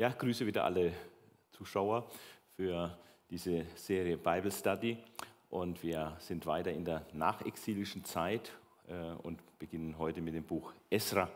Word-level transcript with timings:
Ja, 0.00 0.10
grüße 0.10 0.46
wieder 0.46 0.64
alle 0.64 0.92
Zuschauer 1.50 2.08
für 2.54 2.96
diese 3.28 3.66
Serie 3.74 4.16
Bible 4.16 4.52
Study. 4.52 4.96
Und 5.50 5.82
wir 5.82 6.16
sind 6.20 6.46
weiter 6.46 6.70
in 6.70 6.84
der 6.84 7.04
nachexilischen 7.14 8.04
Zeit 8.04 8.52
äh, 8.86 8.94
und 9.24 9.40
beginnen 9.58 9.98
heute 9.98 10.20
mit 10.20 10.34
dem 10.34 10.44
Buch 10.44 10.72
Esra. 10.88 11.28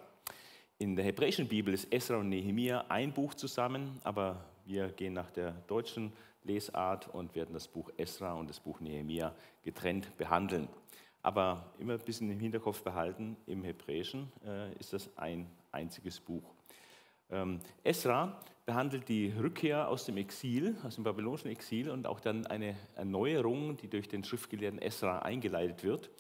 In 0.79 0.95
der 0.95 1.05
hebräischen 1.05 1.48
Bibel 1.48 1.75
ist 1.75 1.93
Esra 1.93 2.19
und 2.19 2.29
Nehemia 2.29 2.85
ein 2.89 3.12
Buch 3.12 3.35
zusammen, 3.35 4.01
aber 4.05 4.45
wir 4.65 4.91
gehen 4.91 5.15
nach 5.15 5.33
der 5.33 5.51
deutschen 5.67 6.13
Lesart 6.45 7.09
und 7.09 7.35
werden 7.35 7.55
das 7.55 7.67
Buch 7.67 7.91
Esra 7.97 8.35
und 8.35 8.49
das 8.49 8.61
Buch 8.61 8.79
Nehemia 8.79 9.35
getrennt 9.65 10.17
behandeln. 10.17 10.69
Aber 11.21 11.73
immer 11.81 11.95
ein 11.95 11.99
bisschen 11.99 12.31
im 12.31 12.39
Hinterkopf 12.39 12.81
behalten, 12.83 13.36
im 13.46 13.64
Hebräischen 13.64 14.31
äh, 14.46 14.72
ist 14.75 14.93
das 14.93 15.11
ein 15.18 15.50
einziges 15.72 16.21
Buch. 16.21 16.44
Ähm, 17.29 17.61
Esra 17.82 18.39
behandelt 18.64 19.08
die 19.08 19.32
Rückkehr 19.32 19.89
aus 19.89 20.04
dem 20.04 20.16
Exil, 20.16 20.76
aus 20.84 20.94
dem 20.94 21.04
babylonischen 21.04 21.50
Exil 21.50 21.90
und 21.90 22.07
auch 22.07 22.21
dann 22.21 22.46
eine 22.46 22.76
Erneuerung, 22.94 23.76
die 23.76 23.88
durch 23.88 24.08
den 24.08 24.22
Schriftgelehrten 24.22 24.80
Esra 24.80 25.21
eingeleitet 25.21 25.82
wird. 25.82 26.11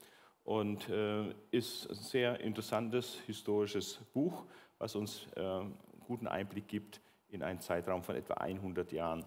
Und 0.44 0.88
äh, 0.88 1.32
ist 1.52 1.88
ein 1.88 1.94
sehr 1.94 2.40
interessantes 2.40 3.20
historisches 3.26 4.00
Buch, 4.12 4.44
was 4.78 4.96
uns 4.96 5.28
äh, 5.36 5.60
guten 6.06 6.26
Einblick 6.26 6.66
gibt 6.66 7.00
in 7.28 7.44
einen 7.44 7.60
Zeitraum 7.60 8.02
von 8.02 8.16
etwa 8.16 8.34
100 8.34 8.90
Jahren. 8.90 9.24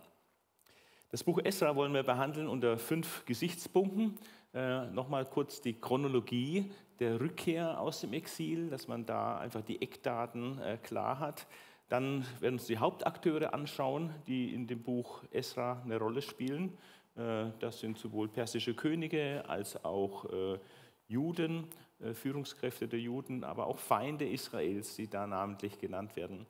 Das 1.10 1.24
Buch 1.24 1.40
Esra 1.44 1.76
wollen 1.78 1.94
wir 1.94 2.04
behandeln 2.04 2.50
unter 2.50 2.78
fünf 2.78 3.24
Gesichtspunkten. 3.26 4.18
Äh, 4.54 4.88
Nochmal 4.88 5.26
kurz 5.26 5.62
die 5.62 5.80
Chronologie 5.80 6.70
der 7.00 7.22
Rückkehr 7.22 7.80
aus 7.80 8.02
dem 8.02 8.12
Exil, 8.12 8.70
dass 8.70 8.90
man 8.90 9.06
da 9.06 9.38
einfach 9.38 9.62
die 9.62 9.82
Eckdaten 9.82 10.60
äh, 10.60 10.78
klar 10.78 11.20
hat. 11.20 11.48
Dann 11.88 12.26
werden 12.40 12.42
wir 12.42 12.52
uns 12.54 12.66
die 12.66 12.78
Hauptakteure 12.78 13.54
anschauen, 13.54 14.14
die 14.28 14.54
in 14.54 14.68
dem 14.68 14.82
Buch 14.82 15.24
Esra 15.32 15.82
eine 15.84 15.98
Rolle 15.98 16.22
spielen. 16.22 16.78
Äh, 17.16 17.52
das 17.60 17.80
sind 17.80 17.98
sowohl 17.98 18.28
persische 18.28 18.74
Könige 18.74 19.44
als 19.48 19.84
auch 19.86 20.26
äh, 20.26 20.60
Juden, 21.08 21.68
äh, 22.00 22.14
Führungskräfte 22.14 22.88
der 22.88 23.00
Juden, 23.00 23.44
aber 23.44 23.68
auch 23.68 23.78
Feinde 23.78 24.28
Israels, 24.28 24.96
die 24.96 25.08
da 25.08 25.28
namentlich 25.28 25.78
genannt 25.78 26.16
werden. 26.16 26.46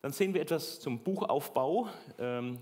Dann 0.00 0.12
sehen 0.12 0.32
wir 0.32 0.40
etwas 0.40 0.80
zum 0.80 1.00
Buchaufbau 1.00 1.88
ähm, 2.18 2.58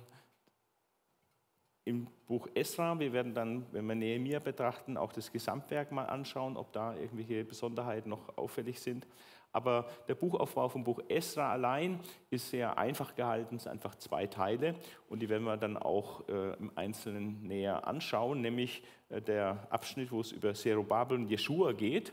im 1.84 2.08
Buch 2.27 2.48
Esra. 2.54 2.98
Wir 2.98 3.12
werden 3.12 3.34
dann, 3.34 3.66
wenn 3.72 3.86
wir 3.86 3.94
Nehemiah 3.94 4.41
betrachten, 4.41 4.97
auch 4.97 5.12
das 5.12 5.30
Gesamtwerk 5.30 5.92
mal 5.92 6.06
anschauen, 6.06 6.56
ob 6.56 6.72
da 6.72 6.97
irgendwelche 6.97 7.44
Besonderheiten 7.44 8.10
noch 8.10 8.36
auffällig 8.36 8.80
sind. 8.80 9.06
Aber 9.52 9.89
der 10.06 10.14
Buchaufbau 10.14 10.69
vom 10.69 10.84
Buch 10.84 11.00
Esra 11.08 11.50
allein 11.50 11.98
ist 12.28 12.50
sehr 12.50 12.77
einfach 12.77 13.14
gehalten, 13.14 13.56
es 13.56 13.62
sind 13.62 13.72
einfach 13.72 13.94
zwei 13.94 14.27
Teile 14.27 14.75
und 15.08 15.20
die 15.20 15.30
werden 15.30 15.44
wir 15.44 15.56
dann 15.56 15.78
auch 15.78 16.28
äh, 16.28 16.53
im 16.55 16.70
Einzelnen 16.75 17.42
näher 17.42 17.86
anschauen, 17.86 18.42
nämlich 18.42 18.83
äh, 19.08 19.22
der 19.22 19.66
Abschnitt, 19.70 20.12
wo 20.12 20.20
es 20.20 20.33
über 20.33 20.53
Zerubabel 20.53 21.16
und 21.16 21.30
Jeschua 21.30 21.72
geht. 21.72 22.12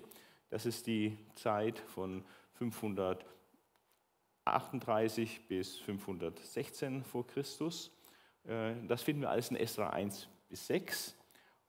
Das 0.50 0.66
ist 0.66 0.88
die 0.88 1.18
Zeit 1.36 1.80
von 1.80 2.24
538 2.54 5.48
bis 5.48 5.80
516 5.80 7.04
vor 7.04 7.28
Christus. 7.28 7.92
Äh, 8.46 8.76
das 8.88 9.02
finden 9.02 9.24
wir 9.24 9.32
alles 9.32 9.50
in 9.50 9.58
Esra 9.58 9.90
1 9.90 10.30
bis 10.48 10.66
6. 10.68 11.18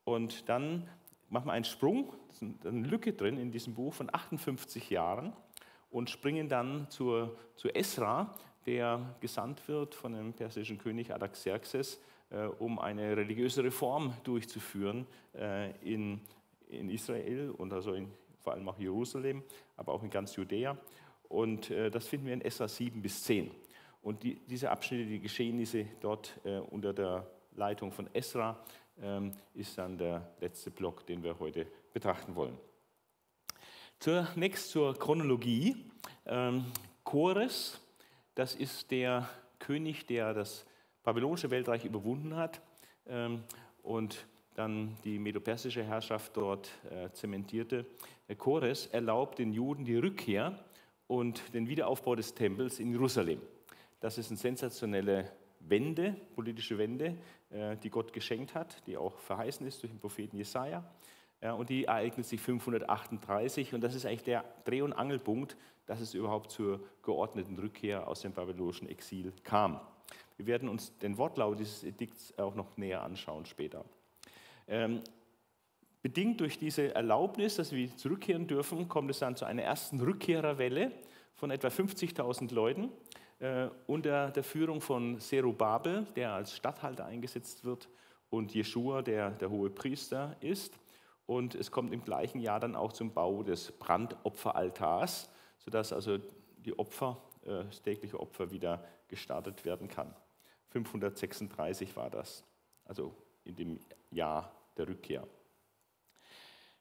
Und 0.05 0.49
dann 0.49 0.89
machen 1.31 1.47
wir 1.47 1.53
einen 1.53 1.65
Sprung, 1.65 2.13
da 2.29 2.33
ist 2.33 2.43
eine 2.67 2.87
Lücke 2.87 3.13
drin 3.13 3.39
in 3.39 3.51
diesem 3.51 3.75
Buch 3.75 3.95
von 3.95 4.09
58 4.13 4.91
Jahren 4.91 5.33
und 5.95 6.11
springen 6.11 6.49
dann 6.49 6.91
zur, 6.91 7.37
zu 7.55 7.73
Esra, 7.73 8.35
der 8.67 9.15
gesandt 9.21 9.67
wird 9.69 9.95
von 9.95 10.13
dem 10.13 10.33
persischen 10.33 10.77
König 10.77 11.13
Artaxerxes, 11.13 12.01
äh, 12.31 12.47
um 12.47 12.81
eine 12.81 13.17
religiöse 13.17 13.63
Reform 13.63 14.13
durchzuführen 14.25 15.07
äh, 15.37 15.71
in, 15.83 16.21
in 16.69 16.91
Israel 16.91 17.51
und 17.51 17.73
also 17.73 17.95
in, 17.95 18.11
vor 18.41 18.55
allem 18.55 18.69
auch 18.69 18.77
Jerusalem, 18.77 19.45
aber 19.77 19.93
auch 19.93 20.03
in 20.03 20.11
ganz 20.11 20.35
Judäa. 20.35 20.77
Und 21.29 21.71
äh, 21.71 21.93
das 21.93 22.09
finden 22.09 22.27
wir 22.27 22.35
in 22.35 22.41
Esra 22.41 22.67
7 22.67 23.01
bis 23.01 23.23
10. 23.23 23.53
Und 24.03 24.25
die, 24.25 24.35
diese 24.49 24.73
Abschnitte, 24.73 25.07
die 25.07 25.21
Geschehnisse 25.21 25.87
dort 26.01 26.41
äh, 26.43 26.59
unter 26.59 26.93
der 26.93 27.25
Leitung 27.55 27.93
von 27.93 28.13
Esra, 28.13 28.59
ähm, 29.01 29.31
ist 29.55 29.79
dann 29.79 29.97
der 29.97 30.29
letzte 30.41 30.73
Block, 30.73 31.07
den 31.07 31.23
wir 31.23 31.39
heute 31.39 31.69
betrachten 31.93 32.35
wollen. 32.35 32.59
Zunächst 34.05 34.69
zur 34.69 34.99
Chronologie. 34.99 35.77
Ähm, 36.27 36.67
Chores, 37.05 37.81
das 38.35 38.55
ist 38.55 38.91
der 38.91 39.31
König, 39.59 40.05
der 40.05 40.35
das 40.35 40.67
babylonische 41.03 41.51
Weltreich 41.51 41.87
überwunden 41.87 42.37
hat 42.37 42.61
ähm, 43.07 43.45
und 43.83 44.27
dann 44.57 44.95
die 45.05 45.19
medopersische 45.19 45.83
Herrschaft 45.83 46.37
dort 46.37 46.69
äh, 46.91 47.11
zementierte. 47.13 47.87
Chores 48.37 48.89
erlaubt 48.89 49.39
den 49.39 49.55
Juden 49.55 49.87
die 49.87 49.97
Rückkehr 49.97 50.63
und 51.07 51.55
den 51.55 51.67
Wiederaufbau 51.67 52.15
des 52.15 52.35
Tempels 52.35 52.81
in 52.81 52.91
Jerusalem. 52.91 53.41
Das 54.01 54.19
ist 54.19 54.29
eine 54.31 54.37
sensationelle 54.37 55.33
Wende, 55.61 56.15
politische 56.35 56.77
Wende, 56.77 57.17
äh, 57.49 57.79
die 57.79 57.89
Gott 57.89 58.13
geschenkt 58.13 58.55
hat, 58.55 58.87
die 58.87 58.99
auch 58.99 59.19
verheißen 59.21 59.67
ist 59.67 59.83
durch 59.83 59.95
den 59.95 59.99
Propheten 59.99 60.37
Jesaja. 60.37 60.85
Ja, 61.45 61.53
und 61.53 61.69
die 61.69 61.85
ereignet 61.85 62.25
sich 62.25 62.41
538 62.41 63.75
und 63.75 63.83
das 63.83 63.95
ist 63.95 64.07
eigentlich 64.07 64.23
der 64.23 64.47
Dreh- 64.65 64.81
und 64.81 64.95
Angelpunkt, 64.95 65.59
dass 65.85 66.01
es 66.01 66.15
überhaupt 66.15 66.51
zur 66.51 66.81
geordneten 67.03 67.59
Rückkehr 67.59 68.09
aus 68.09 68.23
dem 68.23 68.33
babylonischen 68.33 68.89
Exil 68.89 69.31
kam. 69.43 69.79
Wir 70.39 70.47
werden 70.47 70.71
uns 70.71 70.97
den 71.01 71.19
Wortlaut 71.19 71.59
dieses 71.59 71.85
Edikts 71.85 72.33
auch 72.39 72.55
noch 72.55 72.79
näher 72.79 73.03
anschauen 73.03 73.45
später. 73.45 73.85
Ähm, 74.67 75.03
bedingt 76.01 76.41
durch 76.41 76.59
diese 76.59 76.95
Erlaubnis, 76.95 77.57
dass 77.57 77.73
wir 77.73 77.95
zurückkehren 77.95 78.47
dürfen, 78.47 78.89
kommt 78.89 79.11
es 79.11 79.19
dann 79.19 79.37
zu 79.37 79.45
einer 79.45 79.65
ersten 79.65 80.01
Rückkehrerwelle 80.01 80.93
von 81.35 81.51
etwa 81.51 81.69
50.000 81.69 82.55
Leuten 82.55 82.91
äh, 83.41 83.69
unter 83.87 84.31
der 84.31 84.45
Führung 84.45 84.81
von 84.81 85.21
Zerubabel, 85.21 86.07
der 86.17 86.33
als 86.33 86.57
Statthalter 86.57 87.05
eingesetzt 87.05 87.65
wird, 87.65 87.91
und 88.31 88.55
Jeschua, 88.55 89.03
der 89.03 89.31
der 89.33 89.51
hohe 89.51 89.69
Priester 89.69 90.37
ist. 90.41 90.79
Und 91.27 91.55
es 91.55 91.71
kommt 91.71 91.93
im 91.93 92.05
gleichen 92.05 92.41
Jahr 92.41 92.61
dann 92.61 92.77
auch 92.77 92.93
zum 92.93 93.13
Bau 93.13 93.43
des 93.43 93.73
Brandopferaltars, 93.73 95.31
sodass 95.59 95.93
also 95.93 96.19
die 96.59 96.79
Opfer, 96.79 97.19
äh, 97.45 97.65
das 97.65 97.83
tägliche 97.83 98.21
Opfer 98.21 98.51
wieder 98.51 98.85
gestartet 99.09 99.65
werden 99.65 99.89
kann. 99.89 100.15
536 100.71 101.97
war 101.97 102.11
das, 102.11 102.45
also 102.85 103.15
in 103.45 103.57
dem 103.57 103.81
Jahr 104.11 104.53
der 104.77 104.89
Rückkehr. 104.89 105.27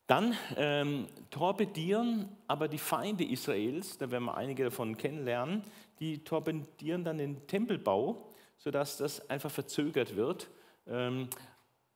Dann 0.07 0.35
ähm, 0.57 1.07
torpedieren 1.29 2.35
aber 2.47 2.67
die 2.67 2.77
Feinde 2.77 3.23
Israels, 3.23 3.97
da 3.97 4.11
werden 4.11 4.25
wir 4.25 4.35
einige 4.35 4.65
davon 4.65 4.97
kennenlernen, 4.97 5.63
die 5.99 6.23
torpedieren 6.23 7.05
dann 7.05 7.19
den 7.19 7.47
Tempelbau, 7.47 8.29
sodass 8.57 8.97
das 8.97 9.29
einfach 9.29 9.51
verzögert 9.51 10.15
wird. 10.15 10.49
Ähm, 10.87 11.29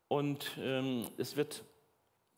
und 0.07 0.57
ähm, 0.59 1.05
es 1.17 1.35
wird 1.35 1.63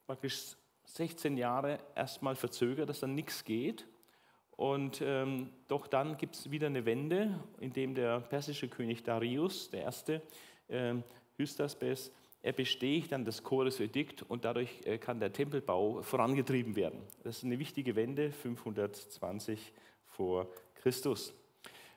praktisch 0.10 0.56
16 0.86 1.38
Jahre 1.38 1.78
erstmal 1.94 2.36
verzögert, 2.36 2.90
dass 2.90 3.00
dann 3.00 3.14
nichts 3.14 3.46
geht. 3.46 3.86
Und 4.58 5.04
ähm, 5.06 5.52
doch 5.68 5.86
dann 5.86 6.18
gibt 6.18 6.36
es 6.36 6.50
wieder 6.50 6.66
eine 6.66 6.84
Wende, 6.88 7.40
indem 7.60 7.94
der 7.94 8.20
persische 8.20 8.70
König 8.70 9.04
Darius, 9.04 9.70
der 9.70 9.84
erste, 9.84 10.24
ähm, 10.68 11.04
Hystaspes, 11.38 12.12
er 12.42 12.54
besteht 12.54 13.12
dann 13.12 13.24
das 13.24 13.44
Chores-Edikt 13.44 14.24
und 14.24 14.46
dadurch 14.46 14.82
äh, 14.86 14.98
kann 14.98 15.20
der 15.20 15.32
Tempelbau 15.32 16.02
vorangetrieben 16.02 16.76
werden. 16.76 17.04
Das 17.22 17.38
ist 17.38 17.44
eine 17.44 17.60
wichtige 17.60 17.96
Wende, 17.96 18.32
520 18.32 19.74
vor 20.08 20.48
Christus. 20.74 21.36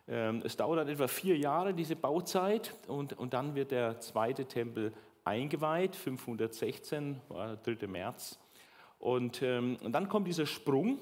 Ähm, 0.06 0.43
es 0.44 0.58
dauert 0.58 0.87
etwa 0.87 1.08
vier 1.08 1.38
Jahre, 1.38 1.73
diese 1.73 1.97
Bauzeit, 1.97 2.75
und, 2.88 3.15
und 3.15 3.32
dann 3.32 3.55
wird 3.55 3.70
der 3.70 4.00
zweite 4.00 4.44
Tempel 4.44 4.93
eingeweiht, 5.24 5.96
516, 5.96 7.20
war 7.28 7.56
der 7.56 7.74
3. 7.76 7.86
März. 7.86 8.38
Und, 8.98 9.42
ähm, 9.42 9.76
und 9.82 9.92
dann 9.92 10.08
kommt 10.08 10.28
dieser 10.28 10.46
Sprung, 10.46 10.98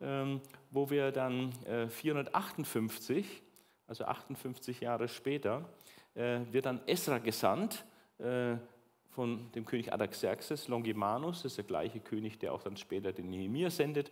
ähm, 0.00 0.40
wo 0.70 0.90
wir 0.90 1.12
dann 1.12 1.52
äh, 1.66 1.88
458, 1.88 3.42
also 3.86 4.04
58 4.04 4.80
Jahre 4.80 5.08
später, 5.08 5.68
äh, 6.14 6.40
wird 6.50 6.66
dann 6.66 6.80
Esra 6.86 7.18
gesandt 7.18 7.84
äh, 8.18 8.56
von 9.10 9.52
dem 9.52 9.64
König 9.64 9.92
Artaxerxes, 9.92 10.68
Longimanus, 10.68 11.42
das 11.42 11.52
ist 11.52 11.58
der 11.58 11.64
gleiche 11.64 12.00
König, 12.00 12.38
der 12.38 12.52
auch 12.52 12.62
dann 12.62 12.76
später 12.76 13.12
den 13.12 13.30
Nehemiah 13.30 13.70
sendet. 13.70 14.10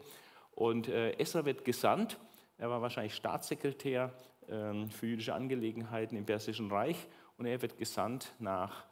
Und 0.54 0.88
äh, 0.88 1.12
Esra 1.18 1.44
wird 1.44 1.64
gesandt, 1.64 2.18
er 2.58 2.70
war 2.70 2.80
wahrscheinlich 2.80 3.14
Staatssekretär 3.14 4.12
ähm, 4.48 4.90
für 4.90 5.06
jüdische 5.06 5.34
Angelegenheiten 5.34 6.16
im 6.16 6.26
Persischen 6.26 6.70
Reich 6.70 7.08
und 7.38 7.46
er 7.46 7.60
wird 7.60 7.76
gesandt 7.76 8.32
nach 8.38 8.84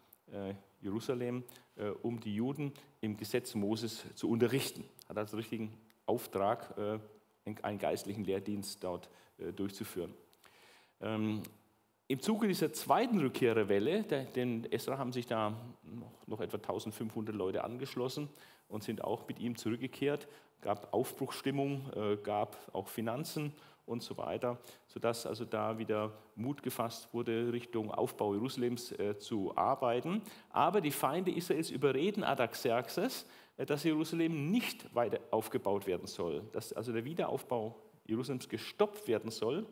Jerusalem, 0.81 1.45
äh, 1.77 1.89
um 2.03 2.21
die 2.21 2.35
Juden 2.35 2.73
im 3.01 3.17
Gesetz 3.17 3.55
Moses 3.55 4.05
zu 4.15 4.29
unterrichten. 4.29 4.85
Hat 5.09 5.19
also 5.19 5.37
richtigen 5.37 5.73
Auftrag, 6.07 6.77
äh, 6.79 6.99
einen 7.63 7.79
geistlichen 7.79 8.25
Lehrdienst 8.25 8.85
dort 8.85 9.09
durchzuführen. 9.57 10.15
Ähm, 11.01 11.43
im 12.07 12.21
Zuge 12.21 12.49
dieser 12.49 12.73
zweiten 12.73 13.21
Rückkehrerwelle, 13.21 14.03
denn 14.03 14.65
Esra 14.73 14.99
haben 14.99 15.13
sich 15.13 15.27
da 15.27 15.57
noch, 15.85 16.27
noch 16.27 16.41
etwa 16.41 16.57
1500 16.57 17.35
Leute 17.35 17.65
angeschlossen 17.65 18.29
und 18.69 18.83
sind 18.83 19.05
auch 19.05 19.29
mit 19.29 19.39
ihm 19.39 19.57
zurückgekehrt, 19.57 20.29
gab 20.61 20.93
Aufbruchsstimmung, 20.93 21.89
äh, 21.95 22.17
gab 22.17 22.57
auch 22.73 22.89
Finanzen 22.89 23.53
und 23.91 24.03
so 24.03 24.17
weiter, 24.17 24.59
sodass 24.87 25.27
also 25.27 25.45
da 25.45 25.77
wieder 25.77 26.13
Mut 26.37 26.63
gefasst 26.63 27.13
wurde, 27.13 27.53
Richtung 27.53 27.91
Aufbau 27.91 28.35
Jerusalems 28.35 28.93
äh, 28.93 29.19
zu 29.19 29.57
arbeiten. 29.57 30.23
Aber 30.51 30.81
die 30.81 30.93
Feinde 30.93 31.33
Israels 31.33 31.71
überreden 31.71 32.23
Adaxerxes, 32.23 33.27
äh, 33.57 33.67
dass 33.67 33.85
Jerusalem 33.85 34.51
nicht 34.51 34.95
weiter 34.95 35.19
aufgebaut 35.31 35.87
werden 35.87 36.07
soll, 36.07 36.43
dass 36.53 36.73
also 36.73 36.93
der 36.93 37.05
Wiederaufbau 37.05 37.77
Jerusalems 38.07 38.49
gestoppt 38.49 39.09
werden 39.09 39.31
soll 39.31 39.67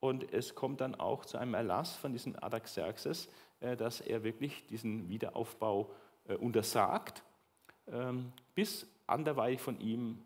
und 0.00 0.32
es 0.32 0.54
kommt 0.54 0.80
dann 0.80 0.94
auch 0.94 1.24
zu 1.24 1.36
einem 1.36 1.54
Erlass 1.54 1.96
von 1.96 2.12
diesem 2.12 2.36
Artaxerxes, 2.36 3.28
äh, 3.60 3.76
dass 3.76 4.00
er 4.00 4.22
wirklich 4.22 4.66
diesen 4.66 5.08
Wiederaufbau 5.08 5.90
untersagt, 6.40 7.22
ähm, 7.86 8.32
bis 8.56 8.84
anderweitig 9.06 9.60
von 9.60 9.78
ihm 9.78 10.18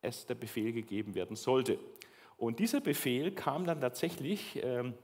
es 0.00 0.26
der 0.26 0.34
Befehl 0.34 0.72
gegeben 0.72 1.14
werden 1.14 1.36
sollte. 1.36 1.78
Und 2.36 2.58
dieser 2.58 2.80
Befehl 2.80 3.32
kam 3.32 3.64
dann 3.64 3.80
tatsächlich 3.80 4.60
ähm, 4.62 4.94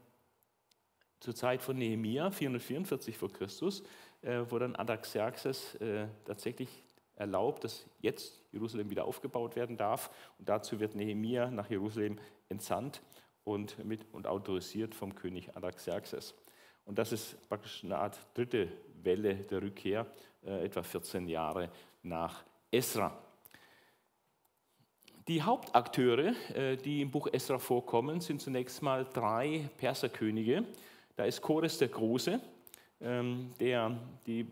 zur 1.19 1.35
Zeit 1.35 1.61
von 1.61 1.77
Nehemia 1.77 2.31
444 2.31 3.17
vor 3.17 3.31
Christus, 3.31 3.83
äh, 4.21 4.43
wo 4.49 4.59
dann 4.59 4.75
Artaxerxes 4.75 5.77
tatsächlich 6.25 6.83
erlaubt, 7.15 7.63
dass 7.63 7.85
jetzt 7.99 8.41
Jerusalem 8.51 8.89
wieder 8.89 9.05
aufgebaut 9.05 9.55
werden 9.55 9.77
darf. 9.77 10.09
Und 10.39 10.49
dazu 10.49 10.79
wird 10.79 10.95
Nehemia 10.95 11.49
nach 11.49 11.69
Jerusalem 11.69 12.19
entsandt 12.49 13.01
und, 13.43 13.83
mit, 13.83 14.05
und 14.13 14.27
autorisiert 14.27 14.95
vom 14.95 15.15
König 15.15 15.55
Artaxerxes. 15.55 16.33
Und 16.85 16.97
das 16.97 17.11
ist 17.11 17.47
praktisch 17.49 17.83
eine 17.83 17.97
Art 17.97 18.19
dritte 18.33 18.69
Welle 19.01 19.35
der 19.35 19.61
Rückkehr, 19.61 20.07
äh, 20.45 20.65
etwa 20.65 20.83
14 20.83 21.27
Jahre 21.27 21.69
nach 22.01 22.43
Esra. 22.71 23.17
Die 25.29 25.41
Hauptakteure, 25.41 26.33
äh, 26.53 26.75
die 26.75 27.01
im 27.01 27.09
Buch 27.09 27.29
Esra 27.31 27.57
vorkommen, 27.57 28.19
sind 28.19 28.41
zunächst 28.41 28.81
mal 28.81 29.05
drei 29.05 29.69
Perserkönige. 29.77 30.65
Da 31.15 31.23
ist 31.23 31.41
Chores 31.41 31.77
der 31.77 31.87
Große, 31.87 32.41
ähm, 32.99 33.51
der 33.57 33.97
die 34.27 34.45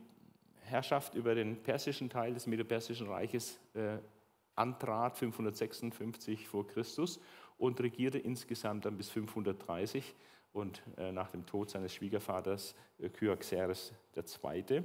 Herrschaft 0.61 1.13
über 1.15 1.35
den 1.35 1.61
persischen 1.61 2.09
Teil 2.09 2.33
des 2.33 2.47
Medo-Persischen 2.47 3.07
Reiches 3.07 3.59
äh, 3.73 3.97
antrat, 4.55 5.17
556 5.17 6.47
vor 6.47 6.65
Christus 6.65 7.19
und 7.57 7.81
regierte 7.81 8.19
insgesamt 8.19 8.85
dann 8.85 8.95
bis 8.95 9.09
530 9.09 10.15
und 10.53 10.81
äh, 10.95 11.11
nach 11.11 11.31
dem 11.31 11.45
Tod 11.45 11.69
seines 11.69 11.93
Schwiegervaters 11.93 12.75
Kyaxeres 13.19 13.91
II. 14.15 14.83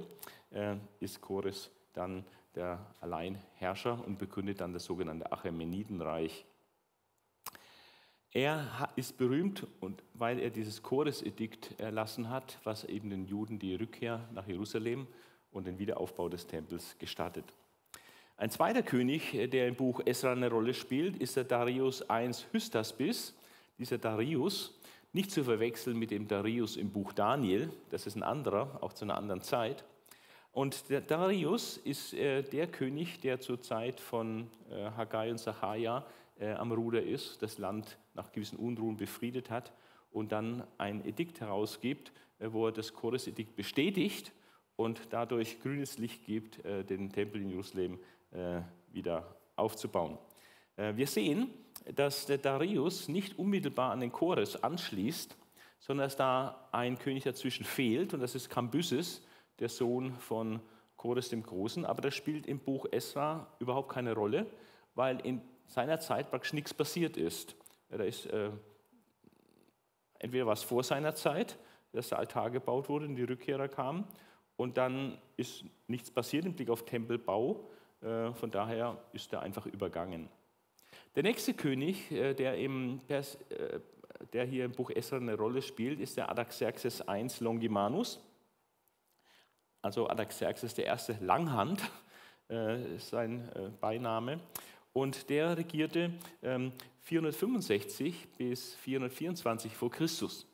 Ist 0.99 1.21
Chores 1.21 1.71
dann 1.93 2.25
der 2.57 2.79
Alleinherrscher 3.01 4.03
und 4.05 4.17
begründet 4.17 4.61
dann 4.61 4.73
das 4.73 4.83
sogenannte 4.83 5.31
Achämenidenreich. 5.31 6.43
Er 8.31 8.89
ist 8.95 9.17
berühmt, 9.17 9.65
und 9.79 10.03
weil 10.15 10.39
er 10.39 10.49
dieses 10.49 10.81
Chores-Edikt 10.81 11.79
erlassen 11.79 12.29
hat, 12.29 12.59
was 12.63 12.83
eben 12.83 13.09
den 13.11 13.25
Juden 13.25 13.59
die 13.59 13.75
Rückkehr 13.75 14.27
nach 14.33 14.47
Jerusalem 14.47 15.07
und 15.51 15.67
den 15.67 15.77
Wiederaufbau 15.77 16.29
des 16.29 16.47
Tempels 16.47 16.97
gestattet. 16.97 17.45
Ein 18.35 18.49
zweiter 18.49 18.83
König, 18.83 19.31
der 19.51 19.67
im 19.67 19.75
Buch 19.75 20.01
Esra 20.05 20.31
eine 20.31 20.49
Rolle 20.49 20.73
spielt, 20.73 21.17
ist 21.17 21.35
der 21.35 21.43
Darius 21.43 22.03
I 22.11 22.29
Hystaspes. 22.51 23.35
Dieser 23.77 23.99
Darius, 23.99 24.79
nicht 25.13 25.31
zu 25.31 25.43
verwechseln 25.43 25.97
mit 25.97 26.09
dem 26.11 26.27
Darius 26.27 26.75
im 26.75 26.91
Buch 26.91 27.13
Daniel, 27.13 27.71
das 27.91 28.07
ist 28.07 28.15
ein 28.15 28.23
anderer, 28.23 28.79
auch 28.81 28.93
zu 28.93 29.05
einer 29.05 29.15
anderen 29.15 29.41
Zeit. 29.41 29.85
Und 30.57 30.89
der 30.89 31.01
Darius 31.01 31.77
ist 31.77 32.15
äh, 32.15 32.41
der 32.41 32.65
König, 32.65 33.19
der 33.21 33.39
zur 33.39 33.61
Zeit 33.61 33.99
von 33.99 34.49
äh, 34.71 34.89
Haggai 34.89 35.29
und 35.29 35.37
Sachaja 35.37 36.03
äh, 36.39 36.51
am 36.53 36.71
Ruder 36.71 37.03
ist, 37.03 37.43
das 37.43 37.59
Land 37.59 37.99
nach 38.15 38.31
gewissen 38.31 38.57
Unruhen 38.57 38.97
befriedet 38.97 39.51
hat 39.51 39.71
und 40.09 40.31
dann 40.31 40.63
ein 40.79 41.05
Edikt 41.05 41.41
herausgibt, 41.41 42.11
äh, 42.39 42.47
wo 42.51 42.65
er 42.65 42.71
das 42.71 42.91
Chores-Edikt 42.91 43.55
bestätigt 43.55 44.31
und 44.77 44.99
dadurch 45.11 45.59
grünes 45.59 45.99
Licht 45.99 46.25
gibt, 46.25 46.65
äh, 46.65 46.83
den 46.83 47.11
Tempel 47.11 47.39
in 47.43 47.51
Jerusalem 47.51 47.99
äh, 48.31 48.61
wieder 48.91 49.37
aufzubauen. 49.57 50.17
Wir 50.75 51.05
sehen, 51.05 51.51
dass 51.93 52.25
der 52.25 52.39
Darius 52.39 53.07
nicht 53.09 53.37
unmittelbar 53.37 53.91
an 53.91 53.99
den 53.99 54.11
Chores 54.11 54.63
anschließt, 54.63 55.37
sondern 55.77 56.07
dass 56.07 56.15
da 56.15 56.67
ein 56.71 56.97
König 56.97 57.25
dazwischen 57.25 57.63
fehlt 57.63 58.15
und 58.15 58.21
das 58.21 58.33
ist 58.33 58.49
Kambyses, 58.49 59.21
der 59.59 59.69
Sohn 59.69 60.15
von 60.15 60.59
Chores 60.97 61.29
dem 61.29 61.43
Großen. 61.43 61.85
Aber 61.85 62.01
das 62.01 62.15
spielt 62.15 62.45
im 62.47 62.59
Buch 62.59 62.85
Esra 62.91 63.47
überhaupt 63.59 63.89
keine 63.89 64.13
Rolle, 64.13 64.45
weil 64.95 65.19
in 65.21 65.41
seiner 65.67 65.99
Zeit 65.99 66.29
praktisch 66.29 66.53
nichts 66.53 66.73
passiert 66.73 67.17
ist. 67.17 67.55
Da 67.89 68.03
ist 68.03 68.25
äh, 68.27 68.49
entweder 70.19 70.47
was 70.47 70.63
vor 70.63 70.83
seiner 70.83 71.15
Zeit, 71.15 71.57
dass 71.93 72.09
der 72.09 72.19
Altar 72.19 72.51
gebaut 72.51 72.89
wurde 72.89 73.05
und 73.05 73.15
die 73.15 73.23
Rückkehrer 73.23 73.67
kamen, 73.67 74.05
und 74.57 74.77
dann 74.77 75.17
ist 75.37 75.63
nichts 75.87 76.11
passiert 76.11 76.45
im 76.45 76.53
Blick 76.53 76.69
auf 76.69 76.83
Tempelbau. 76.83 77.69
Äh, 78.01 78.33
von 78.33 78.51
daher 78.51 78.97
ist 79.13 79.31
er 79.31 79.41
einfach 79.41 79.67
übergangen. 79.67 80.29
Der 81.15 81.23
nächste 81.23 81.53
König, 81.53 82.11
äh, 82.11 82.33
der, 82.33 82.57
im, 82.57 82.99
äh, 83.07 83.23
der 84.33 84.45
hier 84.45 84.65
im 84.65 84.71
Buch 84.71 84.89
Esra 84.89 85.17
eine 85.17 85.35
Rolle 85.35 85.61
spielt, 85.61 85.99
ist 85.99 86.17
der 86.17 86.29
Adaxerxes 86.29 87.03
I 87.07 87.27
Longimanus. 87.39 88.19
Also 89.87 90.05
der 90.05 90.85
erste 90.85 91.13
Langhand 91.21 91.81
ist 92.97 93.07
sein 93.07 93.49
Beiname. 93.79 94.41
Und 94.91 95.29
der 95.29 95.55
regierte 95.55 96.11
465 96.41 98.05
ähm, 98.13 98.29
bis 98.37 98.75
424 98.75 99.73
vor 99.73 99.89
Christus. 99.89 100.45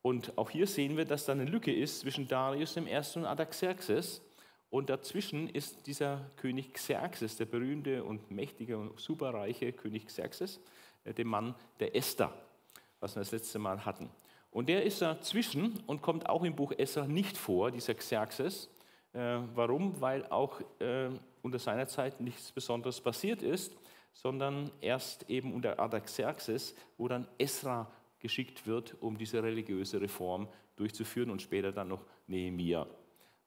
Und 0.00 0.38
auch 0.38 0.48
hier 0.48 0.68
sehen 0.68 0.96
wir, 0.96 1.04
dass 1.04 1.24
da 1.24 1.32
eine 1.32 1.44
Lücke 1.44 1.74
ist 1.74 2.00
zwischen 2.00 2.28
Darius 2.28 2.74
dem 2.74 2.86
Ersten 2.86 3.20
und 3.20 3.26
Adaxerxes. 3.26 4.22
Und 4.70 4.90
dazwischen 4.90 5.48
ist 5.48 5.88
dieser 5.88 6.30
König 6.36 6.72
Xerxes, 6.72 7.36
der 7.36 7.46
berühmte 7.46 8.04
und 8.04 8.30
mächtige 8.30 8.78
und 8.78 8.96
superreiche 9.00 9.72
König 9.72 10.06
Xerxes, 10.06 10.60
äh, 11.02 11.12
der 11.12 11.24
Mann 11.24 11.56
der 11.80 11.96
Esther, 11.96 12.32
was 13.00 13.16
wir 13.16 13.22
das 13.22 13.32
letzte 13.32 13.58
Mal 13.58 13.84
hatten. 13.84 14.08
Und 14.52 14.68
der 14.68 14.84
ist 14.84 15.00
dazwischen 15.00 15.80
und 15.86 16.02
kommt 16.02 16.28
auch 16.28 16.44
im 16.44 16.54
Buch 16.54 16.72
Esther 16.76 17.08
nicht 17.08 17.38
vor, 17.38 17.70
dieser 17.70 17.94
Xerxes. 17.94 18.68
Äh, 19.14 19.38
warum? 19.54 19.98
Weil 20.00 20.26
auch 20.26 20.60
äh, 20.78 21.08
unter 21.40 21.58
seiner 21.58 21.88
Zeit 21.88 22.20
nichts 22.20 22.52
Besonderes 22.52 23.00
passiert 23.00 23.42
ist, 23.42 23.74
sondern 24.12 24.70
erst 24.82 25.28
eben 25.30 25.54
unter 25.54 25.78
Artaxerxes, 25.78 26.74
wo 26.98 27.08
dann 27.08 27.26
Esra 27.38 27.90
geschickt 28.20 28.66
wird, 28.66 28.94
um 29.00 29.16
diese 29.16 29.42
religiöse 29.42 30.00
Reform 30.00 30.46
durchzuführen 30.76 31.30
und 31.30 31.40
später 31.40 31.72
dann 31.72 31.88
noch 31.88 32.04
Nehemia. 32.26 32.86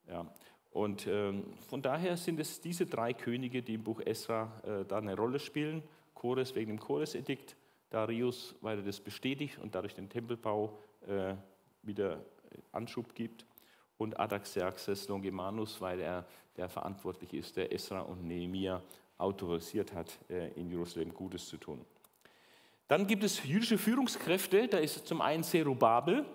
Ja. 0.08 0.26
Und 0.72 1.08
ähm, 1.08 1.54
von 1.70 1.82
daher 1.82 2.18
sind 2.18 2.40
es 2.40 2.60
diese 2.60 2.86
drei 2.88 3.14
Könige, 3.14 3.62
die 3.62 3.76
im 3.76 3.84
Buch 3.84 4.02
Esra 4.04 4.52
äh, 4.64 4.86
da 4.86 4.98
eine 4.98 5.16
Rolle 5.16 5.40
spielen. 5.40 5.84
Chores 6.16 6.56
wegen 6.56 6.72
dem 6.72 6.80
Chores-Edikt, 6.80 7.56
Darius, 7.90 8.56
weil 8.62 8.80
er 8.80 8.84
das 8.84 9.00
bestätigt 9.00 9.60
und 9.60 9.76
dadurch 9.76 9.94
den 9.94 10.10
Tempelbau 10.10 10.78
äh, 11.08 11.36
wieder 11.84 12.20
Anschub 12.72 13.14
gibt. 13.16 13.46
Und 13.98 14.20
Adaxerxes 14.20 15.08
Longimanus, 15.08 15.80
weil 15.80 16.02
er 16.02 16.26
der 16.58 16.68
verantwortlich 16.68 17.34
ist, 17.34 17.56
der 17.56 17.72
Esra 17.72 18.02
und 18.02 18.26
Nehemia 18.26 18.82
autorisiert 19.18 19.94
hat, 19.94 20.18
äh, 20.30 20.50
in 20.54 20.70
Jerusalem 20.70 21.14
Gutes 21.14 21.48
zu 21.48 21.58
tun. 21.58 21.86
Dann 22.88 23.08
gibt 23.08 23.24
es 23.24 23.44
jüdische 23.44 23.78
Führungskräfte, 23.78 24.68
da 24.68 24.78
ist 24.78 25.08
zum 25.08 25.22
einen 25.22 25.44
Zerubabel, 25.44 26.26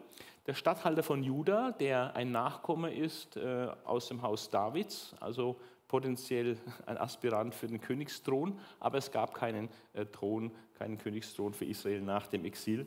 der 0.46 0.54
Statthalter 0.54 1.02
von 1.02 1.22
Juda, 1.22 1.70
der 1.72 2.16
ein 2.16 2.32
Nachkomme 2.32 2.92
ist 2.92 3.36
äh, 3.36 3.68
aus 3.84 4.08
dem 4.08 4.22
Haus 4.22 4.50
Davids, 4.50 5.14
also 5.20 5.60
potenziell 5.86 6.56
ein 6.86 6.98
Aspirant 6.98 7.54
für 7.54 7.68
den 7.68 7.80
Königsthron, 7.80 8.58
aber 8.80 8.98
es 8.98 9.10
gab 9.10 9.34
keinen 9.34 9.68
äh, 9.92 10.06
Thron, 10.06 10.50
keinen 10.78 10.98
Königsthron 10.98 11.52
für 11.52 11.66
Israel 11.66 12.00
nach 12.00 12.26
dem 12.26 12.44
Exil. 12.44 12.86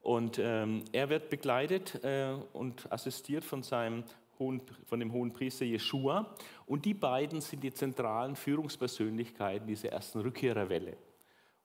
Und 0.00 0.38
ähm, 0.38 0.84
er 0.92 1.08
wird 1.10 1.30
begleitet 1.30 2.02
äh, 2.04 2.34
und 2.52 2.90
assistiert 2.90 3.44
von, 3.44 3.62
seinem 3.62 4.04
hohen, 4.38 4.62
von 4.84 5.00
dem 5.00 5.12
hohen 5.12 5.32
Priester 5.32 5.64
Jeschua. 5.64 6.34
Und 6.66 6.84
die 6.84 6.94
beiden 6.94 7.40
sind 7.40 7.62
die 7.62 7.72
zentralen 7.72 8.36
Führungspersönlichkeiten 8.36 9.66
dieser 9.66 9.90
ersten 9.90 10.20
Rückkehrerwelle. 10.20 10.96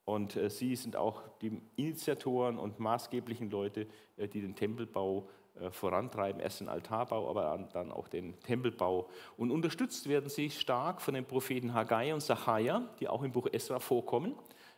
Und 0.06 0.36
äh, 0.36 0.50
sie 0.50 0.75
sind 0.75 0.96
auch 0.96 1.22
die 1.42 1.62
Initiatoren 1.75 2.58
und 2.58 2.80
maßgeblichen 2.80 3.50
Leute, 3.50 3.88
äh, 4.18 4.28
die 4.28 4.42
den 4.42 4.56
Tempelbau 4.56 5.30
äh, 5.60 5.72
vorantreiben, 5.72 6.42
erst 6.42 6.60
den 6.60 6.70
Altarbau, 6.70 7.30
aber 7.30 7.70
dann 7.72 7.92
auch 7.92 8.08
den 8.08 8.40
Tempelbau. 8.42 9.10
Und 9.38 9.52
unterstützt 9.52 10.10
werden 10.10 10.30
sie 10.30 10.50
stark 10.50 11.02
von 11.02 11.13
den 11.13 11.25
Propheten 11.25 11.74
Haggai 11.74 12.13
und 12.13 12.22
Sacharja, 12.22 12.90
die 13.00 13.08
auch 13.08 13.24
im 13.24 13.32
Buch 13.32 13.48
Esra 13.52 13.80
vorkommen, 13.80 14.36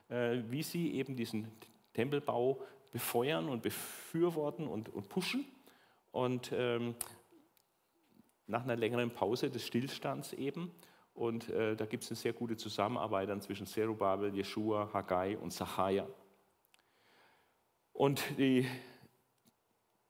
wie 0.08 0.62
sie 0.62 0.94
eben 0.94 1.16
diesen 1.16 1.52
Tempelbau 1.94 2.60
befeuern 2.96 3.50
und 3.50 3.62
befürworten 3.62 4.70
und, 4.70 4.88
und 4.88 5.10
pushen. 5.10 5.46
Und 6.14 6.54
ähm, 6.54 6.96
nach 8.48 8.64
einer 8.64 8.78
längeren 8.78 9.12
Pause 9.12 9.50
des 9.50 9.68
Stillstands 9.68 10.32
eben. 10.32 10.72
Und 11.14 11.50
äh, 11.50 11.76
da 11.76 11.86
gibt 11.86 12.06
es 12.06 12.10
eine 12.10 12.16
sehr 12.16 12.32
gute 12.32 12.56
Zusammenarbeit 12.56 13.28
dann 13.28 13.42
zwischen 13.42 13.66
Zerubabel, 13.68 14.34
Jeschua, 14.34 14.92
Haggai 14.94 15.38
und 15.38 15.52
Sacharja. 15.52 16.08
Und 17.92 18.24
die 18.38 18.66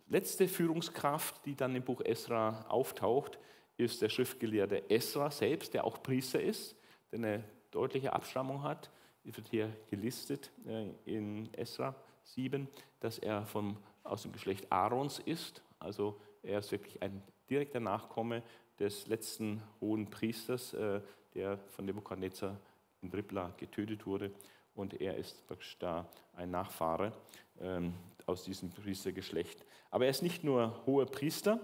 letzte 0.08 0.48
Führungskraft, 0.48 1.44
die 1.44 1.56
dann 1.56 1.76
im 1.76 1.82
Buch 1.82 2.02
Esra 2.02 2.68
auftaucht, 2.70 3.40
ist 3.78 4.00
der 4.04 4.10
Schriftgelehrte 4.10 4.92
Esra 4.92 5.32
selbst, 5.32 5.74
der 5.74 5.86
auch 5.86 6.04
Priester 6.04 6.40
ist, 6.40 6.76
der 7.12 7.18
eine 7.18 7.44
deutliche 7.72 8.14
Abstammung 8.14 8.62
hat. 8.62 8.92
Die 9.24 9.36
wird 9.36 9.48
hier 9.48 9.76
gelistet 9.90 10.52
äh, 10.68 10.92
in 11.06 11.52
Esra 11.56 11.96
7, 12.26 12.68
dass 13.00 13.18
er 13.18 13.46
vom, 13.46 13.78
aus 14.04 14.24
dem 14.24 14.32
Geschlecht 14.32 14.72
Aarons 14.72 15.20
ist. 15.20 15.62
Also 15.80 16.20
er 16.44 16.60
ist 16.60 16.72
wirklich 16.72 17.02
ein 17.02 17.22
direkter 17.50 17.80
Nachkomme 17.80 18.44
des 18.80 19.08
letzten 19.08 19.62
hohen 19.82 20.10
Priesters, 20.10 20.74
äh, 20.74 21.02
der 21.34 21.58
von 21.70 21.86
Nebukadnezar 21.86 22.60
in 23.02 23.10
Ribla 23.10 23.54
getötet 23.58 24.06
wurde. 24.06 24.32
Und 24.74 25.00
er 25.00 25.16
ist 25.18 25.48
praktisch 25.48 25.78
da 25.80 26.10
ein 26.36 26.52
Nachfahre 26.52 27.14
ähm, 27.62 27.94
aus 28.26 28.44
diesem 28.44 28.70
Priestergeschlecht. 28.72 29.66
Aber 29.90 30.06
er 30.06 30.12
ist 30.12 30.24
nicht 30.24 30.44
nur 30.44 30.86
hoher 30.86 31.06
Priester, 31.06 31.60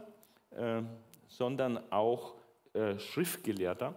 äh, 0.52 0.82
sondern 1.28 1.92
auch 1.92 2.36
äh, 2.74 2.98
Schriftgelehrter 3.00 3.96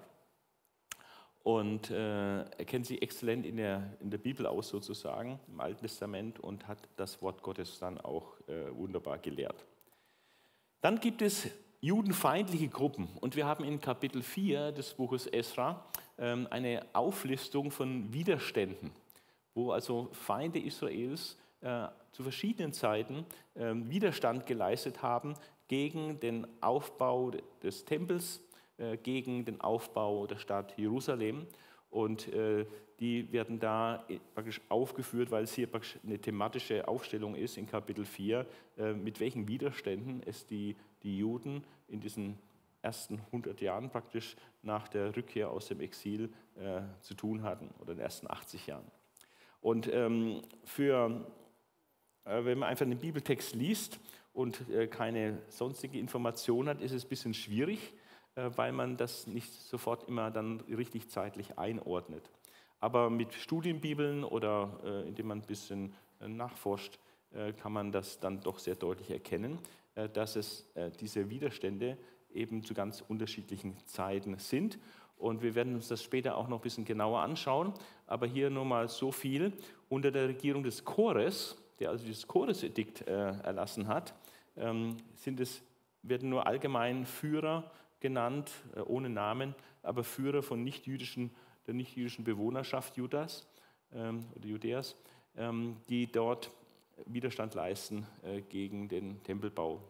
und 1.45 1.91
äh, 1.91 2.39
er 2.39 2.65
kennt 2.65 2.87
sich 2.87 3.01
exzellent 3.03 3.45
in 3.45 3.59
der, 3.59 3.97
in 4.01 4.11
der 4.11 4.19
Bibel 4.19 4.47
aus 4.47 4.71
sozusagen, 4.71 5.39
im 5.47 5.61
Alten 5.61 5.83
Testament 5.83 6.41
und 6.41 6.67
hat 6.67 6.79
das 6.97 7.21
Wort 7.21 7.43
Gottes 7.43 7.79
dann 7.79 8.01
auch 8.01 8.33
äh, 8.49 8.75
wunderbar 8.75 9.19
gelehrt. 9.19 9.65
Dann 10.81 10.99
gibt 10.99 11.21
es 11.21 11.49
judenfeindliche 11.83 12.69
Gruppen 12.69 13.09
und 13.21 13.37
wir 13.37 13.45
haben 13.45 13.63
in 13.63 13.79
Kapitel 13.79 14.23
4 14.23 14.73
des 14.73 14.95
Buches 14.95 15.27
Esra 15.27 15.85
ähm, 16.17 16.49
eine 16.51 16.87
Auflistung 16.95 17.71
von 17.71 18.11
Widerständen, 18.11 18.91
wo 19.53 19.71
also 19.71 20.09
Feinde 20.13 20.59
Israels 20.59 21.37
äh, 21.61 21.89
zu 22.13 22.23
verschiedenen 22.23 22.73
Zeiten 22.73 23.27
äh, 23.55 23.75
Widerstand 23.75 24.47
geleistet 24.47 25.03
haben 25.03 25.35
gegen 25.69 26.21
den 26.21 26.47
Aufbau 26.63 27.33
des 27.63 27.85
Tempels, 27.85 28.43
gegen 29.03 29.45
den 29.45 29.61
Aufbau 29.61 30.27
der 30.27 30.39
Stadt 30.39 30.77
Jerusalem. 30.77 31.47
Und 31.91 32.27
äh, 32.33 32.67
die 33.01 33.31
werden 33.33 33.59
da 33.59 34.05
praktisch 34.35 34.61
aufgeführt, 34.69 35.31
weil 35.31 35.45
es 35.45 35.55
hier 35.55 35.67
praktisch 35.67 35.99
eine 36.05 36.19
thematische 36.19 36.87
Aufstellung 36.87 37.35
ist 37.35 37.57
in 37.57 37.67
Kapitel 37.67 38.05
4, 38.05 38.47
äh, 38.79 38.93
mit 38.93 39.21
welchen 39.21 39.49
Widerständen 39.49 40.23
es 40.25 40.47
die, 40.47 40.77
die 41.03 41.19
Juden 41.19 41.65
in 41.89 42.01
diesen 42.01 42.39
ersten 42.83 43.21
100 43.27 43.61
Jahren 43.61 43.91
praktisch 43.91 44.37
nach 44.63 44.89
der 44.89 45.17
Rückkehr 45.17 45.51
aus 45.51 45.69
dem 45.69 45.81
Exil 45.81 46.33
äh, 46.57 46.83
zu 47.01 47.15
tun 47.15 47.43
hatten 47.43 47.71
oder 47.81 47.93
in 47.93 47.99
den 47.99 48.05
ersten 48.05 48.31
80 48.31 48.67
Jahren. 48.67 48.91
Und 49.61 49.89
ähm, 49.93 50.43
für, 50.65 51.27
äh, 52.25 52.45
wenn 52.45 52.59
man 52.59 52.69
einfach 52.69 52.87
den 52.87 52.99
Bibeltext 52.99 53.55
liest 53.55 53.99
und 54.33 54.69
äh, 54.69 54.87
keine 54.87 55.39
sonstige 55.49 55.99
Information 55.99 56.69
hat, 56.69 56.81
ist 56.81 56.93
es 56.93 57.05
ein 57.05 57.09
bisschen 57.09 57.35
schwierig, 57.35 57.79
äh, 57.81 58.04
weil 58.35 58.73
man 58.73 58.97
das 58.97 59.27
nicht 59.27 59.53
sofort 59.53 60.09
immer 60.09 60.31
dann 60.31 60.61
richtig 60.63 61.09
zeitlich 61.09 61.59
einordnet. 61.59 62.31
Aber 62.81 63.09
mit 63.09 63.33
Studienbibeln 63.33 64.25
oder 64.25 64.81
äh, 64.85 65.09
indem 65.09 65.29
man 65.29 65.39
ein 65.39 65.47
bisschen 65.47 65.95
äh, 66.21 66.29
nachforscht, 66.29 66.99
kann 67.57 67.73
man 67.73 67.91
das 67.91 68.21
dann 68.21 68.41
doch 68.41 68.61
sehr 68.61 68.77
deutlich 68.77 69.11
erkennen, 69.11 69.59
dass 70.13 70.37
es 70.37 70.71
diese 71.01 71.31
Widerstände 71.31 71.99
eben 72.33 72.63
zu 72.63 72.75
ganz 72.75 73.03
unterschiedlichen 73.09 73.77
Zeiten 73.87 74.39
sind. 74.39 74.79
Und 75.17 75.43
wir 75.43 75.57
werden 75.57 75.75
uns 75.75 75.89
das 75.89 76.01
später 76.01 76.37
auch 76.37 76.47
noch 76.47 76.61
ein 76.61 76.63
bisschen 76.63 76.85
genauer 76.85 77.23
anschauen. 77.23 77.75
Aber 78.07 78.29
hier 78.29 78.51
nur 78.51 78.65
mal 78.65 78.87
so 78.87 79.11
viel. 79.11 79.53
Unter 79.89 80.13
der 80.13 80.29
Regierung 80.29 80.63
des 80.63 80.85
Chores, 80.85 81.57
der 81.81 81.91
also 81.91 82.05
dieses 82.05 82.29
Chores-Edikt 82.29 83.03
erlassen 83.03 83.89
hat, 83.89 84.15
ähm, 84.57 84.97
sind 85.15 85.41
es, 85.41 85.63
werden 86.03 86.29
nur 86.29 86.47
allgemein 86.47 87.05
Führer 87.05 87.71
genannt, 88.05 88.51
äh, 88.77 88.81
ohne 88.81 89.09
Namen, 89.09 89.55
aber 89.83 90.05
Führer 90.05 90.43
von 90.43 90.63
nicht-jüdischen, 90.63 91.31
der 91.67 91.73
nicht-jüdischen 91.73 92.23
Bewohnerschaft 92.23 92.99
Judas 92.99 93.49
ähm, 93.95 94.27
oder 94.35 94.47
Judäas, 94.47 94.95
ähm, 95.39 95.79
die 95.89 96.07
dort 96.07 96.51
Widerstand 97.07 97.55
leisten 97.55 98.07
äh, 98.23 98.43
gegen 98.43 98.89
den 98.89 99.23
Tempelbau. 99.23 99.83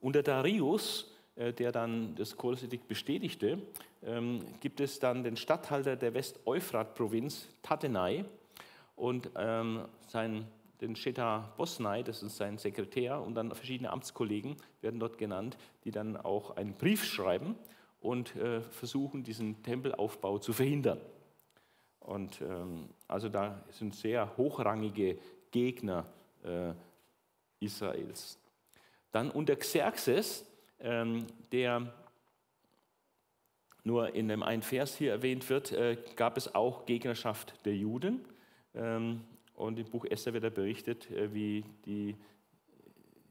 Unter 0.00 0.22
Darius, 0.22 1.10
äh, 1.34 1.54
der 1.54 1.72
dann 1.72 2.14
das 2.14 2.36
Choresedikt 2.36 2.86
bestätigte, 2.88 3.62
ähm, 4.02 4.44
gibt 4.60 4.80
es 4.80 4.98
dann 4.98 5.24
den 5.24 5.38
Statthalter 5.38 5.96
der 5.96 6.12
West-Euphrat-Provinz, 6.12 7.48
Tatenai, 7.62 8.26
und 8.96 9.30
ähm, 9.34 9.86
sein 10.08 10.46
den 10.80 10.96
Sheta 10.96 11.52
Bosnai, 11.56 12.02
das 12.02 12.22
ist 12.22 12.36
sein 12.36 12.58
Sekretär, 12.58 13.20
und 13.20 13.34
dann 13.34 13.52
verschiedene 13.54 13.90
Amtskollegen 13.90 14.56
werden 14.80 15.00
dort 15.00 15.18
genannt, 15.18 15.56
die 15.84 15.90
dann 15.90 16.16
auch 16.16 16.56
einen 16.56 16.74
Brief 16.74 17.04
schreiben 17.04 17.56
und 18.00 18.36
äh, 18.36 18.60
versuchen, 18.60 19.24
diesen 19.24 19.62
Tempelaufbau 19.62 20.38
zu 20.38 20.52
verhindern. 20.52 21.00
Und 22.00 22.40
ähm, 22.40 22.88
also 23.06 23.28
da 23.28 23.62
sind 23.70 23.94
sehr 23.94 24.36
hochrangige 24.36 25.18
Gegner 25.50 26.06
äh, 26.44 26.72
Israels. 27.60 28.38
Dann 29.10 29.30
unter 29.30 29.56
Xerxes, 29.56 30.46
ähm, 30.80 31.26
der 31.52 31.92
nur 33.84 34.14
in 34.14 34.28
dem 34.28 34.42
einen 34.42 34.62
Vers 34.62 34.96
hier 34.96 35.12
erwähnt 35.12 35.48
wird, 35.48 35.72
äh, 35.72 35.96
gab 36.14 36.36
es 36.36 36.54
auch 36.54 36.86
Gegnerschaft 36.86 37.54
der 37.64 37.74
Juden. 37.74 38.24
Ähm, 38.74 39.24
und 39.58 39.78
im 39.78 39.86
Buch 39.86 40.04
Esther 40.04 40.32
wird 40.32 40.44
er 40.44 40.50
berichtet, 40.50 41.10
äh, 41.10 41.34
wie 41.34 41.64
die 41.84 42.16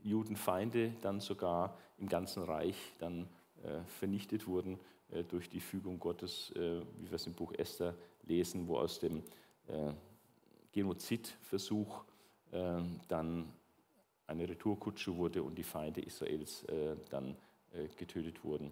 Judenfeinde 0.03 0.93
dann 1.01 1.21
sogar 1.21 1.77
im 1.97 2.07
ganzen 2.07 2.43
Reich 2.43 2.75
dann 2.99 3.27
äh, 3.63 3.79
vernichtet 3.99 4.45
wurden 4.45 4.77
äh, 5.11 5.23
durch 5.23 5.49
die 5.49 5.61
Fügung 5.61 5.99
Gottes, 5.99 6.51
wie 6.53 7.09
wir 7.09 7.15
es 7.15 7.27
im 7.27 7.33
Buch 7.33 7.53
Esther 7.53 7.95
lesen, 8.23 8.67
wo 8.67 8.77
aus 8.77 8.99
dem 8.99 9.23
Genozidversuch 10.71 12.03
dann 13.07 13.51
eine 14.27 14.49
Retourkutsche 14.49 15.15
wurde 15.15 15.43
und 15.43 15.57
die 15.57 15.63
Feinde 15.63 16.01
Israels 16.01 16.65
dann 17.09 17.35
getötet 17.97 18.43
wurden. 18.43 18.71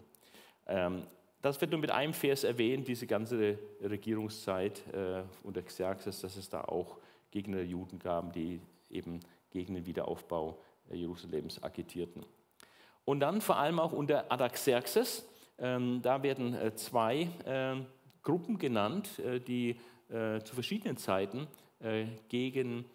Ähm, 0.68 1.04
das 1.42 1.60
wird 1.60 1.72
nur 1.72 1.80
mit 1.80 1.92
einem 1.92 2.14
Vers 2.14 2.44
erwähnt, 2.44 2.88
diese 2.88 3.08
ganze 3.08 3.58
Regierungszeit 3.82 4.84
unter 5.44 5.62
Xerxes, 5.62 6.22
dass 6.22 6.38
es 6.38 6.50
da 6.50 6.62
auch 6.62 6.98
Gegner 7.32 7.58
der 7.58 7.66
Juden 7.66 8.00
gaben, 8.00 8.32
die 8.32 8.62
eben 8.90 9.20
gegen 9.50 9.74
den 9.76 9.86
Wiederaufbau 9.86 10.60
Jerusalems 10.92 11.62
agitierten. 11.64 12.26
Und 13.06 13.20
dann 13.20 13.42
vor 13.42 13.58
allem 13.58 13.80
auch 13.80 13.92
unter 13.92 14.32
Adaxerxes, 14.32 15.28
ähm, 15.58 16.02
da 16.02 16.24
werden 16.24 16.54
äh, 16.54 16.76
zwei 16.76 17.30
äh, 17.46 17.76
Gruppen 18.24 18.58
genannt, 18.58 19.20
äh, 19.20 19.40
die 19.40 19.80
äh, 20.10 20.42
zu 20.42 20.54
verschiedenen 20.54 20.98
Zeiten 20.98 21.48
äh, 21.80 22.06
gegen, 22.30 22.86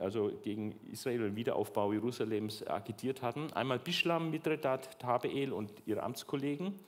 also 0.00 0.32
gegen 0.42 0.72
Israel 0.90 1.22
und 1.22 1.26
den 1.30 1.36
Wiederaufbau 1.36 1.92
Jerusalems 1.92 2.66
agitiert 2.66 3.22
hatten. 3.22 3.52
Einmal 3.52 3.78
Bishlam, 3.78 4.30
Mithredat, 4.30 4.98
Tabeel 4.98 5.52
und 5.52 5.72
ihre 5.86 6.02
Amtskollegen 6.02 6.78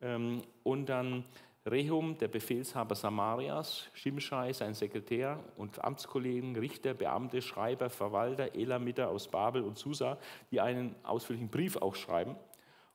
ähm, 0.00 0.42
und 0.62 0.86
dann 0.86 1.24
Rehum, 1.64 2.18
der 2.18 2.28
Befehlshaber 2.28 2.96
Samarias, 2.96 3.88
Shimshai, 3.92 4.52
sein 4.52 4.74
Sekretär 4.74 5.38
und 5.56 5.82
Amtskollegen, 5.84 6.56
Richter, 6.56 6.92
Beamte, 6.92 7.40
Schreiber, 7.40 7.88
Verwalter, 7.88 8.54
Elamiter 8.54 9.08
aus 9.08 9.28
Babel 9.28 9.62
und 9.62 9.78
Susa, 9.78 10.18
die 10.50 10.60
einen 10.60 10.96
ausführlichen 11.04 11.50
Brief 11.50 11.76
auch 11.76 11.94
schreiben. 11.94 12.34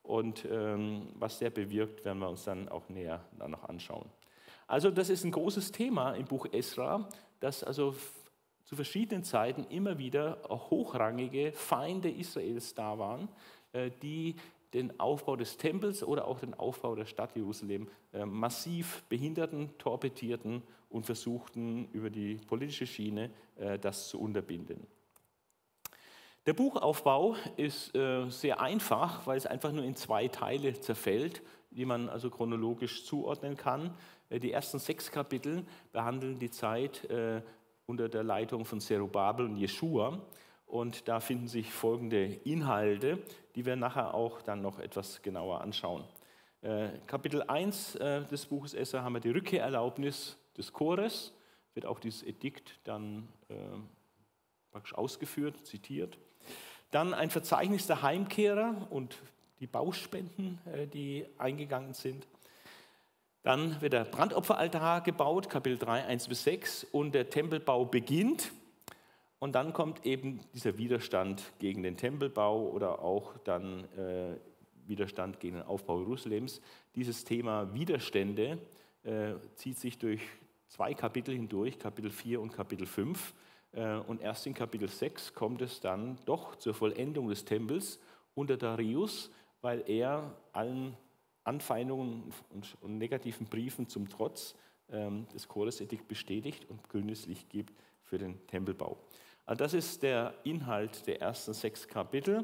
Und 0.04 0.46
ähm, 0.50 1.08
was 1.16 1.40
der 1.40 1.50
bewirkt, 1.50 2.04
werden 2.04 2.20
wir 2.20 2.30
uns 2.30 2.44
dann 2.44 2.68
auch 2.70 2.90
näher 2.90 3.24
dann 3.38 3.52
noch 3.52 3.64
anschauen. 3.64 4.10
Also 4.68 4.92
das 4.92 5.10
ist 5.10 5.24
ein 5.24 5.32
großes 5.32 5.72
Thema 5.72 6.14
im 6.14 6.26
Buch 6.26 6.46
Esra, 6.52 7.08
dass 7.40 7.64
also 7.64 7.96
zu 8.66 8.76
verschiedenen 8.76 9.24
Zeiten 9.24 9.64
immer 9.70 9.98
wieder 9.98 10.42
hochrangige 10.50 11.54
Feinde 11.54 12.10
Israels 12.10 12.74
da 12.74 13.00
waren, 13.00 13.30
äh, 13.72 13.92
die 14.02 14.36
den 14.74 15.00
Aufbau 15.00 15.36
des 15.36 15.58
Tempels 15.58 16.04
oder 16.04 16.28
auch 16.28 16.40
den 16.40 16.54
Aufbau 16.54 16.96
der 16.96 17.06
Stadt 17.06 17.36
Jerusalem 17.36 17.88
äh, 18.14 18.26
massiv 18.26 19.04
behinderten, 19.10 19.78
torpedierten 19.78 20.62
und 20.90 21.06
versuchten 21.06 21.88
über 21.94 22.10
die 22.10 22.36
politische 22.36 22.86
Schiene 22.86 23.32
äh, 23.58 23.80
das 23.80 24.10
zu 24.10 24.20
unterbinden. 24.20 24.86
Der 26.46 26.54
Buchaufbau 26.54 27.36
ist 27.58 27.96
äh, 27.96 28.30
sehr 28.30 28.62
einfach, 28.62 29.26
weil 29.26 29.38
es 29.38 29.46
einfach 29.46 29.72
nur 29.72 29.84
in 29.84 29.96
zwei 29.96 30.28
Teile 30.28 30.80
zerfällt, 30.80 31.42
die 31.72 31.86
man 31.86 32.10
also 32.10 32.30
chronologisch 32.30 33.06
zuordnen 33.06 33.58
kann. 33.58 33.94
Die 34.30 34.52
ersten 34.52 34.80
sechs 34.80 35.12
Kapitel 35.12 35.66
behandeln 35.94 36.38
die 36.40 36.50
Zeit 36.50 37.08
unter 37.86 38.10
der 38.10 38.24
Leitung 38.24 38.66
von 38.66 38.82
Zerubabel 38.82 39.46
und 39.46 39.56
Jeschua. 39.56 40.20
Und 40.66 41.08
da 41.08 41.22
finden 41.22 41.48
sich 41.48 41.72
folgende 41.72 42.26
Inhalte, 42.44 43.20
die 43.58 43.66
wir 43.66 43.76
nachher 43.76 44.14
auch 44.14 44.44
dann 44.44 44.62
noch 44.62 44.78
etwas 44.78 45.24
genauer 45.24 45.62
anschauen. 45.62 46.04
Äh, 46.62 46.90
Kapitel 47.08 47.42
1 47.42 47.96
äh, 47.96 48.24
des 48.26 48.46
Buches 48.46 48.76
Esser 48.76 49.04
haben 49.04 49.14
wir 49.14 49.20
die 49.20 49.32
Rückkehrerlaubnis 49.32 50.38
des 50.56 50.72
Chores, 50.72 51.34
wird 51.74 51.88
auch 51.88 51.98
dieses 51.98 52.22
Edikt 52.22 52.80
dann 52.84 53.28
äh, 53.50 53.56
praktisch 54.72 54.94
ausgeführt, 54.94 55.66
zitiert. 55.66 56.20
Dann 56.92 57.16
ein 57.16 57.32
Verzeichnis 57.32 57.88
der 57.88 58.04
Heimkehrer 58.04 58.76
und 58.92 59.18
die 59.60 59.66
Bauspenden, 59.66 60.60
die 60.94 61.26
eingegangen 61.40 61.96
sind. 61.96 62.28
Dann 63.42 63.82
wird 63.82 63.94
der 63.94 64.06
Brandopferaltar 64.06 65.02
gebaut, 65.02 65.50
Kapitel 65.50 65.80
3, 65.80 66.06
1 66.06 66.28
bis 66.28 66.44
6, 66.44 66.84
und 66.92 67.14
der 67.14 67.32
Tempelbau 67.32 67.86
beginnt. 67.86 68.52
Und 69.40 69.54
dann 69.54 69.74
kommt 69.74 70.06
eben 70.06 70.40
dieser 70.54 70.78
Widerstand 70.78 71.44
gegen 71.60 71.84
den 71.84 71.96
Tempelbau 71.96 72.70
oder 72.70 73.02
auch 73.02 73.38
dann 73.44 73.84
äh, 73.96 74.36
Widerstand 74.88 75.40
gegen 75.40 75.58
den 75.58 75.66
Aufbau 75.66 76.00
Jerusalems. 76.00 76.62
Dieses 76.96 77.24
Thema 77.24 77.74
Widerstände 77.74 78.58
äh, 79.04 79.34
zieht 79.56 79.78
sich 79.78 80.00
durch 80.00 80.22
zwei 80.68 80.94
Kapitel 80.94 81.36
hindurch, 81.36 81.78
Kapitel 81.78 82.10
4 82.10 82.42
und 82.42 82.52
Kapitel 82.52 82.88
5. 82.88 83.34
Äh, 83.74 83.98
und 83.98 84.22
erst 84.22 84.48
in 84.48 84.56
Kapitel 84.56 84.90
6 84.90 85.34
kommt 85.36 85.62
es 85.62 85.82
dann 85.82 86.18
doch 86.26 86.56
zur 86.56 86.74
Vollendung 86.74 87.30
des 87.30 87.46
Tempels 87.46 88.00
unter 88.34 88.58
Darius, 88.58 89.30
weil 89.62 89.84
er 89.88 90.36
allen 90.52 90.96
Anfeindungen 91.44 92.34
und, 92.50 92.78
und 92.82 92.98
negativen 92.98 93.48
Briefen 93.48 93.88
zum 93.88 94.10
Trotz 94.10 94.56
ähm, 94.90 95.28
des 95.34 95.48
Choresedikt 95.48 96.08
bestätigt 96.08 96.66
und 96.70 96.90
grünes 96.90 97.28
Licht 97.28 97.50
gibt 97.50 97.74
für 98.04 98.18
den 98.18 98.46
Tempelbau. 98.48 98.98
Also 99.48 99.64
das 99.64 99.74
ist 99.74 100.04
der 100.04 100.34
Inhalt 100.44 101.08
der 101.08 101.22
ersten 101.22 101.54
sechs 101.54 101.88
Kapitel, 101.88 102.44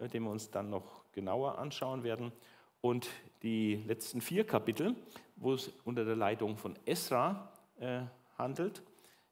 äh, 0.00 0.08
den 0.08 0.24
wir 0.24 0.30
uns 0.30 0.50
dann 0.50 0.68
noch 0.68 1.04
genauer 1.12 1.58
anschauen 1.58 2.02
werden. 2.02 2.32
Und 2.80 3.08
die 3.44 3.76
letzten 3.86 4.20
vier 4.20 4.44
Kapitel, 4.44 4.96
wo 5.36 5.54
es 5.54 5.70
unter 5.84 6.04
der 6.04 6.16
Leitung 6.16 6.56
von 6.56 6.76
Esra 6.86 7.52
äh, 7.78 8.00
handelt. 8.36 8.82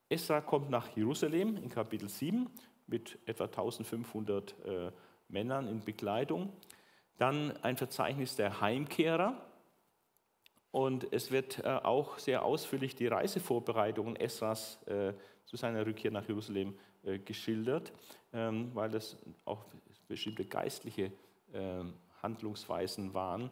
Esra 0.08 0.40
kommt 0.40 0.70
nach 0.70 0.96
Jerusalem 0.96 1.56
in 1.56 1.68
Kapitel 1.68 2.08
7 2.08 2.48
mit 2.86 3.18
etwa 3.26 3.44
1500 3.44 4.54
äh, 4.64 4.92
Männern 5.28 5.66
in 5.66 5.80
Begleitung. 5.80 6.52
Dann 7.16 7.50
ein 7.62 7.76
Verzeichnis 7.76 8.36
der 8.36 8.60
Heimkehrer. 8.60 9.44
Und 10.70 11.12
es 11.12 11.30
wird 11.30 11.64
äh, 11.64 11.68
auch 11.82 12.18
sehr 12.18 12.44
ausführlich 12.44 12.94
die 12.94 13.06
Reisevorbereitungen 13.06 14.16
Esras 14.16 14.82
äh, 14.86 15.14
zu 15.44 15.56
seiner 15.56 15.86
Rückkehr 15.86 16.10
nach 16.10 16.28
Jerusalem 16.28 16.78
äh, 17.04 17.18
geschildert, 17.18 17.92
ähm, 18.32 18.70
weil 18.74 18.90
das 18.90 19.16
auch 19.44 19.64
bestimmte 20.06 20.44
geistliche 20.44 21.12
ähm, 21.54 21.94
Handlungsweisen 22.22 23.14
waren, 23.14 23.50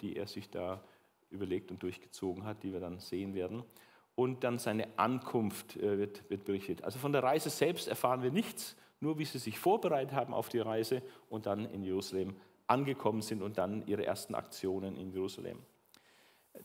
die 0.00 0.16
er 0.16 0.26
sich 0.26 0.50
da 0.50 0.82
überlegt 1.30 1.70
und 1.70 1.82
durchgezogen 1.82 2.44
hat, 2.44 2.62
die 2.62 2.72
wir 2.72 2.80
dann 2.80 2.98
sehen 2.98 3.34
werden. 3.34 3.62
Und 4.14 4.42
dann 4.42 4.58
seine 4.58 4.88
Ankunft 4.98 5.78
wird, 5.78 6.28
wird 6.30 6.44
berichtet. 6.46 6.82
Also 6.82 6.98
von 6.98 7.12
der 7.12 7.22
Reise 7.22 7.50
selbst 7.50 7.86
erfahren 7.88 8.22
wir 8.22 8.30
nichts, 8.30 8.74
nur 9.00 9.18
wie 9.18 9.26
sie 9.26 9.38
sich 9.38 9.58
vorbereitet 9.58 10.14
haben 10.14 10.32
auf 10.32 10.48
die 10.48 10.60
Reise 10.60 11.02
und 11.28 11.44
dann 11.44 11.66
in 11.66 11.82
Jerusalem 11.82 12.36
angekommen 12.66 13.20
sind 13.20 13.42
und 13.42 13.58
dann 13.58 13.86
ihre 13.86 14.06
ersten 14.06 14.34
Aktionen 14.34 14.96
in 14.96 15.12
Jerusalem. 15.12 15.58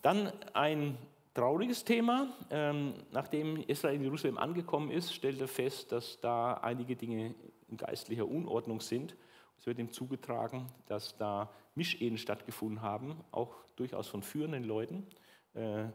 Dann 0.01 0.31
ein 0.53 0.97
trauriges 1.33 1.83
Thema. 1.83 2.27
Ähm, 2.49 2.93
nachdem 3.11 3.57
Israel 3.67 3.95
in 3.95 4.03
Jerusalem 4.03 4.37
angekommen 4.37 4.91
ist, 4.91 5.13
stellt 5.13 5.39
er 5.41 5.47
fest, 5.47 5.91
dass 5.91 6.19
da 6.19 6.55
einige 6.55 6.95
Dinge 6.95 7.35
in 7.67 7.77
geistlicher 7.77 8.27
Unordnung 8.27 8.81
sind. 8.81 9.15
Es 9.59 9.65
wird 9.65 9.79
ihm 9.79 9.91
zugetragen, 9.91 10.67
dass 10.87 11.17
da 11.17 11.49
Mischehen 11.75 12.17
stattgefunden 12.17 12.81
haben, 12.81 13.15
auch 13.31 13.53
durchaus 13.75 14.07
von 14.07 14.23
führenden 14.23 14.63
Leuten 14.63 15.07
äh, 15.53 15.85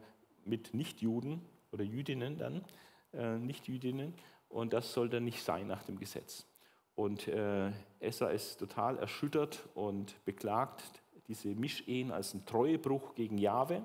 mit 0.45 0.73
Nichtjuden 0.73 1.43
oder 1.73 1.85
Jüdinnen 1.85 2.39
dann, 2.39 2.65
äh, 3.13 3.37
Nichtjüdinnen. 3.39 4.15
Und 4.49 4.73
das 4.73 4.93
sollte 4.93 5.21
nicht 5.21 5.43
sein 5.43 5.67
nach 5.67 5.83
dem 5.83 5.99
Gesetz. 5.99 6.47
Und 6.95 7.29
äh, 7.29 7.73
Esra 8.01 8.29
ist 8.31 8.57
total 8.59 8.99
erschüttert 8.99 9.69
und 9.75 10.25
beklagt 10.25 11.03
diese 11.29 11.55
Mischehen 11.55 12.11
als 12.11 12.33
einen 12.33 12.47
Treuebruch 12.47 13.15
gegen 13.15 13.39
Jahwe 13.39 13.85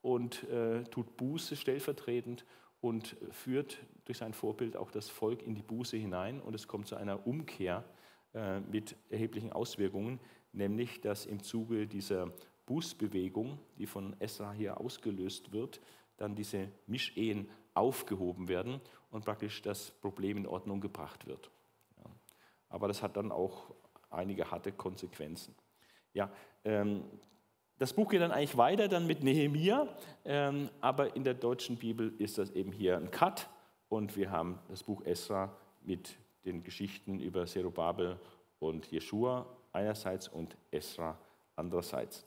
und 0.00 0.44
äh, 0.44 0.84
tut 0.84 1.16
Buße 1.16 1.56
stellvertretend 1.56 2.44
und 2.80 3.16
führt 3.30 3.78
durch 4.04 4.18
sein 4.18 4.32
Vorbild 4.32 4.76
auch 4.76 4.90
das 4.90 5.08
Volk 5.08 5.42
in 5.42 5.54
die 5.54 5.62
Buße 5.62 5.96
hinein. 5.96 6.40
Und 6.40 6.54
es 6.54 6.66
kommt 6.66 6.88
zu 6.88 6.96
einer 6.96 7.26
Umkehr 7.26 7.84
äh, 8.34 8.60
mit 8.60 8.96
erheblichen 9.10 9.52
Auswirkungen, 9.52 10.18
nämlich 10.52 11.00
dass 11.00 11.26
im 11.26 11.42
Zuge 11.42 11.86
dieser 11.86 12.32
Bußbewegung, 12.66 13.58
die 13.78 13.86
von 13.86 14.16
Esra 14.20 14.52
hier 14.52 14.80
ausgelöst 14.80 15.52
wird, 15.52 15.80
dann 16.16 16.34
diese 16.34 16.68
Mischehen 16.86 17.48
aufgehoben 17.74 18.48
werden 18.48 18.80
und 19.10 19.24
praktisch 19.24 19.62
das 19.62 19.90
Problem 19.90 20.36
in 20.36 20.46
Ordnung 20.46 20.80
gebracht 20.80 21.26
wird 21.26 21.50
aber 22.72 22.88
das 22.88 23.02
hat 23.02 23.16
dann 23.16 23.30
auch 23.30 23.74
einige 24.10 24.50
harte 24.50 24.72
Konsequenzen. 24.72 25.54
Ja, 26.14 26.30
ähm, 26.64 27.04
das 27.78 27.92
Buch 27.92 28.10
geht 28.10 28.20
dann 28.20 28.30
eigentlich 28.30 28.56
weiter 28.56 28.86
dann 28.86 29.06
mit 29.06 29.24
Nehemia, 29.24 29.88
ähm, 30.24 30.70
aber 30.80 31.16
in 31.16 31.24
der 31.24 31.34
deutschen 31.34 31.76
Bibel 31.76 32.12
ist 32.18 32.38
das 32.38 32.50
eben 32.50 32.70
hier 32.70 32.96
ein 32.96 33.10
Cut 33.10 33.48
und 33.88 34.16
wir 34.16 34.30
haben 34.30 34.58
das 34.68 34.82
Buch 34.82 35.04
Esra 35.04 35.56
mit 35.82 36.16
den 36.44 36.62
Geschichten 36.62 37.18
über 37.18 37.46
Zerubabel 37.46 38.18
und 38.58 38.86
Jeschua 38.90 39.46
einerseits 39.72 40.28
und 40.28 40.56
Esra 40.70 41.18
andererseits. 41.56 42.24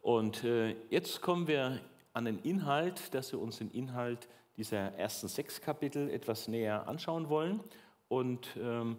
Und 0.00 0.44
äh, 0.44 0.76
jetzt 0.90 1.20
kommen 1.20 1.46
wir 1.46 1.80
an 2.12 2.24
den 2.26 2.38
Inhalt, 2.40 3.12
dass 3.14 3.32
wir 3.32 3.40
uns 3.40 3.58
den 3.58 3.70
Inhalt 3.72 4.28
dieser 4.56 4.94
ersten 4.94 5.28
sechs 5.28 5.60
Kapitel 5.60 6.08
etwas 6.10 6.48
näher 6.48 6.86
anschauen 6.88 7.28
wollen 7.28 7.60
und 8.08 8.48
ähm, 8.56 8.96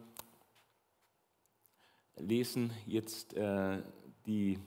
lesen 2.17 2.71
jetzt 2.85 3.33
äh, 3.33 3.81
die, 4.25 4.59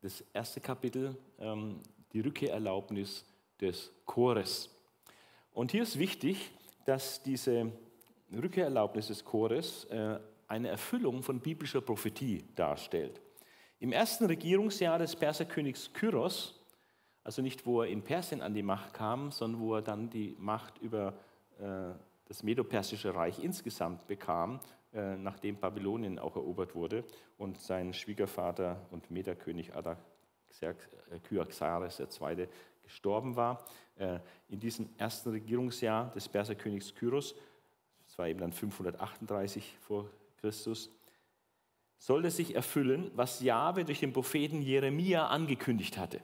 das 0.00 0.22
erste 0.32 0.60
Kapitel, 0.60 1.16
ähm, 1.38 1.80
die 2.12 2.20
Rückkehrerlaubnis 2.20 3.24
des 3.60 3.92
Chores. 4.06 4.70
Und 5.52 5.70
hier 5.70 5.82
ist 5.82 5.98
wichtig, 5.98 6.50
dass 6.84 7.22
diese 7.22 7.72
Rückkehrerlaubnis 8.32 9.08
des 9.08 9.24
Chores 9.24 9.84
äh, 9.84 10.18
eine 10.48 10.68
Erfüllung 10.68 11.22
von 11.22 11.40
biblischer 11.40 11.80
Prophetie 11.80 12.44
darstellt. 12.54 13.20
Im 13.78 13.92
ersten 13.92 14.26
Regierungsjahr 14.26 14.98
des 14.98 15.16
Perserkönigs 15.16 15.92
Kyros, 15.92 16.60
also 17.24 17.42
nicht 17.42 17.66
wo 17.66 17.82
er 17.82 17.88
in 17.88 18.02
Persien 18.02 18.42
an 18.42 18.54
die 18.54 18.62
Macht 18.62 18.94
kam, 18.94 19.30
sondern 19.30 19.60
wo 19.60 19.74
er 19.74 19.82
dann 19.82 20.10
die 20.10 20.36
Macht 20.38 20.78
über 20.78 21.14
äh, 21.58 21.92
das 22.26 22.42
Medo-Persische 22.42 23.14
Reich 23.14 23.38
insgesamt 23.42 24.06
bekam, 24.06 24.60
nachdem 24.92 25.56
Babylonien 25.56 26.18
auch 26.18 26.36
erobert 26.36 26.74
wurde 26.74 27.04
und 27.38 27.58
sein 27.58 27.94
Schwiegervater 27.94 28.86
und 28.90 29.10
Mederkönig 29.10 29.74
Kyaxares 31.28 32.00
II. 32.00 32.48
gestorben 32.82 33.36
war. 33.36 33.64
Äh, 33.96 34.18
in 34.48 34.60
diesem 34.60 34.88
ersten 34.98 35.30
Regierungsjahr 35.30 36.10
des 36.12 36.28
Perserkönigs 36.28 36.94
Kyros, 36.94 37.34
das 38.06 38.18
war 38.18 38.28
eben 38.28 38.40
dann 38.40 38.52
538 38.52 39.76
vor 39.80 40.08
Christus, 40.40 40.90
sollte 41.98 42.30
sich 42.30 42.54
erfüllen, 42.54 43.10
was 43.14 43.40
Jahwe 43.40 43.84
durch 43.84 44.00
den 44.00 44.12
Propheten 44.12 44.60
Jeremia 44.60 45.28
angekündigt 45.28 45.96
hatte. 45.98 46.20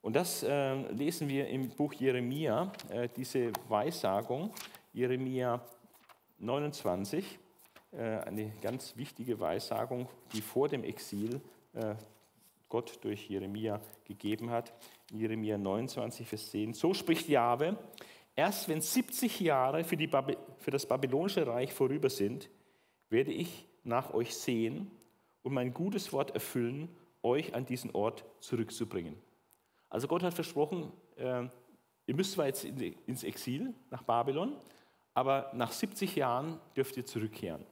Und 0.00 0.16
das 0.16 0.42
äh, 0.42 0.74
lesen 0.92 1.28
wir 1.28 1.46
im 1.48 1.68
Buch 1.68 1.92
Jeremia, 1.92 2.72
äh, 2.88 3.08
diese 3.14 3.52
Weissagung, 3.68 4.52
Jeremia 4.92 5.64
29, 6.38 7.24
äh, 7.24 7.41
eine 7.98 8.52
ganz 8.60 8.96
wichtige 8.96 9.38
Weissagung, 9.40 10.08
die 10.32 10.40
vor 10.40 10.68
dem 10.68 10.84
Exil 10.84 11.40
äh, 11.74 11.94
Gott 12.68 12.98
durch 13.02 13.28
Jeremia 13.28 13.80
gegeben 14.04 14.50
hat. 14.50 14.72
Jeremia 15.10 15.58
29, 15.58 16.26
Vers 16.26 16.50
10. 16.50 16.72
So 16.72 16.94
spricht 16.94 17.28
Jahwe, 17.28 17.76
erst 18.34 18.68
wenn 18.68 18.80
70 18.80 19.40
Jahre 19.40 19.84
für, 19.84 19.98
die 19.98 20.08
für 20.58 20.70
das 20.70 20.86
babylonische 20.86 21.46
Reich 21.46 21.72
vorüber 21.74 22.08
sind, 22.08 22.48
werde 23.10 23.30
ich 23.30 23.66
nach 23.84 24.14
euch 24.14 24.34
sehen 24.34 24.90
und 25.42 25.52
mein 25.52 25.74
gutes 25.74 26.12
Wort 26.14 26.30
erfüllen, 26.30 26.88
euch 27.22 27.54
an 27.54 27.66
diesen 27.66 27.90
Ort 27.94 28.24
zurückzubringen. 28.40 29.16
Also 29.90 30.08
Gott 30.08 30.22
hat 30.22 30.32
versprochen, 30.32 30.90
äh, 31.16 31.44
ihr 32.06 32.14
müsst 32.14 32.32
zwar 32.32 32.46
jetzt 32.46 32.64
ins 32.64 33.22
Exil 33.22 33.74
nach 33.90 34.02
Babylon, 34.02 34.56
aber 35.12 35.50
nach 35.54 35.72
70 35.72 36.16
Jahren 36.16 36.58
dürft 36.74 36.96
ihr 36.96 37.04
zurückkehren. 37.04 37.66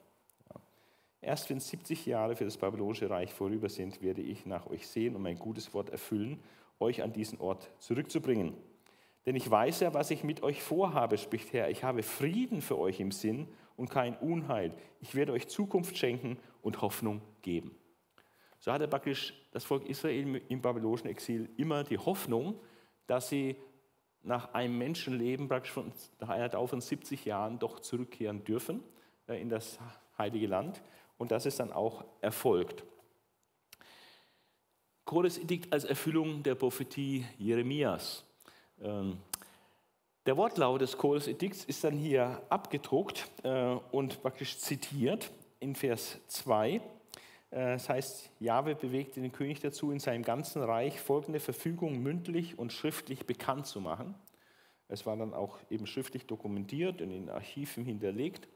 Erst 1.23 1.51
wenn 1.51 1.61
70 1.61 2.07
Jahre 2.07 2.35
für 2.35 2.45
das 2.45 2.57
babylonische 2.57 3.11
Reich 3.11 3.33
vorüber 3.33 3.69
sind, 3.69 4.01
werde 4.01 4.23
ich 4.23 4.47
nach 4.47 4.67
euch 4.67 4.87
sehen 4.89 5.15
und 5.17 5.23
mein 5.23 5.39
gutes 5.39 5.75
Wort 5.75 5.91
erfüllen, 5.91 6.43
euch 6.79 7.03
an 7.03 7.13
diesen 7.13 7.39
Ort 7.41 7.71
zurückzubringen. 7.79 8.55
Denn 9.27 9.37
ich 9.37 9.51
weiß 9.51 9.81
ja, 9.81 9.93
was 9.93 10.11
ich 10.11 10.25
mit 10.25 10.43
euch 10.43 10.63
vorhabe, 10.63 11.19
spricht 11.19 11.53
Herr. 11.53 11.69
Ich 11.69 11.85
habe 11.85 12.03
Frieden 12.03 12.63
für 12.63 12.79
euch 12.79 13.01
im 13.01 13.13
Sinn 13.13 13.49
und 13.77 13.91
kein 13.91 14.17
Unheil. 14.17 14.75
Ich 15.01 15.15
werde 15.15 15.33
euch 15.33 15.49
Zukunft 15.49 15.99
schenken 15.99 16.39
und 16.63 16.81
Hoffnung 16.81 17.21
geben. 17.43 17.75
So 18.59 18.73
hatte 18.73 18.89
praktisch 18.89 19.35
das 19.53 19.65
Volk 19.65 19.87
Israel 19.87 20.41
im 20.49 20.63
babylonischen 20.63 21.09
Exil 21.09 21.51
immer 21.59 21.85
die 21.85 21.99
Hoffnung, 21.99 22.59
dass 23.07 23.29
sie 23.29 23.57
nach 24.23 24.55
einem 24.55 24.77
Menschenleben, 24.79 25.49
praktisch 25.49 25.73
von, 25.73 25.93
nach 26.19 26.29
einer 26.31 26.49
Dauer 26.49 26.69
von 26.69 26.81
70 26.81 27.25
Jahren, 27.25 27.59
doch 27.59 27.81
zurückkehren 27.81 28.45
dürfen 28.45 28.83
äh, 29.29 29.41
in 29.41 29.49
das 29.49 29.79
heilige 30.19 30.47
Land 30.47 30.83
und 31.21 31.31
dass 31.31 31.45
es 31.45 31.57
dann 31.57 31.71
auch 31.71 32.03
erfolgt. 32.23 32.83
Chores 35.05 35.37
Edikt 35.37 35.71
als 35.71 35.85
Erfüllung 35.85 36.43
der 36.43 36.55
Prophetie 36.55 37.27
Jeremias. 37.37 38.25
Ähm, 38.81 39.19
der 40.25 40.39
Wortlaut 40.39 40.81
des 40.81 40.97
Chores 40.97 41.29
Edikts 41.29 41.65
ist 41.65 41.85
dann 41.85 41.95
hier 41.95 42.41
abgedruckt 42.49 43.31
äh, 43.43 43.77
und 43.93 44.23
praktisch 44.23 44.57
zitiert 44.59 45.31
in 45.59 45.75
Vers 45.75 46.19
2. 46.29 46.71
Äh, 46.71 46.81
das 47.51 47.91
heißt, 47.91 48.31
Jahwe 48.41 48.75
bewegte 48.75 49.21
den 49.21 49.33
König 49.33 49.61
dazu, 49.61 49.93
in 49.93 49.99
seinem 49.99 50.23
ganzen 50.23 50.63
Reich 50.63 50.99
folgende 51.01 51.41
Verfügung 51.41 52.03
mündlich 52.03 52.59
und 52.59 52.73
schriftlich 52.73 53.27
bekannt 53.27 53.67
zu 53.67 53.83
machen. 53.83 54.15
Es 54.89 55.05
war 55.05 55.19
dann 55.19 55.35
auch 55.35 55.59
eben 55.69 55.87
schriftlich 55.87 56.25
dokumentiert 56.25 57.03
und 57.03 57.11
in 57.11 57.29
Archiven 57.29 57.85
hinterlegt. 57.85 58.49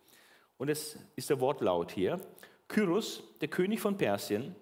Und 0.57 0.71
es 0.71 0.99
ist 1.15 1.29
der 1.29 1.41
Wortlaut 1.41 1.93
hier. 1.93 2.21
Kyros, 2.69 3.23
der 3.41 3.49
König 3.49 3.81
von 3.81 3.97
Persien, 3.97 4.55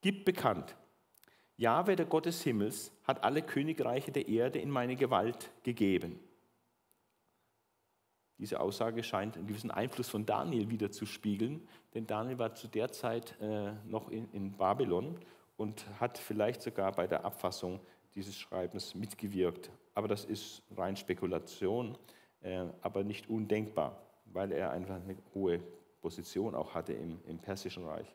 gibt 0.00 0.24
bekannt, 0.24 0.76
Jahwe, 1.56 1.94
der 1.94 2.06
Gott 2.06 2.26
des 2.26 2.42
Himmels, 2.42 2.90
hat 3.04 3.22
alle 3.22 3.42
Königreiche 3.42 4.10
der 4.10 4.26
Erde 4.28 4.58
in 4.58 4.70
meine 4.70 4.96
Gewalt 4.96 5.50
gegeben. 5.62 6.18
Diese 8.38 8.58
Aussage 8.58 9.04
scheint 9.04 9.36
einen 9.36 9.46
gewissen 9.46 9.70
Einfluss 9.70 10.08
von 10.08 10.26
Daniel 10.26 10.70
wieder 10.70 10.90
zu 10.90 11.06
spiegeln, 11.06 11.68
denn 11.94 12.06
Daniel 12.06 12.38
war 12.38 12.54
zu 12.54 12.66
der 12.66 12.90
Zeit 12.90 13.36
äh, 13.40 13.72
noch 13.84 14.08
in, 14.08 14.28
in 14.32 14.56
Babylon 14.56 15.20
und 15.56 15.86
hat 16.00 16.18
vielleicht 16.18 16.62
sogar 16.62 16.90
bei 16.90 17.06
der 17.06 17.24
Abfassung 17.24 17.78
dieses 18.16 18.36
Schreibens 18.36 18.96
mitgewirkt. 18.96 19.70
Aber 19.94 20.08
das 20.08 20.24
ist 20.24 20.62
rein 20.76 20.96
Spekulation, 20.96 21.96
äh, 22.40 22.64
aber 22.80 23.04
nicht 23.04 23.28
undenkbar, 23.28 24.02
weil 24.24 24.50
er 24.50 24.72
einfach 24.72 24.96
eine 24.96 25.16
hohe 25.34 25.60
Position 26.02 26.54
auch 26.54 26.74
hatte 26.74 26.92
im, 26.92 27.20
im 27.26 27.38
Persischen 27.38 27.86
Reich. 27.86 28.14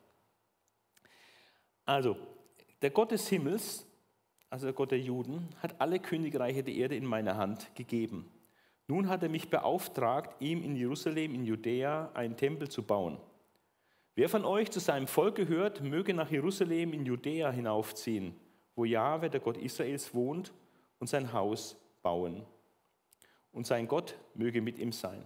Also, 1.84 2.16
der 2.82 2.90
Gott 2.90 3.10
des 3.10 3.28
Himmels, 3.28 3.86
also 4.50 4.66
der 4.66 4.74
Gott 4.74 4.92
der 4.92 5.00
Juden, 5.00 5.48
hat 5.62 5.80
alle 5.80 5.98
Königreiche 5.98 6.62
der 6.62 6.74
Erde 6.74 6.94
in 6.94 7.06
meine 7.06 7.36
Hand 7.36 7.74
gegeben. 7.74 8.30
Nun 8.86 9.08
hat 9.08 9.22
er 9.22 9.28
mich 9.28 9.50
beauftragt, 9.50 10.40
ihm 10.40 10.62
in 10.62 10.76
Jerusalem, 10.76 11.34
in 11.34 11.44
Judäa, 11.44 12.10
einen 12.14 12.36
Tempel 12.36 12.68
zu 12.68 12.82
bauen. 12.82 13.18
Wer 14.14 14.28
von 14.28 14.44
euch 14.44 14.70
zu 14.70 14.80
seinem 14.80 15.06
Volk 15.06 15.36
gehört, 15.36 15.82
möge 15.82 16.12
nach 16.12 16.30
Jerusalem 16.30 16.92
in 16.92 17.06
Judäa 17.06 17.50
hinaufziehen, 17.50 18.34
wo 18.74 18.84
Jahwe, 18.84 19.30
der 19.30 19.40
Gott 19.40 19.56
Israels, 19.56 20.14
wohnt 20.14 20.52
und 20.98 21.06
sein 21.06 21.32
Haus 21.32 21.76
bauen. 22.02 22.44
Und 23.52 23.66
sein 23.66 23.88
Gott 23.88 24.16
möge 24.34 24.60
mit 24.60 24.78
ihm 24.78 24.92
sein. 24.92 25.24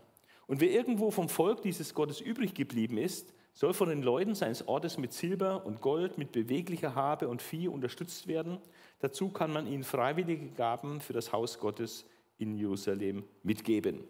Und 0.52 0.60
wer 0.60 0.70
irgendwo 0.70 1.10
vom 1.10 1.30
Volk 1.30 1.62
dieses 1.62 1.94
Gottes 1.94 2.20
übrig 2.20 2.52
geblieben 2.52 2.98
ist, 2.98 3.32
soll 3.54 3.72
von 3.72 3.88
den 3.88 4.02
Leuten 4.02 4.34
seines 4.34 4.68
Ortes 4.68 4.98
mit 4.98 5.14
Silber 5.14 5.64
und 5.64 5.80
Gold, 5.80 6.18
mit 6.18 6.30
beweglicher 6.30 6.94
Habe 6.94 7.28
und 7.28 7.40
Vieh 7.40 7.68
unterstützt 7.68 8.26
werden. 8.26 8.58
Dazu 8.98 9.30
kann 9.30 9.50
man 9.50 9.66
ihnen 9.66 9.82
freiwillige 9.82 10.50
Gaben 10.50 11.00
für 11.00 11.14
das 11.14 11.32
Haus 11.32 11.58
Gottes 11.58 12.04
in 12.36 12.54
Jerusalem 12.54 13.24
mitgeben. 13.42 14.04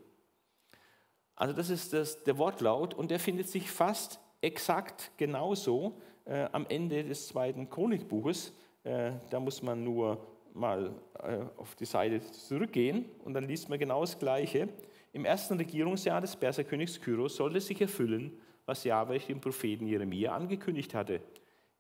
Also 1.37 1.55
das 1.55 1.71
ist 1.71 1.93
das, 1.93 2.25
der 2.25 2.37
Wortlaut 2.39 2.93
und 2.93 3.13
der 3.13 3.21
findet 3.21 3.47
sich 3.47 3.71
fast 3.71 4.19
exakt 4.41 5.13
genauso 5.19 6.01
äh, 6.25 6.49
am 6.51 6.67
Ende 6.69 7.05
des 7.05 7.29
zweiten 7.29 7.71
Chronikbuches. 7.71 8.53
Äh, 8.83 9.13
da 9.31 9.39
muss 9.39 9.63
man 9.63 9.85
nur 9.85 10.27
mal 10.55 10.93
äh, 11.23 11.39
auf 11.57 11.77
die 11.77 11.85
Seite 11.85 12.21
zurückgehen 12.21 13.05
und 13.25 13.33
dann 13.35 13.45
liest 13.45 13.69
man 13.69 13.79
genau 13.79 14.01
das 14.01 14.19
Gleiche. 14.19 14.69
Im 15.13 15.27
ersten 15.27 15.59
Regierungsjahr 15.59 16.23
des 16.23 16.37
Perserkönigs 16.37 17.01
Kyros 17.01 17.37
sollte 17.37 17.61
sich 17.61 17.81
erfüllen, 17.81 18.33
was 18.65 18.85
Jahwe 18.85 19.19
dem 19.19 19.41
Propheten 19.41 19.87
Jeremia 19.87 20.33
angekündigt 20.35 20.95
hatte. 20.95 21.21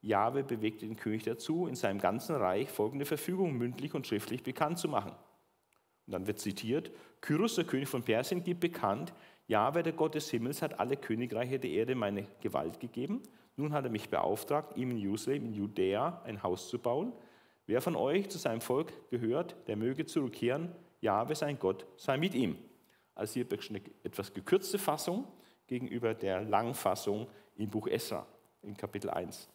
Jahwe 0.02 0.42
bewegte 0.42 0.84
den 0.84 0.96
König 0.96 1.22
dazu, 1.22 1.66
in 1.66 1.74
seinem 1.74 1.98
ganzen 1.98 2.36
Reich 2.36 2.68
folgende 2.68 3.06
Verfügung 3.06 3.56
mündlich 3.56 3.94
und 3.94 4.06
schriftlich 4.06 4.42
bekannt 4.42 4.78
zu 4.78 4.88
machen. 4.88 5.12
Und 6.06 6.12
dann 6.12 6.26
wird 6.26 6.40
zitiert, 6.40 6.90
Kyros, 7.22 7.54
der 7.54 7.64
König 7.64 7.88
von 7.88 8.02
Persien, 8.02 8.44
gibt 8.44 8.60
bekannt, 8.60 9.14
Jahwe, 9.46 9.82
der 9.82 9.92
Gott 9.92 10.14
des 10.14 10.30
Himmels, 10.30 10.60
hat 10.60 10.78
alle 10.78 10.96
Königreiche 10.96 11.58
der 11.58 11.70
Erde 11.70 11.94
meine 11.94 12.26
Gewalt 12.40 12.80
gegeben. 12.80 13.22
Nun 13.56 13.72
hat 13.72 13.84
er 13.84 13.90
mich 13.90 14.08
beauftragt, 14.10 14.76
ihm 14.76 14.90
in 14.90 14.98
Jerusalem, 14.98 15.46
in 15.46 15.54
Judäa, 15.54 16.20
ein 16.24 16.42
Haus 16.42 16.68
zu 16.68 16.78
bauen. 16.78 17.12
Wer 17.66 17.80
von 17.80 17.96
euch 17.96 18.28
zu 18.28 18.38
seinem 18.38 18.60
Volk 18.60 18.92
gehört, 19.10 19.56
der 19.68 19.76
möge 19.76 20.04
zurückkehren. 20.04 20.72
Jahwe, 21.00 21.34
sein 21.34 21.58
Gott, 21.58 21.86
sei 21.96 22.18
mit 22.18 22.34
ihm. 22.34 22.56
Also 23.14 23.34
hier 23.34 23.46
eine 23.68 23.80
etwas 24.02 24.32
gekürzte 24.32 24.78
Fassung 24.78 25.26
gegenüber 25.66 26.14
der 26.14 26.42
Langfassung 26.42 27.26
im 27.56 27.70
Buch 27.70 27.86
Esra, 27.86 28.26
in 28.62 28.76
Kapitel 28.76 29.10
1. 29.10 29.48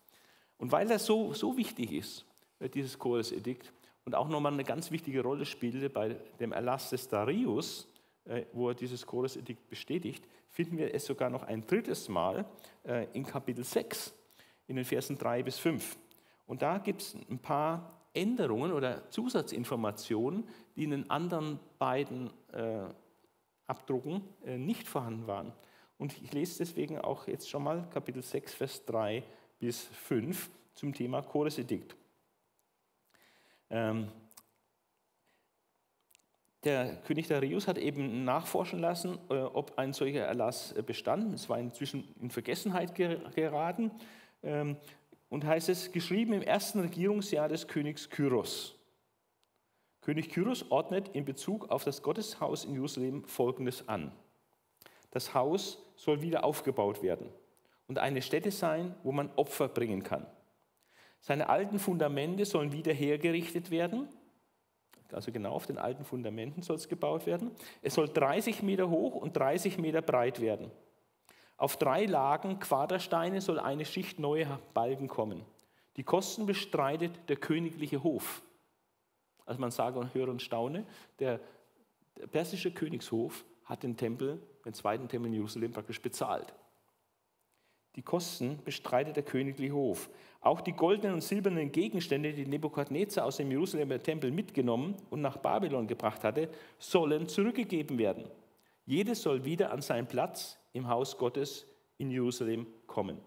Und 0.57 0.71
weil 0.71 0.87
das 0.87 1.05
so, 1.05 1.33
so 1.33 1.57
wichtig 1.57 1.91
ist, 1.91 2.25
äh, 2.59 2.69
dieses 2.69 2.97
Chores-Edikt, 2.97 3.73
und 4.05 4.15
auch 4.15 4.29
nochmal 4.29 4.53
eine 4.53 4.63
ganz 4.63 4.89
wichtige 4.89 5.21
Rolle 5.21 5.45
spielte 5.45 5.89
bei 5.89 6.15
dem 6.39 6.53
Erlass 6.53 6.91
des 6.91 7.09
Darius, 7.09 7.89
äh, 8.23 8.45
wo 8.53 8.69
er 8.69 8.73
dieses 8.73 9.05
Chores-Edikt 9.05 9.69
bestätigt, 9.69 10.25
finden 10.49 10.77
wir 10.77 10.95
es 10.95 11.05
sogar 11.05 11.29
noch 11.29 11.43
ein 11.43 11.67
drittes 11.67 12.07
Mal 12.07 12.45
äh, 12.85 13.05
in 13.11 13.25
Kapitel 13.25 13.65
6, 13.65 14.13
in 14.67 14.77
den 14.77 14.85
Versen 14.85 15.17
3 15.17 15.43
bis 15.43 15.59
5. 15.59 15.97
Und 16.45 16.61
da 16.61 16.77
gibt 16.77 17.01
es 17.01 17.17
ein 17.29 17.39
paar 17.39 17.99
Änderungen 18.13 18.71
oder 18.71 19.09
Zusatzinformationen, 19.09 20.47
die 20.77 20.85
in 20.85 20.91
den 20.91 21.09
anderen 21.09 21.59
beiden 21.77 22.31
Abdrucken 23.67 24.21
nicht 24.45 24.87
vorhanden 24.87 25.27
waren. 25.27 25.53
Und 25.97 26.21
ich 26.21 26.31
lese 26.33 26.59
deswegen 26.59 26.99
auch 26.99 27.27
jetzt 27.27 27.49
schon 27.49 27.63
mal 27.63 27.87
Kapitel 27.91 28.21
6, 28.21 28.53
Vers 28.53 28.85
3 28.85 29.23
bis 29.59 29.85
5 29.85 30.49
zum 30.75 30.93
Thema 30.93 31.21
Choresedikt. 31.21 31.95
Ähm, 33.69 34.07
der 36.63 36.97
König 37.03 37.27
Darius 37.27 37.67
hat 37.67 37.77
eben 37.77 38.25
nachforschen 38.25 38.79
lassen, 38.79 39.17
äh, 39.29 39.35
ob 39.35 39.77
ein 39.77 39.93
solcher 39.93 40.25
Erlass 40.25 40.73
äh, 40.73 40.81
bestand. 40.81 41.33
Es 41.33 41.49
war 41.49 41.59
inzwischen 41.59 42.13
in 42.19 42.29
Vergessenheit 42.29 42.95
geraten. 42.95 43.91
Ähm, 44.43 44.77
und 45.29 45.45
heißt 45.45 45.69
es, 45.69 45.91
geschrieben 45.91 46.33
im 46.33 46.41
ersten 46.41 46.79
Regierungsjahr 46.79 47.49
des 47.49 47.67
Königs 47.67 48.09
Kyros. 48.09 48.76
König 50.07 50.29
Kyros 50.29 50.71
ordnet 50.71 51.09
in 51.09 51.25
Bezug 51.25 51.69
auf 51.69 51.83
das 51.83 52.01
Gotteshaus 52.01 52.63
in 52.63 52.75
Jerusalem 52.75 53.25
Folgendes 53.25 53.89
an. 53.89 54.13
Das 55.11 55.33
Haus 55.33 55.83
soll 55.97 56.21
wieder 56.21 56.45
aufgebaut 56.45 57.03
werden 57.03 57.29
und 57.89 57.99
eine 57.99 58.21
Stätte 58.21 58.51
sein, 58.51 58.95
wo 59.03 59.11
man 59.11 59.29
Opfer 59.35 59.67
bringen 59.67 60.03
kann. 60.03 60.25
Seine 61.19 61.49
alten 61.49 61.77
Fundamente 61.77 62.45
sollen 62.45 62.71
wieder 62.71 62.93
hergerichtet 62.93 63.69
werden. 63.69 64.07
Also 65.11 65.33
genau 65.33 65.51
auf 65.51 65.65
den 65.65 65.77
alten 65.77 66.05
Fundamenten 66.05 66.61
soll 66.61 66.77
es 66.77 66.87
gebaut 66.87 67.25
werden. 67.25 67.51
Es 67.81 67.95
soll 67.95 68.07
30 68.07 68.63
Meter 68.63 68.89
hoch 68.89 69.15
und 69.15 69.35
30 69.35 69.77
Meter 69.77 70.01
breit 70.01 70.39
werden. 70.39 70.71
Auf 71.57 71.75
drei 71.75 72.05
Lagen 72.05 72.59
Quadersteine 72.59 73.41
soll 73.41 73.59
eine 73.59 73.83
Schicht 73.83 74.19
neuer 74.19 74.61
Balken 74.73 75.09
kommen. 75.09 75.43
Die 75.97 76.03
Kosten 76.03 76.45
bestreitet 76.45 77.11
der 77.27 77.35
königliche 77.35 78.03
Hof. 78.03 78.41
Also 79.47 79.59
man 79.59 79.71
sage 79.71 79.97
und 79.97 80.13
höre 80.13 80.27
und 80.27 80.43
staune, 80.43 80.85
der, 81.17 81.39
der 82.17 82.27
persische 82.27 82.71
Königshof 82.71 83.43
hat 83.65 83.81
den 83.81 83.97
Tempel, 83.97 84.39
den 84.63 84.73
zweiten 84.73 85.07
Tempel 85.07 85.27
in 85.27 85.33
Jerusalem 85.33 85.71
praktisch 85.71 86.01
bezahlt. 86.01 86.53
Die 87.95 88.03
Kosten 88.03 88.59
bestreitet 88.63 89.15
der 89.15 89.23
königliche 89.23 89.73
Hof. 89.73 90.09
Auch 90.41 90.61
die 90.61 90.73
goldenen 90.73 91.15
und 91.15 91.23
silbernen 91.23 91.71
Gegenstände, 91.71 92.31
die 92.31 92.45
Nebukadnezar 92.45 93.25
aus 93.25 93.37
dem 93.37 93.49
Jerusalemer 93.49 94.01
Tempel 94.03 94.29
mitgenommen 94.29 94.95
und 95.09 95.21
nach 95.21 95.37
Babylon 95.37 95.87
gebracht 95.87 96.23
hatte, 96.23 96.49
sollen 96.77 97.27
zurückgegeben 97.27 97.97
werden. 97.97 98.29
Jedes 98.85 99.23
soll 99.23 99.43
wieder 99.45 99.71
an 99.71 99.81
seinen 99.81 100.07
Platz 100.07 100.59
im 100.73 100.87
Haus 100.87 101.17
Gottes 101.17 101.65
in 101.97 102.11
Jerusalem 102.11 102.67
kommen. 102.85 103.19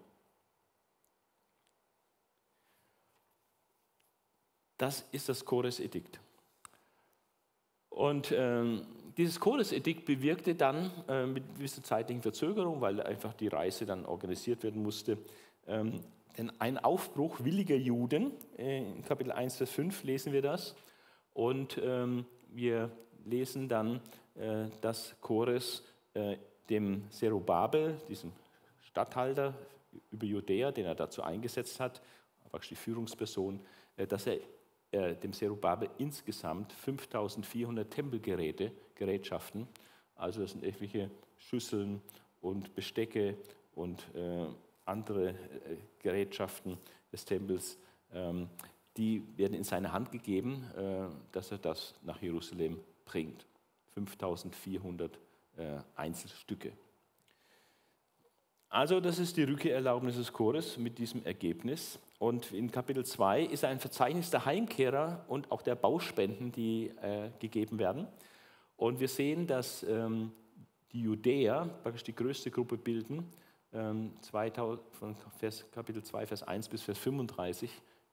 Das 4.81 5.05
ist 5.11 5.29
das 5.29 5.45
Chores-Edikt. 5.45 6.19
Und 7.91 8.33
ähm, 8.35 8.81
dieses 9.15 9.39
Chores-Edikt 9.39 10.05
bewirkte 10.05 10.55
dann 10.55 10.89
äh, 11.07 11.27
mit 11.27 11.43
gewisser 11.53 11.83
zeitlichen 11.83 12.23
Verzögerung, 12.23 12.81
weil 12.81 12.99
einfach 12.99 13.33
die 13.35 13.47
Reise 13.47 13.85
dann 13.85 14.07
organisiert 14.07 14.63
werden 14.63 14.81
musste, 14.81 15.19
ähm, 15.67 15.99
denn 16.35 16.51
ein 16.57 16.79
Aufbruch 16.79 17.43
williger 17.43 17.75
Juden, 17.75 18.31
äh, 18.57 18.79
in 18.79 19.05
Kapitel 19.05 19.31
1, 19.31 19.57
Vers 19.57 19.69
5 19.69 20.03
lesen 20.03 20.33
wir 20.33 20.41
das, 20.41 20.73
und 21.35 21.79
ähm, 21.83 22.25
wir 22.49 22.89
lesen 23.23 23.69
dann, 23.69 24.01
äh, 24.33 24.65
dass 24.81 25.15
Chores 25.21 25.83
äh, 26.15 26.37
dem 26.71 27.07
Zerubabel, 27.11 28.01
diesem 28.09 28.31
Statthalter 28.81 29.53
über 30.09 30.25
Judäa, 30.25 30.71
den 30.71 30.85
er 30.85 30.95
dazu 30.95 31.21
eingesetzt 31.21 31.79
hat, 31.79 32.01
praktisch 32.49 32.69
die 32.69 32.75
Führungsperson, 32.77 33.59
äh, 33.95 34.07
dass 34.07 34.25
er 34.25 34.39
äh, 34.91 35.15
dem 35.15 35.33
Zerubabel 35.33 35.89
insgesamt 35.97 36.73
5400 36.73 37.89
Tempelgeräte, 37.89 38.71
Gerätschaften, 38.95 39.67
also 40.15 40.41
das 40.41 40.51
sind 40.51 40.63
etliche 40.63 41.09
Schüsseln 41.37 42.01
und 42.41 42.75
Bestecke 42.75 43.37
und 43.73 44.05
äh, 44.15 44.45
andere 44.85 45.29
äh, 45.29 45.35
Gerätschaften 45.99 46.77
des 47.11 47.25
Tempels, 47.25 47.77
ähm, 48.13 48.49
die 48.97 49.23
werden 49.37 49.53
in 49.53 49.63
seine 49.63 49.91
Hand 49.91 50.11
gegeben, 50.11 50.65
äh, 50.75 51.07
dass 51.31 51.51
er 51.51 51.57
das 51.57 51.95
nach 52.03 52.21
Jerusalem 52.21 52.79
bringt. 53.05 53.45
5400 53.93 55.19
äh, 55.57 55.77
Einzelstücke. 55.95 56.73
Also 58.69 58.99
das 59.01 59.19
ist 59.19 59.35
die 59.35 59.43
Rückkehrerlaubnis 59.43 60.15
des 60.15 60.31
Chores 60.31 60.77
mit 60.77 60.97
diesem 60.97 61.25
Ergebnis. 61.25 61.99
Und 62.21 62.51
in 62.51 62.69
Kapitel 62.69 63.03
2 63.03 63.41
ist 63.41 63.65
ein 63.65 63.79
Verzeichnis 63.79 64.29
der 64.29 64.45
Heimkehrer 64.45 65.25
und 65.27 65.51
auch 65.51 65.63
der 65.63 65.73
Bauspenden, 65.73 66.51
die 66.51 66.89
äh, 67.01 67.31
gegeben 67.39 67.79
werden. 67.79 68.07
Und 68.77 68.99
wir 68.99 69.07
sehen, 69.07 69.47
dass 69.47 69.81
ähm, 69.81 70.31
die 70.91 71.01
Judäer 71.01 71.67
praktisch 71.81 72.03
die 72.03 72.13
größte 72.13 72.51
Gruppe 72.51 72.77
bilden, 72.77 73.33
ähm, 73.73 74.13
2000, 74.21 74.83
von 74.91 75.15
Vers, 75.39 75.65
Kapitel 75.71 76.03
2, 76.03 76.27
Vers 76.27 76.43
1 76.43 76.69
bis 76.69 76.83
Vers 76.83 76.99
35, 76.99 77.71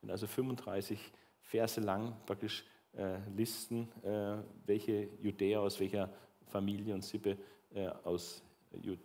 also 0.09 0.27
35 0.27 0.99
Verse 1.43 1.79
lang 1.79 2.17
praktisch 2.25 2.65
äh, 2.97 3.19
Listen, 3.37 3.89
äh, 4.03 4.39
welche 4.65 5.11
Judäer 5.21 5.61
aus 5.61 5.79
welcher 5.81 6.09
Familie 6.47 6.95
und 6.95 7.05
Sippe 7.05 7.37
äh, 7.75 7.89
aus 8.05 8.43
äh, 8.73 8.97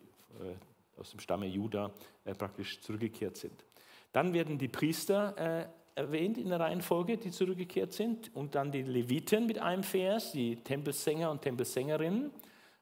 aus 0.96 1.12
dem 1.12 1.20
Stamme 1.20 1.48
Juda 1.48 1.92
äh, 2.24 2.34
praktisch 2.34 2.80
zurückgekehrt 2.80 3.36
sind. 3.36 3.66
Dann 4.14 4.34
werden 4.34 4.58
die 4.58 4.70
Priester 4.70 5.36
äh, 5.38 5.66
erwähnt 6.00 6.38
in 6.38 6.50
der 6.50 6.60
Reihenfolge, 6.60 7.18
die 7.18 7.32
zurückgekehrt 7.32 7.94
sind, 7.94 8.34
und 8.36 8.56
dann 8.56 8.72
die 8.72 8.84
Leviten 8.84 9.46
mit 9.46 9.60
einem 9.60 9.84
Vers, 9.84 10.32
die 10.32 10.56
Tempelsänger 10.56 11.30
und 11.30 11.42
Tempelsängerinnen 11.42 12.32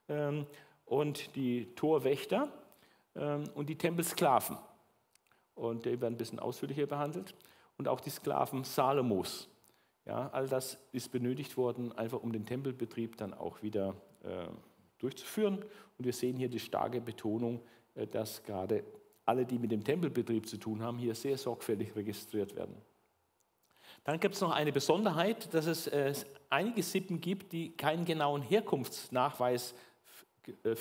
ähm, 0.09 0.45
und 0.85 1.35
die 1.35 1.73
Torwächter 1.75 2.51
ähm, 3.15 3.45
und 3.55 3.69
die 3.69 3.77
Tempelsklaven. 3.77 4.57
Und 5.55 5.85
die 5.85 5.99
werden 5.99 6.13
ein 6.13 6.17
bisschen 6.17 6.39
ausführlicher 6.39 6.85
behandelt. 6.85 7.35
Und 7.77 7.87
auch 7.87 7.99
die 7.99 8.09
Sklaven 8.09 8.63
Salomos. 8.63 9.49
Ja, 10.05 10.29
all 10.33 10.47
das 10.47 10.77
ist 10.91 11.11
benötigt 11.11 11.57
worden, 11.57 11.91
einfach 11.93 12.21
um 12.21 12.31
den 12.31 12.45
Tempelbetrieb 12.45 13.17
dann 13.17 13.33
auch 13.33 13.61
wieder 13.61 13.95
äh, 14.23 14.47
durchzuführen. 14.99 15.59
Und 15.97 16.05
wir 16.05 16.13
sehen 16.13 16.37
hier 16.37 16.49
die 16.49 16.59
starke 16.59 17.01
Betonung 17.01 17.61
äh, 17.95 18.07
dass 18.07 18.43
gerade 18.43 18.83
alle, 19.25 19.45
die 19.45 19.60
mit 19.60 19.71
dem 19.71 19.84
Tempelbetrieb 19.84 20.47
zu 20.47 20.57
tun 20.57 20.81
haben, 20.81 20.97
hier 20.97 21.15
sehr 21.15 21.38
sorgfältig 21.38 21.95
registriert 21.95 22.55
werden. 22.55 22.75
Dann 24.03 24.19
gibt 24.19 24.36
es 24.36 24.41
noch 24.41 24.51
eine 24.51 24.71
Besonderheit, 24.71 25.53
dass 25.53 25.67
es 25.67 25.88
äh, 25.88 26.13
einige 26.49 26.81
Sippen 26.81 27.21
gibt, 27.21 27.51
die 27.51 27.71
keinen 27.71 28.05
genauen 28.05 28.41
Herkunftsnachweis 28.41 29.75
äh, 30.63 30.75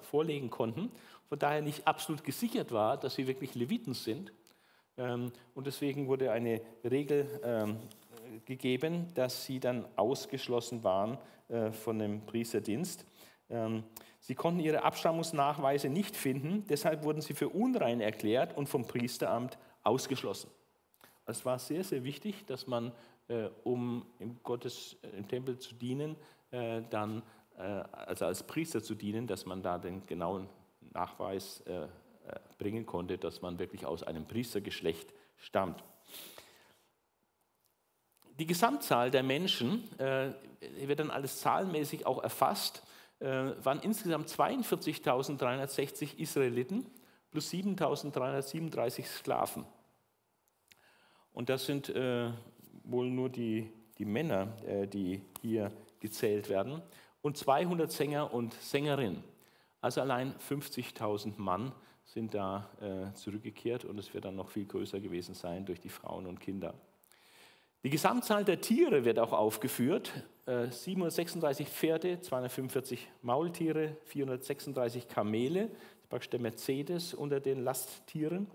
vorlegen 0.00 0.48
konnten, 0.48 0.90
von 1.28 1.38
daher 1.38 1.60
nicht 1.60 1.86
absolut 1.86 2.24
gesichert 2.24 2.72
war, 2.72 2.96
dass 2.96 3.14
sie 3.14 3.26
wirklich 3.26 3.54
Leviten 3.54 3.92
sind. 3.92 4.32
Ähm, 4.96 5.32
und 5.54 5.66
deswegen 5.66 6.08
wurde 6.08 6.32
eine 6.32 6.62
Regel 6.82 7.28
ähm, 7.44 7.76
gegeben, 8.46 9.12
dass 9.14 9.44
sie 9.44 9.60
dann 9.60 9.86
ausgeschlossen 9.96 10.84
waren 10.84 11.18
von 11.72 11.98
dem 11.98 12.24
Priesterdienst. 12.26 13.04
Ähm, 13.48 13.82
sie 14.20 14.34
konnten 14.34 14.60
ihre 14.60 14.82
Abstammungsnachweise 14.82 15.88
nicht 15.88 16.14
finden, 16.14 16.64
deshalb 16.68 17.04
wurden 17.04 17.20
sie 17.20 17.34
für 17.34 17.48
unrein 17.48 18.00
erklärt 18.00 18.56
und 18.56 18.68
vom 18.68 18.86
Priesteramt 18.86 19.58
ausgeschlossen. 19.82 20.50
Es 21.26 21.44
war 21.44 21.58
sehr, 21.58 21.84
sehr 21.84 22.04
wichtig, 22.04 22.44
dass 22.46 22.66
man, 22.66 22.92
äh, 23.28 23.48
um 23.64 24.06
im, 24.18 24.42
Gottes, 24.42 24.96
äh, 25.02 25.16
im 25.16 25.28
Tempel 25.28 25.58
zu 25.58 25.74
dienen, 25.74 26.16
äh, 26.50 26.82
dann, 26.90 27.22
also 27.92 28.24
als 28.24 28.42
Priester 28.42 28.82
zu 28.82 28.94
dienen, 28.94 29.26
dass 29.26 29.44
man 29.44 29.62
da 29.62 29.76
den 29.76 30.06
genauen 30.06 30.48
Nachweis 30.94 31.62
bringen 32.56 32.86
konnte, 32.86 33.18
dass 33.18 33.42
man 33.42 33.58
wirklich 33.58 33.84
aus 33.84 34.02
einem 34.02 34.24
Priestergeschlecht 34.24 35.12
stammt. 35.36 35.84
Die 38.38 38.46
Gesamtzahl 38.46 39.10
der 39.10 39.22
Menschen 39.22 39.84
wird 39.98 41.00
dann 41.00 41.10
alles 41.10 41.40
zahlenmäßig 41.40 42.06
auch 42.06 42.22
erfasst 42.22 42.78
äh, 42.78 42.89
waren 43.20 43.80
insgesamt 43.80 44.28
42.360 44.28 46.16
Israeliten 46.18 46.86
plus 47.30 47.50
7.337 47.52 49.04
Sklaven. 49.04 49.64
Und 51.32 51.48
das 51.48 51.66
sind 51.66 51.88
äh, 51.90 52.30
wohl 52.84 53.08
nur 53.10 53.28
die, 53.28 53.70
die 53.98 54.04
Männer, 54.04 54.48
äh, 54.66 54.86
die 54.86 55.22
hier 55.42 55.70
gezählt 56.00 56.48
werden. 56.48 56.82
Und 57.22 57.36
200 57.36 57.90
Sänger 57.92 58.32
und 58.32 58.54
Sängerinnen. 58.54 59.22
Also 59.80 60.00
allein 60.00 60.34
50.000 60.36 61.34
Mann 61.36 61.72
sind 62.04 62.34
da 62.34 62.68
äh, 62.80 63.14
zurückgekehrt 63.14 63.84
und 63.84 63.98
es 63.98 64.12
wird 64.12 64.24
dann 64.24 64.36
noch 64.36 64.50
viel 64.50 64.66
größer 64.66 65.00
gewesen 65.00 65.34
sein 65.34 65.64
durch 65.64 65.80
die 65.80 65.88
Frauen 65.88 66.26
und 66.26 66.40
Kinder. 66.40 66.74
Die 67.82 67.90
Gesamtzahl 67.90 68.44
der 68.44 68.60
Tiere 68.60 69.04
wird 69.04 69.18
auch 69.18 69.32
aufgeführt. 69.32 70.12
736 70.70 71.66
äh, 71.66 71.70
Pferde, 71.70 72.20
245 72.20 73.08
Maultiere, 73.22 73.96
436 74.04 75.08
Kamele, 75.08 75.70
praktisch 76.08 76.30
der 76.30 76.40
Mercedes 76.40 77.14
unter 77.14 77.40
den 77.40 77.62
Lasttieren. 77.62 78.48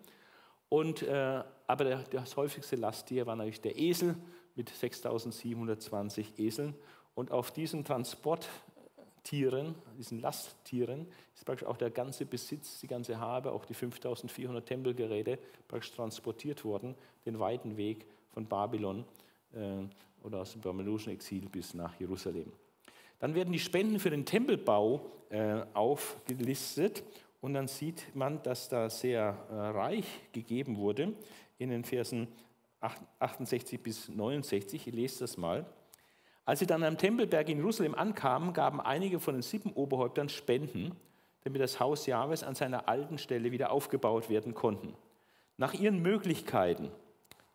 Und, 0.69 1.03
äh, 1.03 1.43
aber 1.67 1.83
der, 1.83 2.03
das 2.11 2.35
häufigste 2.35 2.75
Lasttier 2.75 3.25
war 3.25 3.35
natürlich 3.35 3.61
der 3.61 3.77
Esel 3.77 4.15
mit 4.55 4.69
6720 4.69 6.37
Eseln. 6.37 6.75
Und 7.13 7.31
auf 7.31 7.51
diesen 7.51 7.85
Transporttieren, 7.85 9.75
diesen 9.97 10.19
Lasttieren, 10.19 11.07
ist 11.33 11.45
praktisch 11.45 11.67
auch 11.67 11.77
der 11.77 11.91
ganze 11.91 12.25
Besitz, 12.25 12.81
die 12.81 12.87
ganze 12.87 13.19
Habe, 13.19 13.53
auch 13.53 13.63
die 13.63 13.73
5400 13.73 14.65
Tempelgeräte 14.65 15.39
praktisch 15.67 15.93
transportiert 15.93 16.65
worden, 16.65 16.95
den 17.25 17.39
weiten 17.39 17.77
Weg 17.77 18.05
von 18.33 18.45
Babylon 18.47 19.05
äh, 19.53 19.83
oder 20.25 20.41
aus 20.41 20.53
dem 20.53 20.61
babylonischen 20.61 21.13
Exil 21.13 21.47
bis 21.49 21.73
nach 21.73 21.97
Jerusalem. 21.99 22.51
Dann 23.19 23.35
werden 23.35 23.53
die 23.53 23.59
Spenden 23.59 23.99
für 23.99 24.09
den 24.09 24.25
Tempelbau 24.25 25.05
äh, 25.29 25.61
aufgelistet 25.73 27.03
und 27.41 27.53
dann 27.53 27.67
sieht 27.67 28.15
man, 28.15 28.41
dass 28.43 28.67
da 28.67 28.89
sehr 28.89 29.37
äh, 29.49 29.53
reich 29.53 30.05
gegeben 30.31 30.77
wurde 30.77 31.13
in 31.57 31.69
den 31.69 31.83
Versen 31.83 32.27
68 33.19 33.81
bis 33.81 34.09
69. 34.09 34.87
Ich 34.87 34.93
lese 34.93 35.19
das 35.19 35.37
mal. 35.37 35.65
Als 36.43 36.59
sie 36.59 36.67
dann 36.67 36.83
am 36.83 36.97
Tempelberg 36.97 37.49
in 37.49 37.57
Jerusalem 37.57 37.95
ankamen, 37.95 38.53
gaben 38.53 38.81
einige 38.81 39.19
von 39.19 39.35
den 39.35 39.41
sieben 39.41 39.71
Oberhäuptern 39.73 40.29
Spenden, 40.29 40.91
damit 41.43 41.61
das 41.61 41.79
Haus 41.79 42.05
Jahwes 42.05 42.43
an 42.43 42.55
seiner 42.55 42.89
alten 42.89 43.17
Stelle 43.17 43.51
wieder 43.51 43.71
aufgebaut 43.71 44.29
werden 44.29 44.53
konnten. 44.53 44.93
Nach 45.57 45.73
ihren 45.73 46.01
Möglichkeiten 46.01 46.91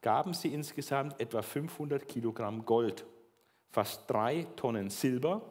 gaben 0.01 0.35
sie 0.35 0.53
insgesamt 0.53 1.21
etwa 1.21 1.43
500 1.43 2.09
Kilogramm 2.09 2.65
Gold, 2.65 3.05
fast 3.71 4.11
drei 4.11 4.47
Tonnen 4.57 4.91
Silber 4.91 5.43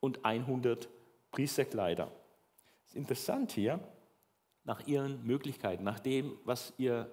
und 0.00 0.24
100 0.24 0.88
Priesterkleider. 1.30 2.06
Das 2.06 2.88
ist 2.88 2.96
interessant 2.96 3.52
hier, 3.52 3.80
nach 4.64 4.86
ihren 4.86 5.24
Möglichkeiten, 5.24 5.84
nach 5.84 6.00
dem, 6.00 6.38
was 6.44 6.72
ihr, 6.78 7.10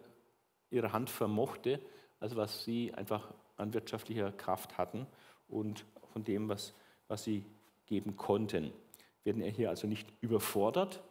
ihre 0.69 0.91
Hand 0.91 1.09
vermochte, 1.09 1.79
also 2.19 2.35
was 2.35 2.63
sie 2.63 2.93
einfach 2.93 3.33
an 3.57 3.73
wirtschaftlicher 3.73 4.31
Kraft 4.31 4.77
hatten 4.77 5.07
und 5.47 5.85
von 6.13 6.23
dem, 6.23 6.49
was, 6.49 6.73
was 7.07 7.23
sie 7.23 7.45
geben 7.85 8.17
konnten. 8.17 8.71
Werden 9.23 9.41
hier 9.41 9.69
also 9.69 9.87
nicht 9.87 10.11
überfordert, 10.21 11.01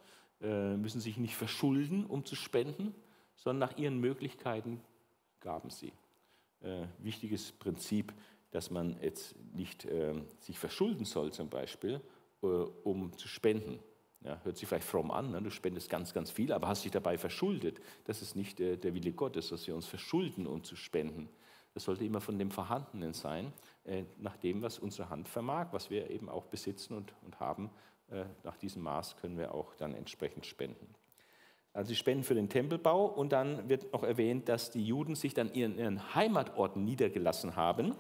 äh, 0.41 0.77
müssen 0.77 1.01
sich 1.01 1.19
nicht 1.19 1.37
verschulden, 1.37 2.07
um 2.07 2.25
zu 2.25 2.37
spenden, 2.37 2.95
sondern 3.37 3.71
nach 3.71 3.79
ihren 3.79 3.99
Möglichkeiten 3.99 4.81
gaben 5.41 5.71
sie. 5.71 5.93
Äh, 6.61 6.87
wichtiges 6.99 7.53
Prinzip, 7.53 8.13
dass 8.51 8.71
man 8.71 8.97
jetzt 9.03 9.35
nicht 9.55 9.85
äh, 9.85 10.15
sich 10.41 10.59
verschulden 10.59 11.05
soll, 11.05 11.33
zum 11.33 11.49
Beispiel, 11.49 12.01
äh, 12.43 12.47
um 12.47 13.17
zu 13.17 13.29
spenden. 13.29 13.79
Ja, 14.23 14.41
hört 14.43 14.57
sich 14.57 14.67
vielleicht 14.67 14.87
fromm 14.87 15.13
an, 15.13 15.31
ne? 15.31 15.41
du 15.41 15.51
spendest 15.51 15.89
ganz, 15.89 16.13
ganz 16.13 16.31
viel, 16.31 16.53
aber 16.53 16.67
hast 16.67 16.85
dich 16.85 16.91
dabei 16.91 17.17
verschuldet. 17.19 17.81
Das 18.05 18.21
ist 18.21 18.35
nicht 18.35 18.59
äh, 18.59 18.77
der 18.77 18.93
Wille 18.95 19.13
Gottes, 19.13 19.51
dass 19.51 19.67
wir 19.67 19.77
uns 19.77 19.87
verschulden, 19.87 20.47
um 20.47 20.65
zu 20.65 20.75
spenden. 20.75 21.29
Das 21.75 21.85
sollte 21.85 22.05
immer 22.05 22.21
von 22.21 22.39
dem 22.39 22.51
Vorhandenen 22.51 23.13
sein, 23.15 23.53
äh, 23.85 24.05
nach 24.19 24.37
dem, 24.37 24.63
was 24.63 24.81
unsere 24.81 25.11
Hand 25.11 25.29
vermag, 25.29 25.69
was 25.71 25.91
wir 25.91 26.11
eben 26.11 26.29
auch 26.29 26.47
besitzen 26.47 26.95
und, 26.97 27.15
und 27.25 27.39
haben. 27.39 27.71
Äh, 28.11 28.25
nach 28.43 28.57
diesem 28.57 28.83
Maß 28.83 29.17
können 29.19 29.39
wir 29.39 29.55
auch 29.55 29.77
dann 29.77 29.95
entsprechend 29.95 30.47
spenden. 30.47 30.95
Also 31.73 31.91
sie 31.91 31.97
spenden 31.97 32.25
für 32.25 32.35
den 32.35 32.49
Tempelbau 32.49 33.07
und 33.07 33.33
dann 33.33 33.69
wird 33.69 33.93
noch 33.93 34.03
erwähnt, 34.03 34.49
dass 34.49 34.71
die 34.71 34.85
Juden 34.85 35.15
sich 35.15 35.35
dann 35.35 35.51
in 35.51 35.79
ihren 35.79 36.15
Heimatorten 36.15 36.85
niedergelassen 36.85 37.57
haben. 37.57 37.95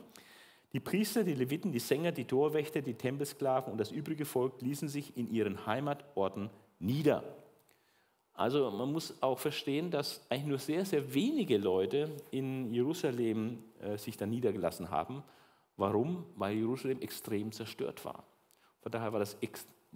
Die 0.73 0.81
Priester, 0.81 1.25
die 1.25 1.35
Leviten, 1.35 1.73
die 1.73 1.79
Sänger, 1.79 2.13
die 2.13 2.25
Torwächter, 2.25 2.83
die 2.83 2.95
Tempelsklaven 2.95 3.73
und 3.73 3.79
das 3.79 3.91
übrige 3.91 4.25
Volk 4.25 4.61
ließen 4.61 4.89
sich 4.89 5.17
in 5.17 5.31
ihren 5.31 5.65
Heimatorten 5.67 6.51
nieder. 6.79 7.25
Also 8.35 8.71
man 8.71 8.93
muss 8.93 9.21
auch 9.21 9.39
verstehen, 9.39 9.91
dass 9.91 10.25
eigentlich 10.29 10.47
nur 10.47 10.59
sehr, 10.59 10.85
sehr 10.85 11.13
wenige 11.13 11.59
Leute 11.59 12.11
in 12.31 12.73
Jerusalem 12.73 13.65
äh, 13.81 13.97
sich 13.97 14.17
da 14.17 14.27
niedergelassen 14.27 14.91
haben. 14.91 15.25
Warum? 15.77 16.25
Weil 16.37 16.57
Jerusalem 16.57 17.01
extrem 17.01 17.51
zerstört 17.51 18.05
war. 18.05 18.25
Von 18.81 18.93
daher 18.93 19.13
war 19.13 19.21
das 19.21 19.37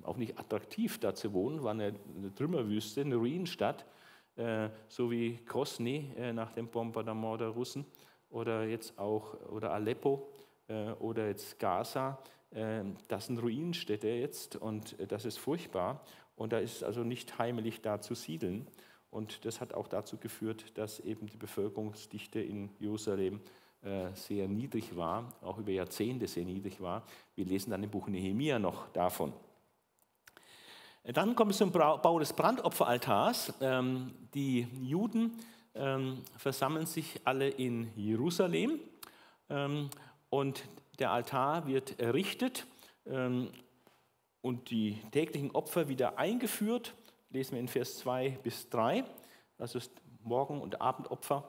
auch 0.04 0.16
nicht 0.16 0.38
attraktiv, 0.38 0.98
da 0.98 1.14
zu 1.14 1.32
wohnen, 1.32 1.62
war 1.62 1.72
eine, 1.72 1.94
eine 2.16 2.34
Trümmerwüste, 2.34 3.02
eine 3.02 3.16
Ruinenstadt, 3.16 3.84
äh, 4.36 4.68
so 4.88 5.10
wie 5.10 5.36
Krosny 5.44 6.12
äh, 6.16 6.32
nach 6.32 6.52
dem 6.52 6.68
Bombardement 6.68 7.40
der 7.40 7.48
Russen 7.48 7.84
oder 8.30 8.64
jetzt 8.64 8.98
auch 8.98 9.34
oder 9.50 9.72
Aleppo 9.72 10.28
äh, 10.68 10.92
oder 10.92 11.28
jetzt 11.28 11.58
Gaza. 11.58 12.18
Äh, 12.50 12.84
das 13.08 13.26
sind 13.26 13.38
Ruinenstädte 13.38 14.08
jetzt 14.08 14.56
und 14.56 14.98
äh, 14.98 15.06
das 15.06 15.24
ist 15.24 15.38
furchtbar. 15.38 16.04
Und 16.34 16.52
da 16.52 16.58
ist 16.58 16.82
also 16.82 17.04
nicht 17.04 17.38
heimelig 17.38 17.82
da 17.82 18.00
zu 18.00 18.14
siedeln. 18.14 18.66
Und 19.10 19.44
das 19.44 19.60
hat 19.60 19.74
auch 19.74 19.88
dazu 19.88 20.16
geführt, 20.16 20.78
dass 20.78 20.98
eben 21.00 21.26
die 21.26 21.36
Bevölkerungsdichte 21.36 22.40
in 22.40 22.70
Jerusalem 22.78 23.40
äh, 23.82 24.14
sehr 24.14 24.48
niedrig 24.48 24.96
war, 24.96 25.34
auch 25.42 25.58
über 25.58 25.72
Jahrzehnte 25.72 26.26
sehr 26.26 26.44
niedrig 26.44 26.80
war. 26.80 27.04
Wir 27.34 27.44
lesen 27.44 27.70
dann 27.70 27.82
im 27.82 27.90
Buch 27.90 28.08
Nehemia 28.08 28.58
noch 28.58 28.88
davon. 28.88 29.34
Dann 31.04 31.34
kommt 31.34 31.50
es 31.50 31.58
zum 31.58 31.72
Bau 31.72 32.18
des 32.20 32.32
Brandopferaltars. 32.32 33.54
Ähm, 33.60 34.14
die 34.34 34.68
Juden 34.80 35.32
ähm, 35.74 36.22
versammeln 36.36 36.86
sich 36.86 37.20
alle 37.24 37.48
in 37.48 37.90
Jerusalem 37.96 38.78
ähm, 39.50 39.90
und 40.30 40.62
der 40.98 41.10
Altar 41.10 41.66
wird 41.66 41.98
errichtet 41.98 42.66
und 43.04 44.70
die 44.70 45.00
täglichen 45.10 45.50
Opfer 45.50 45.88
wieder 45.88 46.18
eingeführt. 46.18 46.94
Lesen 47.30 47.52
wir 47.54 47.60
in 47.60 47.66
Vers 47.66 47.98
2 47.98 48.38
bis 48.44 48.68
3. 48.68 49.02
Das 49.58 49.74
ist 49.74 49.90
Morgen- 50.22 50.60
und 50.60 50.80
Abendopfer. 50.80 51.42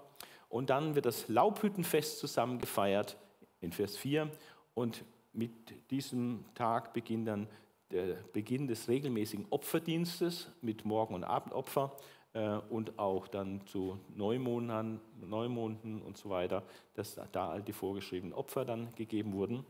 Und 0.50 0.72
dann 0.72 0.96
wird 0.96 1.06
das 1.06 1.28
Laubhüttenfest 1.28 2.18
zusammen 2.18 2.58
gefeiert 2.58 3.18
in 3.60 3.72
Vers 3.72 3.98
4. 3.98 4.32
Und 4.74 5.04
mit 5.34 5.52
diesem 5.92 6.46
Tag 6.56 6.94
beginnt 6.94 7.28
dann 7.28 7.48
der 7.93 8.15
Beginn 8.34 8.67
des 8.67 8.88
regelmäßigen 8.88 9.45
Opferdienstes 9.51 10.49
mit 10.62 10.84
Morgen- 10.84 11.13
und 11.13 11.23
Abendopfer 11.23 11.95
äh, 12.34 12.58
und 12.69 12.97
auch 12.97 13.27
dann 13.27 13.65
zu 13.67 13.99
Neumonden, 14.15 14.99
Neumonden 15.21 16.01
und 16.01 16.17
so 16.17 16.29
weiter, 16.29 16.63
dass 16.95 17.19
da 17.32 17.49
all 17.49 17.62
die 17.62 17.73
vorgeschriebenen 17.73 18.34
Opfer 18.34 18.65
dann 18.65 18.93
gegeben 18.95 19.34
wurden. 19.34 19.65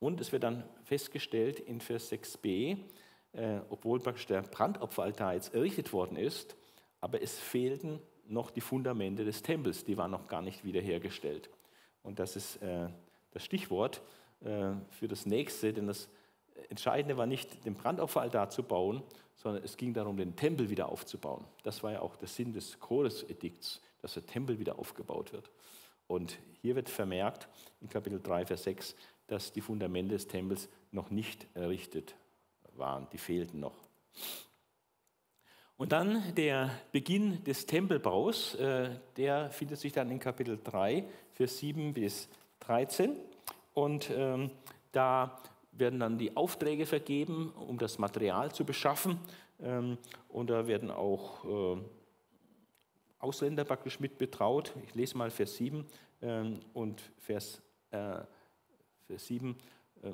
Und 0.00 0.20
es 0.20 0.32
wird 0.32 0.42
dann 0.42 0.64
festgestellt 0.82 1.60
in 1.60 1.80
Vers 1.80 2.10
6b, 2.10 2.78
äh, 3.32 3.60
obwohl 3.68 4.00
praktisch 4.00 4.26
der 4.26 4.42
Brandopferaltar 4.42 5.34
jetzt 5.34 5.54
errichtet 5.54 5.92
worden 5.92 6.16
ist, 6.16 6.56
aber 7.00 7.22
es 7.22 7.38
fehlten 7.38 8.00
noch 8.26 8.50
die 8.50 8.60
Fundamente 8.60 9.24
des 9.24 9.42
Tempels, 9.42 9.84
die 9.84 9.96
waren 9.96 10.10
noch 10.10 10.26
gar 10.26 10.42
nicht 10.42 10.64
wiederhergestellt. 10.64 11.50
Und 12.02 12.18
das 12.18 12.36
ist 12.36 12.56
äh, 12.62 12.88
das 13.30 13.44
Stichwort 13.44 14.02
äh, 14.40 14.72
für 14.90 15.06
das 15.06 15.26
nächste, 15.26 15.72
denn 15.72 15.86
das 15.86 16.08
Entscheidende 16.68 17.16
war 17.16 17.26
nicht, 17.26 17.64
den 17.64 17.74
Brandopferaltar 17.74 18.50
zu 18.50 18.62
bauen, 18.62 19.02
sondern 19.36 19.64
es 19.64 19.76
ging 19.76 19.94
darum, 19.94 20.16
den 20.16 20.36
Tempel 20.36 20.68
wieder 20.68 20.88
aufzubauen. 20.88 21.44
Das 21.62 21.82
war 21.82 21.92
ja 21.92 22.00
auch 22.00 22.16
der 22.16 22.28
Sinn 22.28 22.52
des 22.52 22.78
Chores-Edikts, 22.78 23.80
dass 24.02 24.14
der 24.14 24.26
Tempel 24.26 24.58
wieder 24.58 24.78
aufgebaut 24.78 25.32
wird. 25.32 25.50
Und 26.06 26.38
hier 26.60 26.74
wird 26.76 26.88
vermerkt 26.88 27.48
in 27.80 27.88
Kapitel 27.88 28.20
3, 28.20 28.46
Vers 28.46 28.64
6, 28.64 28.96
dass 29.28 29.52
die 29.52 29.60
Fundamente 29.60 30.14
des 30.14 30.26
Tempels 30.26 30.68
noch 30.90 31.10
nicht 31.10 31.46
errichtet 31.54 32.16
waren, 32.76 33.06
die 33.12 33.18
fehlten 33.18 33.60
noch. 33.60 33.76
Und 35.76 35.92
dann 35.92 36.34
der 36.34 36.70
Beginn 36.92 37.42
des 37.44 37.64
Tempelbaus, 37.64 38.54
äh, 38.56 38.90
der 39.16 39.50
findet 39.50 39.78
sich 39.78 39.92
dann 39.92 40.10
in 40.10 40.18
Kapitel 40.18 40.58
3, 40.62 41.04
Vers 41.32 41.58
7 41.58 41.94
bis 41.94 42.28
13. 42.60 43.16
Und 43.72 44.10
ähm, 44.14 44.50
da 44.92 45.40
werden 45.80 46.00
dann 46.00 46.18
die 46.18 46.36
Aufträge 46.36 46.86
vergeben, 46.86 47.52
um 47.66 47.78
das 47.78 47.98
Material 47.98 48.52
zu 48.52 48.64
beschaffen. 48.64 49.18
Ähm, 49.60 49.98
und 50.28 50.50
da 50.50 50.66
werden 50.66 50.90
auch 50.90 51.44
äh, 51.44 51.78
Ausländer 53.18 53.64
praktisch 53.64 53.98
mit 53.98 54.18
betraut. 54.18 54.74
Ich 54.84 54.94
lese 54.94 55.18
mal 55.18 55.30
Vers 55.30 55.56
7 55.56 55.84
ähm, 56.22 56.60
und 56.72 57.00
Vers 57.18 57.60
äh, 57.90 58.20
Vers 59.06 59.26
7 59.26 59.56
äh, 60.02 60.12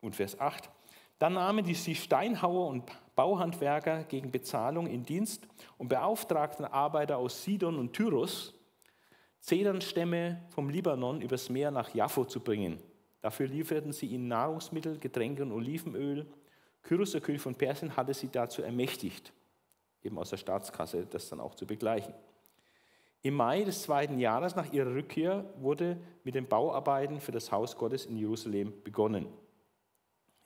und 0.00 0.14
Vers 0.14 0.38
8. 0.38 0.70
Dann 1.18 1.34
nahmen 1.34 1.64
die 1.64 1.74
Steinhauer 1.74 2.68
und 2.68 2.84
Bauhandwerker 3.14 4.04
gegen 4.04 4.30
Bezahlung 4.30 4.86
in 4.86 5.04
Dienst 5.04 5.46
und 5.78 5.88
beauftragten 5.88 6.64
Arbeiter 6.64 7.16
aus 7.16 7.42
Sidon 7.44 7.78
und 7.78 7.92
Tyrus, 7.92 8.52
Zedernstämme 9.40 10.42
vom 10.48 10.68
Libanon 10.68 11.20
übers 11.20 11.48
Meer 11.48 11.70
nach 11.70 11.94
Jaffo 11.94 12.24
zu 12.24 12.40
bringen. 12.40 12.78
Dafür 13.24 13.46
lieferten 13.46 13.90
sie 13.90 14.08
ihnen 14.08 14.28
Nahrungsmittel, 14.28 14.98
Getränke 14.98 15.44
und 15.44 15.52
Olivenöl. 15.52 16.26
Kyros, 16.82 17.12
der 17.12 17.22
König 17.22 17.40
von 17.40 17.54
Persien, 17.54 17.96
hatte 17.96 18.12
sie 18.12 18.28
dazu 18.28 18.60
ermächtigt, 18.60 19.32
eben 20.02 20.18
aus 20.18 20.28
der 20.28 20.36
Staatskasse 20.36 21.06
das 21.06 21.30
dann 21.30 21.40
auch 21.40 21.54
zu 21.54 21.66
begleichen. 21.66 22.12
Im 23.22 23.32
Mai 23.32 23.64
des 23.64 23.80
zweiten 23.80 24.18
Jahres 24.18 24.56
nach 24.56 24.70
ihrer 24.74 24.94
Rückkehr 24.94 25.46
wurde 25.56 25.96
mit 26.22 26.34
den 26.34 26.46
Bauarbeiten 26.46 27.18
für 27.18 27.32
das 27.32 27.50
Haus 27.50 27.78
Gottes 27.78 28.04
in 28.04 28.18
Jerusalem 28.18 28.74
begonnen. 28.84 29.26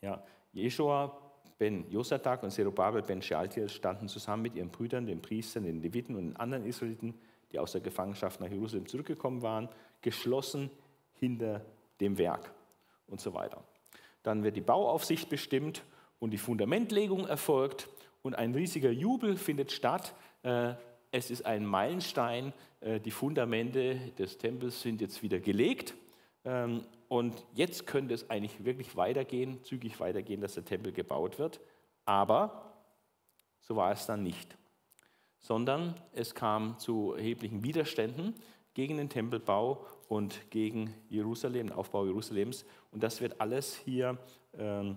Ja, 0.00 0.22
Jeshua 0.52 1.18
ben 1.58 1.90
Josadak 1.90 2.44
und 2.44 2.52
Zerubabel 2.52 3.02
ben 3.02 3.20
Shealtiel 3.20 3.68
standen 3.68 4.06
zusammen 4.06 4.44
mit 4.44 4.54
ihren 4.54 4.70
Brüdern, 4.70 5.04
den 5.04 5.20
Priestern, 5.20 5.64
den 5.64 5.82
Leviten 5.82 6.14
und 6.14 6.26
den 6.26 6.36
anderen 6.36 6.64
Israeliten, 6.64 7.14
die 7.50 7.58
aus 7.58 7.72
der 7.72 7.80
Gefangenschaft 7.80 8.38
nach 8.38 8.48
Jerusalem 8.48 8.86
zurückgekommen 8.86 9.42
waren, 9.42 9.68
geschlossen 10.00 10.70
hinter 11.14 11.64
dem 12.00 12.16
Werk 12.18 12.54
und 13.08 13.20
so 13.20 13.34
weiter. 13.34 13.62
Dann 14.22 14.44
wird 14.44 14.56
die 14.56 14.60
Bauaufsicht 14.60 15.28
bestimmt 15.28 15.82
und 16.18 16.30
die 16.30 16.38
Fundamentlegung 16.38 17.26
erfolgt 17.26 17.88
und 18.22 18.34
ein 18.34 18.54
riesiger 18.54 18.90
Jubel 18.90 19.36
findet 19.36 19.72
statt. 19.72 20.14
Äh, 20.42 20.74
es 21.10 21.30
ist 21.30 21.46
ein 21.46 21.64
Meilenstein, 21.64 22.52
äh, 22.80 23.00
die 23.00 23.10
Fundamente 23.10 23.96
des 24.18 24.38
Tempels 24.38 24.82
sind 24.82 25.00
jetzt 25.00 25.22
wieder 25.22 25.40
gelegt 25.40 25.94
ähm, 26.44 26.84
und 27.08 27.46
jetzt 27.54 27.86
könnte 27.86 28.14
es 28.14 28.28
eigentlich 28.28 28.64
wirklich 28.64 28.96
weitergehen, 28.96 29.62
zügig 29.64 30.00
weitergehen, 30.00 30.40
dass 30.40 30.54
der 30.54 30.64
Tempel 30.64 30.92
gebaut 30.92 31.38
wird. 31.38 31.60
Aber 32.04 32.74
so 33.60 33.76
war 33.76 33.92
es 33.92 34.06
dann 34.06 34.22
nicht, 34.22 34.56
sondern 35.38 35.94
es 36.12 36.34
kam 36.34 36.78
zu 36.78 37.14
erheblichen 37.14 37.62
Widerständen 37.62 38.34
gegen 38.74 38.96
den 38.96 39.08
Tempelbau 39.08 39.86
und 40.08 40.50
gegen 40.50 40.92
Jerusalem, 41.08 41.68
den 41.68 41.76
Aufbau 41.76 42.06
Jerusalems. 42.06 42.64
Und 42.90 43.02
das 43.02 43.20
wird 43.20 43.40
alles 43.40 43.76
hier 43.76 44.18
ähm, 44.56 44.96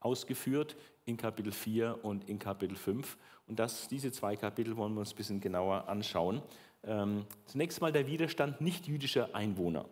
ausgeführt 0.00 0.76
in 1.06 1.16
Kapitel 1.16 1.52
4 1.52 2.04
und 2.04 2.28
in 2.28 2.38
Kapitel 2.38 2.76
5. 2.76 3.16
Und 3.46 3.58
das, 3.58 3.88
diese 3.88 4.12
zwei 4.12 4.36
Kapitel 4.36 4.76
wollen 4.76 4.92
wir 4.92 5.00
uns 5.00 5.12
ein 5.12 5.16
bisschen 5.16 5.40
genauer 5.40 5.88
anschauen. 5.88 6.42
Ähm, 6.84 7.24
zunächst 7.46 7.80
mal 7.80 7.92
der 7.92 8.06
Widerstand 8.06 8.60
nicht-jüdischer 8.60 9.34
Einwohner. 9.34 9.86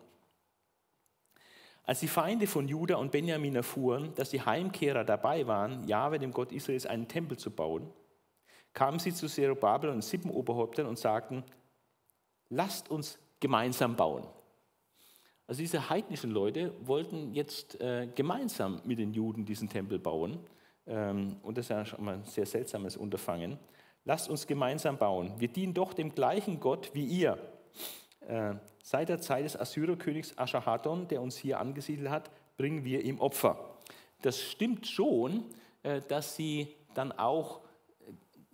Als 1.84 2.00
die 2.00 2.08
Feinde 2.08 2.46
von 2.46 2.68
Juda 2.68 2.96
und 2.96 3.12
Benjamin 3.12 3.54
erfuhren, 3.54 4.12
dass 4.16 4.30
die 4.30 4.42
Heimkehrer 4.42 5.04
dabei 5.04 5.46
waren, 5.46 5.86
Jahwe, 5.86 6.18
dem 6.18 6.32
Gott 6.32 6.52
Israels, 6.52 6.84
einen 6.84 7.08
Tempel 7.08 7.38
zu 7.38 7.50
bauen, 7.50 7.90
kamen 8.74 8.98
sie 8.98 9.14
zu 9.14 9.28
Zerubabel 9.28 9.90
und 9.90 10.02
Sippenoberhäuptern 10.02 10.86
und 10.86 10.98
sagten, 10.98 11.44
lasst 12.50 12.90
uns 12.90 13.18
gemeinsam 13.40 13.96
bauen. 13.96 14.26
Also 15.46 15.60
diese 15.60 15.88
heidnischen 15.88 16.30
Leute 16.30 16.72
wollten 16.80 17.32
jetzt 17.32 17.80
äh, 17.80 18.08
gemeinsam 18.14 18.80
mit 18.84 18.98
den 18.98 19.12
Juden 19.12 19.44
diesen 19.44 19.68
Tempel 19.68 19.98
bauen. 19.98 20.40
Ähm, 20.86 21.36
und 21.42 21.56
das 21.56 21.66
ist 21.66 21.70
ja 21.70 21.84
schon 21.84 22.04
mal 22.04 22.14
ein 22.14 22.24
sehr 22.24 22.46
seltsames 22.46 22.96
Unterfangen. 22.96 23.58
Lasst 24.04 24.28
uns 24.28 24.46
gemeinsam 24.46 24.98
bauen. 24.98 25.34
Wir 25.38 25.48
dienen 25.48 25.74
doch 25.74 25.92
dem 25.92 26.14
gleichen 26.14 26.58
Gott 26.58 26.90
wie 26.94 27.04
ihr. 27.04 27.38
Äh, 28.26 28.54
seit 28.82 29.08
der 29.08 29.20
Zeit 29.20 29.44
des 29.44 29.58
Assyrerkönigs 29.58 30.36
Aschahaddon, 30.36 31.06
der 31.08 31.22
uns 31.22 31.36
hier 31.36 31.60
angesiedelt 31.60 32.10
hat, 32.10 32.30
bringen 32.56 32.84
wir 32.84 33.04
ihm 33.04 33.20
Opfer. 33.20 33.76
Das 34.22 34.40
stimmt 34.40 34.86
schon, 34.86 35.44
äh, 35.82 36.02
dass 36.08 36.34
sie 36.34 36.74
dann 36.94 37.12
auch 37.12 37.60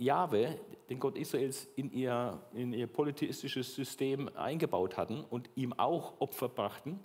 Jahwe, 0.02 0.58
den 0.88 0.98
Gott 0.98 1.16
Israels, 1.16 1.68
in 1.76 1.92
ihr, 1.92 2.40
in 2.52 2.72
ihr 2.72 2.86
polytheistisches 2.86 3.74
System 3.74 4.30
eingebaut 4.36 4.96
hatten 4.96 5.24
und 5.24 5.48
ihm 5.54 5.72
auch 5.72 6.20
Opfer 6.20 6.48
brachten, 6.48 7.00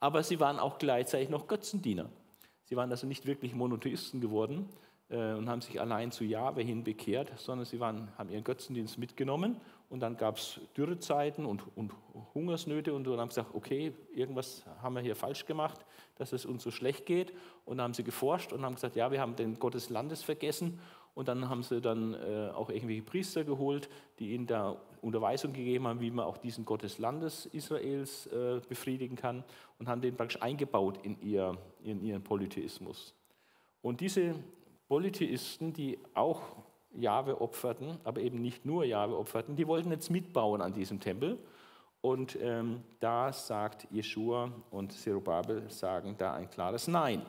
aber 0.00 0.22
sie 0.22 0.40
waren 0.40 0.58
auch 0.58 0.78
gleichzeitig 0.78 1.28
noch 1.28 1.46
Götzendiener. 1.46 2.10
Sie 2.64 2.76
waren 2.76 2.90
also 2.90 3.06
nicht 3.06 3.26
wirklich 3.26 3.54
Monotheisten 3.54 4.20
geworden 4.20 4.68
äh, 5.08 5.34
und 5.34 5.48
haben 5.48 5.60
sich 5.60 5.80
allein 5.80 6.10
zu 6.10 6.24
Jahwe 6.24 6.62
hin 6.62 6.84
bekehrt, 6.84 7.32
sondern 7.36 7.64
sie 7.64 7.80
waren, 7.80 8.08
haben 8.18 8.30
ihren 8.30 8.44
Götzendienst 8.44 8.98
mitgenommen 8.98 9.60
und 9.88 10.00
dann 10.00 10.16
gab 10.16 10.38
es 10.38 10.60
Dürrezeiten 10.76 11.46
und, 11.46 11.62
und, 11.76 11.92
Hungersnöte 12.34 12.92
und 12.92 13.04
dann 13.04 13.20
haben 13.20 13.30
sie 13.30 13.40
gesagt, 13.40 13.54
okay, 13.54 13.92
irgendwas 14.12 14.64
haben 14.82 14.94
wir 14.94 15.02
hier 15.02 15.14
falsch 15.14 15.46
gemacht, 15.46 15.84
dass 16.16 16.32
es 16.32 16.44
uns 16.44 16.62
so 16.62 16.70
schlecht 16.70 17.06
geht. 17.06 17.32
Und 17.64 17.78
dann 17.78 17.84
haben 17.84 17.94
sie 17.94 18.02
geforscht 18.02 18.52
und 18.52 18.64
haben 18.64 18.74
gesagt, 18.74 18.96
ja, 18.96 19.10
wir 19.12 19.20
haben 19.20 19.36
den 19.36 19.58
Gott 19.58 19.74
des 19.74 19.90
Landes 19.90 20.22
vergessen. 20.22 20.80
Und 21.16 21.28
dann 21.28 21.48
haben 21.48 21.62
sie 21.62 21.80
dann 21.80 22.12
äh, 22.12 22.50
auch 22.54 22.68
irgendwelche 22.68 23.00
Priester 23.00 23.42
geholt, 23.42 23.88
die 24.18 24.34
ihnen 24.34 24.46
da 24.46 24.76
Unterweisung 25.00 25.54
gegeben 25.54 25.86
haben, 25.86 25.98
wie 26.00 26.10
man 26.10 26.26
auch 26.26 26.36
diesen 26.36 26.66
Gott 26.66 26.82
des 26.82 26.98
Landes 26.98 27.46
Israels 27.46 28.26
äh, 28.26 28.60
befriedigen 28.68 29.16
kann 29.16 29.42
und 29.78 29.88
haben 29.88 30.02
den 30.02 30.14
praktisch 30.14 30.42
eingebaut 30.42 30.98
in, 31.02 31.18
ihr, 31.22 31.56
in 31.82 32.02
ihren 32.02 32.22
Polytheismus. 32.22 33.14
Und 33.80 34.02
diese 34.02 34.34
Polytheisten, 34.88 35.72
die 35.72 35.98
auch 36.12 36.42
Jahwe 36.92 37.40
opferten, 37.40 37.96
aber 38.04 38.20
eben 38.20 38.42
nicht 38.42 38.66
nur 38.66 38.84
Jahwe 38.84 39.16
opferten, 39.16 39.56
die 39.56 39.66
wollten 39.66 39.90
jetzt 39.92 40.10
mitbauen 40.10 40.60
an 40.60 40.74
diesem 40.74 41.00
Tempel. 41.00 41.38
Und 42.02 42.36
ähm, 42.42 42.82
da 43.00 43.32
sagt 43.32 43.86
Jeschua 43.90 44.52
und 44.70 44.92
Zerubabel 44.92 45.70
sagen 45.70 46.14
da 46.18 46.34
ein 46.34 46.50
klares 46.50 46.88
Nein. 46.88 47.22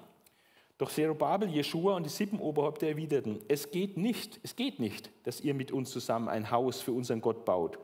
Doch 0.77 0.91
Zerubabel, 0.91 1.49
Jeschua 1.49 1.95
und 1.95 2.05
die 2.05 2.09
sieben 2.09 2.39
Oberhäupter 2.39 2.87
erwiderten, 2.87 3.39
es 3.47 3.71
geht 3.71 3.97
nicht, 3.97 4.39
es 4.43 4.55
geht 4.55 4.79
nicht, 4.79 5.09
dass 5.23 5.41
ihr 5.41 5.53
mit 5.53 5.71
uns 5.71 5.89
zusammen 5.89 6.29
ein 6.29 6.51
Haus 6.51 6.81
für 6.81 6.91
unseren 6.91 7.21
Gott 7.21 7.45
baut. 7.45 7.79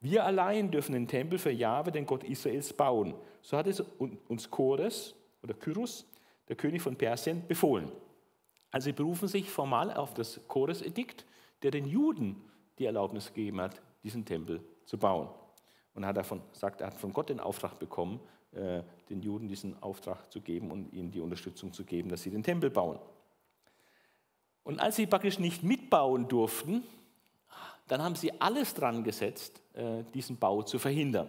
Wir 0.00 0.24
allein 0.24 0.70
dürfen 0.70 0.92
den 0.92 1.08
Tempel 1.08 1.38
für 1.38 1.50
Jahwe, 1.50 1.90
den 1.90 2.06
Gott 2.06 2.22
Israels, 2.22 2.72
bauen. 2.72 3.14
So 3.42 3.56
hat 3.56 3.66
es 3.66 3.80
uns 3.80 4.50
Chores 4.50 5.14
oder 5.42 5.54
Kyros, 5.54 6.06
der 6.48 6.54
König 6.54 6.82
von 6.82 6.94
Persien, 6.94 7.44
befohlen. 7.48 7.90
Also 8.70 8.86
sie 8.86 8.92
berufen 8.92 9.26
sich 9.26 9.50
formal 9.50 9.92
auf 9.92 10.14
das 10.14 10.40
Chores-Edikt, 10.46 11.24
der 11.62 11.72
den 11.72 11.86
Juden 11.86 12.44
die 12.78 12.84
Erlaubnis 12.84 13.32
gegeben 13.32 13.60
hat, 13.60 13.80
diesen 14.04 14.24
Tempel 14.24 14.62
zu 14.84 14.98
bauen. 14.98 15.28
Und 15.94 16.04
hat 16.06 16.16
davon, 16.16 16.42
sagt, 16.52 16.82
er 16.82 16.88
hat 16.88 16.94
von 16.94 17.12
Gott 17.12 17.30
den 17.30 17.40
Auftrag 17.40 17.78
bekommen, 17.78 18.20
den 18.52 19.20
Juden 19.20 19.48
diesen 19.48 19.82
Auftrag 19.82 20.32
zu 20.32 20.40
geben 20.40 20.70
und 20.70 20.92
ihnen 20.92 21.10
die 21.10 21.20
Unterstützung 21.20 21.72
zu 21.72 21.84
geben, 21.84 22.08
dass 22.08 22.22
sie 22.22 22.30
den 22.30 22.42
Tempel 22.42 22.70
bauen. 22.70 22.98
Und 24.62 24.80
als 24.80 24.96
sie 24.96 25.06
praktisch 25.06 25.38
nicht 25.38 25.62
mitbauen 25.62 26.26
durften, 26.28 26.82
dann 27.86 28.02
haben 28.02 28.16
sie 28.16 28.40
alles 28.40 28.74
dran 28.74 29.04
gesetzt, 29.04 29.60
äh, 29.74 30.02
diesen 30.14 30.38
Bau 30.38 30.62
zu 30.62 30.78
verhindern. 30.78 31.28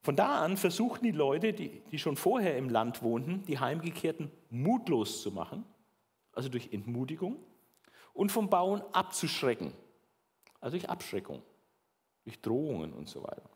Von 0.00 0.16
da 0.16 0.42
an 0.42 0.56
versuchten 0.56 1.04
die 1.04 1.12
Leute, 1.12 1.52
die, 1.52 1.80
die 1.90 1.98
schon 1.98 2.16
vorher 2.16 2.56
im 2.56 2.68
Land 2.68 3.02
wohnten, 3.02 3.44
die 3.46 3.60
Heimgekehrten 3.60 4.30
mutlos 4.50 5.22
zu 5.22 5.30
machen 5.30 5.64
also 6.32 6.48
durch 6.48 6.72
Entmutigung, 6.72 7.36
und 8.14 8.30
vom 8.30 8.50
Bauen 8.50 8.82
abzuschrecken, 8.92 9.72
also 10.60 10.76
durch 10.76 10.88
Abschreckung, 10.88 11.42
durch 12.24 12.40
Drohungen 12.40 12.92
und 12.92 13.08
so 13.08 13.22
weiter. 13.22 13.48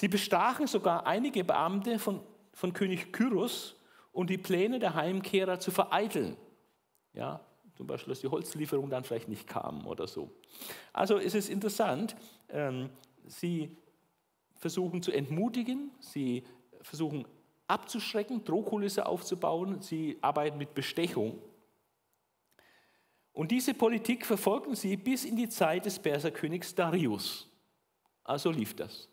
Sie 0.00 0.08
bestachen 0.08 0.66
sogar 0.66 1.06
einige 1.06 1.44
Beamte 1.44 1.98
von, 1.98 2.20
von 2.52 2.72
König 2.72 3.12
Kyros 3.12 3.76
und 4.12 4.30
die 4.30 4.38
Pläne 4.38 4.78
der 4.78 4.94
Heimkehrer 4.94 5.58
zu 5.58 5.70
vereiteln. 5.70 6.36
Ja, 7.12 7.40
zum 7.76 7.86
Beispiel, 7.86 8.12
dass 8.12 8.20
die 8.20 8.28
Holzlieferung 8.28 8.90
dann 8.90 9.04
vielleicht 9.04 9.28
nicht 9.28 9.46
kam 9.46 9.86
oder 9.86 10.06
so. 10.06 10.30
Also 10.92 11.18
es 11.18 11.34
ist 11.34 11.48
interessant, 11.48 12.16
ähm, 12.48 12.90
sie 13.26 13.76
versuchen 14.56 15.02
zu 15.02 15.12
entmutigen, 15.12 15.90
sie 16.00 16.44
versuchen 16.82 17.26
abzuschrecken, 17.66 18.44
Drohkulisse 18.44 19.06
aufzubauen, 19.06 19.82
sie 19.82 20.18
arbeiten 20.22 20.58
mit 20.58 20.74
Bestechung 20.74 21.40
und 23.38 23.52
diese 23.52 23.72
Politik 23.72 24.26
verfolgten 24.26 24.74
sie 24.74 24.96
bis 24.96 25.24
in 25.24 25.36
die 25.36 25.48
Zeit 25.48 25.86
des 25.86 25.96
Perserkönigs 26.00 26.74
Darius. 26.74 27.48
Also 28.24 28.50
lief 28.50 28.74
das. 28.74 29.08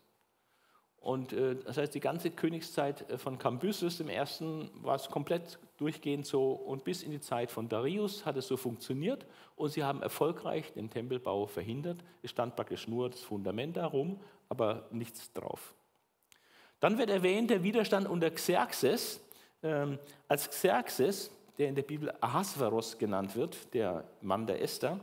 Und 1.06 1.32
äh, 1.32 1.54
das 1.54 1.78
heißt, 1.78 1.94
die 1.94 2.00
ganze 2.00 2.32
Königszeit 2.32 3.08
äh, 3.08 3.16
von 3.16 3.38
Kambyses 3.38 4.00
im 4.00 4.08
ersten 4.08 4.68
war 4.82 4.96
es 4.96 5.08
komplett 5.08 5.56
durchgehend 5.76 6.26
so 6.26 6.50
und 6.50 6.82
bis 6.82 7.04
in 7.04 7.12
die 7.12 7.20
Zeit 7.20 7.52
von 7.52 7.68
Darius 7.68 8.26
hat 8.26 8.36
es 8.36 8.48
so 8.48 8.56
funktioniert 8.56 9.24
und 9.54 9.68
sie 9.70 9.84
haben 9.84 10.02
erfolgreich 10.02 10.72
den 10.72 10.90
Tempelbau 10.90 11.46
verhindert. 11.46 12.02
Es 12.24 12.32
stand 12.32 12.56
praktisch 12.56 12.88
nur 12.88 13.08
das 13.08 13.20
Fundament 13.20 13.76
darum, 13.76 14.18
aber 14.48 14.88
nichts 14.90 15.32
drauf. 15.32 15.76
Dann 16.80 16.98
wird 16.98 17.10
erwähnt 17.10 17.50
der 17.50 17.62
Widerstand 17.62 18.08
unter 18.08 18.28
Xerxes. 18.32 19.20
Ähm, 19.62 20.00
als 20.26 20.50
Xerxes 20.50 21.30
der 21.56 21.68
in 21.68 21.76
der 21.76 21.82
Bibel 21.82 22.12
Ahasveros 22.20 22.98
genannt 22.98 23.36
wird, 23.36 23.72
der 23.74 24.02
Mann 24.22 24.44
der 24.44 24.60
Esther. 24.60 24.98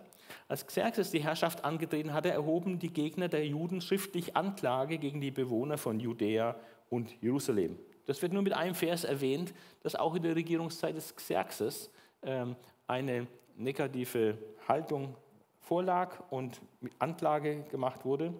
Als 0.47 0.65
Xerxes 0.67 1.11
die 1.11 1.23
Herrschaft 1.23 1.63
angetreten 1.63 2.13
hatte, 2.13 2.29
erhoben 2.29 2.79
die 2.79 2.91
Gegner 2.91 3.27
der 3.27 3.45
Juden 3.45 3.81
schriftlich 3.81 4.35
Anklage 4.35 4.97
gegen 4.97 5.21
die 5.21 5.31
Bewohner 5.31 5.77
von 5.77 5.99
Judäa 5.99 6.55
und 6.89 7.21
Jerusalem. 7.21 7.77
Das 8.05 8.21
wird 8.21 8.33
nur 8.33 8.41
mit 8.41 8.53
einem 8.53 8.75
Vers 8.75 9.03
erwähnt, 9.03 9.53
dass 9.81 9.95
auch 9.95 10.15
in 10.15 10.23
der 10.23 10.35
Regierungszeit 10.35 10.95
des 10.95 11.15
Xerxes 11.15 11.89
ähm, 12.21 12.55
eine 12.87 13.27
negative 13.55 14.37
Haltung 14.67 15.15
vorlag 15.59 16.19
und 16.29 16.61
mit 16.81 16.93
Anklage 16.99 17.63
gemacht 17.71 18.03
wurde. 18.03 18.33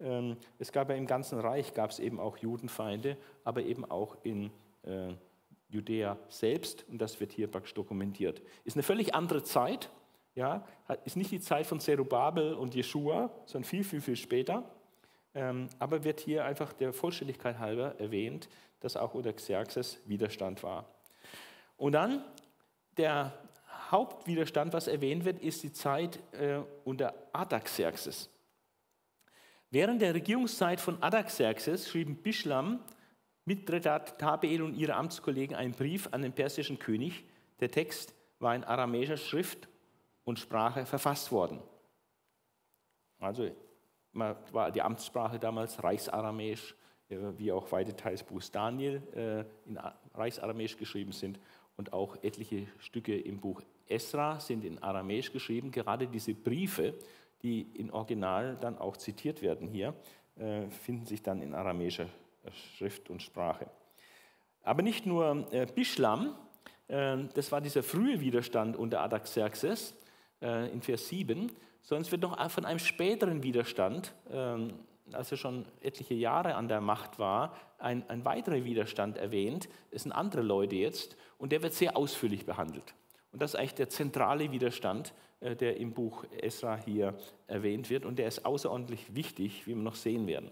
Ähm, 0.00 0.36
es 0.58 0.72
gab 0.72 0.90
ja 0.90 0.96
im 0.96 1.06
ganzen 1.06 1.38
Reich 1.40 1.72
gab 1.72 1.90
es 1.90 1.98
eben 1.98 2.20
auch 2.20 2.36
Judenfeinde, 2.36 3.16
aber 3.44 3.62
eben 3.62 3.84
auch 3.84 4.16
in 4.22 4.50
äh, 4.82 5.14
Judäa 5.68 6.18
selbst 6.28 6.84
und 6.90 6.98
das 6.98 7.18
wird 7.18 7.32
hier 7.32 7.48
praktisch 7.48 7.74
dokumentiert. 7.74 8.42
Ist 8.64 8.76
eine 8.76 8.82
völlig 8.82 9.14
andere 9.14 9.42
Zeit, 9.42 9.90
ja, 10.36 10.64
ist 11.04 11.16
nicht 11.16 11.32
die 11.32 11.40
Zeit 11.40 11.66
von 11.66 11.80
Zerubabel 11.80 12.54
und 12.54 12.74
Jeschua, 12.74 13.30
sondern 13.46 13.68
viel, 13.68 13.82
viel, 13.82 14.00
viel 14.00 14.16
später. 14.16 14.62
Ähm, 15.34 15.68
aber 15.78 16.04
wird 16.04 16.20
hier 16.20 16.44
einfach 16.44 16.72
der 16.72 16.92
Vollständigkeit 16.92 17.58
halber 17.58 17.98
erwähnt, 17.98 18.48
dass 18.80 18.96
auch 18.96 19.14
unter 19.14 19.32
Xerxes 19.32 19.98
Widerstand 20.06 20.62
war. 20.62 20.86
Und 21.76 21.92
dann 21.92 22.22
der 22.96 23.32
Hauptwiderstand, 23.90 24.72
was 24.72 24.88
erwähnt 24.88 25.24
wird, 25.24 25.40
ist 25.40 25.62
die 25.62 25.72
Zeit 25.72 26.20
äh, 26.32 26.60
unter 26.84 27.14
Artaxerxes. 27.32 28.30
Während 29.70 30.00
der 30.00 30.14
Regierungszeit 30.14 30.80
von 30.80 31.02
Artaxerxes 31.02 31.88
schrieben 31.88 32.16
Bischlam 32.16 32.80
Mithredat 33.46 34.18
Tabeel 34.18 34.60
und 34.62 34.74
ihre 34.74 34.94
Amtskollegen 34.94 35.56
einen 35.56 35.72
Brief 35.72 36.08
an 36.10 36.22
den 36.22 36.32
persischen 36.32 36.78
König. 36.78 37.24
Der 37.60 37.70
Text 37.70 38.12
war 38.38 38.54
in 38.54 38.64
aramäischer 38.64 39.16
Schrift 39.16 39.68
und 40.26 40.38
Sprache 40.38 40.84
verfasst 40.84 41.32
worden. 41.32 41.62
Also 43.20 43.48
war 44.12 44.70
die 44.70 44.82
Amtssprache 44.82 45.38
damals 45.38 45.82
Reichsaramäisch, 45.82 46.74
äh, 47.08 47.16
wie 47.36 47.52
auch 47.52 47.70
weite 47.72 47.94
Teils 47.94 48.22
Buch 48.22 48.42
Daniel 48.50 49.02
äh, 49.14 49.68
in 49.68 49.78
Reichsaramäisch 50.14 50.76
geschrieben 50.76 51.12
sind 51.12 51.38
und 51.76 51.92
auch 51.92 52.16
etliche 52.22 52.66
Stücke 52.78 53.18
im 53.18 53.40
Buch 53.40 53.62
Esra 53.88 54.40
sind 54.40 54.64
in 54.64 54.82
Aramäisch 54.82 55.32
geschrieben. 55.32 55.70
Gerade 55.70 56.08
diese 56.08 56.34
Briefe, 56.34 56.94
die 57.42 57.60
in 57.60 57.90
Original 57.92 58.56
dann 58.60 58.78
auch 58.78 58.96
zitiert 58.96 59.42
werden 59.42 59.68
hier, 59.68 59.94
äh, 60.36 60.68
finden 60.70 61.06
sich 61.06 61.22
dann 61.22 61.40
in 61.40 61.54
aramäischer 61.54 62.08
Schrift 62.76 63.10
und 63.10 63.22
Sprache. 63.22 63.68
Aber 64.62 64.82
nicht 64.82 65.06
nur 65.06 65.46
Bischlam, 65.74 66.36
das 66.86 67.50
war 67.50 67.60
dieser 67.60 67.82
frühe 67.82 68.20
Widerstand 68.20 68.76
unter 68.76 69.00
Artaxerxes 69.00 69.96
äh, 70.40 70.70
in 70.72 70.82
Vers 70.82 71.08
7, 71.08 71.50
sondern 71.82 72.02
es 72.02 72.10
wird 72.10 72.22
noch 72.22 72.50
von 72.50 72.64
einem 72.64 72.78
späteren 72.78 73.42
Widerstand, 73.42 74.14
ähm, 74.30 74.74
als 75.12 75.30
er 75.30 75.36
schon 75.36 75.66
etliche 75.80 76.14
Jahre 76.14 76.56
an 76.56 76.68
der 76.68 76.80
Macht 76.80 77.18
war, 77.18 77.56
ein, 77.78 78.08
ein 78.08 78.24
weiterer 78.24 78.64
Widerstand 78.64 79.16
erwähnt. 79.18 79.68
Es 79.90 80.02
sind 80.02 80.12
andere 80.12 80.42
Leute 80.42 80.74
jetzt 80.74 81.16
und 81.38 81.52
der 81.52 81.62
wird 81.62 81.74
sehr 81.74 81.96
ausführlich 81.96 82.44
behandelt. 82.44 82.94
Und 83.32 83.42
das 83.42 83.52
ist 83.54 83.60
eigentlich 83.60 83.74
der 83.74 83.88
zentrale 83.88 84.50
Widerstand, 84.50 85.12
äh, 85.40 85.54
der 85.54 85.76
im 85.76 85.92
Buch 85.92 86.24
Esra 86.40 86.76
hier 86.76 87.14
erwähnt 87.46 87.90
wird 87.90 88.04
und 88.04 88.18
der 88.18 88.26
ist 88.26 88.44
außerordentlich 88.44 89.14
wichtig, 89.14 89.66
wie 89.66 89.74
wir 89.74 89.82
noch 89.82 89.94
sehen 89.94 90.26
werden. 90.26 90.50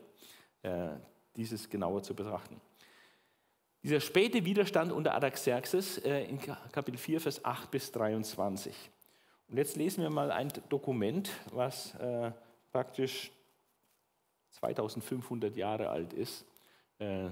Äh, 0.62 0.90
dieses 1.36 1.68
genauer 1.68 2.02
zu 2.02 2.14
betrachten. 2.14 2.60
Dieser 3.82 4.00
späte 4.00 4.44
Widerstand 4.44 4.92
unter 4.92 5.14
Artaxerxes 5.14 5.98
äh, 5.98 6.24
in 6.24 6.38
Kapitel 6.38 6.96
4, 6.96 7.20
Vers 7.20 7.44
8 7.44 7.70
bis 7.70 7.92
23. 7.92 8.74
Und 9.54 9.58
jetzt 9.58 9.76
lesen 9.76 10.02
wir 10.02 10.10
mal 10.10 10.32
ein 10.32 10.52
Dokument, 10.68 11.30
was 11.52 11.94
äh, 11.94 12.32
praktisch 12.72 13.30
2500 14.50 15.54
Jahre 15.54 15.90
alt 15.90 16.12
ist 16.12 16.44
äh, 16.98 17.28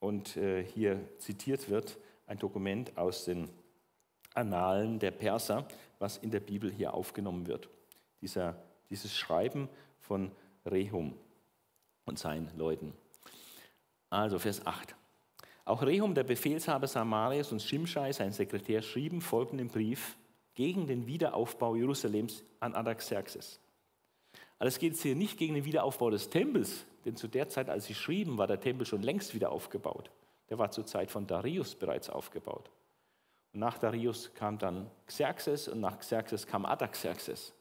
und 0.00 0.36
äh, 0.36 0.62
hier 0.62 1.00
zitiert 1.18 1.70
wird, 1.70 1.96
ein 2.26 2.38
Dokument 2.38 2.94
aus 2.98 3.24
den 3.24 3.48
Annalen 4.34 4.98
der 4.98 5.12
Perser, 5.12 5.66
was 5.98 6.18
in 6.18 6.30
der 6.30 6.40
Bibel 6.40 6.70
hier 6.70 6.92
aufgenommen 6.92 7.46
wird. 7.46 7.70
Dieser, 8.20 8.54
dieses 8.90 9.16
Schreiben 9.16 9.66
von 9.98 10.30
Rehum 10.70 11.14
und 12.04 12.18
seinen 12.18 12.54
Leuten. 12.58 12.92
Also 14.10 14.38
Vers 14.38 14.66
8. 14.66 14.94
Auch 15.64 15.80
Rehum, 15.80 16.14
der 16.14 16.24
Befehlshaber 16.24 16.86
Samarias 16.86 17.50
und 17.50 17.62
Shimshai, 17.62 18.12
sein 18.12 18.34
Sekretär, 18.34 18.82
schrieben 18.82 19.22
folgenden 19.22 19.68
Brief 19.68 20.18
gegen 20.54 20.86
den 20.86 21.06
Wiederaufbau 21.06 21.76
Jerusalems 21.76 22.44
an 22.60 22.74
Artaxerxes. 22.74 23.60
Aber 24.58 24.68
es 24.68 24.78
geht 24.78 24.94
hier 24.96 25.14
nicht 25.14 25.38
gegen 25.38 25.54
den 25.54 25.64
Wiederaufbau 25.64 26.10
des 26.10 26.28
Tempels, 26.28 26.84
denn 27.04 27.16
zu 27.16 27.28
der 27.28 27.48
Zeit, 27.48 27.70
als 27.70 27.86
sie 27.86 27.94
schrieben, 27.94 28.36
war 28.36 28.46
der 28.46 28.60
Tempel 28.60 28.86
schon 28.86 29.02
längst 29.02 29.34
wieder 29.34 29.52
aufgebaut. 29.52 30.10
Der 30.50 30.58
war 30.58 30.70
zur 30.70 30.84
Zeit 30.84 31.10
von 31.10 31.26
Darius 31.26 31.74
bereits 31.74 32.10
aufgebaut. 32.10 32.70
Und 33.52 33.60
nach 33.60 33.78
Darius 33.78 34.32
kam 34.34 34.58
dann 34.58 34.90
Xerxes 35.06 35.68
und 35.68 35.80
nach 35.80 35.98
Xerxes 35.98 36.46
kam 36.46 36.66
Artaxerxes. 36.66 37.54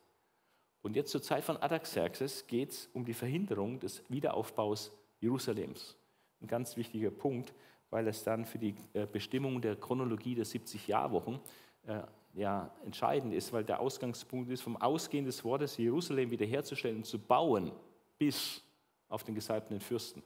Und 0.82 0.96
jetzt 0.96 1.12
zur 1.12 1.22
Zeit 1.22 1.44
von 1.44 1.58
Artaxerxes 1.58 2.48
geht 2.48 2.72
es 2.72 2.90
um 2.94 3.06
die 3.06 3.14
Verhinderung 3.14 3.80
des 3.80 4.04
Wiederaufbaus 4.10 4.92
Jerusalems. 5.20 5.96
Ein 6.42 6.48
ganz 6.48 6.78
wichtiger 6.78 7.12
Punkt, 7.12 7.54
weil 7.90 8.08
es 8.08 8.24
dann 8.24 8.46
für 8.46 8.60
die 8.60 8.76
äh, 8.94 9.06
Bestimmung 9.06 9.62
der 9.62 9.76
Chronologie 9.76 10.36
der 10.36 10.46
70 10.46 10.88
Jahrwochen 10.88 11.40
äh, 11.88 12.02
ja, 12.34 12.74
entscheidend 12.86 13.34
ist, 13.34 13.52
weil 13.54 13.64
der 13.64 13.80
Ausgangspunkt 13.80 14.50
ist, 14.52 14.62
vom 14.62 14.78
Ausgehen 14.78 15.26
des 15.26 15.44
Wortes 15.44 15.78
Jerusalem 15.78 16.32
wiederherzustellen 16.32 16.98
und 16.98 17.06
zu 17.06 17.20
bauen, 17.20 17.72
bis 18.18 18.64
auf 19.08 19.24
den 19.24 19.36
gesalbten 19.36 19.80
Fürsten, 19.80 20.24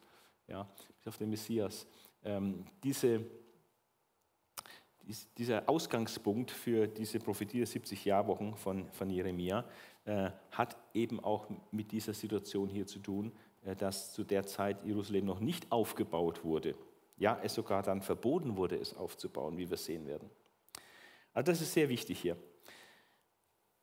ja, 0.47 0.67
bis 0.97 1.07
auf 1.07 1.17
den 1.17 1.29
Messias. 1.29 1.87
Ähm, 2.23 2.65
diese, 2.83 3.25
dies, 5.03 5.33
dieser 5.35 5.67
Ausgangspunkt 5.69 6.51
für 6.51 6.87
diese 6.87 7.19
Prophetie 7.19 7.59
der 7.59 7.67
70 7.67 8.05
Jahrwochen 8.05 8.55
von, 8.55 8.89
von 8.91 9.09
Jeremia 9.09 9.65
äh, 10.05 10.31
hat 10.51 10.77
eben 10.93 11.19
auch 11.21 11.47
mit 11.71 11.91
dieser 11.91 12.13
Situation 12.13 12.69
hier 12.69 12.85
zu 12.85 12.99
tun, 12.99 13.31
äh, 13.63 13.75
dass 13.75 14.13
zu 14.13 14.23
der 14.23 14.45
Zeit 14.45 14.83
Jerusalem 14.83 15.25
noch 15.25 15.39
nicht 15.39 15.71
aufgebaut 15.71 16.43
wurde. 16.43 16.75
Ja, 17.17 17.39
es 17.41 17.53
sogar 17.53 17.83
dann 17.83 18.01
verboten 18.01 18.57
wurde, 18.57 18.75
es 18.75 18.95
aufzubauen, 18.95 19.57
wie 19.57 19.69
wir 19.69 19.77
sehen 19.77 20.05
werden. 20.07 20.29
Also 21.33 21.51
das 21.51 21.61
ist 21.61 21.73
sehr 21.73 21.89
wichtig 21.89 22.19
hier. 22.19 22.37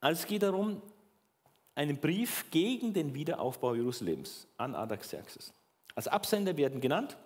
Also 0.01 0.23
es 0.23 0.27
geht 0.27 0.43
darum, 0.43 0.81
einen 1.75 1.99
Brief 1.99 2.51
gegen 2.51 2.93
den 2.93 3.15
Wiederaufbau 3.15 3.75
Jerusalems 3.75 4.47
an 4.57 4.75
Artaxerxes. 4.75 5.53
Als 5.95 6.09
Absender 6.09 6.57
werden 6.57 6.81
genannt 6.81 7.17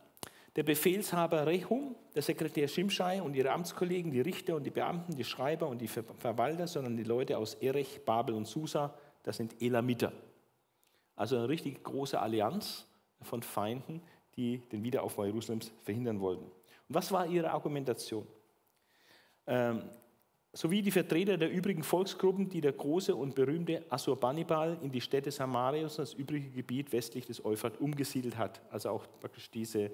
der 0.57 0.62
Befehlshaber 0.62 1.47
Rehum, 1.47 1.97
der 2.14 2.22
Sekretär 2.22 2.68
Shimshai 2.68 3.20
und 3.20 3.35
ihre 3.35 3.51
Amtskollegen, 3.51 4.12
die 4.12 4.20
Richter 4.20 4.55
und 4.55 4.64
die 4.64 4.70
Beamten, 4.70 5.16
die 5.16 5.25
Schreiber 5.25 5.66
und 5.68 5.81
die 5.81 5.89
Verwalter, 5.89 6.66
sondern 6.68 6.97
die 6.97 7.03
Leute 7.03 7.39
aus 7.39 7.55
Erech, 7.55 8.05
Babel 8.05 8.35
und 8.37 8.47
Susa, 8.47 8.95
das 9.25 9.37
sind 9.37 9.61
Elamiter. 9.61 10.12
Also 11.16 11.37
eine 11.37 11.49
richtig 11.49 11.83
große 11.83 12.20
Allianz 12.20 12.87
von 13.22 13.43
Feinden, 13.43 14.01
die 14.37 14.59
den 14.70 14.85
Wiederaufbau 14.85 15.25
Jerusalems 15.25 15.72
verhindern 15.83 16.20
wollten. 16.20 16.45
Und 16.45 16.53
was 16.89 17.11
war 17.11 17.27
ihre 17.27 17.51
Argumentation? 17.51 18.27
Ähm, 19.47 19.83
sowie 20.55 20.83
die 20.83 20.93
Vertreter 20.93 21.37
der 21.37 21.51
übrigen 21.51 21.83
Volksgruppen, 21.83 22.49
die 22.49 22.61
der 22.61 22.73
große 22.73 23.15
und 23.15 23.35
berühmte 23.35 23.85
Assurbanipal 23.91 24.79
in 24.83 24.93
die 24.93 25.01
Städte 25.01 25.31
Samarias 25.31 25.99
und 25.99 26.05
das 26.05 26.15
übrige 26.15 26.49
Gebiet 26.51 26.93
westlich 26.93 27.27
des 27.27 27.45
Euphrat 27.45 27.81
umgesiedelt 27.81 28.39
hat. 28.39 28.63
Also 28.71 28.91
auch 28.91 29.05
praktisch 29.21 29.51
diese 29.51 29.91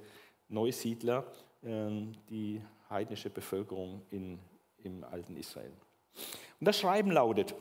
Neusiedler, 0.49 1.27
ähm, 1.65 2.13
die 2.29 2.61
heidnische 2.91 3.31
Bevölkerung 3.31 4.03
in, 4.11 4.39
im 4.85 5.03
alten 5.05 5.37
Israel. 5.37 5.73
Und 6.61 6.67
das 6.67 6.79
Schreiben 6.79 7.11
lautet, 7.11 7.55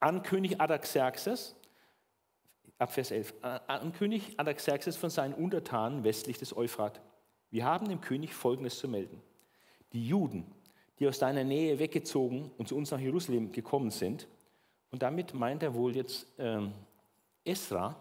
an 0.00 0.22
König 0.22 0.60
Artaxerxes, 0.60 1.54
ab 2.78 2.92
Vers 2.92 3.12
11, 3.12 3.34
an 3.42 3.92
König 3.92 4.34
Artaxerxes 4.38 4.96
von 4.96 5.10
seinen 5.10 5.34
Untertanen 5.34 6.02
westlich 6.02 6.38
des 6.38 6.56
Euphrat. 6.56 7.00
Wir 7.50 7.64
haben 7.64 7.88
dem 7.88 8.00
König 8.00 8.34
Folgendes 8.34 8.78
zu 8.78 8.88
melden. 8.88 9.20
Die 9.92 10.06
Juden, 10.06 10.46
die 11.00 11.08
aus 11.08 11.18
deiner 11.18 11.44
Nähe 11.44 11.78
weggezogen 11.78 12.50
und 12.58 12.68
zu 12.68 12.76
uns 12.76 12.90
nach 12.90 13.00
Jerusalem 13.00 13.50
gekommen 13.50 13.90
sind. 13.90 14.28
Und 14.90 15.02
damit 15.02 15.32
meint 15.32 15.62
er 15.62 15.74
wohl 15.74 15.96
jetzt 15.96 16.26
äh, 16.38 16.60
Esra, 17.44 17.96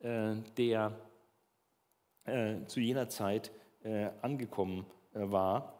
äh, 0.00 0.34
der 0.56 0.92
äh, 2.24 2.56
zu 2.66 2.80
jener 2.80 3.08
Zeit 3.08 3.50
äh, 3.82 4.10
angekommen 4.20 4.84
äh, 5.14 5.20
war. 5.30 5.72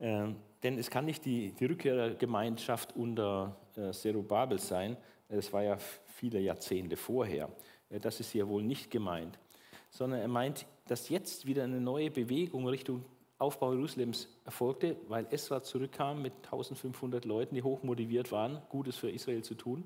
Ähm, 0.00 0.36
denn 0.62 0.78
es 0.78 0.90
kann 0.90 1.06
nicht 1.06 1.24
die, 1.24 1.52
die 1.52 1.64
Rückkehrergemeinschaft 1.64 2.94
unter 2.94 3.56
äh, 3.76 3.90
Zerubabel 3.92 4.58
sein. 4.58 4.96
Das 5.28 5.52
war 5.52 5.62
ja 5.62 5.78
viele 5.78 6.40
Jahrzehnte 6.40 6.96
vorher. 6.96 7.48
Das 7.88 8.20
ist 8.20 8.32
hier 8.32 8.46
wohl 8.48 8.62
nicht 8.62 8.90
gemeint. 8.90 9.38
Sondern 9.90 10.20
er 10.20 10.28
meint, 10.28 10.66
dass 10.86 11.08
jetzt 11.08 11.46
wieder 11.46 11.64
eine 11.64 11.80
neue 11.80 12.10
Bewegung 12.10 12.66
Richtung 12.66 13.04
Aufbau 13.38 13.72
Jerusalems 13.72 14.28
erfolgte, 14.44 14.96
weil 15.08 15.26
Esra 15.30 15.62
zurückkam 15.62 16.22
mit 16.22 16.32
1500 16.44 17.24
Leuten, 17.24 17.54
die 17.54 17.62
hoch 17.62 17.82
motiviert 17.82 18.32
waren, 18.32 18.60
Gutes 18.68 18.96
für 18.96 19.10
Israel 19.10 19.42
zu 19.42 19.54
tun. 19.54 19.84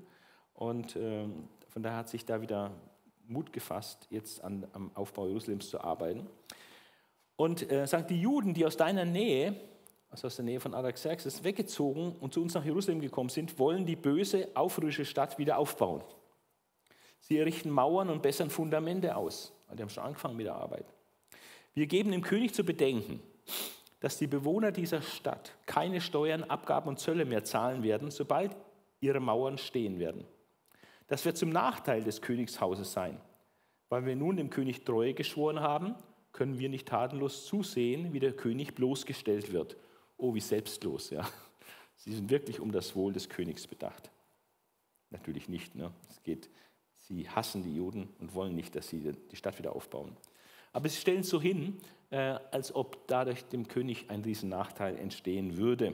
Und 0.53 0.95
ähm, 0.95 1.47
von 1.69 1.83
daher 1.83 1.97
hat 1.97 2.09
sich 2.09 2.25
da 2.25 2.41
wieder 2.41 2.71
Mut 3.27 3.53
gefasst, 3.53 4.07
jetzt 4.09 4.43
an, 4.43 4.65
am 4.73 4.91
Aufbau 4.95 5.27
Jerusalems 5.27 5.69
zu 5.69 5.81
arbeiten. 5.81 6.27
Und 7.35 7.71
äh, 7.71 7.85
sagt, 7.85 8.09
die 8.09 8.19
Juden, 8.19 8.53
die 8.53 8.65
aus 8.65 8.77
deiner 8.77 9.05
Nähe, 9.05 9.55
also 10.09 10.27
aus 10.27 10.37
der 10.37 10.45
Nähe 10.45 10.59
von 10.59 10.73
Artaxerxes, 10.73 11.43
weggezogen 11.43 12.15
und 12.19 12.33
zu 12.33 12.41
uns 12.41 12.53
nach 12.53 12.65
Jerusalem 12.65 12.99
gekommen 12.99 13.29
sind, 13.29 13.59
wollen 13.59 13.85
die 13.85 13.95
böse, 13.95 14.49
aufrührische 14.55 15.05
Stadt 15.05 15.37
wieder 15.37 15.57
aufbauen. 15.57 16.03
Sie 17.19 17.37
errichten 17.37 17.69
Mauern 17.69 18.09
und 18.09 18.21
bessern 18.21 18.49
Fundamente 18.49 19.15
aus. 19.15 19.53
Die 19.73 19.81
haben 19.81 19.89
schon 19.89 20.03
angefangen 20.03 20.37
mit 20.37 20.45
der 20.45 20.55
Arbeit. 20.55 20.85
Wir 21.73 21.85
geben 21.85 22.11
dem 22.11 22.21
König 22.21 22.53
zu 22.53 22.63
bedenken, 22.63 23.21
dass 23.99 24.17
die 24.17 24.27
Bewohner 24.27 24.71
dieser 24.71 25.01
Stadt 25.01 25.55
keine 25.65 26.01
Steuern, 26.01 26.43
Abgaben 26.43 26.89
und 26.89 26.99
Zölle 26.99 27.25
mehr 27.25 27.43
zahlen 27.43 27.83
werden, 27.83 28.11
sobald 28.11 28.55
ihre 28.99 29.19
Mauern 29.19 29.57
stehen 29.57 29.99
werden. 29.99 30.25
Das 31.07 31.25
wird 31.25 31.37
zum 31.37 31.49
Nachteil 31.49 32.03
des 32.03 32.21
Königshauses 32.21 32.91
sein. 32.91 33.19
Weil 33.89 34.05
wir 34.05 34.15
nun 34.15 34.35
dem 34.37 34.49
König 34.49 34.83
Treue 34.83 35.13
geschworen 35.13 35.61
haben, 35.61 35.95
können 36.33 36.59
wir 36.59 36.69
nicht 36.69 36.87
tatenlos 36.87 37.45
zusehen, 37.45 38.13
wie 38.13 38.19
der 38.19 38.33
König 38.33 38.75
bloßgestellt 38.75 39.53
wird. 39.53 39.77
Oh, 40.17 40.35
wie 40.35 40.41
selbstlos, 40.41 41.09
ja. 41.09 41.27
Sie 41.95 42.13
sind 42.13 42.29
wirklich 42.29 42.59
um 42.59 42.71
das 42.71 42.95
Wohl 42.95 43.13
des 43.13 43.27
Königs 43.27 43.65
bedacht. 43.65 44.11
Natürlich 45.09 45.49
nicht. 45.49 45.73
Ne? 45.73 45.91
Es 46.09 46.21
geht, 46.21 46.49
sie 46.97 47.27
hassen 47.29 47.63
die 47.63 47.75
Juden 47.75 48.09
und 48.19 48.35
wollen 48.35 48.55
nicht, 48.55 48.75
dass 48.75 48.89
sie 48.89 49.13
die 49.31 49.35
Stadt 49.35 49.57
wieder 49.57 49.75
aufbauen. 49.75 50.15
Aber 50.73 50.89
sie 50.89 50.97
stellen 50.97 51.23
so 51.23 51.41
hin, 51.41 51.79
als 52.09 52.73
ob 52.73 53.07
dadurch 53.07 53.43
dem 53.45 53.67
König 53.67 54.09
ein 54.09 54.21
Riesennachteil 54.21 54.97
entstehen 54.97 55.57
würde. 55.57 55.93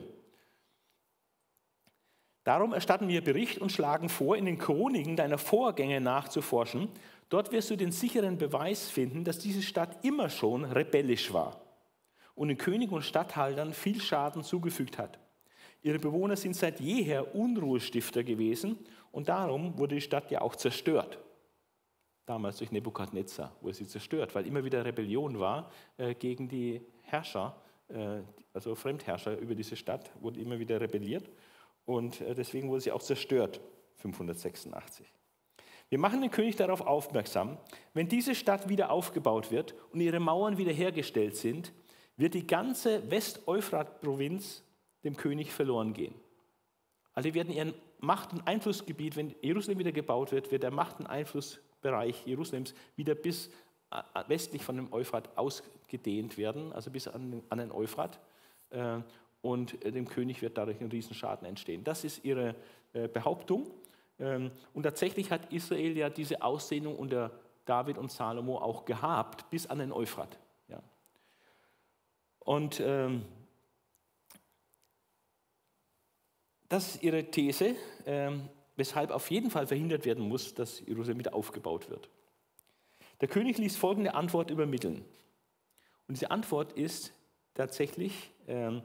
Darum 2.44 2.72
erstatten 2.74 3.08
wir 3.08 3.24
Bericht 3.24 3.58
und 3.58 3.72
schlagen 3.72 4.08
vor, 4.08 4.36
in 4.36 4.44
den 4.44 4.58
Chroniken 4.58 5.16
deiner 5.16 5.38
Vorgänge 5.38 6.00
nachzuforschen. 6.00 6.88
Dort 7.30 7.52
wirst 7.52 7.70
du 7.70 7.76
den 7.76 7.90
sicheren 7.90 8.36
Beweis 8.36 8.90
finden, 8.90 9.24
dass 9.24 9.38
diese 9.38 9.62
Stadt 9.62 10.04
immer 10.04 10.28
schon 10.28 10.64
rebellisch 10.64 11.32
war 11.32 11.62
und 12.34 12.48
den 12.48 12.58
König 12.58 12.92
und 12.92 13.02
Statthaltern 13.02 13.72
viel 13.72 14.00
Schaden 14.00 14.44
zugefügt 14.44 14.98
hat. 14.98 15.18
Ihre 15.82 15.98
Bewohner 15.98 16.36
sind 16.36 16.54
seit 16.54 16.80
jeher 16.80 17.34
Unruhestifter 17.34 18.22
gewesen 18.22 18.78
und 19.10 19.28
darum 19.28 19.78
wurde 19.78 19.96
die 19.96 20.00
Stadt 20.00 20.30
ja 20.30 20.42
auch 20.42 20.54
zerstört 20.54 21.18
damals 22.26 22.58
durch 22.58 22.72
Nebukadnezar, 22.72 23.54
wo 23.60 23.68
er 23.68 23.74
sie 23.74 23.86
zerstört, 23.86 24.34
weil 24.34 24.46
immer 24.46 24.64
wieder 24.64 24.84
Rebellion 24.84 25.38
war 25.38 25.70
äh, 25.96 26.14
gegen 26.14 26.48
die 26.48 26.80
Herrscher, 27.02 27.56
äh, 27.88 28.20
also 28.52 28.74
Fremdherrscher 28.74 29.38
über 29.38 29.54
diese 29.54 29.76
Stadt, 29.76 30.10
wurde 30.20 30.40
immer 30.40 30.58
wieder 30.58 30.80
rebelliert 30.80 31.30
und 31.84 32.20
äh, 32.20 32.34
deswegen 32.34 32.68
wurde 32.68 32.80
sie 32.80 32.92
auch 32.92 33.02
zerstört, 33.02 33.60
586. 33.96 35.06
Wir 35.90 35.98
machen 35.98 36.22
den 36.22 36.30
König 36.30 36.56
darauf 36.56 36.80
aufmerksam, 36.80 37.58
wenn 37.92 38.08
diese 38.08 38.34
Stadt 38.34 38.68
wieder 38.68 38.90
aufgebaut 38.90 39.50
wird 39.50 39.74
und 39.92 40.00
ihre 40.00 40.18
Mauern 40.18 40.56
wiederhergestellt 40.56 41.36
sind, 41.36 41.72
wird 42.16 42.34
die 42.34 42.46
ganze 42.46 43.10
West-Euphrat-Provinz 43.10 44.64
dem 45.04 45.16
König 45.16 45.52
verloren 45.52 45.92
gehen. 45.92 46.14
Alle 47.12 47.34
werden 47.34 47.52
ihren 47.52 47.74
Macht- 48.00 48.32
und 48.32 48.46
Einflussgebiet, 48.46 49.16
wenn 49.16 49.34
Jerusalem 49.40 49.78
wieder 49.78 49.92
gebaut 49.92 50.32
wird, 50.32 50.50
wird 50.50 50.62
der 50.62 50.70
Macht- 50.70 51.00
und 51.00 51.06
Einfluss 51.06 51.60
Bereich 51.84 52.26
Jerusalems 52.26 52.74
wieder 52.96 53.14
bis 53.14 53.50
äh, 53.92 54.02
westlich 54.26 54.64
von 54.64 54.74
dem 54.76 54.92
Euphrat 54.92 55.36
ausgedehnt 55.36 56.36
werden, 56.36 56.72
also 56.72 56.90
bis 56.90 57.06
an, 57.06 57.42
den 57.50 57.70
Euphrat. 57.70 58.18
Äh, 58.70 58.98
und 59.42 59.84
dem 59.84 60.08
König 60.08 60.40
wird 60.40 60.56
dadurch 60.56 60.80
ein 60.80 60.88
Riesenschaden 60.88 61.46
entstehen. 61.46 61.84
Das 61.84 62.02
ist 62.02 62.24
ihre 62.24 62.54
äh, 62.94 63.08
Behauptung. 63.08 63.70
Ähm, 64.18 64.50
und 64.72 64.84
tatsächlich 64.84 65.30
hat 65.30 65.52
Israel 65.52 65.96
ja 65.96 66.08
diese 66.08 66.42
Ausdehnung 66.42 66.96
unter 66.96 67.30
David 67.66 67.98
und 67.98 68.10
Salomo 68.10 68.56
auch 68.56 68.84
gehabt, 68.86 69.48
bis 69.50 69.66
an 69.66 69.78
den 69.78 69.92
Euphrat. 69.92 70.38
Und 72.44 72.78
ähm, 72.80 73.24
das 76.68 76.94
ist 76.94 77.02
ihre 77.02 77.24
These. 77.24 77.74
Ähm, 78.04 78.48
weshalb 78.76 79.10
auf 79.10 79.30
jeden 79.30 79.50
Fall 79.50 79.66
verhindert 79.66 80.04
werden 80.04 80.26
muss, 80.26 80.54
dass 80.54 80.80
Jerusalem 80.86 81.18
wieder 81.18 81.34
aufgebaut 81.34 81.90
wird. 81.90 82.08
Der 83.20 83.28
König 83.28 83.58
ließ 83.58 83.76
folgende 83.76 84.14
Antwort 84.14 84.50
übermitteln. 84.50 85.04
Und 86.08 86.16
diese 86.16 86.30
Antwort 86.30 86.72
ist 86.72 87.12
tatsächlich 87.54 88.30
ähm, 88.46 88.82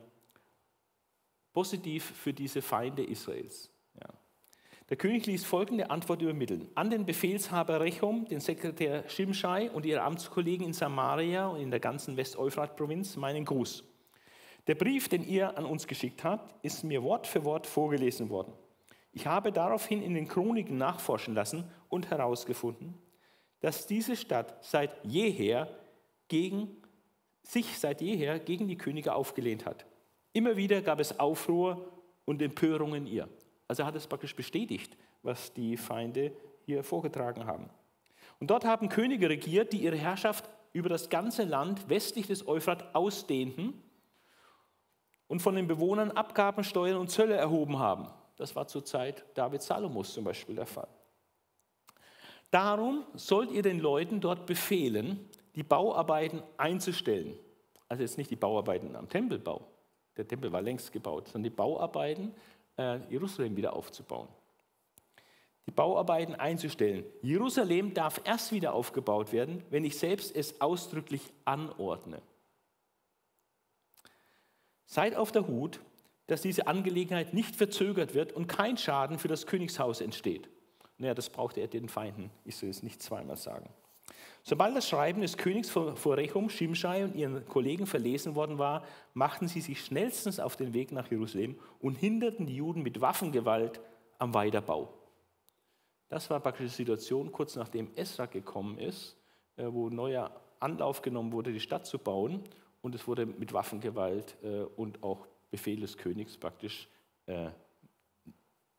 positiv 1.54 2.06
für 2.06 2.34
diese 2.34 2.62
Feinde 2.62 3.04
Israels. 3.04 3.72
Ja. 4.00 4.08
Der 4.90 4.98
König 4.98 5.26
ließ 5.26 5.44
folgende 5.44 5.90
Antwort 5.90 6.22
übermitteln. 6.22 6.70
An 6.76 6.90
den 6.90 7.06
Befehlshaber 7.06 7.80
Rechom, 7.80 8.26
den 8.26 8.40
Sekretär 8.40 9.08
Shimshai 9.10 9.70
und 9.72 9.86
ihre 9.86 10.02
Amtskollegen 10.02 10.66
in 10.66 10.74
Samaria 10.74 11.48
und 11.48 11.60
in 11.60 11.72
der 11.72 11.80
ganzen 11.80 12.16
West-Euphrat-Provinz 12.16 13.18
meinen 13.18 13.46
Gruß. 13.46 13.84
Der 14.68 14.76
Brief, 14.76 15.10
den 15.10 15.28
ihr 15.28 15.58
an 15.58 15.66
uns 15.66 15.88
geschickt 15.88 16.24
habt, 16.24 16.54
ist 16.64 16.84
mir 16.84 17.02
Wort 17.04 17.26
für 17.26 17.44
Wort 17.44 17.66
vorgelesen 17.66 18.30
worden. 18.30 18.54
Ich 19.20 19.28
habe 19.28 19.52
daraufhin 19.52 20.02
in 20.02 20.14
den 20.14 20.30
Chroniken 20.30 20.78
nachforschen 20.78 21.36
lassen 21.36 21.70
und 21.90 22.10
herausgefunden, 22.10 22.94
dass 23.60 23.86
diese 23.86 24.16
Stadt 24.16 24.64
seit 24.64 24.92
jeher 25.04 25.68
gegen 26.30 26.78
sich 27.44 27.78
seit 27.78 28.00
jeher 28.00 28.40
gegen 28.40 28.70
die 28.70 28.78
Könige 28.78 29.14
aufgelehnt 29.14 29.66
hat. 29.66 29.86
Immer 30.32 30.56
wieder 30.56 30.82
gab 30.82 31.02
es 31.02 31.20
Aufruhr 31.20 31.92
und 32.24 32.42
Empörung 32.42 32.96
in 32.96 33.08
ihr. 33.08 33.28
Also 33.68 33.86
hat 33.86 33.94
es 33.96 34.08
praktisch 34.08 34.34
bestätigt, 34.34 34.96
was 35.22 35.52
die 35.52 35.76
Feinde 35.76 36.32
hier 36.66 36.82
vorgetragen 36.82 37.46
haben. 37.46 37.70
Und 38.40 38.50
dort 38.50 38.64
haben 38.64 38.88
Könige 38.88 39.30
regiert, 39.30 39.74
die 39.74 39.84
ihre 39.84 39.98
Herrschaft 39.98 40.50
über 40.72 40.88
das 40.88 41.10
ganze 41.10 41.44
Land 41.44 41.90
westlich 41.90 42.28
des 42.28 42.48
Euphrat 42.48 42.96
ausdehnten 42.96 43.84
und 45.28 45.42
von 45.42 45.56
den 45.56 45.68
Bewohnern 45.68 46.12
Abgaben, 46.12 46.64
Steuern 46.64 46.96
und 46.96 47.12
Zölle 47.12 47.36
erhoben 47.36 47.80
haben. 47.80 48.08
Das 48.40 48.56
war 48.56 48.68
zur 48.68 48.86
Zeit 48.86 49.26
David 49.34 49.62
Salomos 49.62 50.14
zum 50.14 50.24
Beispiel 50.24 50.56
der 50.56 50.66
Fall. 50.66 50.88
Darum 52.52 53.04
sollt 53.14 53.52
ihr 53.52 53.62
den 53.62 53.80
Leuten 53.80 54.22
dort 54.22 54.46
befehlen, 54.46 55.30
die 55.56 55.64
Bauarbeiten 55.64 56.42
einzustellen. 56.56 57.38
Also 57.90 58.02
jetzt 58.02 58.18
nicht 58.18 58.32
die 58.32 58.38
Bauarbeiten 58.38 58.96
am 58.96 59.10
Tempelbau, 59.10 59.68
der 60.16 60.26
Tempel 60.26 60.54
war 60.54 60.62
längst 60.62 60.94
gebaut, 60.94 61.28
sondern 61.28 61.52
die 61.52 61.56
Bauarbeiten, 61.56 62.34
äh, 62.78 63.00
Jerusalem 63.10 63.58
wieder 63.58 63.74
aufzubauen. 63.74 64.30
Die 65.66 65.72
Bauarbeiten 65.72 66.36
einzustellen. 66.36 67.04
Jerusalem 67.22 67.94
darf 67.94 68.22
erst 68.24 68.54
wieder 68.54 68.74
aufgebaut 68.74 69.34
werden, 69.34 69.66
wenn 69.70 69.84
ich 69.84 70.00
selbst 70.00 70.34
es 70.34 70.62
ausdrücklich 70.62 71.22
anordne. 71.44 72.22
Seid 74.86 75.14
auf 75.16 75.34
der 75.34 75.46
Hut, 75.46 75.82
dass 76.32 76.42
diese 76.42 76.68
Angelegenheit 76.68 77.34
nicht 77.34 77.56
verzögert 77.56 78.14
wird 78.14 78.34
und 78.34 78.48
kein 78.48 78.78
Schaden 78.78 79.20
für 79.20 79.28
das 79.28 79.48
Königshaus 79.48 80.02
entsteht. 80.02 80.50
Naja, 80.98 81.14
das 81.14 81.30
brauchte 81.30 81.62
er 81.62 81.68
den 81.68 81.90
Feinden, 81.90 82.30
ich 82.46 82.58
soll 82.58 82.70
es 82.70 82.84
nicht 82.84 83.02
zweimal 83.02 83.38
sagen. 83.38 83.70
Sobald 84.44 84.76
das 84.76 84.88
Schreiben 84.88 85.22
des 85.22 85.38
Königs 85.38 85.70
vor 85.70 86.18
Rechum, 86.18 86.50
Shimshai 86.50 87.04
und 87.04 87.16
ihren 87.16 87.46
Kollegen 87.48 87.86
verlesen 87.86 88.36
worden 88.36 88.58
war, 88.58 88.84
machten 89.14 89.48
sie 89.48 89.62
sich 89.62 89.84
schnellstens 89.84 90.40
auf 90.40 90.56
den 90.56 90.74
Weg 90.74 90.92
nach 90.92 91.12
Jerusalem 91.12 91.60
und 91.80 91.96
hinderten 91.96 92.46
die 92.46 92.56
Juden 92.56 92.82
mit 92.82 93.02
Waffengewalt 93.02 93.82
am 94.18 94.34
Weiterbau. 94.34 94.94
Das 96.10 96.30
war 96.30 96.40
praktisch 96.40 96.72
die 96.72 96.76
Situation, 96.76 97.32
kurz 97.32 97.56
nachdem 97.56 97.92
Esra 97.96 98.26
gekommen 98.26 98.80
ist, 98.80 99.16
äh, 99.58 99.66
wo 99.68 99.90
neuer 99.90 100.32
Anlauf 100.60 101.02
genommen 101.02 101.32
wurde, 101.32 101.54
die 101.54 101.60
Stadt 101.60 101.86
zu 101.86 102.00
bauen. 102.00 102.44
Und 102.82 102.96
es 102.96 103.08
wurde 103.08 103.26
mit 103.26 103.54
Waffengewalt 103.54 104.38
äh, 104.42 104.64
und 104.76 105.04
auch 105.04 105.28
Befehl 105.52 105.80
des 105.80 105.98
Königs 105.98 106.38
praktisch 106.38 106.88
äh, 107.26 107.50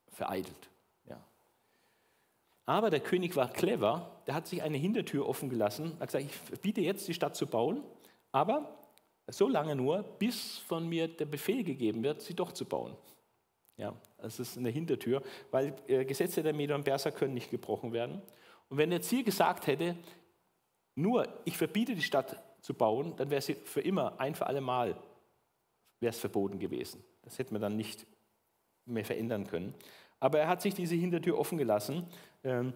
vereitelt. 0.08 0.70
Aber 2.70 2.88
der 2.88 3.00
König 3.00 3.34
war 3.34 3.52
clever, 3.52 4.22
der 4.28 4.34
hat 4.36 4.46
sich 4.46 4.62
eine 4.62 4.76
Hintertür 4.76 5.28
offen 5.28 5.50
gelassen, 5.50 5.96
hat 5.98 6.12
gesagt, 6.12 6.26
ich 6.52 6.60
biete 6.60 6.80
jetzt 6.80 7.08
die 7.08 7.14
Stadt 7.14 7.34
zu 7.34 7.48
bauen, 7.48 7.82
aber 8.30 8.78
so 9.26 9.48
lange 9.48 9.74
nur, 9.74 10.04
bis 10.04 10.58
von 10.58 10.88
mir 10.88 11.08
der 11.08 11.24
Befehl 11.24 11.64
gegeben 11.64 12.04
wird, 12.04 12.22
sie 12.22 12.34
doch 12.34 12.52
zu 12.52 12.64
bauen. 12.64 12.96
Ja, 13.76 13.92
das 14.18 14.38
ist 14.38 14.56
eine 14.56 14.68
Hintertür, 14.68 15.20
weil 15.50 15.74
äh, 15.88 16.04
Gesetze 16.04 16.44
der 16.44 16.52
Meder 16.52 16.76
und 16.76 16.84
Perser 16.84 17.10
können 17.10 17.34
nicht 17.34 17.50
gebrochen 17.50 17.92
werden. 17.92 18.22
Und 18.68 18.78
wenn 18.78 18.92
er 18.92 18.98
jetzt 18.98 19.10
hier 19.10 19.24
gesagt 19.24 19.66
hätte, 19.66 19.96
nur 20.94 21.26
ich 21.44 21.58
verbiete 21.58 21.96
die 21.96 22.02
Stadt 22.02 22.40
zu 22.60 22.72
bauen, 22.72 23.16
dann 23.16 23.30
wäre 23.30 23.42
sie 23.42 23.54
für 23.54 23.80
immer, 23.80 24.20
ein 24.20 24.36
für 24.36 24.46
alle 24.46 24.60
Mal, 24.60 24.96
wäre 26.00 26.10
es 26.10 26.18
verboten 26.18 26.58
gewesen. 26.58 27.04
Das 27.22 27.38
hätte 27.38 27.52
man 27.52 27.62
dann 27.62 27.76
nicht 27.76 28.06
mehr 28.86 29.04
verändern 29.04 29.46
können. 29.46 29.74
Aber 30.18 30.38
er 30.38 30.48
hat 30.48 30.62
sich 30.62 30.74
diese 30.74 30.94
Hintertür 30.94 31.38
offen 31.38 31.58
gelassen 31.58 32.06
ähm, 32.44 32.72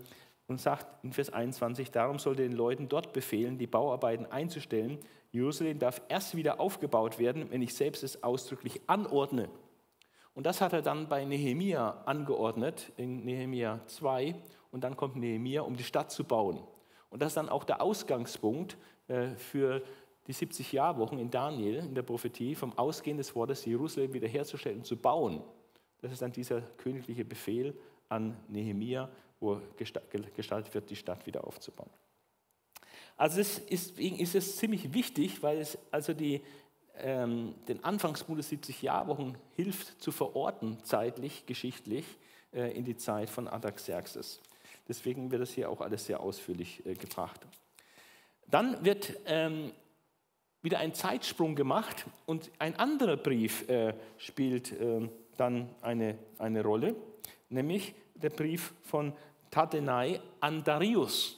und 0.46 0.60
sagt 0.60 1.04
in 1.04 1.12
Vers 1.12 1.30
21, 1.30 1.90
darum 1.90 2.18
sollte 2.18 2.42
den 2.42 2.52
Leuten 2.52 2.88
dort 2.88 3.12
befehlen, 3.12 3.58
die 3.58 3.66
Bauarbeiten 3.66 4.26
einzustellen. 4.26 4.98
Jerusalem 5.30 5.78
darf 5.78 6.00
erst 6.08 6.36
wieder 6.36 6.60
aufgebaut 6.60 7.18
werden, 7.18 7.50
wenn 7.50 7.62
ich 7.62 7.74
selbst 7.74 8.02
es 8.02 8.22
ausdrücklich 8.22 8.80
anordne. 8.86 9.48
Und 10.34 10.46
das 10.46 10.60
hat 10.60 10.72
er 10.72 10.82
dann 10.82 11.08
bei 11.08 11.24
Nehemia 11.24 12.02
angeordnet, 12.06 12.92
in 12.96 13.24
Nehemia 13.24 13.80
2. 13.86 14.34
Und 14.70 14.82
dann 14.82 14.96
kommt 14.96 15.16
Nehemia, 15.16 15.62
um 15.62 15.76
die 15.76 15.84
Stadt 15.84 16.10
zu 16.10 16.24
bauen. 16.24 16.60
Und 17.10 17.22
das 17.22 17.28
ist 17.28 17.36
dann 17.36 17.48
auch 17.48 17.64
der 17.64 17.80
Ausgangspunkt 17.80 18.76
äh, 19.06 19.28
für 19.36 19.82
die 20.26 20.32
70 20.32 20.72
Jahrwochen 20.72 21.18
in 21.18 21.30
Daniel, 21.30 21.76
in 21.76 21.94
der 21.94 22.02
Prophetie, 22.02 22.54
vom 22.54 22.76
Ausgehen 22.78 23.16
des 23.16 23.34
Wortes, 23.34 23.64
Jerusalem 23.64 24.12
wiederherzustellen 24.12 24.78
und 24.78 24.84
zu 24.84 24.96
bauen. 24.96 25.42
Das 26.00 26.12
ist 26.12 26.22
dann 26.22 26.32
dieser 26.32 26.60
königliche 26.60 27.24
Befehl 27.24 27.76
an 28.08 28.36
Nehemia, 28.48 29.10
wo 29.40 29.60
gestaltet 29.76 30.74
wird, 30.74 30.90
die 30.90 30.96
Stadt 30.96 31.26
wieder 31.26 31.46
aufzubauen. 31.46 31.90
Also 33.16 33.36
deswegen 33.36 34.18
ist 34.18 34.34
es 34.34 34.56
ziemlich 34.56 34.92
wichtig, 34.92 35.42
weil 35.42 35.58
es 35.58 35.78
also 35.90 36.12
die, 36.14 36.42
ähm, 36.98 37.54
den 37.68 37.84
Anfangspunkt 37.84 38.38
des 38.40 38.48
70 38.48 38.82
Jahrwochen 38.82 39.36
hilft 39.54 40.02
zu 40.02 40.10
verorten, 40.10 40.78
zeitlich, 40.82 41.46
geschichtlich, 41.46 42.04
äh, 42.52 42.76
in 42.76 42.84
die 42.84 42.96
Zeit 42.96 43.30
von 43.30 43.46
Artaxerxes. 43.46 44.40
Deswegen 44.88 45.30
wird 45.30 45.42
das 45.42 45.52
hier 45.52 45.70
auch 45.70 45.80
alles 45.80 46.06
sehr 46.06 46.20
ausführlich 46.20 46.84
äh, 46.84 46.94
gebracht. 46.94 47.40
Dann 48.48 48.84
wird 48.84 49.18
ähm, 49.26 49.72
wieder 50.64 50.78
ein 50.78 50.94
Zeitsprung 50.94 51.54
gemacht 51.54 52.06
und 52.24 52.50
ein 52.58 52.74
anderer 52.76 53.18
Brief 53.18 53.68
äh, 53.68 53.94
spielt 54.16 54.72
äh, 54.72 55.08
dann 55.36 55.68
eine, 55.82 56.18
eine 56.38 56.62
Rolle, 56.62 56.96
nämlich 57.50 57.94
der 58.14 58.30
Brief 58.30 58.72
von 58.80 59.12
Tatenai 59.50 60.20
an 60.40 60.64
Darius. 60.64 61.36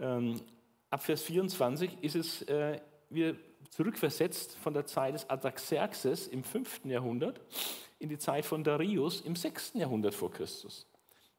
Ähm, 0.00 0.40
ab 0.88 1.02
Vers 1.02 1.22
24 1.24 1.98
ist 2.00 2.16
es 2.16 2.42
äh, 2.48 2.80
wieder 3.10 3.34
zurückversetzt 3.68 4.56
von 4.56 4.72
der 4.72 4.86
Zeit 4.86 5.14
des 5.14 5.28
Artaxerxes 5.28 6.26
im 6.26 6.42
5. 6.42 6.86
Jahrhundert 6.86 7.38
in 7.98 8.08
die 8.08 8.18
Zeit 8.18 8.46
von 8.46 8.64
Darius 8.64 9.20
im 9.20 9.36
6. 9.36 9.74
Jahrhundert 9.74 10.14
vor 10.14 10.30
Christus. 10.30 10.86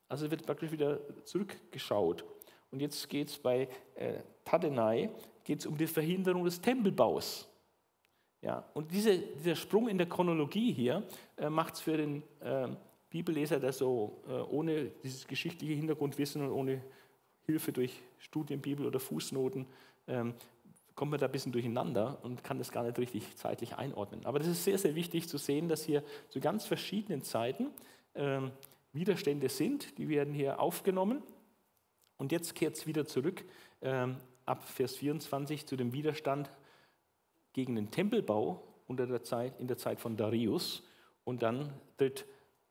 Also 0.08 0.30
wird 0.30 0.46
praktisch 0.46 0.72
wieder 0.72 1.00
zurückgeschaut. 1.26 2.24
Und 2.70 2.82
jetzt 2.82 3.10
geht 3.10 3.30
es 3.30 3.38
bei 3.40 3.68
äh, 3.96 4.20
Tadenai 4.46 5.10
geht's 5.44 5.66
um 5.66 5.78
die 5.78 5.88
Verhinderung 5.88 6.44
des 6.44 6.62
Tempelbaus. 6.62 7.48
Ja, 8.42 8.66
und 8.74 8.92
diese, 8.92 9.18
dieser 9.18 9.56
Sprung 9.56 9.88
in 9.88 9.98
der 9.98 10.08
Chronologie 10.08 10.74
hier 10.74 11.04
äh, 11.38 11.50
macht 11.50 11.76
es 11.76 11.80
für 11.80 11.96
den 11.96 12.24
äh, 12.42 12.68
Bibelleser, 13.10 13.60
der 13.60 13.72
so 13.72 14.22
äh, 14.28 14.34
ohne 14.34 14.92
dieses 15.04 15.26
geschichtliche 15.26 15.74
Hintergrundwissen 15.74 16.42
und 16.42 16.52
ohne 16.52 16.82
Hilfe 17.46 17.72
durch 17.72 18.02
Studienbibel 18.18 18.86
oder 18.86 19.00
Fußnoten 19.00 19.66
ähm, 20.08 20.34
kommt 20.96 21.12
man 21.12 21.20
da 21.20 21.26
ein 21.26 21.32
bisschen 21.32 21.52
durcheinander 21.52 22.20
und 22.24 22.44
kann 22.44 22.58
das 22.58 22.72
gar 22.72 22.84
nicht 22.84 23.00
richtig 23.00 23.36
zeitlich 23.36 23.76
einordnen. 23.76 24.26
Aber 24.26 24.40
das 24.40 24.48
ist 24.48 24.64
sehr, 24.64 24.78
sehr 24.78 24.96
wichtig 24.96 25.28
zu 25.28 25.38
sehen, 25.38 25.68
dass 25.68 25.84
hier 25.84 26.04
zu 26.30 26.40
ganz 26.40 26.66
verschiedenen 26.66 27.24
Zeiten 27.24 27.72
ähm, 28.16 28.52
Widerstände 28.92 29.50
sind, 29.50 29.98
die 29.98 30.08
werden 30.10 30.34
hier 30.34 30.60
aufgenommen. 30.60 31.24
Und 32.18 32.32
jetzt 32.32 32.54
kehrt 32.54 32.76
es 32.76 32.86
wieder 32.86 33.06
zurück 33.06 33.44
ähm, 33.82 34.18
ab 34.46 34.68
Vers 34.68 34.96
24 34.96 35.66
zu 35.66 35.76
dem 35.76 35.94
Widerstand 35.94 36.50
gegen 37.54 37.76
den 37.76 37.92
Tempelbau 37.92 38.64
unter 38.88 39.08
der 39.08 39.24
Zeit, 39.24 39.60
in 39.60 39.68
der 39.68 39.78
Zeit 39.78 40.00
von 40.00 40.18
Darius. 40.18 40.84
Und 41.24 41.42
dann 41.42 41.72
tritt 41.98 42.26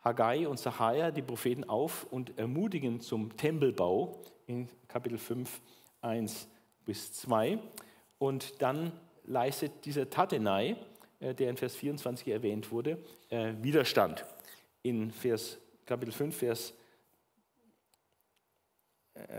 Haggai 0.04 0.48
und 0.48 0.58
Sacharja, 0.58 1.10
die 1.10 1.22
Propheten, 1.22 1.64
auf 1.64 2.04
und 2.10 2.38
ermutigen 2.38 3.00
zum 3.00 3.36
Tempelbau 3.36 4.20
in 4.46 4.68
Kapitel 4.88 5.18
5, 5.18 5.60
1 6.00 6.48
bis 6.84 7.12
2. 7.14 7.58
Und 8.18 8.60
dann 8.60 8.92
leistet 9.24 9.84
dieser 9.84 10.10
Tatenai, 10.10 10.76
äh, 11.20 11.34
der 11.34 11.50
in 11.50 11.56
Vers 11.56 11.76
24 11.76 12.28
erwähnt 12.28 12.70
wurde, 12.70 12.98
äh, 13.30 13.54
Widerstand. 13.62 14.24
In 14.82 15.12
Vers, 15.12 15.58
Kapitel 15.86 16.12
5, 16.12 16.36
Vers, 16.36 16.74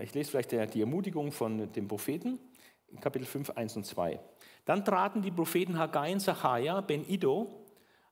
ich 0.01 0.13
lese 0.13 0.31
vielleicht 0.31 0.51
die 0.51 0.81
Ermutigung 0.81 1.31
von 1.31 1.71
dem 1.71 1.87
Propheten, 1.87 2.39
in 2.87 2.99
Kapitel 2.99 3.25
5, 3.25 3.51
1 3.51 3.77
und 3.77 3.85
2. 3.85 4.19
Dann 4.65 4.85
traten 4.85 5.21
die 5.21 5.31
Propheten 5.31 5.77
Haggai 5.77 6.13
und 6.13 6.19
Zachariah 6.19 6.81
ben 6.81 7.07
Ido 7.07 7.49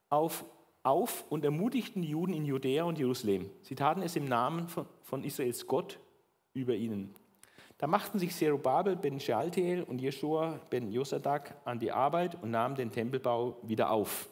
auf, 0.09 0.43
auf 0.83 1.23
und 1.29 1.45
ermutigten 1.45 2.01
die 2.01 2.09
Juden 2.09 2.33
in 2.33 2.45
Judäa 2.45 2.83
und 2.83 2.97
Jerusalem. 2.97 3.49
Sie 3.61 3.75
taten 3.75 4.01
es 4.01 4.15
im 4.15 4.25
Namen 4.25 4.67
von, 4.67 4.85
von 5.03 5.23
Israels 5.23 5.67
Gott 5.67 5.99
über 6.53 6.73
ihnen. 6.73 7.13
Da 7.77 7.87
machten 7.87 8.19
sich 8.19 8.35
Zerubabel 8.35 8.95
ben 8.95 9.19
Shealtiel 9.19 9.83
und 9.83 10.01
Jeschua 10.01 10.59
ben 10.69 10.91
Josadak 10.91 11.55
an 11.65 11.79
die 11.79 11.91
Arbeit 11.91 12.41
und 12.41 12.51
nahmen 12.51 12.75
den 12.75 12.91
Tempelbau 12.91 13.57
wieder 13.63 13.91
auf. 13.91 14.29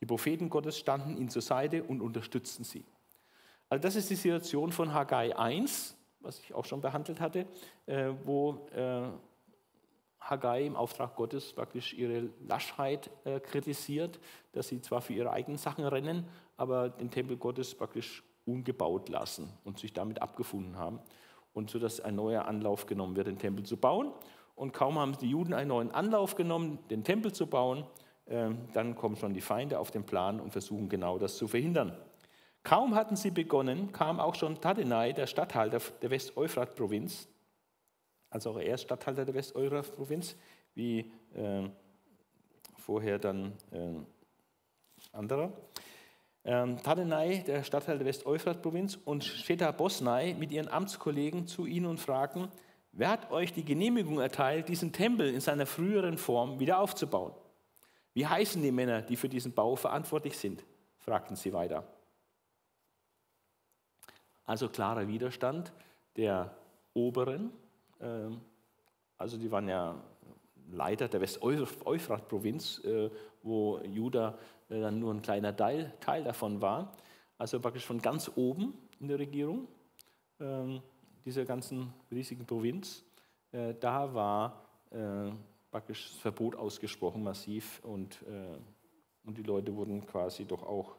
Die 0.00 0.06
Propheten 0.06 0.50
Gottes 0.50 0.78
standen 0.78 1.16
ihnen 1.16 1.28
zur 1.28 1.42
Seite 1.42 1.82
und 1.84 2.00
unterstützten 2.00 2.64
sie. 2.64 2.84
Also 3.68 3.82
das 3.82 3.96
ist 3.96 4.10
die 4.10 4.16
Situation 4.16 4.70
von 4.70 4.92
Haggai 4.92 5.36
1, 5.36 5.96
was 6.22 6.38
ich 6.40 6.54
auch 6.54 6.64
schon 6.64 6.80
behandelt 6.80 7.20
hatte, 7.20 7.46
äh, 7.86 8.10
wo 8.24 8.66
äh, 8.74 9.02
Haggai 10.20 10.66
im 10.66 10.76
Auftrag 10.76 11.16
Gottes 11.16 11.52
praktisch 11.52 11.94
ihre 11.94 12.30
Laschheit 12.46 13.10
äh, 13.24 13.40
kritisiert, 13.40 14.20
dass 14.52 14.68
sie 14.68 14.80
zwar 14.80 15.00
für 15.00 15.12
ihre 15.12 15.30
eigenen 15.30 15.58
Sachen 15.58 15.84
rennen, 15.84 16.28
aber 16.56 16.88
den 16.88 17.10
Tempel 17.10 17.36
Gottes 17.36 17.74
praktisch 17.74 18.22
ungebaut 18.46 19.08
lassen 19.08 19.52
und 19.64 19.78
sich 19.78 19.92
damit 19.92 20.22
abgefunden 20.22 20.78
haben. 20.78 21.00
Und 21.54 21.70
so 21.70 21.78
dass 21.78 22.00
ein 22.00 22.14
neuer 22.14 22.46
Anlauf 22.46 22.86
genommen 22.86 23.16
wird, 23.16 23.26
den 23.26 23.38
Tempel 23.38 23.64
zu 23.64 23.76
bauen. 23.76 24.12
Und 24.54 24.72
kaum 24.72 24.98
haben 24.98 25.16
die 25.18 25.28
Juden 25.28 25.52
einen 25.54 25.68
neuen 25.68 25.90
Anlauf 25.90 26.34
genommen, 26.34 26.78
den 26.88 27.04
Tempel 27.04 27.32
zu 27.32 27.46
bauen, 27.46 27.84
dann 28.26 28.94
kommen 28.94 29.16
schon 29.16 29.34
die 29.34 29.40
Feinde 29.40 29.78
auf 29.78 29.90
den 29.90 30.04
Plan 30.04 30.40
und 30.40 30.52
versuchen 30.52 30.88
genau 30.88 31.18
das 31.18 31.36
zu 31.36 31.48
verhindern. 31.48 31.96
Kaum 32.64 32.94
hatten 32.94 33.16
sie 33.16 33.30
begonnen, 33.30 33.92
kam 33.92 34.20
auch 34.20 34.34
schon 34.34 34.60
Tadenai, 34.60 35.12
der 35.12 35.26
Statthalter 35.26 35.80
der 36.00 36.10
West-Euphrat-Provinz, 36.10 37.28
also 38.30 38.50
auch 38.50 38.58
er 38.58 38.74
ist 38.74 38.82
Statthalter 38.82 39.24
der 39.24 39.34
West-Euphrat-Provinz, 39.34 40.36
wie 40.74 41.00
äh, 41.34 41.68
vorher 42.78 43.18
dann 43.18 43.52
äh, 43.72 43.96
anderer. 45.12 45.52
Ähm, 46.44 46.82
Tadenai, 46.82 47.44
der 47.46 47.62
Statthalter 47.62 47.98
der 47.98 48.06
West-Euphrat-Provinz, 48.06 48.98
und 49.04 49.22
Sheta 49.22 49.70
Bosnai 49.70 50.34
mit 50.38 50.50
ihren 50.50 50.68
Amtskollegen 50.68 51.46
zu 51.46 51.66
ihnen 51.66 51.86
und 51.86 52.00
fragten, 52.00 52.48
wer 52.92 53.10
hat 53.10 53.30
euch 53.30 53.52
die 53.52 53.64
Genehmigung 53.64 54.18
erteilt, 54.18 54.68
diesen 54.68 54.92
Tempel 54.92 55.28
in 55.28 55.40
seiner 55.40 55.66
früheren 55.66 56.16
Form 56.16 56.58
wieder 56.58 56.78
aufzubauen? 56.78 57.34
Wie 58.14 58.26
heißen 58.26 58.62
die 58.62 58.72
Männer, 58.72 59.02
die 59.02 59.16
für 59.16 59.28
diesen 59.28 59.52
Bau 59.52 59.76
verantwortlich 59.76 60.38
sind? 60.38 60.64
fragten 60.98 61.36
sie 61.36 61.52
weiter. 61.52 61.84
Also 64.44 64.68
klarer 64.68 65.08
Widerstand 65.08 65.72
der 66.16 66.54
Oberen, 66.94 67.50
ähm, 68.00 68.40
also 69.16 69.36
die 69.36 69.50
waren 69.50 69.68
ja 69.68 69.94
Leiter 70.70 71.08
der 71.08 71.20
West-Euphrat-Provinz, 71.20 72.82
äh, 72.84 73.10
wo 73.42 73.78
Juda 73.78 74.38
äh, 74.68 74.80
dann 74.80 74.98
nur 74.98 75.14
ein 75.14 75.22
kleiner 75.22 75.54
Teil, 75.54 75.92
davon 76.24 76.60
war. 76.60 76.92
Also 77.38 77.60
praktisch 77.60 77.84
von 77.84 78.00
ganz 78.00 78.30
oben 78.34 78.74
in 79.00 79.08
der 79.08 79.18
Regierung 79.18 79.68
ähm, 80.40 80.80
dieser 81.24 81.44
ganzen 81.44 81.92
riesigen 82.10 82.46
Provinz. 82.46 83.04
Äh, 83.52 83.74
da 83.78 84.12
war 84.12 84.58
praktisch 85.70 86.10
das 86.10 86.18
Verbot 86.18 86.54
ausgesprochen, 86.54 87.22
massiv, 87.22 87.80
und, 87.82 88.22
und 89.24 89.38
die 89.38 89.42
Leute 89.42 89.74
wurden 89.74 90.06
quasi 90.06 90.44
doch 90.44 90.64
auch 90.64 90.96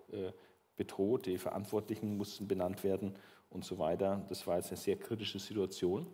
bedroht. 0.75 1.25
Die 1.25 1.37
Verantwortlichen 1.37 2.17
mussten 2.17 2.47
benannt 2.47 2.83
werden 2.83 3.15
und 3.49 3.63
so 3.63 3.77
weiter. 3.77 4.25
Das 4.29 4.45
war 4.47 4.57
jetzt 4.57 4.69
eine 4.69 4.77
sehr 4.77 4.97
kritische 4.97 5.39
Situation. 5.39 6.07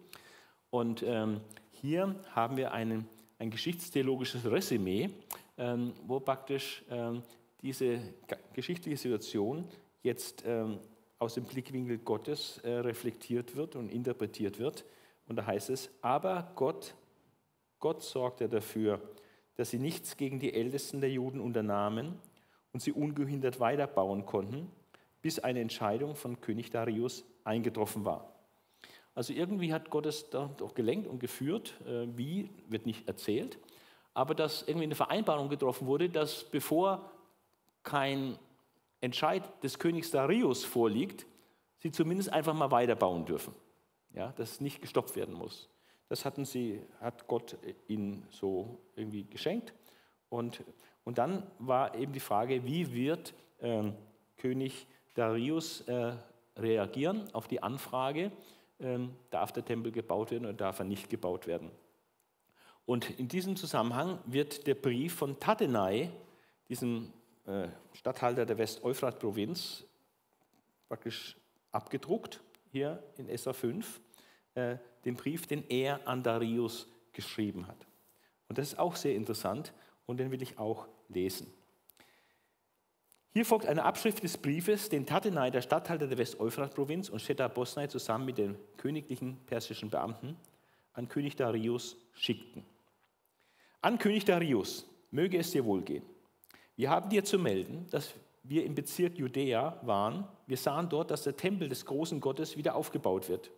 Und 0.70 1.03
ähm, 1.03 1.41
hier 1.72 2.16
haben 2.32 2.57
wir 2.57 2.72
einen, 2.74 3.07
ein 3.39 3.49
geschichtstheologisches 3.49 4.49
Resümee, 4.49 5.10
ähm, 5.57 5.93
wo 6.05 6.20
praktisch 6.20 6.84
ähm, 6.89 7.24
diese 7.62 7.99
geschichtliche 8.53 8.97
Situation 8.97 9.68
jetzt 10.03 10.43
ähm, 10.45 10.80
aus 11.18 11.34
dem 11.34 11.43
Blickwinkel 11.45 11.97
Gottes 11.97 12.60
äh, 12.60 12.70
reflektiert 12.70 13.55
wird 13.55 13.76
und 13.76 13.89
interpretiert 13.89 14.60
wird. 14.60 14.86
Und 15.28 15.36
da 15.36 15.45
heißt 15.45 15.70
es, 15.70 15.89
aber 16.01 16.51
Gott, 16.55 16.95
Gott 17.80 18.01
sorgte 18.01 18.47
dafür, 18.47 19.01
dass 19.55 19.72
sie 19.72 19.80
nichts 19.80 20.16
gegen 20.16 20.39
die 20.39 20.53
Ältesten 20.53 21.01
der 21.01 21.12
Juden 21.12 21.41
unternahmen 21.41 22.18
und 22.74 22.82
sie 22.82 22.91
ungehindert 22.91 23.59
weiterbauen 23.59 24.26
konnten, 24.26 24.72
bis 25.22 25.39
eine 25.39 25.59
Entscheidung 25.59 26.15
von 26.15 26.39
König 26.41 26.70
Darius 26.70 27.26
eingetroffen 27.43 28.05
war. 28.05 28.34
Also 29.15 29.34
irgendwie 29.34 29.74
hat 29.74 29.89
Gott 29.89 30.05
es 30.05 30.30
da 30.30 30.49
doch 30.57 30.74
gelenkt 30.74 31.07
und 31.07 31.20
geführt. 31.20 31.74
Äh, 31.86 32.07
wie, 32.15 32.49
wird 32.67 32.86
nicht 32.86 33.07
erzählt. 33.07 33.59
Aber 34.13 34.34
dass 34.34 34.61
irgendwie 34.61 34.86
eine 34.86 34.95
Vereinbarung 34.95 35.49
getroffen 35.49 35.88
wurde, 35.88 36.09
dass 36.09 36.45
bevor 36.45 37.11
kein 37.84 38.38
Entscheid 39.01 39.43
des 39.63 39.80
Königs 39.80 40.11
Darius 40.11 40.63
vorliegt, 40.63 41.26
sie 41.80 41.91
zumindest 41.91 42.32
einfach 42.32 42.53
mal 42.53 42.72
weiterbauen 42.72 43.26
dürfen. 43.26 43.53
Ja, 44.13 44.32
dass 44.34 44.53
es 44.53 44.61
nicht 44.61 44.82
gestoppt 44.82 45.15
werden 45.15 45.36
muss. 45.36 45.70
Das 46.07 46.26
hatten 46.26 46.43
sie, 46.43 46.82
hat 46.99 47.28
Gott 47.28 47.57
ihnen 47.88 48.26
so 48.32 48.80
irgendwie 48.95 49.26
geschenkt. 49.26 49.74
Und, 50.30 50.63
und 51.10 51.18
dann 51.18 51.41
war 51.57 51.95
eben 51.95 52.14
die 52.14 52.20
Frage, 52.20 52.64
wie 52.66 52.93
wird 52.93 53.34
äh, 53.62 53.91
König 54.38 54.86
Darius 55.16 55.82
äh, 55.88 56.14
reagieren 56.55 57.28
auf 57.34 57.47
die 57.47 57.64
Anfrage, 57.64 58.32
ähm, 58.80 59.16
darf 59.32 59.51
der 59.51 59.66
Tempel 59.66 59.91
gebaut 59.91 60.30
werden 60.30 60.45
oder 60.45 60.53
darf 60.53 60.78
er 60.78 60.86
nicht 60.86 61.10
gebaut 61.10 61.47
werden. 61.47 61.72
Und 62.86 63.10
in 63.20 63.28
diesem 63.28 63.55
Zusammenhang 63.55 64.20
wird 64.28 64.68
der 64.68 64.76
Brief 64.76 65.16
von 65.16 65.39
Tatenai, 65.39 66.12
diesem 66.70 67.12
äh, 67.47 67.70
Statthalter 67.93 68.45
der 68.45 68.60
West-Euphrat-Provinz, 68.60 69.86
praktisch 70.89 71.36
abgedruckt, 71.72 72.39
hier 72.72 73.01
in 73.18 73.36
SA 73.36 73.53
5, 73.53 73.99
äh, 74.53 74.78
den 75.05 75.16
Brief, 75.16 75.47
den 75.47 75.68
er 75.70 76.07
an 76.07 76.22
Darius 76.22 76.88
geschrieben 77.14 77.66
hat. 77.66 77.88
Und 78.47 78.60
das 78.60 78.74
ist 78.74 78.78
auch 78.78 78.95
sehr 78.95 79.16
interessant 79.16 79.74
und 80.05 80.18
den 80.18 80.30
will 80.30 80.43
ich 80.43 80.60
auch 80.60 80.88
lesen. 81.10 81.51
Hier 83.32 83.45
folgt 83.45 83.68
eine 83.68 83.84
Abschrift 83.84 84.24
des 84.24 84.38
Briefes, 84.38 84.89
den 84.89 85.05
Tatenai, 85.05 85.51
der 85.51 85.62
Statthalter 85.62 86.07
der 86.07 86.18
West-Euphrat-Provinz, 86.18 87.10
und 87.10 87.22
Sheta 87.22 87.47
Bosnai 87.47 87.88
zusammen 87.88 88.26
mit 88.26 88.38
den 88.38 88.57
königlichen 88.78 89.38
persischen 89.45 89.89
Beamten 89.89 90.36
an 90.93 91.07
König 91.07 91.36
Darius 91.36 91.95
schickten. 92.14 92.66
An 93.82 93.99
König 93.99 94.26
Darius, 94.26 94.86
möge 95.12 95.38
es 95.38 95.51
dir 95.51 95.64
wohlgehen. 95.64 96.03
Wir 96.76 96.89
haben 96.89 97.10
dir 97.10 97.24
zu 97.24 97.38
melden, 97.38 97.86
dass 97.91 98.14
wir 98.43 98.66
im 98.66 98.74
Bezirk 98.74 99.18
Judäa 99.18 99.80
waren. 99.84 100.28
Wir 100.47 100.57
sahen 100.57 100.89
dort, 100.89 101.12
dass 101.12 101.24
der 101.24 101.38
Tempel 101.38 101.70
des 101.70 101.86
großen 101.86 102.20
Gottes 102.20 102.57
wieder 102.57 102.76
aufgebaut 102.76 103.30
wird. 103.30 103.51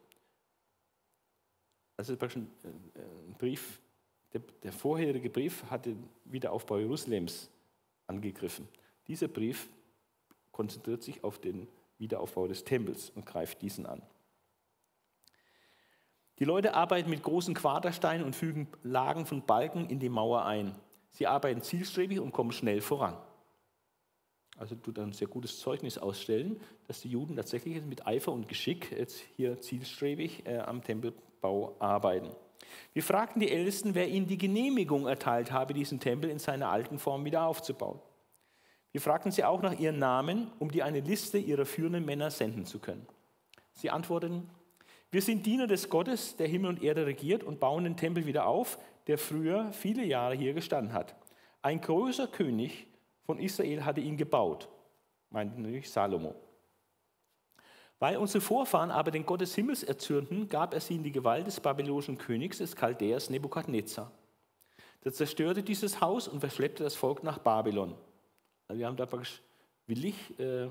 Also 1.98 2.14
ein 2.14 3.36
Brief, 3.38 3.80
der, 4.34 4.42
der 4.64 4.72
vorherige 4.72 5.30
Brief 5.30 5.64
hatte 5.70 5.92
den 5.92 6.10
Wiederaufbau 6.26 6.78
Jerusalems 6.78 7.50
angegriffen. 8.08 8.68
Dieser 9.08 9.28
Brief 9.28 9.70
konzentriert 10.52 11.04
sich 11.04 11.24
auf 11.24 11.40
den 11.40 11.68
Wiederaufbau 11.98 12.48
des 12.48 12.64
Tempels 12.64 13.10
und 13.12 13.26
greift 13.26 13.62
diesen 13.62 13.86
an. 13.86 14.02
Die 16.40 16.46
Leute 16.46 16.74
arbeiten 16.74 17.10
mit 17.10 17.22
großen 17.22 17.54
Quadersteinen 17.54 18.26
und 18.26 18.36
fügen 18.36 18.68
Lagen 18.84 19.26
von 19.26 19.46
Balken 19.46 19.88
in 19.90 20.00
die 20.00 20.10
Mauer 20.10 20.46
ein. 20.46 20.76
Sie 21.12 21.28
arbeiten 21.28 21.62
zielstrebig 21.62 22.20
und 22.20 22.32
kommen 22.32 22.52
schnell 22.52 22.82
voran. 22.82 23.16
Also 24.58 24.76
tut 24.76 24.98
ein 25.00 25.14
sehr 25.14 25.28
gutes 25.28 25.60
Zeugnis 25.60 25.98
ausstellen, 25.98 26.60
dass 26.88 27.02
die 27.02 27.10
Juden 27.10 27.36
tatsächlich 27.36 27.84
mit 27.84 28.08
Eifer 28.08 28.32
und 28.32 28.48
Geschick 28.48 28.92
jetzt 28.92 29.20
hier 29.36 29.60
zielstrebig 29.60 30.46
äh, 30.46 30.60
am 30.60 30.84
Tempelbau 30.84 31.76
arbeiten. 31.80 32.30
Wir 32.94 33.04
fragten 33.04 33.40
die 33.40 33.52
Ältesten, 33.52 33.96
wer 33.96 34.08
ihnen 34.10 34.28
die 34.28 34.38
Genehmigung 34.38 35.08
erteilt 35.08 35.52
habe, 35.52 35.74
diesen 35.74 36.00
Tempel 36.00 36.30
in 36.30 36.40
seiner 36.40 36.70
alten 36.70 37.00
Form 37.00 37.26
wieder 37.26 37.46
aufzubauen. 37.46 38.00
Wir 38.92 39.02
fragten 39.02 39.32
sie 39.32 39.44
auch 39.44 39.62
nach 39.62 39.80
ihren 39.80 40.00
Namen, 40.00 40.52
um 40.60 40.70
dir 40.70 40.86
eine 40.86 41.00
Liste 41.00 41.38
ihrer 41.38 41.66
führenden 41.66 42.06
Männer 42.06 42.30
senden 42.30 42.66
zu 42.66 42.80
können. 42.80 43.08
Sie 43.74 43.90
antworteten, 43.90 44.50
wir 45.12 45.22
sind 45.22 45.46
Diener 45.46 45.68
des 45.68 45.90
Gottes, 45.90 46.36
der 46.38 46.48
Himmel 46.48 46.70
und 46.70 46.84
Erde 46.84 47.06
regiert 47.06 47.44
und 47.44 47.60
bauen 47.60 47.84
den 47.84 47.98
Tempel 47.98 48.26
wieder 48.26 48.46
auf, 48.46 48.78
der 49.08 49.18
früher 49.18 49.72
viele 49.74 50.06
Jahre 50.06 50.36
hier 50.36 50.54
gestanden 50.54 50.94
hat. 50.94 51.16
Ein 51.62 51.82
großer 51.82 52.28
König 52.28 52.88
von 53.26 53.40
Israel 53.40 53.86
hatte 53.86 54.02
ihn 54.02 54.18
gebaut, 54.18 54.70
meinte 55.30 55.60
natürlich 55.60 55.90
Salomo. 55.90 56.36
Weil 58.02 58.18
unsere 58.18 58.42
Vorfahren 58.42 58.90
aber 58.90 59.12
den 59.12 59.28
Gott 59.28 59.42
des 59.42 59.54
Himmels 59.54 59.84
erzürnten, 59.84 60.50
gab 60.50 60.74
er 60.74 60.80
sie 60.80 60.96
in 60.96 61.04
die 61.04 61.12
Gewalt 61.12 61.46
des 61.46 61.60
babylonischen 61.60 62.18
Königs, 62.18 62.58
des 62.58 62.76
Chaldäers 62.76 63.30
Nebukadnezar. 63.30 64.12
Der 65.04 65.14
zerstörte 65.14 65.62
dieses 65.62 66.02
Haus 66.02 66.28
und 66.28 66.40
verschleppte 66.40 66.84
das 66.84 66.96
Volk 66.96 67.22
nach 67.22 67.38
Babylon. 67.38 67.94
Also 68.68 68.80
wir 68.80 68.88
haben 68.88 68.98
da 68.98 69.06
praktisch 69.06 69.44
willig 69.86 70.16
äh, 70.40 70.70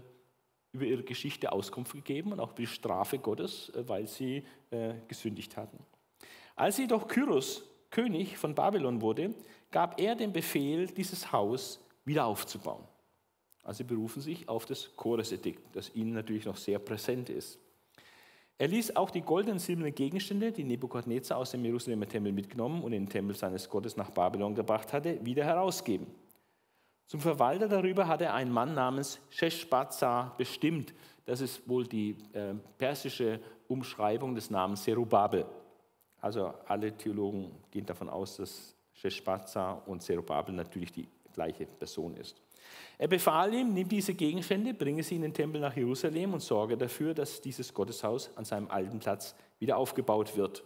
über 0.72 0.84
ihre 0.84 1.04
Geschichte 1.04 1.52
Auskunft 1.52 1.92
gegeben 1.92 2.32
und 2.32 2.40
auch 2.40 2.52
die 2.52 2.66
Strafe 2.66 3.20
Gottes, 3.20 3.70
äh, 3.76 3.88
weil 3.88 4.08
sie 4.08 4.44
äh, 4.72 4.94
gesündigt 5.06 5.56
hatten. 5.56 5.78
Als 6.56 6.78
jedoch 6.78 7.06
Kyros 7.06 7.62
König 7.90 8.38
von 8.38 8.56
Babylon 8.56 9.00
wurde, 9.00 9.36
gab 9.70 10.00
er 10.00 10.16
den 10.16 10.32
Befehl, 10.32 10.88
dieses 10.88 11.30
Haus 11.30 11.78
wieder 12.04 12.26
aufzubauen. 12.26 12.82
Also 13.62 13.78
sie 13.78 13.84
berufen 13.84 14.20
sich 14.20 14.48
auf 14.48 14.66
das 14.66 14.96
Chores-Edikt, 14.96 15.74
das 15.74 15.94
ihnen 15.94 16.12
natürlich 16.12 16.46
noch 16.46 16.56
sehr 16.56 16.78
präsent 16.78 17.28
ist. 17.28 17.58
Er 18.58 18.68
ließ 18.68 18.96
auch 18.96 19.10
die 19.10 19.22
goldenen 19.22 19.58
silbernen 19.58 19.94
Gegenstände, 19.94 20.52
die 20.52 20.64
Nebukadnezar 20.64 21.38
aus 21.38 21.50
dem 21.50 21.64
Jerusalemer 21.64 22.06
Tempel 22.06 22.32
mitgenommen 22.32 22.82
und 22.82 22.92
in 22.92 23.04
den 23.04 23.10
Tempel 23.10 23.34
seines 23.34 23.68
Gottes 23.68 23.96
nach 23.96 24.10
Babylon 24.10 24.54
gebracht 24.54 24.92
hatte, 24.92 25.24
wieder 25.24 25.44
herausgeben. 25.44 26.06
Zum 27.06 27.20
Verwalter 27.20 27.68
darüber 27.68 28.06
hatte 28.06 28.24
er 28.24 28.34
einen 28.34 28.52
Mann 28.52 28.74
namens 28.74 29.18
Sheshbazzar 29.30 30.34
bestimmt, 30.36 30.94
das 31.24 31.40
ist 31.40 31.68
wohl 31.68 31.86
die 31.86 32.16
äh, 32.32 32.54
persische 32.76 33.40
Umschreibung 33.68 34.34
des 34.34 34.50
Namens 34.50 34.84
Serubabel. 34.84 35.46
Also 36.20 36.52
alle 36.66 36.96
Theologen 36.96 37.52
gehen 37.70 37.86
davon 37.86 38.08
aus, 38.10 38.36
dass 38.36 38.76
Sheshbaza 38.92 39.72
und 39.86 40.02
Zerubabel 40.02 40.54
natürlich 40.54 40.92
die 40.92 41.08
gleiche 41.32 41.66
Person 41.66 42.16
ist. 42.16 42.36
Er 42.98 43.08
befahl 43.08 43.54
ihm, 43.54 43.72
nimm 43.72 43.88
diese 43.88 44.14
Gegenstände, 44.14 44.74
bringe 44.74 45.02
sie 45.02 45.16
in 45.16 45.22
den 45.22 45.34
Tempel 45.34 45.60
nach 45.60 45.76
Jerusalem 45.76 46.34
und 46.34 46.40
sorge 46.40 46.76
dafür, 46.76 47.14
dass 47.14 47.40
dieses 47.40 47.72
Gotteshaus 47.72 48.30
an 48.36 48.44
seinem 48.44 48.70
alten 48.70 48.98
Platz 48.98 49.34
wieder 49.58 49.76
aufgebaut 49.76 50.36
wird. 50.36 50.62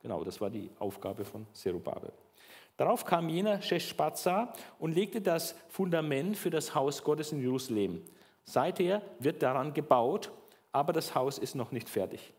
Genau, 0.00 0.24
das 0.24 0.40
war 0.40 0.50
die 0.50 0.70
Aufgabe 0.78 1.24
von 1.24 1.46
Zerubabel. 1.52 2.12
Darauf 2.76 3.04
kam 3.04 3.28
jener 3.28 3.62
Sheshbaza 3.62 4.52
und 4.78 4.94
legte 4.94 5.20
das 5.20 5.54
Fundament 5.68 6.36
für 6.36 6.50
das 6.50 6.74
Haus 6.74 7.02
Gottes 7.02 7.32
in 7.32 7.40
Jerusalem. 7.40 8.02
Seither 8.44 9.02
wird 9.18 9.42
daran 9.42 9.72
gebaut, 9.72 10.30
aber 10.72 10.92
das 10.92 11.14
Haus 11.14 11.38
ist 11.38 11.54
noch 11.54 11.72
nicht 11.72 11.88
fertig. 11.88 12.32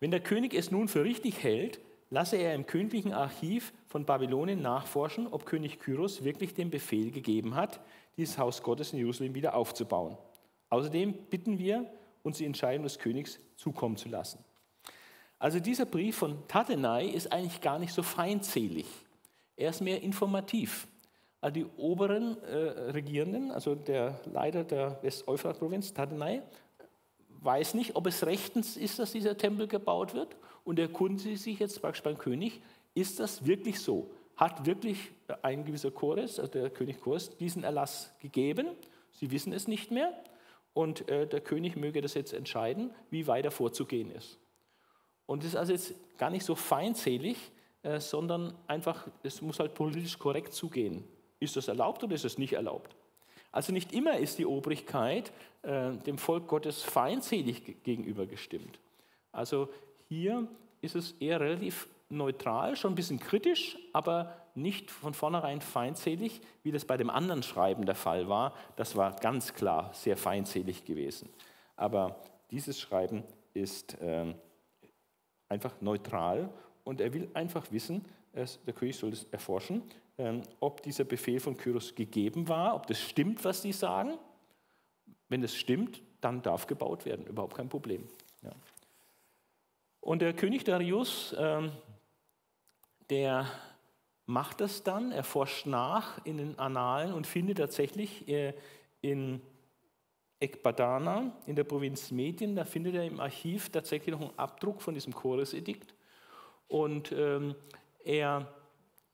Wenn 0.00 0.10
der 0.10 0.20
König 0.20 0.54
es 0.54 0.70
nun 0.70 0.88
für 0.88 1.04
richtig 1.04 1.42
hält, 1.42 1.80
lasse 2.10 2.36
er 2.36 2.54
im 2.54 2.66
königlichen 2.66 3.12
Archiv 3.12 3.72
von 3.86 4.04
Babylonien 4.04 4.62
nachforschen, 4.62 5.26
ob 5.26 5.46
König 5.46 5.78
Kyros 5.80 6.24
wirklich 6.24 6.54
den 6.54 6.70
Befehl 6.70 7.10
gegeben 7.10 7.54
hat, 7.54 7.80
dieses 8.16 8.38
Haus 8.38 8.62
Gottes 8.62 8.92
in 8.92 8.98
Jerusalem 8.98 9.34
wieder 9.34 9.54
aufzubauen. 9.54 10.16
Außerdem 10.70 11.12
bitten 11.30 11.58
wir, 11.58 11.86
uns 12.22 12.38
die 12.38 12.44
Entscheidung 12.44 12.82
des 12.82 12.98
Königs 12.98 13.38
zukommen 13.56 13.96
zu 13.96 14.08
lassen. 14.08 14.44
Also 15.38 15.60
dieser 15.60 15.86
Brief 15.86 16.16
von 16.16 16.46
Tatenai 16.48 17.06
ist 17.06 17.32
eigentlich 17.32 17.60
gar 17.60 17.78
nicht 17.78 17.92
so 17.92 18.02
feindselig. 18.02 18.86
Er 19.56 19.70
ist 19.70 19.80
mehr 19.80 20.02
informativ. 20.02 20.88
Also 21.40 21.54
die 21.54 21.66
oberen 21.76 22.42
äh, 22.42 22.56
Regierenden, 22.90 23.52
also 23.52 23.76
der 23.76 24.20
Leiter 24.26 24.64
der 24.64 24.98
West-Euphrat-Provinz, 25.02 25.94
Tatenai, 25.94 26.42
weiß 27.40 27.74
nicht, 27.74 27.94
ob 27.94 28.06
es 28.08 28.26
rechtens 28.26 28.76
ist, 28.76 28.98
dass 28.98 29.12
dieser 29.12 29.36
Tempel 29.36 29.68
gebaut 29.68 30.14
wird 30.14 30.36
und 30.68 30.78
erkundigt 30.78 31.42
sich 31.42 31.58
jetzt 31.60 31.80
praktisch 31.80 32.02
beim 32.02 32.18
König, 32.18 32.60
ist 32.94 33.20
das 33.20 33.46
wirklich 33.46 33.80
so? 33.80 34.10
Hat 34.36 34.66
wirklich 34.66 34.98
ein 35.40 35.64
gewisser 35.64 35.90
Chores, 35.90 36.38
also 36.38 36.52
der 36.52 36.68
König 36.68 37.00
Chores, 37.00 37.34
diesen 37.38 37.64
Erlass 37.64 38.14
gegeben? 38.20 38.66
Sie 39.10 39.30
wissen 39.30 39.54
es 39.54 39.66
nicht 39.66 39.90
mehr 39.90 40.12
und 40.74 41.08
äh, 41.08 41.26
der 41.26 41.40
König 41.40 41.76
möge 41.76 42.02
das 42.02 42.12
jetzt 42.12 42.34
entscheiden, 42.34 42.90
wie 43.08 43.26
weiter 43.26 43.50
vorzugehen 43.50 44.10
ist. 44.10 44.38
Und 45.24 45.42
es 45.42 45.50
ist 45.50 45.56
also 45.56 45.72
jetzt 45.72 45.94
gar 46.18 46.28
nicht 46.28 46.44
so 46.44 46.54
feindselig, 46.54 47.38
äh, 47.82 47.98
sondern 47.98 48.54
einfach, 48.66 49.08
es 49.22 49.40
muss 49.40 49.60
halt 49.60 49.72
politisch 49.72 50.18
korrekt 50.18 50.52
zugehen. 50.52 51.02
Ist 51.40 51.56
das 51.56 51.68
erlaubt 51.68 52.04
oder 52.04 52.14
ist 52.14 52.26
es 52.26 52.36
nicht 52.36 52.52
erlaubt? 52.52 52.94
Also 53.52 53.72
nicht 53.72 53.94
immer 53.94 54.18
ist 54.18 54.38
die 54.38 54.44
Obrigkeit 54.44 55.32
äh, 55.62 55.92
dem 55.92 56.18
Volk 56.18 56.46
Gottes 56.46 56.82
feindselig 56.82 57.82
gegenüber 57.84 58.26
gestimmt. 58.26 58.78
Also 59.32 59.70
hier 60.08 60.46
ist 60.80 60.94
es 60.94 61.12
eher 61.20 61.40
relativ 61.40 61.88
neutral, 62.08 62.76
schon 62.76 62.92
ein 62.92 62.96
bisschen 62.96 63.20
kritisch, 63.20 63.78
aber 63.92 64.34
nicht 64.54 64.90
von 64.90 65.14
vornherein 65.14 65.60
feindselig, 65.60 66.40
wie 66.62 66.72
das 66.72 66.84
bei 66.84 66.96
dem 66.96 67.10
anderen 67.10 67.42
Schreiben 67.42 67.86
der 67.86 67.94
Fall 67.94 68.28
war. 68.28 68.54
Das 68.76 68.96
war 68.96 69.14
ganz 69.16 69.54
klar 69.54 69.90
sehr 69.92 70.16
feindselig 70.16 70.84
gewesen. 70.84 71.28
Aber 71.76 72.20
dieses 72.50 72.80
Schreiben 72.80 73.22
ist 73.54 74.00
äh, 74.00 74.34
einfach 75.48 75.80
neutral 75.80 76.50
und 76.84 77.00
er 77.00 77.12
will 77.12 77.28
einfach 77.34 77.70
wissen, 77.70 78.04
der 78.34 78.74
König 78.74 78.96
soll 78.96 79.12
es 79.12 79.24
erforschen, 79.24 79.82
ähm, 80.16 80.42
ob 80.60 80.82
dieser 80.82 81.04
Befehl 81.04 81.40
von 81.40 81.56
Kyros 81.56 81.94
gegeben 81.94 82.48
war, 82.48 82.74
ob 82.74 82.86
das 82.86 83.00
stimmt, 83.00 83.44
was 83.44 83.62
die 83.62 83.72
sagen. 83.72 84.18
Wenn 85.28 85.42
es 85.42 85.54
stimmt, 85.54 86.02
dann 86.20 86.42
darf 86.42 86.66
gebaut 86.66 87.04
werden, 87.04 87.26
überhaupt 87.26 87.56
kein 87.56 87.68
Problem. 87.68 88.06
Ja. 88.42 88.52
Und 90.08 90.22
der 90.22 90.32
König 90.32 90.64
Darius, 90.64 91.36
ähm, 91.38 91.70
der 93.10 93.46
macht 94.24 94.62
das 94.62 94.82
dann, 94.82 95.12
er 95.12 95.22
forscht 95.22 95.66
nach 95.66 96.24
in 96.24 96.38
den 96.38 96.58
Annalen 96.58 97.12
und 97.12 97.26
findet 97.26 97.58
tatsächlich 97.58 98.26
äh, 98.26 98.54
in 99.02 99.42
Ekbadana 100.40 101.36
in 101.44 101.56
der 101.56 101.64
Provinz 101.64 102.10
Medien, 102.10 102.56
da 102.56 102.64
findet 102.64 102.94
er 102.94 103.04
im 103.04 103.20
Archiv 103.20 103.68
tatsächlich 103.68 104.14
noch 104.14 104.22
einen 104.22 104.38
Abdruck 104.38 104.80
von 104.80 104.94
diesem 104.94 105.12
Choresedikt. 105.12 105.94
Und 106.68 107.12
ähm, 107.12 107.54
er 108.02 108.50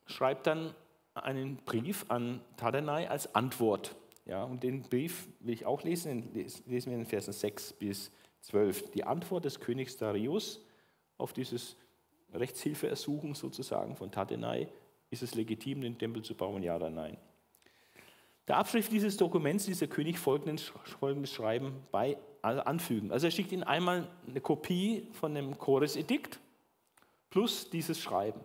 schreibt 0.06 0.46
dann 0.46 0.74
einen 1.14 1.56
Brief 1.56 2.04
an 2.08 2.40
Tadanai 2.56 3.10
als 3.10 3.34
Antwort. 3.34 3.96
Ja, 4.26 4.44
und 4.44 4.62
den 4.62 4.82
Brief 4.82 5.26
will 5.40 5.54
ich 5.54 5.66
auch 5.66 5.82
lesen, 5.82 6.32
den 6.32 6.46
lesen 6.66 6.92
wir 6.92 6.98
in 6.98 7.04
Versen 7.04 7.32
6 7.32 7.72
bis 7.72 8.12
12. 8.42 8.92
Die 8.92 9.02
Antwort 9.02 9.44
des 9.44 9.58
Königs 9.58 9.96
Darius 9.96 10.63
auf 11.18 11.32
dieses 11.32 11.76
Rechtshilfeersuchen 12.32 13.34
sozusagen 13.34 13.96
von 13.96 14.10
Tadenai, 14.10 14.68
ist 15.10 15.22
es 15.22 15.34
legitim, 15.34 15.80
den 15.80 15.98
Tempel 15.98 16.22
zu 16.22 16.34
bauen, 16.34 16.62
ja 16.62 16.76
oder 16.76 16.90
nein? 16.90 17.16
Der 18.48 18.58
Abschrift 18.58 18.92
dieses 18.92 19.16
Dokuments 19.16 19.66
ließ 19.66 19.78
der 19.78 19.88
König 19.88 20.18
folgendes, 20.18 20.72
Schreiben 21.24 21.82
bei, 21.90 22.18
also 22.42 22.60
anfügen. 22.62 23.10
Also 23.10 23.26
er 23.26 23.30
schickt 23.30 23.52
ihnen 23.52 23.62
einmal 23.62 24.06
eine 24.26 24.40
Kopie 24.40 25.08
von 25.12 25.34
dem 25.34 25.56
Chores-Edikt 25.56 26.40
plus 27.30 27.70
dieses 27.70 27.98
Schreiben. 27.98 28.40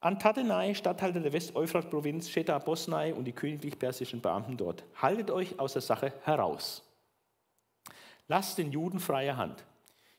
An 0.00 0.18
Tatenai, 0.18 0.74
Statthalter 0.74 1.20
der 1.20 1.32
West-Euphrat-Provinz, 1.32 2.28
Sheta 2.28 2.58
Bosnai 2.58 3.14
und 3.14 3.24
die 3.24 3.32
königlich-persischen 3.32 4.20
Beamten 4.20 4.56
dort. 4.56 4.84
Haltet 5.00 5.30
euch 5.30 5.58
aus 5.58 5.72
der 5.72 5.82
Sache 5.82 6.12
heraus. 6.22 6.82
Lasst 8.28 8.58
den 8.58 8.72
Juden 8.72 9.00
freie 9.00 9.36
Hand. 9.36 9.64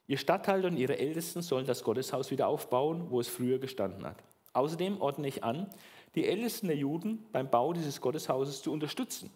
Ihr 0.07 0.17
Statthalter 0.17 0.69
und 0.69 0.77
ihre 0.77 0.97
Ältesten 0.97 1.41
sollen 1.41 1.65
das 1.65 1.83
Gotteshaus 1.83 2.31
wieder 2.31 2.47
aufbauen, 2.47 3.07
wo 3.09 3.19
es 3.19 3.27
früher 3.27 3.59
gestanden 3.59 4.05
hat. 4.05 4.23
Außerdem 4.53 5.01
ordne 5.01 5.27
ich 5.27 5.43
an, 5.43 5.69
die 6.15 6.25
Ältesten 6.25 6.67
der 6.67 6.77
Juden 6.77 7.25
beim 7.31 7.49
Bau 7.49 7.73
dieses 7.73 7.99
Gotteshauses 7.99 8.61
zu 8.61 8.71
unterstützen. 8.71 9.29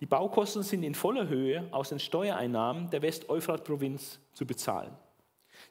Die 0.00 0.06
Baukosten 0.06 0.64
sind 0.64 0.82
in 0.82 0.94
voller 0.94 1.28
Höhe 1.28 1.68
aus 1.70 1.90
den 1.90 2.00
Steuereinnahmen 2.00 2.90
der 2.90 3.02
West-Euphrat-Provinz 3.02 4.18
zu 4.32 4.44
bezahlen. 4.46 4.92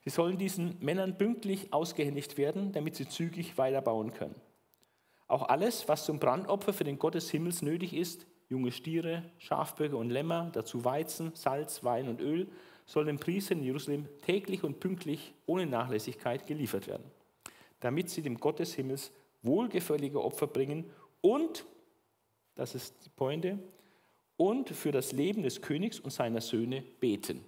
Sie 0.03 0.09
sollen 0.09 0.37
diesen 0.37 0.77
Männern 0.79 1.17
pünktlich 1.17 1.73
ausgehändigt 1.73 2.37
werden, 2.37 2.71
damit 2.71 2.95
sie 2.95 3.07
zügig 3.07 3.57
weiterbauen 3.57 4.13
können. 4.13 4.35
Auch 5.27 5.49
alles, 5.49 5.87
was 5.87 6.05
zum 6.05 6.19
Brandopfer 6.19 6.73
für 6.73 6.83
den 6.83 6.99
Gott 6.99 7.15
des 7.15 7.29
Himmels 7.29 7.61
nötig 7.61 7.93
ist, 7.93 8.25
junge 8.49 8.71
Stiere, 8.71 9.23
Schafböcke 9.37 9.97
und 9.97 10.09
Lämmer, 10.09 10.49
dazu 10.53 10.85
Weizen, 10.85 11.31
Salz, 11.35 11.83
Wein 11.83 12.07
und 12.07 12.21
Öl, 12.21 12.47
soll 12.85 13.05
den 13.05 13.19
Priestern 13.19 13.59
in 13.59 13.65
Jerusalem 13.65 14.07
täglich 14.21 14.63
und 14.63 14.79
pünktlich 14.79 15.33
ohne 15.45 15.65
Nachlässigkeit 15.65 16.45
geliefert 16.45 16.87
werden, 16.87 17.05
damit 17.79 18.09
sie 18.09 18.21
dem 18.21 18.39
Gott 18.39 18.59
des 18.59 18.73
Himmels 18.73 19.11
wohlgefällige 19.41 20.23
Opfer 20.23 20.47
bringen 20.47 20.89
und, 21.21 21.65
das 22.55 22.75
ist 22.75 23.05
die 23.05 23.09
Pointe, 23.09 23.59
und 24.37 24.69
für 24.69 24.91
das 24.91 25.11
Leben 25.11 25.43
des 25.43 25.61
Königs 25.61 25.99
und 25.99 26.11
seiner 26.11 26.41
Söhne 26.41 26.81
beten. 26.99 27.43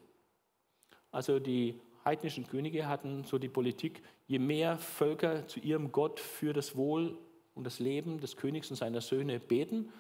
Also 1.12 1.40
die 1.40 1.80
heidnischen 2.04 2.48
Könige 2.48 2.88
hatten 2.88 3.24
so 3.24 3.38
die 3.38 3.50
Politik, 3.50 4.02
je 4.28 4.40
mehr 4.40 4.78
Völker 4.78 5.48
zu 5.48 5.60
ihrem 5.60 5.92
Gott 5.92 6.20
für 6.20 6.54
das 6.54 6.76
Wohl 6.76 7.18
und 7.56 7.64
das 7.64 7.80
Leben 7.80 8.20
des 8.20 8.36
Königs 8.36 8.70
und 8.70 8.78
seiner 8.78 9.02
Söhne 9.02 9.40
beten, 9.40 9.92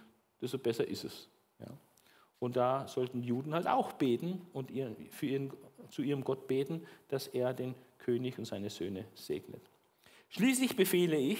desto 0.42 0.58
besser 0.58 0.88
ist 0.88 1.04
es. 1.04 1.30
Ja. 1.60 1.68
Und 2.40 2.56
da 2.56 2.88
sollten 2.88 3.24
Juden 3.24 3.54
halt 3.54 3.68
auch 3.68 3.94
beten 3.94 4.42
und 4.54 4.72
für 5.12 5.26
ihren, 5.26 5.54
zu 5.90 6.02
ihrem 6.02 6.24
Gott 6.24 6.48
beten, 6.48 6.86
dass 7.08 7.28
er 7.28 7.54
den 7.54 7.76
König 7.98 8.38
und 8.38 8.46
seine 8.46 8.70
Söhne 8.70 9.06
segnet. 9.16 9.62
Schließlich 10.30 10.76
befehle 10.76 11.18
ich, 11.18 11.40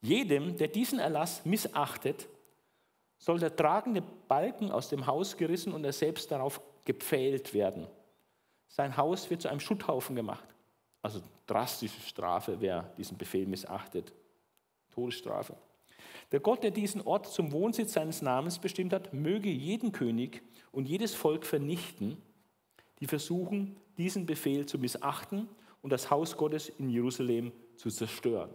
jedem, 0.00 0.56
der 0.56 0.68
diesen 0.68 0.98
Erlass 0.98 1.44
missachtet, 1.44 2.28
soll 3.18 3.38
der 3.38 3.54
tragende 3.54 4.02
Balken 4.28 4.70
aus 4.70 4.88
dem 4.88 5.06
Haus 5.06 5.36
gerissen 5.36 5.72
und 5.72 5.84
er 5.84 5.92
selbst 5.92 6.30
darauf 6.30 6.60
gepfählt 6.84 7.54
werden. 7.54 7.86
Sein 8.68 8.96
Haus 8.96 9.30
wird 9.30 9.42
zu 9.42 9.48
einem 9.48 9.60
Schutthaufen 9.60 10.14
gemacht. 10.16 10.46
Also 11.02 11.22
drastische 11.46 12.00
Strafe, 12.00 12.56
wer 12.60 12.82
diesen 12.98 13.16
Befehl 13.16 13.46
missachtet. 13.46 14.12
Todesstrafe. 14.90 15.56
Der 16.32 16.40
Gott, 16.40 16.62
der 16.62 16.70
diesen 16.70 17.02
Ort 17.02 17.26
zum 17.26 17.52
Wohnsitz 17.52 17.92
seines 17.92 18.22
Namens 18.22 18.58
bestimmt 18.58 18.92
hat, 18.92 19.14
möge 19.14 19.48
jeden 19.48 19.92
König 19.92 20.42
und 20.72 20.88
jedes 20.88 21.14
Volk 21.14 21.46
vernichten, 21.46 22.16
die 23.00 23.06
versuchen, 23.06 23.76
diesen 23.96 24.26
Befehl 24.26 24.66
zu 24.66 24.78
missachten 24.78 25.48
und 25.82 25.90
das 25.90 26.10
Haus 26.10 26.36
Gottes 26.36 26.68
in 26.68 26.90
Jerusalem 26.90 27.52
zu 27.76 27.90
zerstören. 27.90 28.50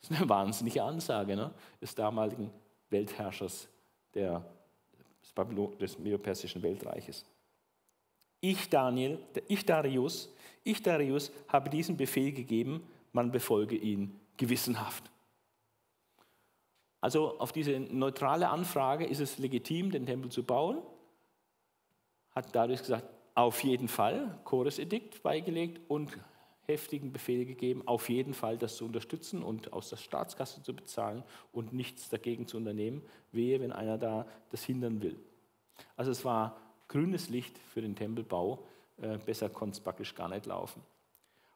Das 0.00 0.10
ist 0.10 0.16
eine 0.18 0.28
wahnsinnige 0.28 0.82
Ansage 0.82 1.36
ne? 1.36 1.54
des 1.80 1.94
damaligen 1.94 2.50
Weltherrschers 2.90 3.68
der, 4.14 4.44
des 5.80 5.98
Medo-Persischen 5.98 6.62
Weltreiches. 6.62 7.24
Ich, 8.40 8.68
Daniel, 8.68 9.20
ich 9.46 9.64
Darius, 9.64 10.34
ich 10.64 10.82
Darius 10.82 11.30
habe 11.46 11.70
diesen 11.70 11.96
Befehl 11.96 12.32
gegeben, 12.32 12.82
man 13.12 13.30
befolge 13.30 13.76
ihn 13.76 14.18
gewissenhaft. 14.36 15.11
Also 17.02 17.36
auf 17.40 17.50
diese 17.50 17.80
neutrale 17.80 18.48
Anfrage, 18.48 19.04
ist 19.04 19.18
es 19.18 19.38
legitim, 19.38 19.90
den 19.90 20.06
Tempel 20.06 20.30
zu 20.30 20.44
bauen, 20.44 20.80
hat 22.30 22.54
dadurch 22.54 22.80
gesagt, 22.80 23.04
auf 23.34 23.64
jeden 23.64 23.88
Fall 23.88 24.38
Chores-Edikt 24.44 25.20
beigelegt 25.20 25.80
und 25.88 26.16
heftigen 26.66 27.12
Befehl 27.12 27.44
gegeben, 27.44 27.82
auf 27.88 28.08
jeden 28.08 28.34
Fall 28.34 28.56
das 28.56 28.76
zu 28.76 28.84
unterstützen 28.84 29.42
und 29.42 29.72
aus 29.72 29.90
der 29.90 29.96
Staatskasse 29.96 30.62
zu 30.62 30.76
bezahlen 30.76 31.24
und 31.50 31.72
nichts 31.72 32.08
dagegen 32.08 32.46
zu 32.46 32.56
unternehmen, 32.56 33.02
wehe, 33.32 33.60
wenn 33.60 33.72
einer 33.72 33.98
da 33.98 34.24
das 34.50 34.62
hindern 34.62 35.02
will. 35.02 35.18
Also 35.96 36.12
es 36.12 36.24
war 36.24 36.56
grünes 36.86 37.28
Licht 37.30 37.58
für 37.58 37.82
den 37.82 37.96
Tempelbau, 37.96 38.64
äh, 39.00 39.18
besser 39.18 39.48
konnte 39.48 39.74
es 39.74 39.80
praktisch 39.80 40.14
gar 40.14 40.28
nicht 40.28 40.46
laufen. 40.46 40.80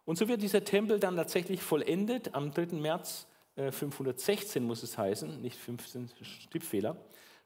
Und 0.05 0.19
so 0.19 0.27
wird 0.27 0.43
dieser 0.43 0.65
Tempel 0.65 0.99
dann 0.99 1.15
tatsächlich 1.15 1.63
vollendet 1.63 2.35
am 2.35 2.53
3. 2.53 2.81
März 2.81 3.29
516 3.57 4.63
äh, 4.63 4.67
muss 4.67 4.83
es 4.83 4.99
heißen, 4.99 5.41
nicht 5.41 5.57
15 5.57 6.11
Tippfehler, 6.51 6.97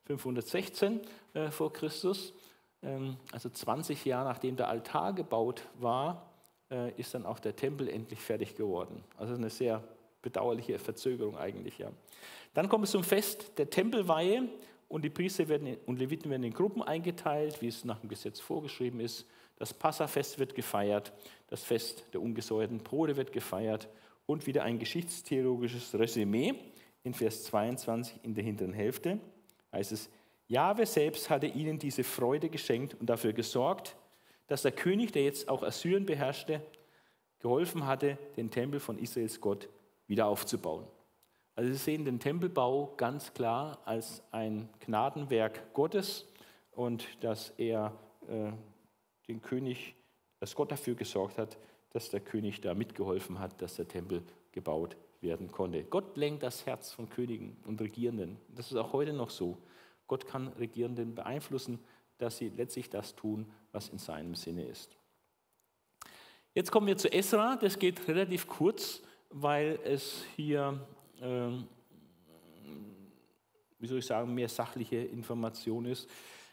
516 0.04 1.00
äh, 1.34 1.50
vor 1.50 1.72
Christus, 1.72 2.34
ähm, 2.82 3.16
also 3.32 3.48
20 3.48 4.04
Jahre 4.04 4.28
nachdem 4.28 4.56
der 4.56 4.68
Altar 4.68 5.12
gebaut 5.12 5.62
war, 5.78 6.30
äh, 6.70 6.92
ist 6.98 7.14
dann 7.14 7.26
auch 7.26 7.38
der 7.38 7.54
Tempel 7.54 7.88
endlich 7.88 8.20
fertig 8.20 8.56
geworden. 8.56 9.04
Also 9.16 9.34
eine 9.34 9.50
sehr 9.50 9.84
bedauerliche 10.22 10.78
Verzögerung 10.78 11.38
eigentlich. 11.38 11.78
Ja. 11.78 11.90
Dann 12.54 12.68
kommt 12.68 12.84
es 12.84 12.90
zum 12.90 13.04
Fest 13.04 13.58
der 13.58 13.70
Tempelweihe 13.70 14.48
und 14.88 15.02
die 15.02 15.11
Priester 15.11 15.48
werden 15.48 15.76
und 15.86 15.98
Leviten 15.98 16.30
werden 16.30 16.42
in 16.42 16.52
Gruppen 16.52 16.82
eingeteilt, 16.82 17.62
wie 17.62 17.68
es 17.68 17.84
nach 17.84 18.00
dem 18.00 18.08
Gesetz 18.08 18.40
vorgeschrieben 18.40 19.00
ist. 19.00 19.26
Das 19.56 19.72
Passafest 19.72 20.38
wird 20.38 20.54
gefeiert, 20.54 21.12
das 21.48 21.62
Fest 21.62 22.04
der 22.12 22.20
ungesäuerten 22.20 22.78
Brote 22.78 23.16
wird 23.16 23.32
gefeiert 23.32 23.88
und 24.31 24.47
wieder 24.47 24.62
ein 24.62 24.78
geschichtstheologisches 24.78 25.93
Resümee 25.99 26.55
in 27.03 27.14
Vers 27.14 27.45
22 27.45 28.20
in 28.22 28.33
der 28.33 28.45
hinteren 28.45 28.72
Hälfte 28.72 29.18
heißt 29.72 29.91
es, 29.91 30.09
Jahwe 30.47 30.87
selbst 30.87 31.31
hatte 31.31 31.47
ihnen 31.47 31.81
diese 31.81 32.05
Freude 32.05 32.49
geschenkt 32.49 32.95
und 32.95 33.11
dafür 33.11 33.33
gesorgt, 33.33 33.97
dass 34.47 34.62
der 34.62 34.70
König, 34.70 35.11
der 35.11 35.24
jetzt 35.24 35.49
auch 35.49 35.64
Assyrien 35.64 36.07
beherrschte, 36.07 36.62
geholfen 37.41 37.87
hatte, 37.87 38.18
den 38.37 38.51
Tempel 38.53 38.78
von 38.78 38.99
Israels 38.99 39.41
Gott 39.41 39.68
wieder 40.07 40.26
aufzubauen. 40.26 40.87
Also 41.57 41.72
Sie 41.72 41.78
sehen 41.78 42.05
den 42.05 42.20
Tempelbau 42.20 42.95
ganz 42.97 43.35
klar 43.35 43.78
als 43.85 44.22
ein 44.31 44.68
Gnadenwerk 44.78 45.72
Gottes 45.74 46.26
und 46.70 47.05
dass 47.20 47.51
er 47.59 47.93
äh, 48.28 48.53
den 49.26 49.43
König, 49.43 49.97
dass 50.39 50.55
Gott 50.55 50.70
dafür 50.70 50.95
gesorgt 50.95 51.39
hat, 51.39 51.57
dass 51.91 52.11
der 52.11 52.20
König 52.20 52.61
da 52.61 52.74
mitgeholfen 52.74 53.38
hat, 53.38 53.61
dass 53.61 53.76
der 53.76 53.88
Tempel 53.88 54.22
gebaut 54.53 54.97
werden 55.20 55.51
konnte. 55.51 55.84
Gott 55.84 56.16
lenkt 56.16 56.43
das 56.43 56.66
Herz 56.66 56.93
von 56.93 57.09
Königen 57.09 57.57
und 57.66 57.80
Regierenden. 57.80 58.38
Das 58.49 58.70
ist 58.70 58.76
auch 58.76 58.93
heute 58.93 59.12
noch 59.12 59.30
so. 59.30 59.59
Gott 60.07 60.26
kann 60.26 60.49
Regierenden 60.49 61.14
beeinflussen, 61.14 61.78
dass 62.18 62.38
sie 62.38 62.49
letztlich 62.49 62.91
das 62.91 63.14
tun, 63.14 63.51
was 63.72 63.88
in 63.88 63.99
seinem 63.99 64.34
Sinne 64.34 64.64
ist. 64.64 64.97
Jetzt 66.55 66.72
kommen 66.72 66.86
wir 66.86 66.97
zu 66.97 67.12
Esra. 67.12 67.57
Das 67.57 67.78
geht 67.78 68.09
relativ 68.09 68.47
kurz, 68.49 69.03
weil 69.30 69.78
es 69.84 70.24
hier, 70.36 70.84
äh, 71.20 71.51
wie 73.78 73.86
soll 73.86 73.99
ich 73.99 74.07
sagen, 74.07 74.34
mehr 74.34 74.49
sachliche 74.49 74.97
Information 74.97 75.84
ist. 75.84 76.09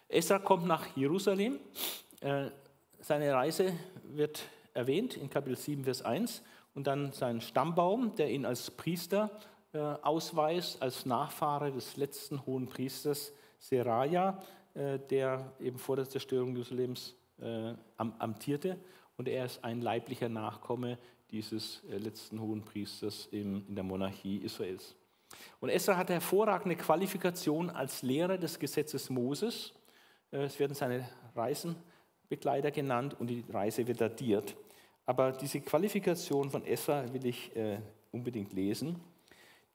Esra 0.07 0.39
kommt 0.39 0.67
nach 0.67 0.95
Jerusalem. 0.95 1.59
Äh, 2.21 2.49
seine 2.99 3.33
Reise 3.33 3.73
wird 4.03 4.43
erwähnt 4.77 5.17
in 5.17 5.29
Kapitel 5.29 5.57
7, 5.57 5.83
Vers 5.83 6.01
1 6.03 6.41
und 6.73 6.87
dann 6.87 7.11
sein 7.11 7.41
Stammbaum, 7.41 8.15
der 8.15 8.29
ihn 8.29 8.45
als 8.45 8.71
Priester 8.71 9.31
äh, 9.73 9.79
ausweist, 9.79 10.81
als 10.81 11.05
Nachfahre 11.05 11.71
des 11.71 11.97
letzten 11.97 12.45
hohen 12.45 12.69
Priesters 12.69 13.33
Seraja, 13.59 14.41
äh, 14.75 14.99
der 14.99 15.51
eben 15.59 15.79
vor 15.79 15.95
der 15.95 16.07
Zerstörung 16.07 16.53
Jerusalems 16.53 17.15
äh, 17.41 17.73
amtierte. 17.97 18.77
Und 19.17 19.27
er 19.27 19.45
ist 19.45 19.63
ein 19.63 19.81
leiblicher 19.81 20.29
Nachkomme 20.29 20.99
dieses 21.31 21.83
äh, 21.89 21.97
letzten 21.97 22.39
hohen 22.39 22.63
Priesters 22.63 23.27
in, 23.31 23.67
in 23.67 23.75
der 23.75 23.83
Monarchie 23.83 24.37
Israels. 24.37 24.95
Und 25.59 25.69
Esra 25.69 25.97
hat 25.97 26.09
hervorragende 26.09 26.75
Qualifikation 26.75 27.69
als 27.69 28.01
Lehrer 28.03 28.37
des 28.37 28.59
Gesetzes 28.59 29.09
Moses. 29.09 29.73
Äh, 30.31 30.43
es 30.43 30.59
werden 30.59 30.75
seine 30.75 31.09
Reisenbegleiter 31.35 32.71
genannt 32.71 33.15
und 33.19 33.27
die 33.27 33.43
Reise 33.49 33.87
wird 33.87 33.99
datiert. 33.99 34.55
Aber 35.07 35.31
diese 35.31 35.61
Qualifikation 35.61 36.51
von 36.51 36.65
Esra 36.65 37.11
will 37.13 37.25
ich 37.25 37.55
äh, 37.55 37.79
unbedingt 38.11 38.51
lesen. 38.51 38.99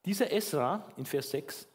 Dieser 0.04 0.30
Esra 0.30 0.86
in 0.98 1.06
Vers 1.06 1.30
6, 1.30 1.66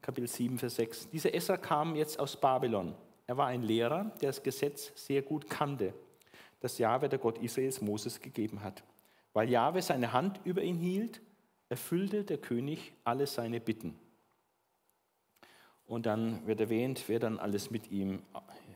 Kapitel 0.00 0.26
7, 0.26 0.58
Vers 0.58 0.76
6, 0.76 1.10
dieser 1.10 1.34
Esra 1.34 1.58
kam 1.58 1.94
jetzt 1.94 2.18
aus 2.18 2.40
Babylon. 2.40 2.94
Er 3.26 3.36
war 3.36 3.48
ein 3.48 3.62
Lehrer, 3.62 4.10
der 4.22 4.30
das 4.30 4.42
Gesetz 4.42 4.92
sehr 4.94 5.20
gut 5.20 5.50
kannte, 5.50 5.92
das 6.60 6.78
Jahwe, 6.78 7.10
der 7.10 7.18
Gott 7.18 7.36
Israels, 7.36 7.82
Moses 7.82 8.18
gegeben 8.18 8.64
hat. 8.64 8.82
Weil 9.34 9.50
Jahwe 9.50 9.82
seine 9.82 10.14
Hand 10.14 10.40
über 10.44 10.62
ihn 10.62 10.76
hielt, 10.76 11.20
erfüllte 11.68 12.24
der 12.24 12.38
König 12.38 12.94
alle 13.04 13.26
seine 13.26 13.60
Bitten. 13.60 13.98
Und 15.84 16.06
dann 16.06 16.46
wird 16.46 16.60
erwähnt, 16.60 17.04
wer 17.08 17.18
dann 17.18 17.38
alles 17.38 17.70
mit 17.70 17.90
ihm 17.90 18.22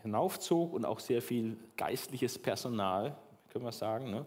hinaufzog 0.03 0.75
und 0.75 0.85
auch 0.85 1.01
sehr 1.01 1.23
viel 1.23 1.57
geistliches 1.79 2.39
Personal 2.39 3.17
können 3.57 3.65
wir 3.65 3.73
sagen. 3.73 4.11
Ne? 4.11 4.27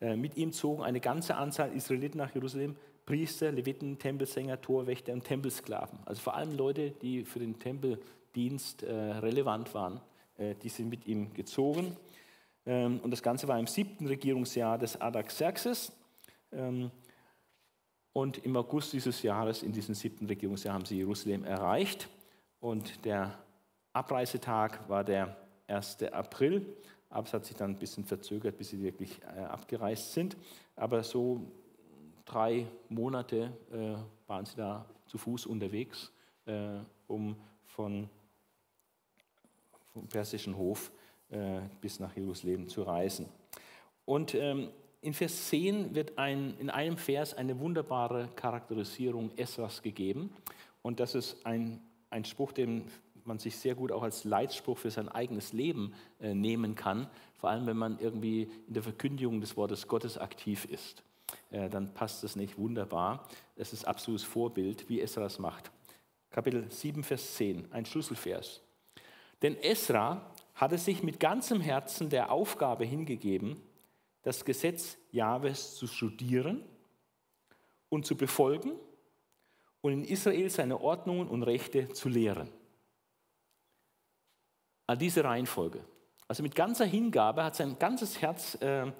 Äh, 0.00 0.16
mit 0.16 0.36
ihm 0.36 0.52
zogen 0.52 0.82
eine 0.82 1.00
ganze 1.00 1.36
Anzahl 1.36 1.72
Israeliten 1.72 2.18
nach 2.18 2.34
Jerusalem, 2.34 2.76
Priester, 3.06 3.50
Leviten, 3.50 3.98
Tempelsänger, 3.98 4.60
Torwächter 4.60 5.14
und 5.14 5.24
Tempelsklaven. 5.24 5.98
Also 6.04 6.20
vor 6.20 6.34
allem 6.34 6.54
Leute, 6.54 6.90
die 6.90 7.24
für 7.24 7.38
den 7.38 7.58
Tempeldienst 7.58 8.82
äh, 8.82 8.92
relevant 8.92 9.72
waren, 9.72 10.02
äh, 10.36 10.54
die 10.54 10.68
sind 10.68 10.90
mit 10.90 11.06
ihm 11.06 11.32
gezogen. 11.32 11.96
Ähm, 12.66 13.00
und 13.02 13.10
das 13.10 13.22
Ganze 13.22 13.48
war 13.48 13.58
im 13.58 13.66
siebten 13.66 14.06
Regierungsjahr 14.06 14.76
des 14.76 15.00
Artaxerxes. 15.00 15.92
Ähm, 16.52 16.90
und 18.12 18.44
im 18.44 18.54
August 18.56 18.92
dieses 18.92 19.22
Jahres, 19.22 19.62
in 19.62 19.72
diesem 19.72 19.94
siebten 19.94 20.26
Regierungsjahr, 20.26 20.74
haben 20.74 20.84
sie 20.84 20.98
Jerusalem 20.98 21.44
erreicht. 21.44 22.10
Und 22.60 23.06
der 23.06 23.38
Abreisetag 23.94 24.86
war 24.90 25.02
der 25.02 25.34
1. 25.68 26.02
April 26.12 26.66
aber 27.10 27.26
es 27.26 27.32
hat 27.32 27.44
sich 27.44 27.56
dann 27.56 27.72
ein 27.72 27.78
bisschen 27.78 28.04
verzögert, 28.04 28.58
bis 28.58 28.70
sie 28.70 28.82
wirklich 28.82 29.20
äh, 29.22 29.40
abgereist 29.40 30.12
sind. 30.12 30.36
Aber 30.76 31.02
so 31.02 31.40
drei 32.24 32.66
Monate 32.88 33.52
äh, 33.72 34.28
waren 34.28 34.44
sie 34.44 34.56
da 34.56 34.84
zu 35.06 35.18
Fuß 35.18 35.46
unterwegs, 35.46 36.12
äh, 36.46 36.78
um 37.06 37.36
von, 37.66 38.08
vom 39.92 40.06
persischen 40.08 40.56
Hof 40.56 40.92
äh, 41.30 41.60
bis 41.80 41.98
nach 41.98 42.14
Jerusalem 42.14 42.68
zu 42.68 42.82
reisen. 42.82 43.26
Und 44.04 44.34
ähm, 44.34 44.70
in 45.00 45.14
Vers 45.14 45.48
10 45.48 45.94
wird 45.94 46.18
ein, 46.18 46.56
in 46.58 46.70
einem 46.70 46.96
Vers 46.96 47.34
eine 47.34 47.58
wunderbare 47.60 48.28
Charakterisierung 48.34 49.30
Esras 49.36 49.82
gegeben. 49.82 50.30
Und 50.82 51.00
das 51.00 51.14
ist 51.14 51.44
ein, 51.46 51.80
ein 52.10 52.24
Spruch, 52.24 52.52
den 52.52 52.84
man 53.28 53.38
sich 53.38 53.56
sehr 53.56 53.76
gut 53.76 53.92
auch 53.92 54.02
als 54.02 54.24
Leitspruch 54.24 54.78
für 54.78 54.90
sein 54.90 55.08
eigenes 55.08 55.52
Leben 55.52 55.94
äh, 56.20 56.34
nehmen 56.34 56.74
kann, 56.74 57.08
vor 57.36 57.50
allem 57.50 57.66
wenn 57.66 57.76
man 57.76 57.98
irgendwie 58.00 58.50
in 58.66 58.74
der 58.74 58.82
Verkündigung 58.82 59.40
des 59.40 59.56
Wortes 59.56 59.86
Gottes 59.86 60.18
aktiv 60.18 60.64
ist. 60.64 61.04
Äh, 61.50 61.68
dann 61.68 61.94
passt 61.94 62.24
das 62.24 62.34
nicht 62.34 62.58
wunderbar. 62.58 63.28
Es 63.54 63.72
ist 63.72 63.84
absolutes 63.86 64.24
Vorbild, 64.24 64.88
wie 64.88 65.00
Esra 65.00 65.22
das 65.22 65.38
macht. 65.38 65.70
Kapitel 66.30 66.70
7, 66.70 67.04
Vers 67.04 67.34
10, 67.36 67.72
ein 67.72 67.86
Schlüsselvers. 67.86 68.60
Denn 69.42 69.56
Esra 69.56 70.30
hatte 70.54 70.78
sich 70.78 71.02
mit 71.02 71.20
ganzem 71.20 71.60
Herzen 71.60 72.10
der 72.10 72.32
Aufgabe 72.32 72.84
hingegeben, 72.84 73.60
das 74.22 74.44
Gesetz 74.44 74.98
Jahwes 75.12 75.76
zu 75.76 75.86
studieren 75.86 76.64
und 77.88 78.04
zu 78.04 78.16
befolgen 78.16 78.72
und 79.80 79.92
in 79.92 80.04
Israel 80.04 80.50
seine 80.50 80.80
Ordnungen 80.80 81.28
und 81.28 81.44
Rechte 81.44 81.88
zu 81.90 82.08
lehren 82.08 82.50
an 84.88 84.98
diese 84.98 85.22
Reihenfolge. 85.22 85.84
Also 86.26 86.42
mit 86.42 86.54
ganzer 86.54 86.86
Hingabe 86.86 87.44
hat 87.44 87.54
sein 87.54 87.78
ganzes 87.78 88.20
Herz 88.20 88.56
äh, 88.56 88.90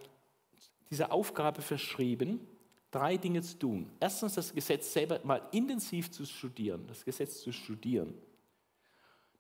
dieser 0.91 1.12
Aufgabe 1.12 1.62
verschrieben, 1.62 2.47
drei 2.91 3.16
Dinge 3.16 3.43
zu 3.43 3.59
tun. 3.59 3.91
Erstens 3.99 4.34
das 4.34 4.55
Gesetz 4.55 4.93
selber 4.93 5.18
mal 5.24 5.43
intensiv 5.51 6.11
zu 6.11 6.24
studieren, 6.24 6.86
das 6.86 7.05
Gesetz 7.05 7.41
zu 7.41 7.53
studieren. 7.53 8.14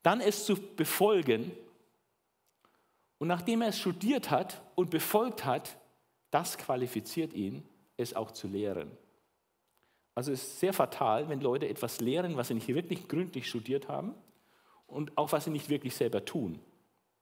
Dann 0.02 0.20
es 0.20 0.46
zu 0.46 0.56
befolgen. 0.56 1.52
Und 3.18 3.28
nachdem 3.28 3.62
er 3.62 3.68
es 3.68 3.78
studiert 3.78 4.30
hat 4.30 4.62
und 4.74 4.90
befolgt 4.90 5.44
hat, 5.44 5.76
das 6.30 6.56
qualifiziert 6.56 7.34
ihn, 7.34 7.62
es 7.96 8.14
auch 8.14 8.30
zu 8.30 8.48
lehren. 8.48 8.90
Also 10.14 10.32
es 10.32 10.42
ist 10.42 10.60
sehr 10.60 10.72
fatal, 10.72 11.28
wenn 11.28 11.40
Leute 11.40 11.68
etwas 11.68 12.00
lehren, 12.00 12.36
was 12.36 12.48
sie 12.48 12.54
nicht 12.54 12.68
wirklich 12.68 13.06
gründlich 13.06 13.48
studiert 13.48 13.88
haben 13.88 14.14
und 14.88 15.16
auch 15.16 15.30
was 15.30 15.44
sie 15.44 15.50
nicht 15.50 15.68
wirklich 15.68 15.94
selber 15.94 16.24
tun. 16.24 16.58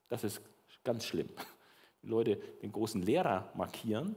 Das 0.09 0.25
ist 0.25 0.41
ganz 0.85 1.05
schlimm. 1.05 1.29
Die 2.03 2.07
Leute 2.07 2.37
den 2.63 2.73
großen 2.73 3.03
Lehrer 3.03 3.51
markieren, 3.55 4.17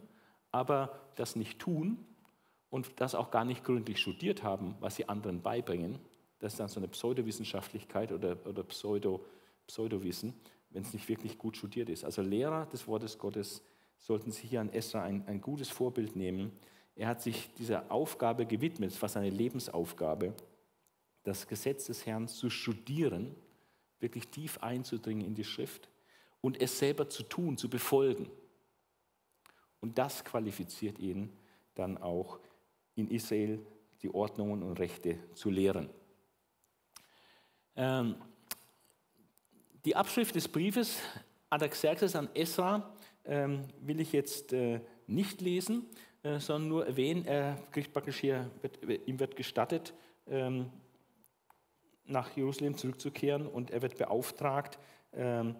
aber 0.51 0.99
das 1.15 1.35
nicht 1.35 1.59
tun 1.59 2.05
und 2.69 3.01
das 3.01 3.15
auch 3.15 3.31
gar 3.31 3.43
nicht 3.43 3.63
gründlich 3.63 3.99
studiert 3.99 4.43
haben, 4.43 4.75
was 4.79 4.95
sie 4.95 5.09
anderen 5.09 5.41
beibringen. 5.41 5.99
Das 6.37 6.53
ist 6.53 6.59
dann 6.59 6.69
so 6.69 6.79
eine 6.79 6.87
Pseudowissenschaftlichkeit 6.87 8.11
oder, 8.11 8.37
oder 8.45 8.63
Pseudo, 8.63 9.25
Pseudowissen, 9.67 10.33
wenn 10.69 10.83
es 10.83 10.93
nicht 10.93 11.09
wirklich 11.09 11.37
gut 11.37 11.57
studiert 11.57 11.89
ist. 11.89 12.05
Also 12.05 12.21
Lehrer 12.21 12.67
des 12.67 12.87
Wortes 12.87 13.17
Gottes 13.17 13.63
sollten 13.97 14.31
sich 14.31 14.49
hier 14.49 14.61
an 14.61 14.71
Esra 14.71 15.03
ein, 15.03 15.27
ein 15.27 15.41
gutes 15.41 15.69
Vorbild 15.69 16.15
nehmen. 16.15 16.51
Er 16.95 17.07
hat 17.07 17.21
sich 17.21 17.53
dieser 17.55 17.91
Aufgabe 17.91 18.45
gewidmet, 18.45 18.91
es 18.91 19.01
war 19.01 19.09
seine 19.09 19.29
Lebensaufgabe, 19.29 20.33
das 21.23 21.47
Gesetz 21.47 21.85
des 21.85 22.05
Herrn 22.05 22.27
zu 22.27 22.49
studieren, 22.49 23.35
wirklich 23.99 24.27
tief 24.29 24.57
einzudringen 24.59 25.25
in 25.25 25.35
die 25.35 25.43
Schrift 25.43 25.89
und 26.41 26.61
es 26.61 26.79
selber 26.79 27.09
zu 27.09 27.23
tun, 27.23 27.57
zu 27.57 27.69
befolgen. 27.69 28.29
Und 29.81 29.97
das 29.97 30.23
qualifiziert 30.23 30.99
ihn 30.99 31.31
dann 31.75 31.97
auch 31.97 32.39
in 32.95 33.09
Israel 33.09 33.65
die 34.01 34.13
Ordnungen 34.13 34.63
und 34.63 34.79
Rechte 34.79 35.17
zu 35.33 35.49
lehren. 35.49 35.89
Ähm, 37.75 38.15
die 39.85 39.95
Abschrift 39.95 40.35
des 40.35 40.47
Briefes 40.47 40.97
Adaxerxes 41.49 42.15
an 42.15 42.29
Esra 42.33 42.93
ähm, 43.25 43.65
will 43.81 43.99
ich 43.99 44.11
jetzt 44.11 44.53
äh, 44.53 44.81
nicht 45.07 45.41
lesen, 45.41 45.85
äh, 46.23 46.39
sondern 46.39 46.69
nur 46.69 46.85
erwähnen, 46.85 47.25
er 47.25 47.55
kriegt 47.71 47.93
praktisch 47.93 48.19
hier, 48.19 48.51
wird, 48.61 48.79
ihm 49.07 49.19
wird 49.19 49.35
gestattet, 49.35 49.93
ähm, 50.27 50.69
nach 52.05 52.35
Jerusalem 52.35 52.77
zurückzukehren 52.77 53.47
und 53.47 53.71
er 53.71 53.81
wird 53.81 53.97
beauftragt, 53.97 54.79
ähm, 55.13 55.55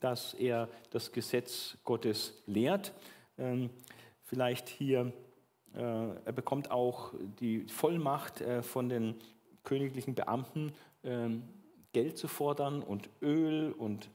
dass 0.00 0.34
er 0.34 0.68
das 0.90 1.12
Gesetz 1.12 1.78
Gottes 1.84 2.42
lehrt. 2.46 2.92
Ähm, 3.38 3.70
vielleicht 4.24 4.68
hier, 4.68 5.12
äh, 5.74 5.78
er 5.78 6.32
bekommt 6.32 6.70
auch 6.70 7.14
die 7.40 7.60
Vollmacht 7.68 8.40
äh, 8.40 8.62
von 8.62 8.88
den 8.88 9.14
königlichen 9.62 10.14
Beamten, 10.14 10.72
ähm, 11.04 11.44
Geld 11.92 12.18
zu 12.18 12.26
fordern 12.26 12.82
und 12.82 13.10
Öl 13.20 13.72
und, 13.72 14.10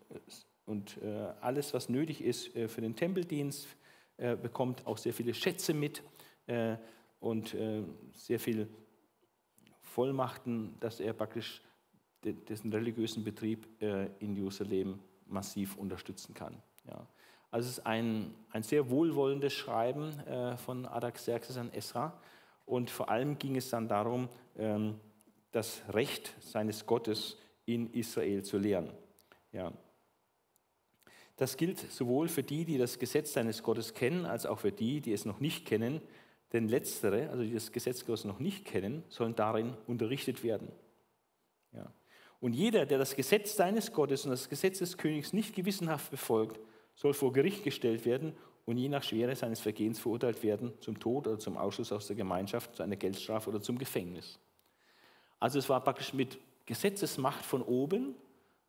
und 0.66 0.98
äh, 1.04 1.32
alles, 1.42 1.74
was 1.74 1.90
nötig 1.90 2.22
ist 2.22 2.48
für 2.48 2.82
den 2.82 2.96
Tempeldienst. 2.96 3.68
Er 4.18 4.36
bekommt 4.36 4.88
auch 4.88 4.98
sehr 4.98 5.14
viele 5.14 5.36
Schätze 5.36 5.76
mit 5.76 6.02
und 7.20 7.56
sehr 8.14 8.40
viel 8.40 8.68
Vollmachten, 9.98 10.76
dass 10.80 11.00
er 11.00 11.14
praktisch 11.14 11.64
dessen 12.24 12.72
religiösen 12.72 13.24
Betrieb 13.24 13.68
in 14.20 14.36
Jerusalem 14.36 15.00
massiv 15.26 15.76
unterstützen 15.76 16.36
kann. 16.36 16.62
Ja. 16.88 17.08
Also 17.50 17.68
es 17.68 17.80
ist 17.80 17.86
ein, 17.88 18.36
ein 18.52 18.62
sehr 18.62 18.92
wohlwollendes 18.92 19.54
Schreiben 19.54 20.20
äh, 20.20 20.56
von 20.58 20.86
Artaxerxes 20.86 21.58
an 21.58 21.74
Esra. 21.74 22.14
Und 22.68 22.92
vor 22.92 23.10
allem 23.10 23.40
ging 23.40 23.56
es 23.56 23.72
dann 23.72 23.88
darum, 23.88 24.30
ähm, 24.56 25.00
das 25.52 25.82
Recht 25.90 26.36
seines 26.42 26.86
Gottes 26.86 27.36
in 27.66 27.92
Israel 27.92 28.44
zu 28.44 28.60
lehren. 28.60 28.92
Ja. 29.52 29.74
Das 31.38 31.58
gilt 31.58 31.80
sowohl 31.80 32.28
für 32.28 32.44
die, 32.44 32.66
die 32.66 32.78
das 32.78 33.00
Gesetz 33.00 33.34
seines 33.34 33.64
Gottes 33.64 33.96
kennen, 33.96 34.28
als 34.28 34.46
auch 34.46 34.60
für 34.60 34.72
die, 34.72 35.02
die 35.02 35.14
es 35.14 35.26
noch 35.26 35.40
nicht 35.40 35.66
kennen. 35.66 36.02
Denn 36.54 36.70
letztere, 36.70 37.30
also 37.30 37.44
die 37.44 37.54
das 37.54 37.72
Gesetz 37.72 38.06
Gottes 38.06 38.26
noch 38.26 38.40
nicht 38.40 38.66
kennen, 38.66 39.04
sollen 39.10 39.36
darin 39.36 39.74
unterrichtet 39.86 40.44
werden. 40.44 40.72
Ja. 41.74 41.92
Und 42.40 42.54
jeder, 42.54 42.86
der 42.86 42.98
das 42.98 43.16
Gesetz 43.16 43.56
seines 43.56 43.92
Gottes 43.92 44.24
und 44.26 44.32
das 44.32 44.48
Gesetz 44.48 44.80
des 44.80 44.98
Königs 44.98 45.34
nicht 45.34 45.56
gewissenhaft 45.56 46.12
befolgt, 46.12 46.60
soll 46.96 47.14
vor 47.14 47.34
Gericht 47.34 47.64
gestellt 47.64 48.06
werden 48.06 48.34
und 48.66 48.78
je 48.78 48.90
nach 48.90 49.04
Schwere 49.04 49.36
seines 49.36 49.60
Vergehens 49.60 50.00
verurteilt 50.00 50.44
werden 50.44 50.74
zum 50.82 51.00
Tod 51.00 51.28
oder 51.28 51.40
zum 51.40 51.58
Ausschluss 51.58 51.92
aus 51.92 52.08
der 52.08 52.16
Gemeinschaft, 52.16 52.76
zu 52.76 52.84
einer 52.84 52.96
Geldstrafe 52.96 53.50
oder 53.50 53.62
zum 53.62 53.78
Gefängnis. 53.78 54.40
Also 55.40 55.60
es 55.60 55.70
war 55.70 55.84
praktisch 55.84 56.14
mit 56.14 56.38
Gesetzesmacht 56.66 57.46
von 57.46 57.62
oben, 57.62 58.16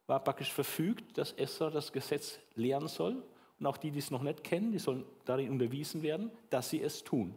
war 0.06 0.22
praktisch 0.22 0.52
verfügt, 0.52 1.18
dass 1.18 1.32
Esra 1.32 1.70
das 1.70 1.92
Gesetz 1.92 2.38
lehren 2.54 2.88
soll. 2.88 3.22
Und 3.58 3.66
auch 3.66 3.76
die, 3.76 3.90
die 3.90 3.98
es 3.98 4.10
noch 4.10 4.22
nicht 4.22 4.44
kennen, 4.44 4.72
die 4.72 4.78
sollen 4.78 5.04
darin 5.24 5.50
unterwiesen 5.50 6.02
werden, 6.02 6.30
dass 6.48 6.70
sie 6.70 6.80
es 6.80 7.02
tun. 7.02 7.34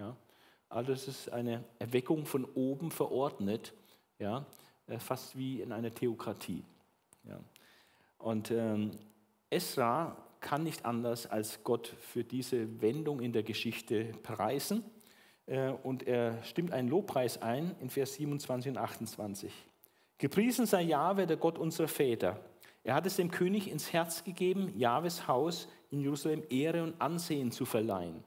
Ja? 0.00 0.16
Also 0.68 0.92
es 0.92 1.06
ist 1.06 1.32
eine 1.32 1.64
Erweckung 1.78 2.24
von 2.24 2.44
oben 2.44 2.90
verordnet, 2.90 3.74
ja? 4.18 4.46
Äh, 4.86 4.98
fast 4.98 5.36
wie 5.36 5.60
in 5.60 5.72
einer 5.72 5.90
Theokratie. 5.90 6.64
Ja? 7.24 7.38
Und 8.18 8.50
ähm, 8.50 8.92
Esra 9.50 10.16
kann 10.40 10.62
nicht 10.62 10.86
anders 10.86 11.26
als 11.26 11.62
Gott 11.64 11.86
für 11.86 12.24
diese 12.24 12.80
Wendung 12.80 13.20
in 13.20 13.32
der 13.32 13.42
Geschichte 13.42 14.12
preisen. 14.22 14.82
Äh, 15.46 15.70
und 15.70 16.06
er 16.06 16.42
stimmt 16.44 16.72
einen 16.72 16.88
Lobpreis 16.88 17.42
ein 17.42 17.76
in 17.80 17.90
Vers 17.90 18.14
27 18.14 18.70
und 18.70 18.78
28. 18.78 19.52
Gepriesen 20.16 20.66
sei 20.66 20.82
Jahwe, 20.82 21.26
der 21.26 21.36
Gott 21.36 21.58
unserer 21.58 21.88
Väter. 21.88 22.40
Er 22.84 22.94
hat 22.94 23.06
es 23.06 23.16
dem 23.16 23.30
König 23.30 23.70
ins 23.70 23.92
Herz 23.92 24.24
gegeben, 24.24 24.72
Jahwes 24.78 25.28
Haus 25.28 25.68
in 25.90 26.00
Jerusalem 26.00 26.42
Ehre 26.48 26.82
und 26.82 27.00
Ansehen 27.00 27.50
zu 27.52 27.66
verleihen. 27.66 28.24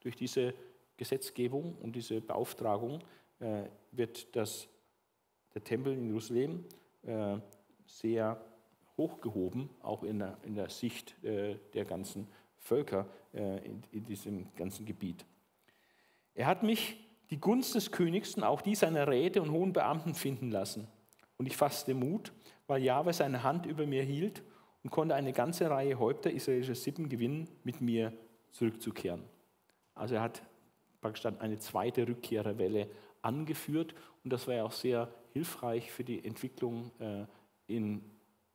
Durch 0.00 0.16
diese 0.16 0.54
Gesetzgebung 0.96 1.76
und 1.82 1.94
diese 1.94 2.20
Beauftragung 2.20 3.00
äh, 3.40 3.64
wird 3.92 4.34
das, 4.34 4.68
der 5.54 5.62
Tempel 5.62 5.92
in 5.92 6.06
Jerusalem 6.06 6.64
äh, 7.02 7.38
sehr 7.86 8.40
hochgehoben, 8.96 9.68
auch 9.82 10.02
in 10.02 10.20
der, 10.20 10.38
in 10.42 10.54
der 10.54 10.70
Sicht 10.70 11.22
äh, 11.22 11.56
der 11.74 11.84
ganzen 11.84 12.28
Völker 12.56 13.06
äh, 13.34 13.64
in, 13.64 13.82
in, 13.92 14.04
diesem 14.04 14.54
ganzen 14.54 14.86
Gebiet. 14.86 15.24
Er 16.34 16.46
hat 16.46 16.62
mich 16.62 16.96
die 17.30 17.38
Gunst 17.38 17.74
des 17.74 17.92
Königs 17.92 18.34
und 18.34 18.44
auch 18.44 18.62
die 18.62 18.74
seiner 18.74 19.06
Räte 19.08 19.42
und 19.42 19.50
hohen 19.50 19.72
Beamten 19.72 20.14
finden 20.14 20.50
lassen. 20.50 20.86
Und 21.36 21.46
ich 21.46 21.56
fasste 21.56 21.94
Mut, 21.94 22.32
weil 22.66 22.82
Jahwe 22.82 23.12
seine 23.12 23.42
Hand 23.42 23.66
über 23.66 23.86
mir 23.86 24.02
hielt 24.02 24.42
und 24.82 24.90
konnte 24.90 25.14
eine 25.14 25.32
ganze 25.32 25.68
Reihe 25.68 25.98
Häupter 25.98 26.30
israelischer 26.30 26.74
Sippen 26.74 27.08
gewinnen, 27.08 27.48
mit 27.64 27.80
mir 27.80 28.12
zurückzukehren. 28.52 29.22
Also 29.94 30.14
er 30.14 30.22
hat 30.22 30.42
praktisch 31.06 31.22
dann 31.22 31.40
eine 31.40 31.60
zweite 31.60 32.08
Rückkehrerwelle 32.08 32.88
angeführt 33.22 33.94
und 34.24 34.32
das 34.32 34.48
war 34.48 34.54
ja 34.56 34.64
auch 34.64 34.72
sehr 34.72 35.08
hilfreich 35.32 35.92
für 35.92 36.02
die 36.02 36.24
Entwicklung 36.24 36.90
äh, 36.98 37.26
in 37.68 38.02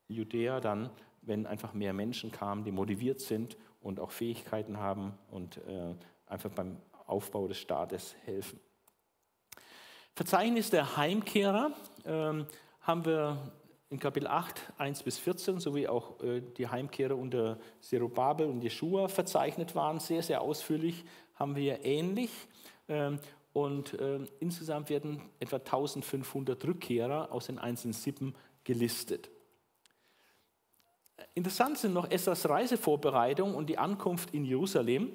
Judäa 0.09 0.59
dann, 0.59 0.89
wenn 1.21 1.45
einfach 1.45 1.73
mehr 1.73 1.93
Menschen 1.93 2.29
kamen, 2.29 2.65
die 2.65 2.73
motiviert 2.73 3.21
sind 3.21 3.55
und 3.79 4.01
auch 4.01 4.11
Fähigkeiten 4.11 4.79
haben 4.79 5.13
und 5.29 5.57
äh, 5.59 5.95
einfach 6.25 6.49
beim 6.49 6.75
Aufbau 7.07 7.47
des 7.47 7.57
Staates 7.57 8.15
helfen. 8.25 8.59
Verzeichnis 10.13 10.69
der 10.71 10.97
Heimkehrer 10.97 11.71
ähm, 12.03 12.47
haben 12.81 13.05
wir 13.05 13.37
in 13.89 13.99
Kapitel 13.99 14.27
8, 14.27 14.73
1 14.77 15.03
bis 15.03 15.17
14, 15.19 15.61
sowie 15.61 15.87
auch 15.87 16.21
äh, 16.21 16.41
die 16.41 16.67
Heimkehrer 16.67 17.15
unter 17.15 17.59
Zerubabel 17.79 18.47
und 18.47 18.61
Jeschua 18.61 19.07
verzeichnet 19.07 19.73
waren, 19.73 20.01
sehr, 20.01 20.21
sehr 20.21 20.41
ausführlich, 20.41 21.05
haben 21.41 21.55
wir 21.55 21.83
ähnlich. 21.83 22.29
Ähm, 22.87 23.19
und 23.51 23.99
äh, 23.99 24.19
insgesamt 24.39 24.89
werden 24.89 25.21
etwa 25.39 25.57
1500 25.57 26.63
Rückkehrer 26.63 27.31
aus 27.31 27.47
den 27.47 27.57
einzelnen 27.59 27.93
Sippen 27.93 28.35
gelistet. 28.63 29.29
Interessant 31.33 31.79
sind 31.79 31.93
noch 31.93 32.09
Esras 32.09 32.47
Reisevorbereitung 32.47 33.55
und 33.55 33.67
die 33.67 33.77
Ankunft 33.77 34.33
in 34.33 34.45
Jerusalem. 34.45 35.11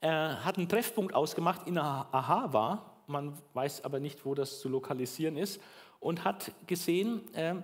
Er 0.00 0.44
hat 0.44 0.58
einen 0.58 0.68
Treffpunkt 0.68 1.14
ausgemacht 1.14 1.66
in 1.66 1.78
Ahava, 1.78 3.02
man 3.06 3.32
weiß 3.54 3.84
aber 3.84 3.98
nicht, 3.98 4.24
wo 4.24 4.34
das 4.34 4.60
zu 4.60 4.68
lokalisieren 4.68 5.36
ist, 5.36 5.60
und 5.98 6.24
hat 6.24 6.52
gesehen, 6.66 7.32
äh, 7.34 7.56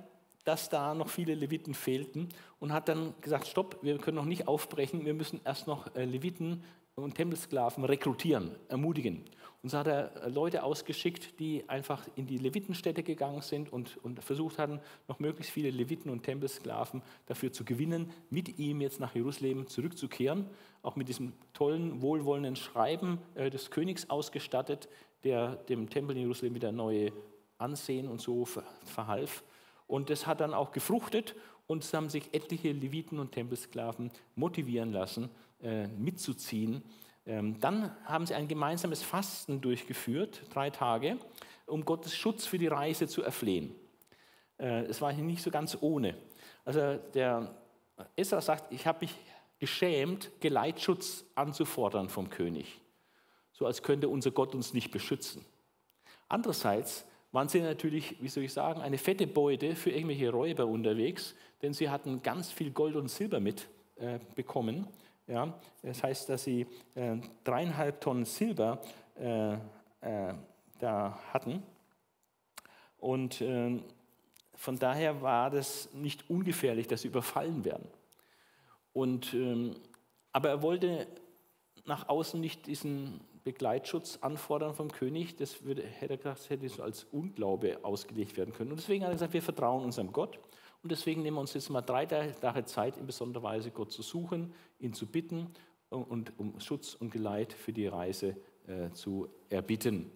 dass 0.45 0.69
da 0.69 0.95
noch 0.95 1.09
viele 1.09 1.35
Leviten 1.35 1.75
fehlten 1.75 2.29
und 2.61 2.73
hat 2.73 2.89
dann 2.89 3.15
gesagt, 3.21 3.47
stopp, 3.47 3.79
wir 3.83 3.99
können 3.99 4.17
noch 4.17 4.25
nicht 4.25 4.47
aufbrechen, 4.47 5.05
wir 5.05 5.15
müssen 5.15 5.41
erst 5.45 5.67
noch 5.67 5.95
äh, 5.95 6.05
Leviten 6.05 6.63
und 6.97 7.15
Tempelsklaven 7.15 7.85
rekrutieren, 7.85 8.53
ermutigen. 8.69 9.25
Und 9.63 9.71
so 9.71 9.79
hat 9.79 9.87
er 9.87 10.29
Leute 10.29 10.63
ausgeschickt, 10.63 11.41
die 11.41 11.69
einfach 11.69 12.07
in 12.17 12.27
die 12.27 12.39
Levitenstädte 12.39 13.03
gegangen 13.03 13.41
sind 13.41 13.73
und, 13.73 13.97
und 14.05 14.23
versucht 14.23 14.59
hatten, 14.59 14.79
noch 15.09 15.19
möglichst 15.19 15.53
viele 15.53 15.71
Leviten 15.71 16.11
und 16.11 16.23
Tempelsklaven 16.23 17.03
dafür 17.27 17.53
zu 17.53 17.65
gewinnen, 17.65 18.13
mit 18.31 18.59
ihm 18.59 18.81
jetzt 18.81 19.01
nach 19.01 19.15
Jerusalem 19.15 19.67
zurückzukehren. 19.67 20.47
Auch 20.83 20.97
mit 20.97 21.09
diesem 21.09 21.33
tollen, 21.53 22.03
wohlwollenden 22.03 22.57
Schreiben 22.57 23.19
äh, 23.35 23.51
des 23.51 23.71
Königs 23.71 24.11
ausgestattet, 24.11 24.89
der 25.25 25.57
dem 25.57 25.89
Tempel 25.89 26.15
in 26.17 26.23
Jerusalem 26.23 26.55
wieder 26.55 26.71
neue 26.71 27.13
Ansehen 27.59 28.07
und 28.07 28.21
so 28.21 28.45
verhalf. 28.45 29.43
Und 29.87 30.11
das 30.11 30.27
hat 30.27 30.41
dann 30.41 30.55
auch 30.55 30.73
gefruchtet 30.73 31.35
und 31.67 31.85
es 31.85 31.95
haben 31.95 32.11
sich 32.11 32.33
etliche 32.33 32.73
Leviten 32.73 33.19
und 33.19 33.33
Tempelsklaven 33.33 34.11
motivieren 34.35 34.93
lassen, 34.93 35.25
äh, 35.25 35.54
mitzuziehen 35.97 36.83
ähm, 37.27 37.59
dann 37.61 37.91
haben 38.05 38.27
sie 38.27 38.35
ein 38.35 38.49
gemeinsames 38.49 39.03
Fasten 39.03 39.61
durchgeführt, 39.61 40.43
drei 40.53 40.71
Tage, 40.71 41.19
um 41.67 41.85
Gottes 41.85 42.15
Schutz 42.15 42.47
für 42.47 42.59
die 42.59 42.67
Reise 42.67 43.09
zu 43.09 43.23
erflehen. 43.23 43.75
Äh, 44.59 44.85
es 44.85 45.01
war 45.01 45.13
nicht 45.13 45.43
so 45.43 45.51
ganz 45.51 45.79
ohne. 45.81 46.17
Also 46.65 46.97
der 47.15 47.55
Esra 48.17 48.41
sagt, 48.41 48.73
ich 48.73 48.87
habe 48.87 49.01
mich 49.03 49.15
geschämt, 49.59 50.31
Geleitschutz 50.41 51.25
anzufordern 51.35 52.09
vom 52.09 52.29
König, 52.29 52.81
so 53.53 53.65
als 53.67 53.83
könnte 53.83 54.09
unser 54.09 54.31
Gott 54.31 54.55
uns 54.55 54.75
nicht 54.75 54.91
beschützen. 54.91 55.45
Andererseits 56.29 57.07
waren 57.33 57.49
sie 57.49 57.61
natürlich, 57.61 58.17
wie 58.21 58.29
soll 58.29 58.45
ich 58.45 58.53
sagen, 58.53 58.81
eine 58.81 58.99
fette 58.99 59.27
Beute 59.27 59.77
für 59.77 59.91
irgendwelche 59.91 60.31
Räuber 60.31 60.67
unterwegs, 60.67 61.35
denn 61.63 61.73
sie 61.73 61.89
hatten 61.89 62.23
ganz 62.23 62.51
viel 62.51 62.71
Gold 62.71 62.97
und 62.97 63.09
Silber 63.09 63.41
mitbekommen. 63.41 64.85
Äh, 64.85 65.04
ja, 65.27 65.55
das 65.83 66.03
heißt, 66.03 66.29
dass 66.29 66.45
sie 66.45 66.67
äh, 66.95 67.17
dreieinhalb 67.45 68.01
Tonnen 68.01 68.25
Silber 68.25 68.81
äh, 69.19 69.55
äh, 69.55 70.35
da 70.79 71.19
hatten. 71.33 71.63
Und 72.99 73.41
ähm, 73.41 73.85
von 74.55 74.79
daher 74.79 75.23
war 75.23 75.51
das 75.51 75.93
nicht 75.93 76.29
ungefährlich, 76.31 76.87
dass 76.87 77.03
sie 77.03 77.09
überfallen 77.09 77.65
werden. 77.65 77.89
Und, 78.93 79.35
ähm, 79.35 79.77
aber 80.33 80.51
er 80.51 80.63
wollte 80.63 81.07
nach 81.85 82.09
außen 82.09 82.41
nicht 82.41 82.67
diesen 82.67 83.21
Begleitschutz 83.45 84.19
anfordern 84.23 84.75
vom 84.75 84.91
König. 84.91 85.37
Das 85.37 85.65
würde, 85.65 85.83
hätte 85.83 86.15
er 86.15 86.17
gesagt, 86.17 86.49
hätte 86.49 86.83
als 86.83 87.05
Unglaube 87.13 87.79
ausgelegt 87.83 88.37
werden 88.37 88.55
können. 88.55 88.71
Und 88.71 88.79
deswegen 88.79 89.05
hat 89.05 89.11
er 89.11 89.15
gesagt, 89.15 89.35
wir 89.35 89.43
vertrauen 89.43 89.85
unserem 89.85 90.13
Gott. 90.13 90.39
Und 90.85 90.93
deswegen 90.93 91.23
nehmen 91.23 91.39
wir 91.39 91.41
uns 91.41 91.55
jetzt 91.55 91.71
mal 91.71 91.81
drei 91.81 92.05
Tage 92.05 92.65
Zeit, 92.67 92.99
in 92.99 93.07
besonderer 93.07 93.45
Weise 93.45 93.71
Gott 93.71 93.91
zu 93.91 94.03
suchen, 94.03 94.53
ihn 94.79 94.93
zu 94.93 95.07
bitten 95.07 95.47
und 95.89 96.39
um 96.39 96.61
Schutz 96.61 96.95
und 96.95 97.11
Geleit 97.11 97.55
für 97.55 97.73
die 97.73 97.87
Reise 97.87 98.37
äh, 98.67 98.91
zu 98.93 99.31
erbitten. 99.49 100.11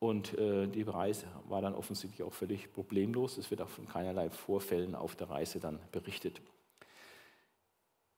Und 0.00 0.36
äh, 0.36 0.66
die 0.66 0.82
Reise 0.82 1.26
war 1.48 1.62
dann 1.62 1.76
offensichtlich 1.76 2.24
auch 2.24 2.32
völlig 2.32 2.72
problemlos. 2.72 3.38
Es 3.38 3.52
wird 3.52 3.62
auch 3.62 3.68
von 3.68 3.86
keinerlei 3.86 4.30
Vorfällen 4.30 4.96
auf 4.96 5.14
der 5.14 5.30
Reise 5.30 5.60
dann 5.60 5.78
berichtet. 5.92 6.40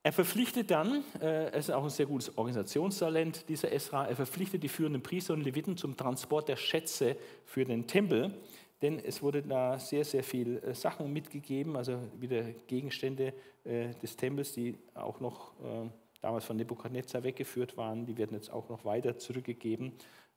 Er 0.02 0.12
verpflichtet 0.12 0.70
dann, 0.70 1.04
äh, 1.20 1.50
er 1.50 1.54
ist 1.54 1.70
auch 1.70 1.84
ein 1.84 1.90
sehr 1.90 2.06
gutes 2.06 2.38
Organisationstalent, 2.38 3.50
dieser 3.50 3.70
Esra, 3.70 4.06
er 4.06 4.16
verpflichtet 4.16 4.62
die 4.62 4.68
führenden 4.68 5.02
Priester 5.02 5.34
und 5.34 5.42
Leviten 5.42 5.76
zum 5.76 5.94
Transport 5.94 6.48
der 6.48 6.56
Schätze 6.56 7.16
für 7.44 7.66
den 7.66 7.86
Tempel, 7.86 8.34
denn 8.82 8.98
es 8.98 9.22
wurde 9.22 9.42
da 9.42 9.78
sehr, 9.78 10.04
sehr 10.04 10.22
viel 10.22 10.58
äh, 10.58 10.74
Sachen 10.74 11.12
mitgegeben, 11.12 11.76
also 11.76 11.98
wieder 12.18 12.42
Gegenstände 12.66 13.32
äh, 13.64 13.94
des 14.02 14.16
Tempels, 14.16 14.52
die 14.52 14.76
auch 14.94 15.20
noch 15.20 15.52
äh, 15.60 15.88
damals 16.20 16.44
von 16.44 16.56
Nebukadnezar 16.56 17.22
weggeführt 17.22 17.76
waren, 17.76 18.04
die 18.04 18.16
werden 18.18 18.34
jetzt 18.34 18.52
auch 18.52 18.68
noch 18.68 18.84
weiter 18.84 19.16
zurückgegeben 19.18 19.92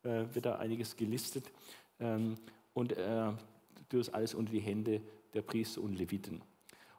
wird 0.06 0.46
da 0.46 0.58
einiges 0.58 0.96
gelistet. 0.96 1.52
Ähm, 2.00 2.36
und 2.76 2.96
äh, 2.96 3.32
das 3.90 4.14
alles 4.14 4.34
unter 4.34 4.52
die 4.52 4.60
Hände 4.60 5.02
der 5.34 5.42
Priester 5.42 5.82
und 5.82 5.96
Leviten. 5.96 6.42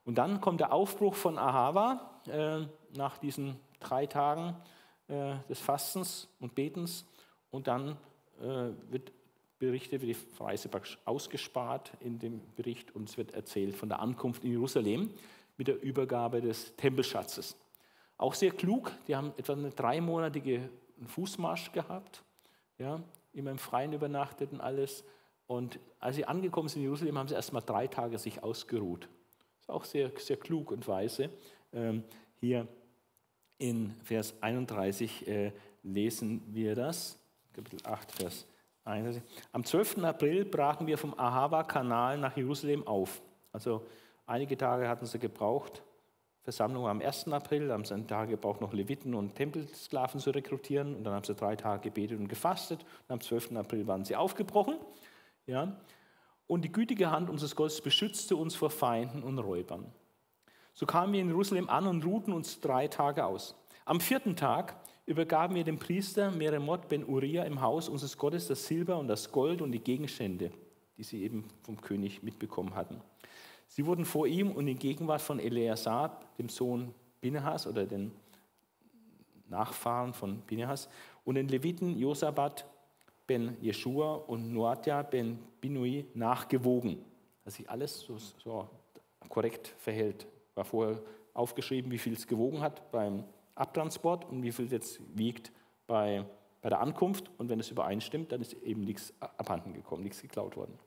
Und 0.05 0.19
dann 0.19 0.41
kommt 0.41 0.61
der 0.61 0.73
Aufbruch 0.73 1.15
von 1.15 1.39
Ahava 1.39 2.21
äh, 2.27 2.67
nach 2.97 3.19
diesen 3.19 3.57
drei 3.81 4.07
Tagen 4.07 4.57
äh, 5.09 5.35
des 5.49 5.61
Fastens 5.61 6.29
und 6.41 6.55
Betens. 6.55 7.07
Und 7.51 7.67
dann 7.67 7.97
äh, 8.41 8.71
wird 8.91 9.13
berichtet, 9.59 10.03
wird 10.03 10.17
die 10.17 10.43
Reise 10.43 10.69
praktisch 10.69 10.99
ausgespart 11.05 11.93
in 12.01 12.19
dem 12.19 12.41
Bericht 12.55 12.95
und 12.95 13.09
es 13.09 13.17
wird 13.17 13.33
erzählt 13.35 13.75
von 13.75 13.89
der 13.89 14.01
Ankunft 14.01 14.45
in 14.45 14.51
Jerusalem 14.51 15.11
mit 15.57 15.69
der 15.69 15.83
Übergabe 15.83 16.41
des 16.41 16.75
Tempelschatzes. 16.77 17.57
Auch 18.19 18.35
sehr 18.35 18.51
klug, 18.51 18.93
die 19.09 19.17
haben 19.17 19.33
etwa 19.37 19.53
eine 19.55 19.71
dreimonatige 19.71 20.69
Fußmarsch 21.07 21.73
gehabt 21.73 22.23
ja, 22.79 23.01
immer 23.33 23.51
im 23.51 23.59
Freien 23.59 23.93
übernachtet 23.93 24.53
und 24.53 24.61
alles. 24.61 25.05
Und 25.47 25.79
als 26.01 26.17
sie 26.17 26.25
angekommen 26.25 26.69
sind 26.69 26.83
in 26.83 26.85
Jerusalem, 26.85 27.19
haben 27.19 27.29
sie 27.29 27.35
erst 27.35 27.53
mal 27.53 27.61
drei 27.61 27.87
Tage 27.87 28.19
sich 28.19 28.43
ausgeruht. 28.43 29.09
Ist 29.61 29.71
auch 29.71 29.85
sehr, 29.85 30.11
sehr 30.19 30.37
klug 30.37 30.71
und 30.73 30.87
weise. 30.89 31.31
Ähm, 31.73 32.05
hier 32.41 32.67
in 33.59 33.95
Vers 34.05 34.35
31 34.41 35.27
äh, 35.27 35.53
lesen 35.83 36.43
wir 36.49 36.75
das, 36.75 37.19
Kapitel 37.53 37.81
8, 37.85 38.13
Vers 38.13 38.47
31. 38.47 38.56
Am 39.53 39.65
12. 39.65 40.05
April 40.05 40.45
brachen 40.45 40.87
wir 40.87 40.97
vom 40.97 41.19
Ahava-Kanal 41.19 42.19
nach 42.19 42.37
Jerusalem 42.37 42.87
auf. 42.87 43.21
Also 43.53 43.85
einige 44.27 44.57
Tage 44.57 44.89
hatten 44.89 45.07
sie 45.07 45.19
gebraucht, 45.19 45.83
Versammlung 46.43 46.87
am 46.87 47.01
1. 47.01 47.27
April, 47.33 47.73
haben 47.73 47.85
sie 47.85 47.95
einen 47.95 48.07
Tag 48.07 48.29
gebraucht, 48.29 48.61
noch 48.61 48.73
Leviten 48.73 49.15
und 49.15 49.35
Tempelsklaven 49.35 50.21
zu 50.21 50.31
rekrutieren. 50.31 50.95
Und 50.95 51.03
dann 51.03 51.15
haben 51.15 51.25
sie 51.25 51.35
drei 51.35 51.57
Tage 51.57 51.91
gebetet 51.91 52.21
und 52.21 52.29
gefastet. 52.29 52.85
Und 53.09 53.15
am 53.15 53.21
12. 53.21 53.57
April 53.57 53.89
waren 53.89 54.05
sie 54.05 54.15
aufgebrochen. 54.15 54.77
Ja. 55.47 55.77
Und 56.47 56.63
die 56.65 56.71
gütige 56.71 57.11
Hand 57.11 57.29
unseres 57.29 57.57
Gottes 57.57 57.81
beschützte 57.81 58.37
uns 58.37 58.55
vor 58.55 58.71
Feinden 58.71 59.25
und 59.25 59.41
Räubern. 59.41 59.93
So 60.75 60.87
kamen 60.87 61.13
wir 61.13 61.21
in 61.21 61.27
Jerusalem 61.27 61.69
an 61.69 61.89
und 61.89 62.05
ruhten 62.05 62.33
uns 62.33 62.61
drei 62.61 62.87
Tage 62.87 63.25
aus. 63.25 63.57
Am 63.85 63.99
vierten 63.99 64.37
Tag 64.37 64.77
übergaben 65.07 65.55
wir 65.55 65.65
dem 65.65 65.79
Priester 65.79 66.31
Meremot 66.33 66.89
ben 66.89 67.09
Uriah 67.09 67.45
im 67.45 67.61
Haus 67.61 67.89
unseres 67.89 68.19
Gottes 68.19 68.49
das 68.49 68.67
Silber 68.67 68.99
und 68.99 69.09
das 69.09 69.31
Gold 69.31 69.63
und 69.63 69.71
die 69.73 69.81
Gegenstände, 69.81 70.51
die 70.99 71.05
sie 71.05 71.23
eben 71.23 71.45
vom 71.63 71.81
König 71.81 72.23
mitbekommen 72.23 72.75
hatten. 72.75 73.01
Sie 73.69 73.87
wurden 73.87 74.05
vor 74.05 74.27
ihm 74.27 74.51
und 74.51 74.69
in 74.69 74.79
Gegenwart 74.79 75.23
von 75.23 75.39
Eleazar, 75.39 76.21
dem 76.39 76.49
Sohn 76.49 76.93
Binehas 77.21 77.67
oder 77.67 77.87
den 77.87 78.13
Nachfahren 79.49 80.13
von 80.13 80.41
Binehas, 80.41 80.89
und 81.25 81.37
den 81.37 81.49
Leviten 81.49 81.97
Josabat 81.99 82.67
ben 83.27 83.57
Jeshua 83.61 84.15
und 84.15 84.53
Noadia 84.53 85.03
ben 85.03 85.39
Binui 85.61 86.07
nachgewogen. 86.15 86.99
Dass 87.45 87.55
sich 87.55 87.69
alles 87.69 88.01
so, 88.01 88.19
so 88.19 88.69
korrekt 89.29 89.69
verhält. 89.79 90.27
War 90.55 90.65
vorher 90.65 91.01
aufgeschrieben, 91.35 91.91
wie 91.91 91.99
viel 91.99 92.15
es 92.15 92.27
gewogen 92.27 92.61
hat 92.61 92.91
beim 92.93 93.25
Abtransport 93.57 94.25
und 94.27 94.43
wie 94.43 94.53
viel 94.53 94.67
es 94.67 94.73
jetzt 94.73 95.01
wiegt 95.19 95.51
bei, 95.87 96.25
bei 96.63 96.69
der 96.69 96.81
Ankunft. 96.81 97.31
Und 97.39 97.49
wenn 97.49 97.59
es 97.59 97.71
übereinstimmt, 97.71 98.31
dann 98.31 98.41
ist 98.41 98.53
eben 98.63 98.83
nichts 98.83 99.13
abhanden 99.21 99.73
gekommen, 99.73 100.05
nichts 100.05 100.23
geklaut 100.23 100.57
worden. 100.57 100.79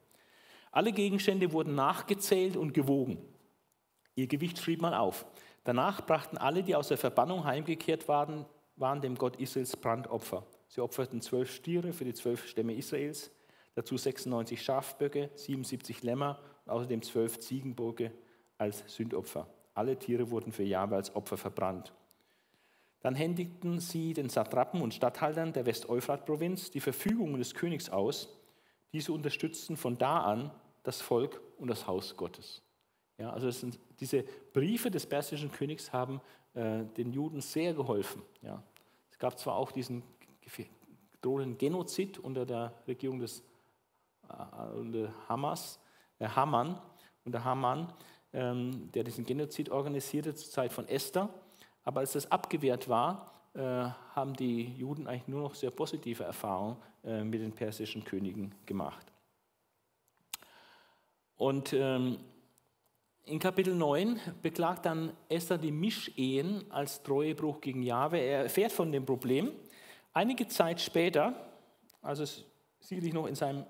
Alle 0.72 0.92
Gegenstände 0.92 1.52
wurden 1.52 1.74
nachgezählt 1.74 2.56
und 2.56 2.72
gewogen. 2.72 3.18
Ihr 4.14 4.28
Gewicht 4.28 4.58
schrieb 4.58 4.80
man 4.80 4.94
auf. 4.94 5.26
Danach 5.64 6.06
brachten 6.06 6.38
alle, 6.38 6.62
die 6.62 6.74
aus 6.74 6.88
der 6.88 6.96
Verbannung 6.96 7.44
heimgekehrt 7.44 8.08
waren, 8.08 8.46
waren 8.76 9.00
dem 9.00 9.16
Gott 9.16 9.36
Israels 9.36 9.76
Brandopfer. 9.76 10.46
Sie 10.68 10.80
opferten 10.80 11.20
zwölf 11.20 11.52
Stiere 11.52 11.92
für 11.92 12.04
die 12.04 12.14
zwölf 12.14 12.46
Stämme 12.46 12.74
Israels, 12.74 13.30
dazu 13.74 13.96
96 13.96 14.62
Schafböcke, 14.62 15.30
77 15.34 16.02
Lämmer 16.02 16.38
und 16.64 16.72
außerdem 16.72 17.02
zwölf 17.02 17.40
Ziegenböcke 17.40 18.12
als 18.56 18.84
Sündopfer. 18.86 19.48
Alle 19.74 19.98
Tiere 19.98 20.30
wurden 20.30 20.52
für 20.52 20.62
Jahwe 20.62 20.96
als 20.96 21.14
Opfer 21.14 21.36
verbrannt. 21.36 21.92
Dann 23.00 23.14
händigten 23.14 23.80
sie 23.80 24.12
den 24.12 24.28
Satrapen 24.28 24.82
und 24.82 24.94
Statthaltern 24.94 25.52
der 25.52 25.66
West-Euphrat-Provinz 25.66 26.70
die 26.70 26.80
Verfügungen 26.80 27.38
des 27.38 27.54
Königs 27.54 27.88
aus, 27.88 28.28
diese 28.92 29.12
unterstützten 29.12 29.76
von 29.76 29.96
da 29.96 30.20
an 30.20 30.50
das 30.82 31.00
Volk 31.00 31.40
und 31.58 31.68
das 31.68 31.86
Haus 31.86 32.16
Gottes. 32.16 32.62
Ja, 33.18 33.30
also 33.30 33.50
diese 33.98 34.24
Briefe 34.52 34.90
des 34.90 35.06
persischen 35.06 35.52
Königs 35.52 35.92
haben 35.92 36.20
äh, 36.54 36.84
den 36.96 37.12
Juden 37.12 37.40
sehr 37.40 37.74
geholfen. 37.74 38.22
Ja. 38.42 38.62
Es 39.10 39.18
gab 39.18 39.38
zwar 39.38 39.56
auch 39.56 39.72
diesen 39.72 40.02
drohenden 41.20 41.58
Genozid 41.58 42.18
unter 42.18 42.46
der 42.46 42.72
Regierung 42.86 43.20
des 43.20 43.42
äh, 44.28 45.08
Hamas, 45.28 45.78
äh, 46.18 46.28
Haman, 46.28 46.80
unter 47.24 47.44
Haman, 47.44 47.92
ähm, 48.32 48.90
der 48.92 49.04
diesen 49.04 49.24
Genozid 49.24 49.68
organisierte 49.70 50.34
zur 50.34 50.50
Zeit 50.50 50.72
von 50.72 50.88
Esther. 50.88 51.28
Aber 51.84 52.00
als 52.00 52.12
das 52.12 52.30
abgewehrt 52.30 52.88
war, 52.88 53.30
äh, 53.54 53.60
haben 53.60 54.34
die 54.34 54.74
Juden 54.76 55.06
eigentlich 55.06 55.28
nur 55.28 55.42
noch 55.42 55.54
sehr 55.54 55.70
positive 55.70 56.24
Erfahrungen 56.24 56.76
äh, 57.04 57.24
mit 57.24 57.40
den 57.40 57.52
persischen 57.52 58.04
Königen 58.04 58.54
gemacht. 58.66 59.10
Und 61.36 61.72
ähm, 61.72 62.18
in 63.24 63.38
Kapitel 63.38 63.74
9 63.74 64.20
beklagt 64.42 64.86
dann 64.86 65.12
Esther 65.28 65.58
die 65.58 65.72
Mischehen 65.72 66.64
als 66.70 67.02
Treuebruch 67.02 67.60
gegen 67.60 67.82
Jahwe. 67.82 68.18
Er 68.18 68.42
erfährt 68.42 68.72
von 68.72 68.92
dem 68.92 69.06
Problem. 69.06 69.52
Einige 70.12 70.48
Zeit 70.48 70.80
später, 70.80 71.34
also 72.02 72.24
sicherlich 72.80 73.12
noch 73.12 73.26
in 73.26 73.34
seinem, 73.34 73.64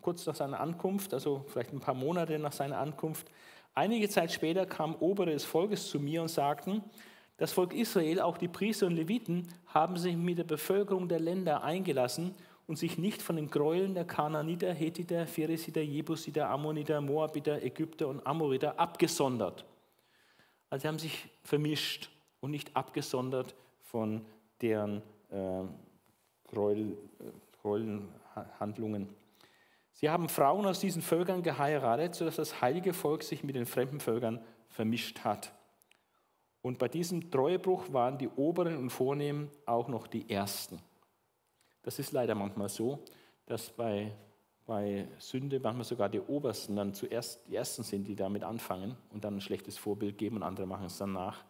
kurz 0.00 0.26
nach 0.26 0.34
seiner 0.34 0.60
Ankunft, 0.60 1.14
also 1.14 1.44
vielleicht 1.48 1.72
ein 1.72 1.80
paar 1.80 1.94
Monate 1.94 2.38
nach 2.38 2.52
seiner 2.52 2.78
Ankunft, 2.78 3.30
einige 3.74 4.08
Zeit 4.08 4.32
später 4.32 4.66
kamen 4.66 4.94
Obere 4.96 5.32
des 5.32 5.44
Volkes 5.44 5.88
zu 5.88 5.98
mir 5.98 6.22
und 6.22 6.28
sagten, 6.28 6.82
das 7.36 7.52
Volk 7.52 7.74
Israel, 7.74 8.20
auch 8.20 8.38
die 8.38 8.48
Priester 8.48 8.86
und 8.86 8.94
Leviten, 8.94 9.48
haben 9.66 9.96
sich 9.96 10.16
mit 10.16 10.38
der 10.38 10.44
Bevölkerung 10.44 11.08
der 11.08 11.20
Länder 11.20 11.64
eingelassen 11.64 12.34
und 12.66 12.76
sich 12.76 12.96
nicht 12.96 13.20
von 13.22 13.36
den 13.36 13.50
Gräueln 13.50 13.94
der 13.94 14.04
Kanaaniter, 14.04 14.72
Hethiter, 14.72 15.26
Pheresiter, 15.26 15.82
Jebusiter, 15.82 16.48
Ammoniter, 16.48 17.00
Moabiter, 17.00 17.62
Ägypter 17.62 18.08
und 18.08 18.26
Amoriter 18.26 18.78
abgesondert. 18.78 19.64
Also 20.70 20.82
sie 20.82 20.88
haben 20.88 20.98
sich 20.98 21.28
vermischt 21.42 22.10
und 22.40 22.52
nicht 22.52 22.74
abgesondert 22.76 23.54
von 23.82 24.24
deren 24.60 25.02
äh, 25.30 25.62
Gräuel, 26.48 26.96
Gräuelhandlungen. 27.62 29.08
Sie 29.92 30.08
haben 30.08 30.28
Frauen 30.28 30.66
aus 30.66 30.80
diesen 30.80 31.02
Völkern 31.02 31.42
geheiratet, 31.42 32.14
sodass 32.14 32.36
das 32.36 32.60
heilige 32.60 32.92
Volk 32.92 33.22
sich 33.22 33.44
mit 33.44 33.56
den 33.56 33.66
fremden 33.66 34.00
Völkern 34.00 34.40
vermischt 34.68 35.20
hat. 35.20 35.52
Und 36.64 36.78
bei 36.78 36.88
diesem 36.88 37.30
Treuebruch 37.30 37.92
waren 37.92 38.16
die 38.16 38.28
Oberen 38.28 38.78
und 38.78 38.88
Vornehmen 38.88 39.50
auch 39.66 39.86
noch 39.86 40.06
die 40.06 40.30
Ersten. 40.30 40.78
Das 41.82 41.98
ist 41.98 42.12
leider 42.12 42.34
manchmal 42.34 42.70
so, 42.70 43.04
dass 43.44 43.68
bei 43.68 44.12
bei 44.66 45.06
Sünde 45.18 45.60
manchmal 45.60 45.84
sogar 45.84 46.08
die 46.08 46.20
Obersten 46.20 46.76
dann 46.76 46.94
zuerst 46.94 47.46
die 47.46 47.54
Ersten 47.54 47.82
sind, 47.82 48.08
die 48.08 48.16
damit 48.16 48.44
anfangen 48.44 48.96
und 49.12 49.22
dann 49.22 49.36
ein 49.36 49.40
schlechtes 49.40 49.76
Vorbild 49.76 50.16
geben 50.16 50.36
und 50.36 50.42
andere 50.42 50.66
machen 50.66 50.86
es 50.86 50.96
dann 50.96 51.12
nach. 51.12 51.44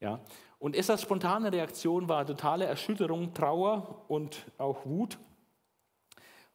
Ja. 0.00 0.20
Und 0.58 0.76
Essas 0.76 1.00
spontane 1.00 1.50
Reaktion 1.50 2.06
war 2.06 2.26
totale 2.26 2.66
Erschütterung, 2.66 3.32
Trauer 3.32 4.04
und 4.08 4.44
auch 4.58 4.84
Wut. 4.84 5.18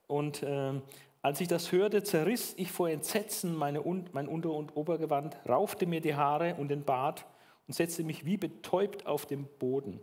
Und 0.06 0.44
äh, 0.44 0.80
als 1.24 1.42
ich 1.42 1.48
das 1.48 1.72
hörte, 1.72 2.04
zerriss 2.04 2.54
ich 2.58 2.72
vor 2.72 2.90
Entsetzen 2.90 3.56
meine, 3.56 3.82
mein 4.12 4.28
Unter- 4.28 4.54
und 4.54 4.76
Obergewand, 4.78 5.38
raufte 5.48 5.88
mir 5.88 6.02
die 6.02 6.16
Haare 6.16 6.54
und 6.56 6.68
den 6.68 6.84
Bart 6.84 7.26
und 7.70 7.74
setzte 7.74 8.04
mich 8.04 8.26
wie 8.26 8.36
betäubt 8.36 9.06
auf 9.06 9.28
den 9.28 9.46
Boden. 9.46 10.00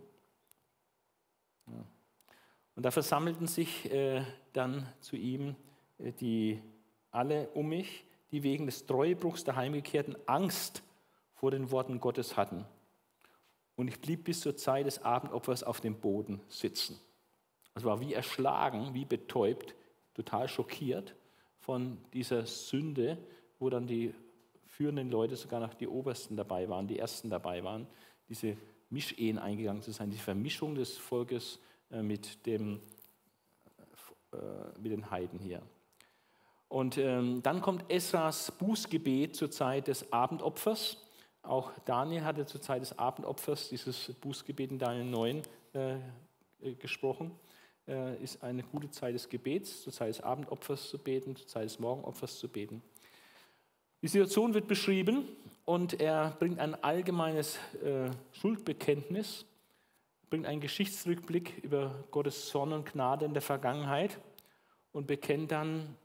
Und 2.75 2.85
da 2.85 2.91
versammelten 2.91 3.45
sich 3.45 3.91
äh, 3.91 4.23
dann 4.53 4.87
zu 5.01 5.17
ihm 5.17 5.57
äh, 5.97 6.13
die 6.13 6.61
alle 7.11 7.49
um 7.49 7.67
mich, 7.67 8.05
die 8.31 8.41
wegen 8.43 8.67
des 8.67 8.85
Treuebruchs 8.85 9.43
der 9.43 9.57
Heimgekehrten 9.57 10.15
Angst 10.27 10.81
vor 11.33 11.51
den 11.51 11.69
Worten 11.69 11.99
Gottes 11.99 12.37
hatten. 12.37 12.63
Und 13.75 13.89
ich 13.89 13.99
blieb 13.99 14.23
bis 14.23 14.39
zur 14.39 14.55
Zeit 14.55 14.85
des 14.85 15.03
Abendopfers 15.03 15.63
auf 15.63 15.81
dem 15.81 15.99
Boden 15.99 16.39
sitzen. 16.47 16.97
Es 17.75 17.83
war 17.83 17.99
wie 17.99 18.13
erschlagen, 18.13 18.93
wie 18.93 19.03
betäubt, 19.03 19.75
total 20.13 20.47
schockiert 20.47 21.17
von 21.59 21.97
dieser 22.13 22.45
Sünde, 22.45 23.17
wo 23.59 23.69
dann 23.69 23.87
die 23.87 24.13
führenden 24.77 25.09
Leute, 25.09 25.35
sogar 25.35 25.59
noch 25.59 25.73
die 25.73 25.87
Obersten 25.87 26.37
dabei 26.37 26.69
waren, 26.69 26.87
die 26.87 26.99
Ersten 26.99 27.31
dabei 27.31 27.63
waren, 27.63 27.87
diese 28.29 28.55
Mischehen 28.91 29.39
eingegangen 29.39 29.81
zu 29.81 29.91
sein, 29.91 30.11
die 30.11 30.17
Vermischung 30.17 30.75
des 30.75 30.97
Volkes 30.97 31.59
äh, 31.89 32.03
mit, 32.03 32.45
dem, 32.45 32.79
äh, 34.31 34.37
mit 34.79 34.91
den 34.91 35.09
Heiden 35.09 35.39
hier. 35.39 35.63
Und 36.67 36.99
ähm, 36.99 37.41
dann 37.41 37.61
kommt 37.61 37.89
Esras 37.89 38.51
Bußgebet 38.51 39.35
zur 39.35 39.49
Zeit 39.49 39.87
des 39.87 40.13
Abendopfers. 40.13 40.97
Auch 41.41 41.71
Daniel 41.85 42.23
hatte 42.23 42.45
zur 42.45 42.61
Zeit 42.61 42.81
des 42.83 42.99
Abendopfers 42.99 43.69
dieses 43.69 44.13
Bußgebet 44.21 44.71
in 44.71 44.77
Daniel 44.77 45.05
9 45.05 45.41
äh, 45.73 46.75
gesprochen. 46.75 47.31
Ist 48.21 48.43
eine 48.43 48.63
gute 48.63 48.91
Zeit 48.91 49.15
des 49.15 49.29
Gebets, 49.29 49.83
zur 49.83 49.93
Zeit 49.93 50.09
des 50.09 50.19
Abendopfers 50.19 50.89
zu 50.89 50.97
beten, 50.97 51.37
zur 51.37 51.47
Zeit 51.47 51.63
des 51.63 51.79
Morgenopfers 51.79 52.37
zu 52.37 52.49
beten. 52.49 52.83
Die 54.03 54.07
Situation 54.07 54.53
wird 54.53 54.67
beschrieben 54.67 55.27
und 55.65 55.99
er 55.99 56.35
bringt 56.37 56.59
ein 56.59 56.75
allgemeines 56.83 57.57
äh, 57.83 58.11
Schuldbekenntnis, 58.31 59.45
bringt 60.29 60.45
einen 60.45 60.61
Geschichtsrückblick 60.61 61.63
über 61.63 62.03
Gottes 62.11 62.49
Sonne 62.49 62.75
und 62.75 62.91
Gnade 62.91 63.25
in 63.25 63.33
der 63.33 63.41
Vergangenheit 63.41 64.19
und 64.91 65.07
bekennt 65.07 65.51
dann 65.51 65.95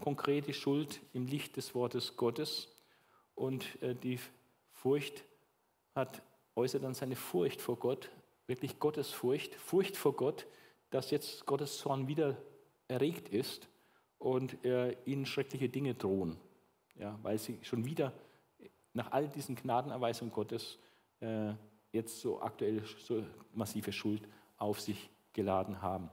konkret 0.00 0.48
die 0.48 0.54
Schuld 0.54 1.00
im 1.12 1.26
Licht 1.26 1.56
des 1.56 1.76
Wortes 1.76 2.16
Gottes 2.16 2.68
und 3.36 3.80
äh, 3.82 3.94
die 3.94 4.18
Furcht 4.72 5.22
hat, 5.94 6.22
äußert 6.56 6.82
dann 6.82 6.94
seine 6.94 7.14
Furcht 7.14 7.60
vor 7.60 7.76
Gott, 7.76 8.10
wirklich 8.48 8.80
Gottes 8.80 9.10
Furcht, 9.10 9.54
Furcht 9.54 9.96
vor 9.96 10.16
Gott, 10.16 10.46
dass 10.90 11.12
jetzt 11.12 11.46
Gottes 11.46 11.78
Zorn 11.78 12.08
wieder 12.08 12.36
erregt 12.88 13.28
ist 13.28 13.68
und 14.18 14.64
äh, 14.64 14.96
ihnen 15.04 15.24
schreckliche 15.24 15.68
Dinge 15.68 15.94
drohen, 15.94 16.36
ja, 16.96 17.18
weil 17.22 17.38
sie 17.38 17.58
schon 17.62 17.84
wieder 17.84 18.12
nach 18.92 19.10
all 19.12 19.28
diesen 19.28 19.54
Gnadenerweisungen 19.54 20.32
Gottes 20.32 20.78
äh, 21.20 21.52
jetzt 21.92 22.20
so 22.20 22.40
aktuell 22.40 22.82
so 22.98 23.24
massive 23.54 23.92
Schuld 23.92 24.22
auf 24.58 24.80
sich 24.80 25.10
geladen 25.32 25.80
haben. 25.80 26.10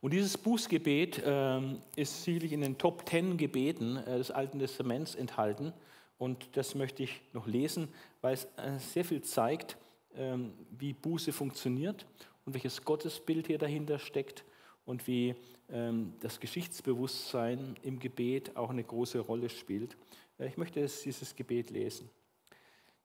Und 0.00 0.12
dieses 0.14 0.38
Bußgebet 0.38 1.18
äh, 1.18 1.60
ist 1.96 2.24
sicherlich 2.24 2.52
in 2.52 2.62
den 2.62 2.78
Top 2.78 3.04
Ten 3.04 3.36
Gebeten 3.36 3.96
äh, 3.96 4.16
des 4.16 4.30
Alten 4.30 4.58
Testaments 4.58 5.14
enthalten. 5.14 5.74
Und 6.16 6.56
das 6.56 6.74
möchte 6.74 7.02
ich 7.02 7.20
noch 7.32 7.46
lesen, 7.46 7.88
weil 8.22 8.34
es 8.34 8.44
äh, 8.56 8.78
sehr 8.78 9.04
viel 9.04 9.22
zeigt, 9.22 9.76
ähm, 10.14 10.52
wie 10.70 10.92
Buße 10.92 11.32
funktioniert 11.32 12.06
und 12.44 12.54
welches 12.54 12.82
Gottesbild 12.84 13.46
hier 13.46 13.58
dahinter 13.58 13.98
steckt 13.98 14.44
und 14.90 15.06
wie 15.06 15.34
ähm, 15.70 16.12
das 16.20 16.40
Geschichtsbewusstsein 16.40 17.76
im 17.82 17.98
Gebet 17.98 18.56
auch 18.56 18.70
eine 18.70 18.84
große 18.84 19.20
Rolle 19.20 19.48
spielt. 19.48 19.96
Äh, 20.38 20.48
ich 20.48 20.56
möchte 20.56 20.80
dieses 20.80 21.34
Gebet 21.34 21.70
lesen. 21.70 22.10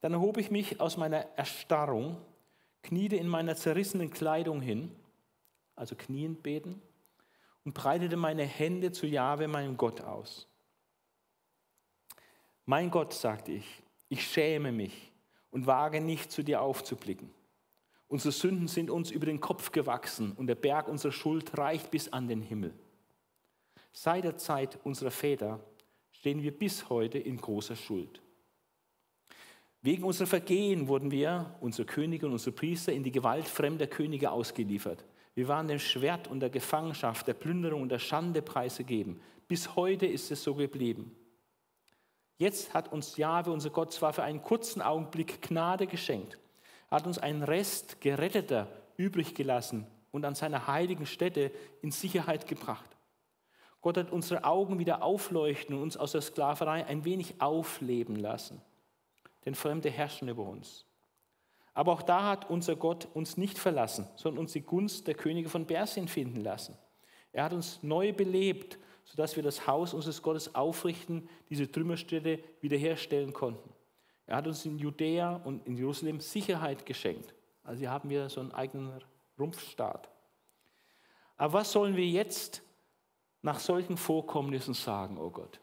Dann 0.01 0.13
erhob 0.13 0.37
ich 0.37 0.51
mich 0.51 0.81
aus 0.81 0.97
meiner 0.97 1.19
Erstarrung, 1.37 2.17
kniete 2.83 3.15
in 3.15 3.27
meiner 3.27 3.55
zerrissenen 3.55 4.09
Kleidung 4.09 4.61
hin 4.61 4.91
also 5.75 5.95
kniend 5.95 6.43
beten, 6.43 6.81
und 7.63 7.73
breitete 7.73 8.15
meine 8.15 8.43
Hände 8.43 8.91
zu 8.91 9.07
Jahwe, 9.07 9.47
meinem 9.47 9.75
Gott, 9.75 10.01
aus. 10.01 10.47
Mein 12.65 12.91
Gott, 12.91 13.13
sagte 13.13 13.51
ich, 13.51 13.83
ich 14.07 14.25
schäme 14.25 14.71
mich 14.71 15.11
und 15.51 15.65
wage 15.65 15.99
nicht, 15.99 16.31
zu 16.31 16.43
dir 16.43 16.61
aufzublicken. 16.61 17.31
Unsere 18.15 18.31
Sünden 18.31 18.69
sind 18.69 18.89
uns 18.89 19.11
über 19.11 19.25
den 19.25 19.41
Kopf 19.41 19.73
gewachsen 19.73 20.31
und 20.37 20.47
der 20.47 20.55
Berg 20.55 20.87
unserer 20.87 21.11
Schuld 21.11 21.57
reicht 21.57 21.91
bis 21.91 22.13
an 22.13 22.29
den 22.29 22.41
Himmel. 22.41 22.73
Seit 23.91 24.23
der 24.23 24.37
Zeit 24.37 24.79
unserer 24.85 25.11
Väter 25.11 25.59
stehen 26.13 26.41
wir 26.41 26.57
bis 26.57 26.87
heute 26.87 27.17
in 27.17 27.35
großer 27.35 27.75
Schuld. 27.75 28.21
Wegen 29.81 30.05
unserer 30.05 30.27
Vergehen 30.27 30.87
wurden 30.87 31.11
wir, 31.11 31.57
unsere 31.59 31.85
Könige 31.85 32.25
und 32.25 32.31
unsere 32.31 32.55
Priester, 32.55 32.93
in 32.93 33.03
die 33.03 33.11
Gewalt 33.11 33.49
fremder 33.49 33.85
Könige 33.85 34.31
ausgeliefert. 34.31 35.03
Wir 35.33 35.49
waren 35.49 35.67
dem 35.67 35.79
Schwert 35.79 36.29
und 36.29 36.39
der 36.39 36.49
Gefangenschaft, 36.49 37.27
der 37.27 37.33
Plünderung 37.33 37.81
und 37.81 37.89
der 37.89 37.99
Schande 37.99 38.41
preisgegeben. 38.41 39.19
Bis 39.49 39.75
heute 39.75 40.05
ist 40.05 40.31
es 40.31 40.41
so 40.41 40.55
geblieben. 40.55 41.13
Jetzt 42.37 42.73
hat 42.73 42.93
uns 42.93 43.17
Jahwe, 43.17 43.51
unser 43.51 43.71
Gott, 43.71 43.91
zwar 43.91 44.13
für 44.13 44.23
einen 44.23 44.41
kurzen 44.41 44.81
Augenblick 44.81 45.41
Gnade 45.41 45.85
geschenkt, 45.85 46.37
hat 46.95 47.07
uns 47.07 47.19
einen 47.19 47.43
Rest 47.43 48.01
Geretteter 48.01 48.67
übrig 48.97 49.35
gelassen 49.35 49.85
und 50.11 50.25
an 50.25 50.35
seiner 50.35 50.67
heiligen 50.67 51.05
Stätte 51.05 51.51
in 51.81 51.91
Sicherheit 51.91 52.47
gebracht. 52.47 52.89
Gott 53.81 53.97
hat 53.97 54.11
unsere 54.11 54.45
Augen 54.45 54.79
wieder 54.79 55.03
aufleuchten 55.03 55.75
und 55.75 55.83
uns 55.83 55.97
aus 55.97 56.13
der 56.13 56.21
Sklaverei 56.21 56.85
ein 56.85 57.05
wenig 57.05 57.39
aufleben 57.39 58.15
lassen. 58.15 58.61
Denn 59.45 59.53
Fremde 59.53 59.91
herrschen 59.91 60.27
über 60.27 60.43
uns. 60.43 60.85
Aber 61.75 61.91
auch 61.91 62.01
da 62.01 62.29
hat 62.29 62.49
unser 62.49 62.77
Gott 62.77 63.07
uns 63.13 63.37
nicht 63.37 63.59
verlassen, 63.59 64.07
sondern 64.15 64.39
uns 64.39 64.53
die 64.53 64.61
Gunst 64.61 65.05
der 65.05 65.13
Könige 65.13 65.49
von 65.49 65.67
Persien 65.67 66.07
finden 66.07 66.41
lassen. 66.41 66.77
Er 67.33 67.43
hat 67.43 67.53
uns 67.53 67.83
neu 67.83 68.13
belebt, 68.13 68.79
sodass 69.03 69.35
wir 69.35 69.43
das 69.43 69.67
Haus 69.67 69.93
unseres 69.93 70.21
Gottes 70.21 70.55
aufrichten, 70.55 71.29
diese 71.49 71.69
Trümmerstätte 71.69 72.39
wiederherstellen 72.61 73.33
konnten. 73.33 73.74
Er 74.27 74.37
hat 74.37 74.47
uns 74.47 74.65
in 74.65 74.79
Judäa 74.79 75.35
und 75.35 75.65
in 75.67 75.77
Jerusalem 75.77 76.19
Sicherheit 76.19 76.85
geschenkt. 76.85 77.33
Also 77.63 77.79
hier 77.79 77.91
haben 77.91 78.09
wir 78.09 78.29
so 78.29 78.41
einen 78.41 78.51
eigenen 78.51 78.91
Rumpfstaat. 79.37 80.09
Aber 81.37 81.53
was 81.53 81.71
sollen 81.71 81.95
wir 81.95 82.07
jetzt 82.07 82.61
nach 83.41 83.59
solchen 83.59 83.97
Vorkommnissen 83.97 84.73
sagen, 84.73 85.17
oh 85.17 85.29
Gott? 85.29 85.59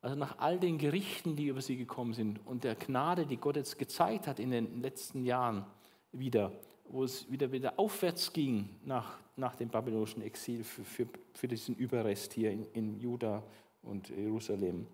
Also 0.00 0.16
nach 0.16 0.38
all 0.38 0.58
den 0.58 0.78
Gerichten, 0.78 1.36
die 1.36 1.46
über 1.46 1.60
sie 1.60 1.76
gekommen 1.76 2.12
sind 2.12 2.44
und 2.46 2.64
der 2.64 2.74
Gnade, 2.74 3.26
die 3.26 3.36
Gott 3.36 3.56
jetzt 3.56 3.78
gezeigt 3.78 4.26
hat 4.26 4.38
in 4.38 4.50
den 4.50 4.80
letzten 4.80 5.24
Jahren 5.24 5.66
wieder, 6.12 6.52
wo 6.84 7.02
es 7.04 7.30
wieder 7.30 7.50
wieder 7.50 7.78
aufwärts 7.78 8.32
ging 8.32 8.68
nach, 8.84 9.18
nach 9.34 9.56
dem 9.56 9.68
babylonischen 9.68 10.22
Exil 10.22 10.62
für, 10.62 10.84
für, 10.84 11.08
für 11.34 11.48
diesen 11.48 11.74
Überrest 11.74 12.32
hier 12.32 12.52
in, 12.52 12.66
in 12.72 13.00
Juda 13.00 13.42
und 13.82 14.08
Jerusalem. 14.08 14.86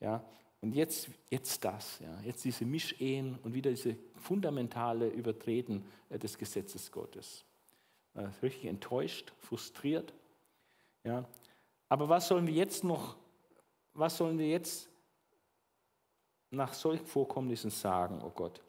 Ja, 0.00 0.24
und 0.64 0.74
jetzt, 0.74 1.08
jetzt 1.30 1.64
das, 1.64 2.00
ja, 2.00 2.20
jetzt 2.24 2.44
diese 2.44 2.64
Mischehen 2.64 3.38
und 3.42 3.54
wieder 3.54 3.70
diese 3.70 3.96
fundamentale 4.16 5.08
Übertreten 5.08 5.84
äh, 6.08 6.18
des 6.18 6.36
Gesetzes 6.38 6.90
Gottes. 6.90 7.44
Äh, 8.14 8.28
richtig 8.42 8.64
enttäuscht, 8.64 9.32
frustriert. 9.38 10.12
Ja. 11.04 11.24
Aber 11.88 12.08
was 12.08 12.28
sollen 12.28 12.46
wir 12.46 12.54
jetzt 12.54 12.82
noch 12.82 13.16
was 13.94 14.16
sollen 14.16 14.38
wir 14.38 14.48
jetzt 14.48 14.88
nach 16.50 16.74
solchen 16.74 17.06
Vorkommnissen 17.06 17.70
sagen, 17.70 18.20
oh 18.24 18.30
Gott? 18.30 18.60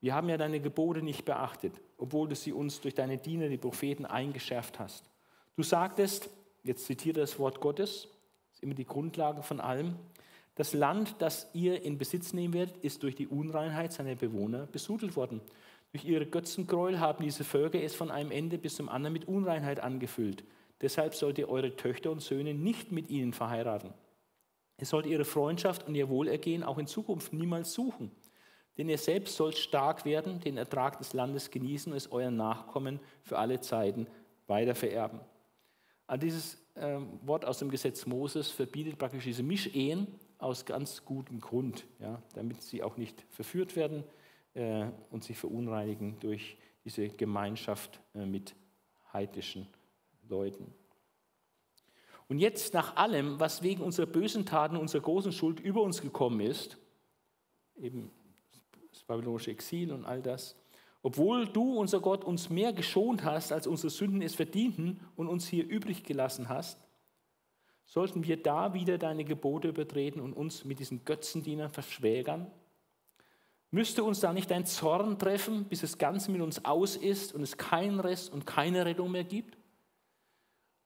Wir 0.00 0.14
haben 0.14 0.28
ja 0.28 0.36
deine 0.36 0.60
Gebote 0.60 1.00
nicht 1.00 1.24
beachtet, 1.24 1.80
obwohl 1.96 2.28
du 2.28 2.34
sie 2.34 2.52
uns 2.52 2.80
durch 2.80 2.94
deine 2.94 3.16
Diener, 3.16 3.48
die 3.48 3.56
Propheten, 3.56 4.04
eingeschärft 4.04 4.78
hast. 4.78 5.08
Du 5.56 5.62
sagtest, 5.62 6.28
jetzt 6.62 6.84
zitiere 6.84 7.20
das 7.20 7.38
Wort 7.38 7.60
Gottes, 7.60 8.08
ist 8.52 8.62
immer 8.62 8.74
die 8.74 8.84
Grundlage 8.84 9.42
von 9.42 9.60
allem, 9.60 9.96
das 10.54 10.72
Land, 10.72 11.16
das 11.18 11.48
ihr 11.52 11.82
in 11.82 11.98
Besitz 11.98 12.32
nehmen 12.32 12.54
werdet, 12.54 12.76
ist 12.78 13.02
durch 13.02 13.16
die 13.16 13.26
Unreinheit 13.26 13.92
seiner 13.92 14.14
Bewohner 14.14 14.66
besudelt 14.66 15.16
worden. 15.16 15.40
Durch 15.92 16.04
ihre 16.04 16.26
Götzengräuel 16.26 17.00
haben 17.00 17.24
diese 17.24 17.44
Völker 17.44 17.82
es 17.82 17.94
von 17.94 18.10
einem 18.10 18.30
Ende 18.30 18.58
bis 18.58 18.76
zum 18.76 18.88
anderen 18.88 19.12
mit 19.12 19.26
Unreinheit 19.26 19.80
angefüllt. 19.80 20.44
Deshalb 20.80 21.14
sollt 21.14 21.38
ihr 21.38 21.48
eure 21.48 21.76
Töchter 21.76 22.10
und 22.10 22.20
Söhne 22.20 22.54
nicht 22.54 22.92
mit 22.92 23.10
ihnen 23.10 23.32
verheiraten. 23.32 23.92
Ihr 24.78 24.86
sollt 24.86 25.06
ihre 25.06 25.24
Freundschaft 25.24 25.86
und 25.86 25.94
ihr 25.94 26.08
Wohlergehen 26.08 26.62
auch 26.62 26.78
in 26.78 26.86
Zukunft 26.86 27.32
niemals 27.32 27.74
suchen. 27.74 28.10
Denn 28.76 28.88
ihr 28.88 28.98
selbst 28.98 29.36
sollt 29.36 29.56
stark 29.56 30.04
werden, 30.04 30.40
den 30.40 30.56
Ertrag 30.56 30.98
des 30.98 31.12
Landes 31.12 31.50
genießen 31.50 31.92
und 31.92 31.96
es 31.96 32.10
euren 32.10 32.36
Nachkommen 32.36 32.98
für 33.22 33.38
alle 33.38 33.60
Zeiten 33.60 34.08
weiter 34.48 34.74
vererben. 34.74 35.20
Also 36.08 36.26
dieses 36.26 36.54
äh, 36.74 36.98
Wort 37.22 37.44
aus 37.44 37.60
dem 37.60 37.70
Gesetz 37.70 38.04
Moses 38.04 38.50
verbietet 38.50 38.98
praktisch 38.98 39.24
diese 39.24 39.44
Mischehen 39.44 40.08
aus 40.44 40.66
ganz 40.66 41.04
gutem 41.04 41.40
Grund, 41.40 41.86
ja, 42.00 42.22
damit 42.34 42.62
sie 42.62 42.82
auch 42.82 42.96
nicht 42.96 43.24
verführt 43.30 43.76
werden 43.76 44.04
äh, 44.52 44.86
und 45.10 45.24
sich 45.24 45.38
verunreinigen 45.38 46.18
durch 46.20 46.56
diese 46.84 47.08
Gemeinschaft 47.08 48.00
äh, 48.14 48.26
mit 48.26 48.54
heidnischen 49.12 49.66
Leuten. 50.28 50.72
Und 52.28 52.38
jetzt 52.38 52.74
nach 52.74 52.96
allem, 52.96 53.40
was 53.40 53.62
wegen 53.62 53.82
unserer 53.82 54.06
bösen 54.06 54.44
Taten, 54.46 54.76
unserer 54.76 55.02
großen 55.02 55.32
Schuld 55.32 55.60
über 55.60 55.82
uns 55.82 56.00
gekommen 56.00 56.40
ist, 56.40 56.78
eben 57.76 58.10
das 58.92 59.02
babylonische 59.02 59.50
Exil 59.50 59.92
und 59.92 60.04
all 60.04 60.22
das, 60.22 60.56
obwohl 61.02 61.46
du, 61.46 61.78
unser 61.78 62.00
Gott, 62.00 62.24
uns 62.24 62.48
mehr 62.48 62.72
geschont 62.72 63.24
hast, 63.24 63.52
als 63.52 63.66
unsere 63.66 63.90
Sünden 63.90 64.22
es 64.22 64.34
verdienten 64.34 65.00
und 65.16 65.28
uns 65.28 65.46
hier 65.46 65.66
übrig 65.66 66.02
gelassen 66.04 66.48
hast, 66.48 66.83
sollten 67.94 68.24
wir 68.24 68.42
da 68.42 68.74
wieder 68.74 68.98
deine 68.98 69.24
Gebote 69.24 69.68
übertreten 69.68 70.20
und 70.20 70.32
uns 70.32 70.64
mit 70.64 70.80
diesen 70.80 71.04
Götzendienern 71.04 71.70
verschwägern? 71.70 72.50
Müsste 73.70 74.02
uns 74.02 74.18
da 74.18 74.32
nicht 74.32 74.50
dein 74.50 74.66
Zorn 74.66 75.16
treffen, 75.16 75.66
bis 75.66 75.84
es 75.84 75.96
ganz 75.96 76.26
mit 76.26 76.42
uns 76.42 76.64
aus 76.64 76.96
ist 76.96 77.32
und 77.32 77.42
es 77.42 77.56
keinen 77.56 78.00
Rest 78.00 78.32
und 78.32 78.46
keine 78.46 78.84
Rettung 78.84 79.12
mehr 79.12 79.22
gibt? 79.22 79.56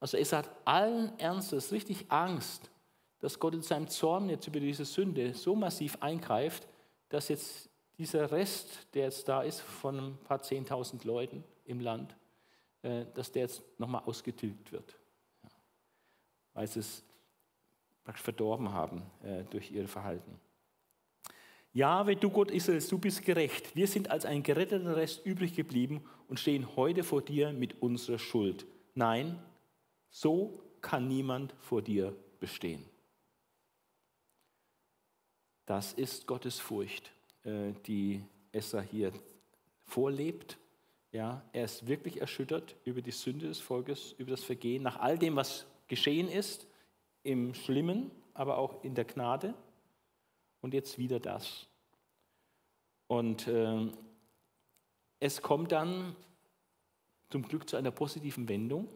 Also 0.00 0.18
es 0.18 0.34
hat 0.34 0.50
allen 0.66 1.18
Ernstes 1.18 1.72
richtig 1.72 2.04
Angst, 2.10 2.70
dass 3.20 3.40
Gott 3.40 3.54
in 3.54 3.62
seinem 3.62 3.88
Zorn 3.88 4.28
jetzt 4.28 4.46
über 4.46 4.60
diese 4.60 4.84
Sünde 4.84 5.32
so 5.32 5.56
massiv 5.56 5.96
eingreift, 6.02 6.68
dass 7.08 7.28
jetzt 7.28 7.70
dieser 7.96 8.30
Rest, 8.30 8.86
der 8.92 9.04
jetzt 9.04 9.26
da 9.26 9.40
ist 9.40 9.62
von 9.62 9.98
ein 9.98 10.18
paar 10.24 10.42
Zehntausend 10.42 11.04
Leuten 11.04 11.42
im 11.64 11.80
Land, 11.80 12.14
äh, 12.82 13.06
dass 13.14 13.32
der 13.32 13.44
jetzt 13.44 13.62
nochmal 13.78 14.02
ausgetilgt 14.04 14.72
wird, 14.72 14.98
weil 16.58 16.66
sie 16.66 16.80
es 16.80 17.04
praktisch 18.02 18.24
verdorben 18.24 18.72
haben 18.72 19.02
äh, 19.22 19.44
durch 19.44 19.70
ihr 19.70 19.86
Verhalten. 19.86 20.40
Ja, 21.72 22.04
wenn 22.04 22.18
du 22.18 22.30
Gott 22.30 22.50
Israels, 22.50 22.88
du 22.88 22.98
bist 22.98 23.24
gerecht. 23.24 23.76
Wir 23.76 23.86
sind 23.86 24.10
als 24.10 24.24
ein 24.24 24.42
geretteter 24.42 24.96
Rest 24.96 25.24
übrig 25.24 25.54
geblieben 25.54 26.04
und 26.26 26.40
stehen 26.40 26.74
heute 26.74 27.04
vor 27.04 27.22
dir 27.22 27.52
mit 27.52 27.80
unserer 27.80 28.18
Schuld. 28.18 28.66
Nein, 28.96 29.40
so 30.10 30.60
kann 30.80 31.06
niemand 31.06 31.54
vor 31.60 31.80
dir 31.80 32.16
bestehen. 32.40 32.84
Das 35.64 35.92
ist 35.92 36.26
Gottes 36.26 36.58
Furcht. 36.58 37.12
Äh, 37.44 37.72
die 37.86 38.24
Esra 38.50 38.80
hier 38.80 39.12
vorlebt. 39.84 40.58
Ja, 41.12 41.40
er 41.52 41.66
ist 41.66 41.86
wirklich 41.86 42.20
erschüttert 42.20 42.74
über 42.84 43.00
die 43.00 43.12
Sünde 43.12 43.46
des 43.46 43.60
Volkes, 43.60 44.16
über 44.18 44.32
das 44.32 44.42
Vergehen, 44.42 44.82
nach 44.82 44.98
all 44.98 45.16
dem, 45.16 45.36
was 45.36 45.64
geschehen 45.88 46.28
ist, 46.28 46.66
im 47.22 47.54
Schlimmen, 47.54 48.10
aber 48.34 48.58
auch 48.58 48.84
in 48.84 48.94
der 48.94 49.04
Gnade. 49.04 49.54
Und 50.60 50.74
jetzt 50.74 50.98
wieder 50.98 51.20
das. 51.20 51.66
Und 53.06 53.46
äh, 53.48 53.86
es 55.20 55.42
kommt 55.42 55.72
dann 55.72 56.14
zum 57.30 57.42
Glück 57.42 57.68
zu 57.68 57.76
einer 57.76 57.90
positiven 57.90 58.48
Wendung, 58.48 58.88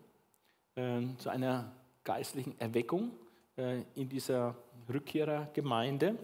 äh, 0.75 1.01
zu 1.19 1.29
einer 1.31 1.75
geistlichen 2.05 2.59
Erweckung 2.59 3.13
äh, 3.57 3.83
in 3.95 4.09
dieser 4.09 4.57
Rückkehrergemeinde 4.93 6.19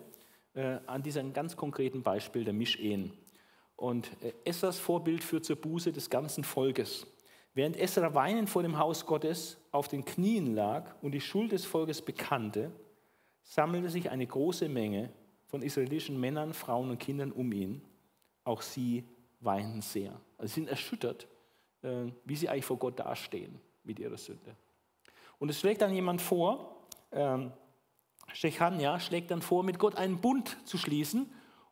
äh, 0.54 0.78
an 0.86 1.02
diesem 1.02 1.32
ganz 1.32 1.56
konkreten 1.56 2.02
Beispiel 2.02 2.44
der 2.44 2.54
Mischehen. 2.54 3.12
Und 3.76 4.10
äh, 4.22 4.32
Esras 4.44 4.78
Vorbild 4.78 5.22
führt 5.22 5.44
zur 5.44 5.56
Buße 5.56 5.92
des 5.92 6.10
ganzen 6.10 6.44
Volkes. 6.44 7.06
Während 7.58 7.76
Esra 7.76 8.14
weinend 8.14 8.48
vor 8.48 8.62
dem 8.62 8.78
Haus 8.78 9.04
Gottes 9.04 9.58
auf 9.72 9.88
den 9.88 10.04
Knien 10.04 10.54
lag 10.54 10.94
und 11.02 11.10
die 11.10 11.20
Schuld 11.20 11.50
des 11.50 11.64
Volkes 11.64 12.00
bekannte, 12.00 12.70
sammelte 13.42 13.90
sich 13.90 14.10
eine 14.10 14.24
große 14.24 14.68
Menge 14.68 15.10
von 15.48 15.62
israelischen 15.62 16.20
Männern, 16.20 16.54
Frauen 16.54 16.88
und 16.88 16.98
Kindern 16.98 17.32
um 17.32 17.50
ihn. 17.50 17.82
Auch 18.44 18.62
sie 18.62 19.02
weinen 19.40 19.80
sehr. 19.80 20.12
Also 20.36 20.54
sie 20.54 20.60
sind 20.60 20.68
erschüttert, 20.68 21.26
äh, 21.82 22.04
wie 22.24 22.36
sie 22.36 22.48
eigentlich 22.48 22.64
vor 22.64 22.76
Gott 22.76 23.00
dastehen 23.00 23.58
mit 23.82 23.98
ihrer 23.98 24.18
Sünde. 24.18 24.54
Und 25.40 25.48
es 25.48 25.58
schlägt 25.58 25.82
dann 25.82 25.92
jemand 25.92 26.22
vor, 26.22 26.86
ähm, 27.10 27.50
Shechania 28.34 29.00
schlägt 29.00 29.32
dann 29.32 29.42
vor, 29.42 29.64
mit 29.64 29.80
Gott 29.80 29.96
einen 29.96 30.20
Bund 30.20 30.56
zu 30.64 30.78
schließen 30.78 31.28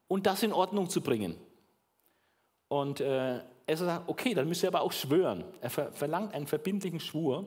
und 0.09 0.27
das 0.27 0.43
in 0.43 0.53
Ordnung 0.53 0.91
zu 0.91 1.01
bringen. 1.01 1.37
Und 2.67 3.01
äh, 3.01 3.41
er 3.66 3.76
sagt, 3.76 4.09
okay, 4.09 4.34
dann 4.34 4.48
müsst 4.48 4.62
ihr 4.62 4.68
aber 4.68 4.82
auch 4.82 4.93
schwören. 4.93 5.44
Er 5.60 5.70
ver 5.70 5.93
verlangt 5.93 6.34
einen 6.34 6.47
verbindlichen 6.47 7.01
Schwur 7.01 7.47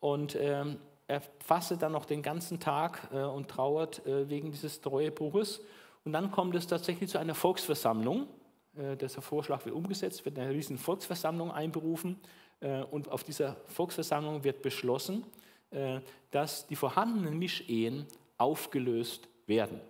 und 0.00 0.34
äh, 0.36 0.64
er 1.06 1.22
fastet 1.44 1.82
dann 1.82 1.92
noch 1.92 2.06
den 2.06 2.22
ganzen 2.22 2.60
Tag 2.60 3.08
äh, 3.12 3.22
und 3.22 3.48
trauert 3.48 4.06
äh, 4.06 4.28
wegen 4.28 4.52
dieses 4.52 4.80
Treuebruches. 4.80 5.60
Und 6.04 6.12
dann 6.12 6.30
kommt 6.30 6.54
es 6.54 6.66
tatsächlich 6.66 7.10
zu 7.10 7.18
einer 7.18 7.34
Volksversammlung. 7.34 8.28
Äh, 8.76 8.96
dieser 8.96 9.22
Vorschlag 9.22 9.64
wird 9.64 9.74
umgesetzt, 9.74 10.24
wird 10.24 10.38
eine 10.38 10.50
riesen 10.50 10.78
Volksversammlung 10.78 11.50
einberufen 11.50 12.20
äh, 12.60 12.82
und 12.82 13.10
auf 13.10 13.24
dieser 13.24 13.56
Volksversammlung 13.66 14.44
wird 14.44 14.62
beschlossen, 14.62 15.24
äh, 15.70 16.00
dass 16.30 16.66
die 16.66 16.76
vorhandenen 16.76 17.38
Mischehen 17.38 18.06
aufgelöst 18.38 19.28
werden. 19.46 19.80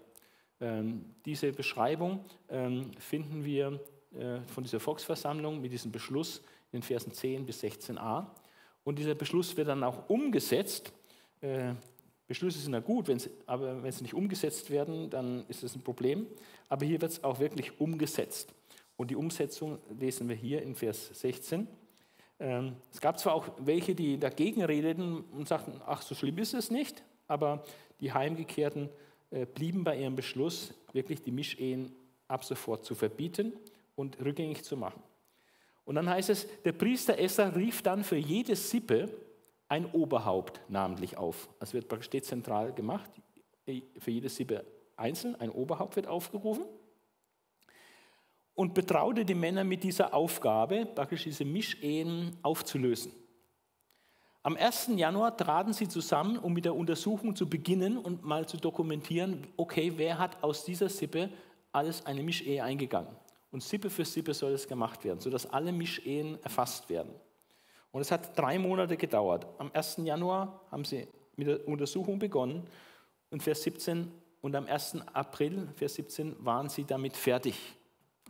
Ähm, 0.61 1.05
diese 1.25 1.53
Beschreibung 1.53 2.25
ähm, 2.49 2.93
finden 2.99 3.45
wir 3.45 3.81
von 4.47 4.65
dieser 4.65 4.81
Volksversammlung 4.81 5.61
mit 5.61 5.73
diesem 5.73 5.91
Beschluss 5.91 6.43
in 6.75 6.83
Versen 6.83 7.13
10 7.13 7.47
bis 7.47 7.63
16a. 7.63 8.27
Und 8.83 8.99
dieser 8.99 9.15
Beschluss 9.15 9.57
wird 9.57 9.69
dann 9.69 9.83
auch 9.83 10.09
umgesetzt. 10.09 10.93
Äh, 11.41 11.75
Beschlüsse 12.27 12.59
sind 12.59 12.73
ja 12.73 12.81
gut, 12.81 13.11
aber 13.47 13.83
wenn 13.83 13.93
sie 13.93 14.03
nicht 14.03 14.15
umgesetzt 14.15 14.71
werden, 14.71 15.11
dann 15.11 15.45
ist 15.49 15.63
das 15.63 15.75
ein 15.75 15.83
Problem. 15.83 16.27
Aber 16.69 16.85
hier 16.85 17.01
wird 17.01 17.13
es 17.13 17.25
auch 17.25 17.39
wirklich 17.39 17.81
umgesetzt. 17.81 18.53
Und 18.97 19.11
die 19.11 19.17
Umsetzung 19.17 19.79
lesen 19.99 20.29
wir 20.29 20.37
hier 20.37 20.63
in 20.63 20.75
Vers 20.75 21.11
16. 21.13 21.67
Ähm, 22.41 22.77
es 22.93 23.01
gab 23.01 23.19
zwar 23.19 23.35
auch 23.35 23.49
welche, 23.59 23.95
die 23.95 24.19
dagegen 24.19 24.65
redeten 24.65 25.25
und 25.33 25.49
sagten, 25.49 25.81
ach, 25.87 26.03
so 26.03 26.15
schlimm 26.15 26.39
ist 26.39 26.55
es 26.55 26.71
nicht, 26.71 27.03
aber 27.29 27.65
die 28.01 28.13
Heimgekehrten 28.13 28.89
äh, 29.31 29.47
blieben 29.47 29.85
bei 29.85 29.99
ihrem 29.99 30.17
Beschluss, 30.17 30.75
wirklich 30.93 31.23
die 31.23 31.31
Mischehen 31.31 31.93
ab 32.27 32.45
sofort 32.45 32.85
zu 32.85 32.95
verbieten 32.95 33.53
und 33.95 34.21
rückgängig 34.21 34.65
zu 34.65 34.77
machen. 34.77 35.03
Und 35.85 35.97
dann 35.97 36.09
heißt 36.09 36.31
es, 36.31 36.47
der 36.63 36.73
Priester 36.73 37.19
Esser 37.19 37.55
rief 37.55 37.83
dann 37.83 38.05
für 38.05 38.17
jede 38.17 38.57
Sippe 38.57 39.11
ein 39.69 39.87
Oberhaupt 39.87 40.61
namentlich 40.69 41.17
auf. 41.17 41.49
Das 41.61 41.75
wird 41.75 41.89
praktisch 41.89 42.11
dezentral 42.11 42.73
gemacht. 42.73 43.11
Für 43.99 44.11
jede 44.11 44.29
Sippe 44.29 44.65
einzeln 44.97 45.35
ein 45.37 45.51
Oberhaupt 45.51 45.97
wird 45.97 46.07
aufgerufen 46.07 46.65
und 48.55 48.75
betraute 48.75 49.25
die 49.25 49.35
Männer 49.35 49.65
mit 49.65 49.83
dieser 49.83 50.15
Aufgabe, 50.15 50.87
praktisch 50.87 51.25
diese 51.25 51.45
Mischehen 51.45 52.37
aufzulösen. 52.43 53.13
Am 54.43 54.57
1. 54.57 54.91
Januar 54.97 55.37
traten 55.37 55.73
sie 55.73 55.89
zusammen, 55.89 56.39
um 56.39 56.53
mit 56.53 56.67
der 56.67 56.77
Untersuchung 56.77 57.35
zu 57.35 57.49
beginnen 57.49 57.97
und 57.97 58.25
mal 58.25 58.47
zu 58.47 58.59
dokumentieren, 58.59 59.47
okay, 59.57 59.93
wer 59.97 60.19
hat 60.19 60.43
aus 60.43 60.65
dieser 60.65 60.89
Sippe 60.89 61.31
alles 61.73 62.05
eine 62.05 62.23
Mischehe 62.23 62.63
eingegangen. 62.63 63.17
Und 63.55 63.63
Sippe 63.63 63.89
für 63.89 64.05
Sippe 64.05 64.35
soll 64.35 64.51
es 64.51 64.67
gemacht 64.67 65.05
werden, 65.05 65.21
sodass 65.21 65.47
alle 65.47 65.71
Mischehen 65.71 66.43
erfasst 66.43 66.91
werden. 66.91 67.15
Und 67.93 68.01
es 68.01 68.11
hat 68.11 68.37
drei 68.37 68.59
Monate 68.59 68.97
gedauert. 68.97 69.47
Am 69.59 69.71
1. 69.73 69.99
Januar 69.99 70.61
haben 70.73 70.85
sie 70.85 71.07
mit 71.37 71.47
der 71.47 71.69
Untersuchung 71.69 72.19
begonnen 72.19 72.65
und 73.31 73.45
Vers 73.45 73.63
17 73.63 74.11
und 74.41 74.57
am 74.57 74.67
1. 74.67 75.03
April, 75.13 75.69
Vers 75.77 75.95
17, 75.95 76.35
waren 76.45 76.69
sie 76.69 76.83
damit 76.83 77.17
fertig. 77.17 77.77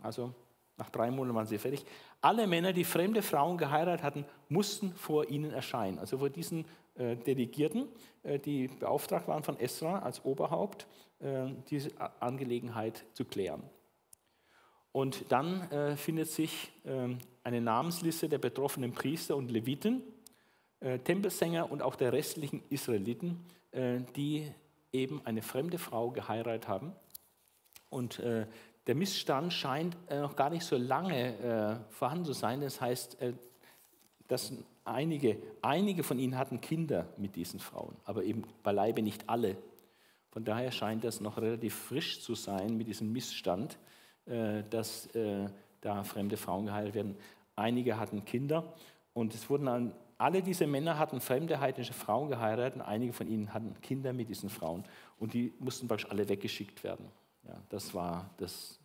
Also 0.03 0.31
nach 0.77 0.91
drei 0.91 1.09
Monaten 1.09 1.35
waren 1.35 1.47
sie 1.47 1.57
fertig. 1.57 1.83
Alle 2.21 2.45
Männer, 2.45 2.71
die 2.71 2.83
fremde 2.83 3.23
Frauen 3.23 3.57
geheiratet 3.57 4.03
hatten, 4.03 4.25
mussten 4.47 4.93
vor 4.93 5.27
ihnen 5.27 5.49
erscheinen. 5.49 5.97
Also 5.97 6.19
vor 6.19 6.29
diesen 6.29 6.65
äh, 6.93 7.15
Delegierten, 7.15 7.87
äh, 8.21 8.37
die 8.37 8.67
beauftragt 8.67 9.27
waren 9.27 9.41
von 9.41 9.59
Esra 9.59 9.97
als 9.97 10.23
Oberhaupt, 10.23 10.85
äh, 11.17 11.47
diese 11.71 11.89
Angelegenheit 12.19 13.05
zu 13.13 13.25
klären. 13.25 13.63
Und 14.95 15.29
dann 15.29 15.69
äh, 15.71 15.97
findet 15.97 16.29
sich 16.29 16.71
ähm, 16.85 17.17
eine 17.43 17.59
Namensliste 17.59 18.29
der 18.29 18.37
betroffenen 18.37 18.93
Priester 18.93 19.35
und 19.35 19.51
Leviten, 19.51 20.01
äh, 20.79 20.99
Tempelsänger 20.99 21.69
und 21.69 21.81
auch 21.81 21.97
der 21.97 22.13
restlichen 22.13 22.63
Israeliten, 22.69 23.43
äh, 23.71 23.99
die 24.15 24.49
eben 24.93 25.19
eine 25.25 25.41
fremde 25.41 25.79
Frau 25.79 26.11
geheiratet 26.11 26.69
haben. 26.69 26.93
Und 27.89 28.21
der 28.87 28.95
Missstand 28.95 29.51
scheint 29.51 29.97
äh, 30.07 30.21
noch 30.21 30.35
gar 30.35 30.49
nicht 30.49 30.63
so 30.63 30.77
lange 30.77 31.37
äh, 31.89 31.93
vorhanden 31.93 32.25
zu 32.25 32.33
sein. 32.33 32.61
Das 32.61 32.79
heißt, 32.79 33.21
äh, 33.21 33.33
dass 34.27 34.53
einige, 34.83 35.37
einige 35.61 36.03
von 36.03 36.19
ihnen 36.19 36.37
hatten 36.37 36.61
Kinder 36.61 37.07
mit 37.17 37.35
diesen 37.35 37.59
Frauen, 37.59 37.95
aber 38.05 38.23
eben 38.23 38.43
beileibe 38.63 39.01
nicht 39.01 39.29
alle. 39.29 39.57
Von 40.31 40.45
daher 40.45 40.71
scheint 40.71 41.03
das 41.03 41.19
noch 41.19 41.37
relativ 41.37 41.73
frisch 41.75 42.21
zu 42.21 42.35
sein 42.35 42.77
mit 42.77 42.87
diesem 42.87 43.11
Missstand, 43.11 43.77
dass 44.25 45.09
da 45.81 46.03
fremde 46.03 46.35
Frauen 46.37 46.65
geheilt 46.65 46.95
werden. 46.95 47.15
Einige 47.55 47.99
hatten 47.99 48.25
Kinder 48.25 48.73
und 49.13 49.33
es 49.33 49.49
wurden 49.49 49.65
dann 49.65 49.93
alle 50.17 50.41
diese 50.41 50.65
Männer 50.65 50.97
hatten 50.97 51.19
fremde 51.19 51.59
heidnische 51.59 51.93
Frauen 51.93 52.29
geheiratet 52.29 52.75
und 52.75 52.81
einige 52.81 53.13
von 53.13 53.27
ihnen 53.27 53.53
hatten 53.53 53.79
Kinder 53.81 54.13
mit 54.13 54.29
diesen 54.29 54.49
Frauen 54.49 54.83
und 55.19 55.33
die 55.33 55.53
mussten 55.59 55.87
praktisch 55.87 56.09
alle 56.09 56.27
weggeschickt 56.29 56.83
werden. 56.83 57.05
Ja, 57.47 57.61
das 57.69 57.93
war 57.93 58.29
das, 58.37 58.79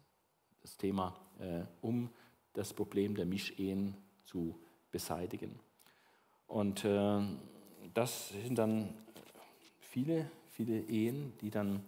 das 0.61 0.77
Thema, 0.77 1.17
äh, 1.39 1.63
um 1.81 2.11
das 2.53 2.75
Problem 2.75 3.15
der 3.15 3.27
Mischehen 3.27 3.97
zu 4.25 4.59
beseitigen. 4.91 5.59
Und 6.47 6.85
äh, 6.85 7.21
das 7.95 8.31
sind 8.31 8.59
dann 8.59 8.93
viele, 9.79 10.29
viele 10.49 10.81
Ehen, 10.81 11.33
die 11.41 11.51
dann 11.51 11.85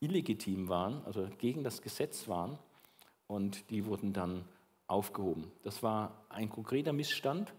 illegitim 0.00 0.68
waren, 0.68 1.04
also 1.04 1.28
gegen 1.38 1.62
das 1.62 1.82
Gesetz 1.82 2.28
waren 2.28 2.58
und 3.26 3.70
die 3.70 3.86
wurden 3.86 4.12
dann 4.12 4.44
aufgehoben. 4.86 5.50
Das 5.62 5.82
war 5.82 6.24
ein 6.28 6.48
konkreter 6.48 6.92
Missstand, 6.92 7.52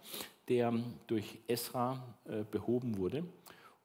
der 0.47 0.73
durch 1.07 1.39
Esra 1.47 2.15
äh, 2.25 2.43
behoben 2.49 2.97
wurde. 2.97 3.25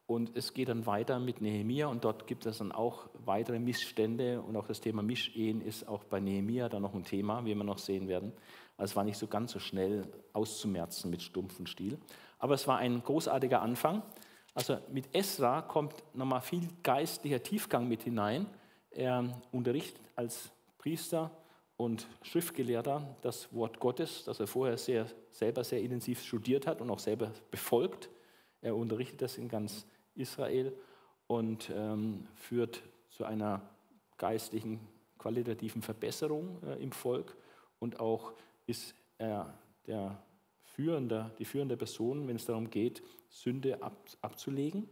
Und 0.05 0.35
es 0.35 0.53
geht 0.53 0.69
dann 0.69 0.85
weiter 0.85 1.19
mit 1.19 1.41
Nehemia 1.41 1.87
und 1.87 2.03
dort 2.03 2.27
gibt 2.27 2.45
es 2.45 2.57
dann 2.57 2.71
auch 2.71 3.09
weitere 3.25 3.57
Missstände 3.57 4.41
und 4.41 4.55
auch 4.57 4.67
das 4.67 4.81
Thema 4.81 5.01
Mischehen 5.01 5.61
ist 5.61 5.87
auch 5.87 6.03
bei 6.03 6.19
Nehemia 6.19 6.67
dann 6.67 6.81
noch 6.81 6.93
ein 6.93 7.05
Thema, 7.05 7.45
wie 7.45 7.55
wir 7.55 7.63
noch 7.63 7.77
sehen 7.77 8.07
werden. 8.09 8.33
Also 8.75 8.91
es 8.91 8.95
war 8.97 9.05
nicht 9.05 9.17
so 9.17 9.27
ganz 9.27 9.53
so 9.53 9.59
schnell 9.59 10.05
auszumerzen 10.33 11.09
mit 11.09 11.21
stumpfen 11.21 11.67
Stiel. 11.67 11.97
Aber 12.37 12.53
es 12.53 12.67
war 12.67 12.77
ein 12.79 13.01
großartiger 13.01 13.61
Anfang. 13.61 14.03
Also 14.53 14.77
mit 14.91 15.15
Esra 15.15 15.61
kommt 15.61 16.03
nochmal 16.13 16.41
viel 16.41 16.67
geistlicher 16.83 17.41
Tiefgang 17.41 17.87
mit 17.87 18.03
hinein. 18.03 18.45
Er 18.91 19.41
unterrichtet 19.51 20.01
als 20.15 20.51
Priester 20.77 21.31
und 21.83 22.07
Schriftgelehrter 22.21 23.17
das 23.21 23.53
Wort 23.53 23.77
Gottes, 23.81 24.23
das 24.23 24.39
er 24.39 24.47
vorher 24.47 24.77
sehr, 24.77 25.05
selber 25.31 25.65
sehr 25.65 25.81
intensiv 25.81 26.23
studiert 26.23 26.65
hat 26.65 26.79
und 26.79 26.89
auch 26.89 26.99
selber 26.99 27.31
befolgt. 27.51 28.09
Er 28.61 28.77
unterrichtet 28.77 29.21
das 29.21 29.37
in 29.37 29.49
ganz 29.49 29.85
Israel 30.15 30.73
und 31.27 31.69
ähm, 31.75 32.25
führt 32.35 32.83
zu 33.09 33.25
einer 33.25 33.61
geistlichen, 34.17 34.79
qualitativen 35.17 35.81
Verbesserung 35.81 36.63
äh, 36.63 36.81
im 36.81 36.93
Volk 36.93 37.35
und 37.79 37.99
auch 37.99 38.31
ist 38.65 38.95
er 39.17 39.53
der 39.85 40.23
führende, 40.61 41.31
die 41.37 41.45
führende 41.45 41.75
Person, 41.75 42.29
wenn 42.29 42.37
es 42.37 42.45
darum 42.45 42.69
geht, 42.69 43.03
Sünde 43.27 43.83
ab, 43.83 43.97
abzulegen 44.21 44.87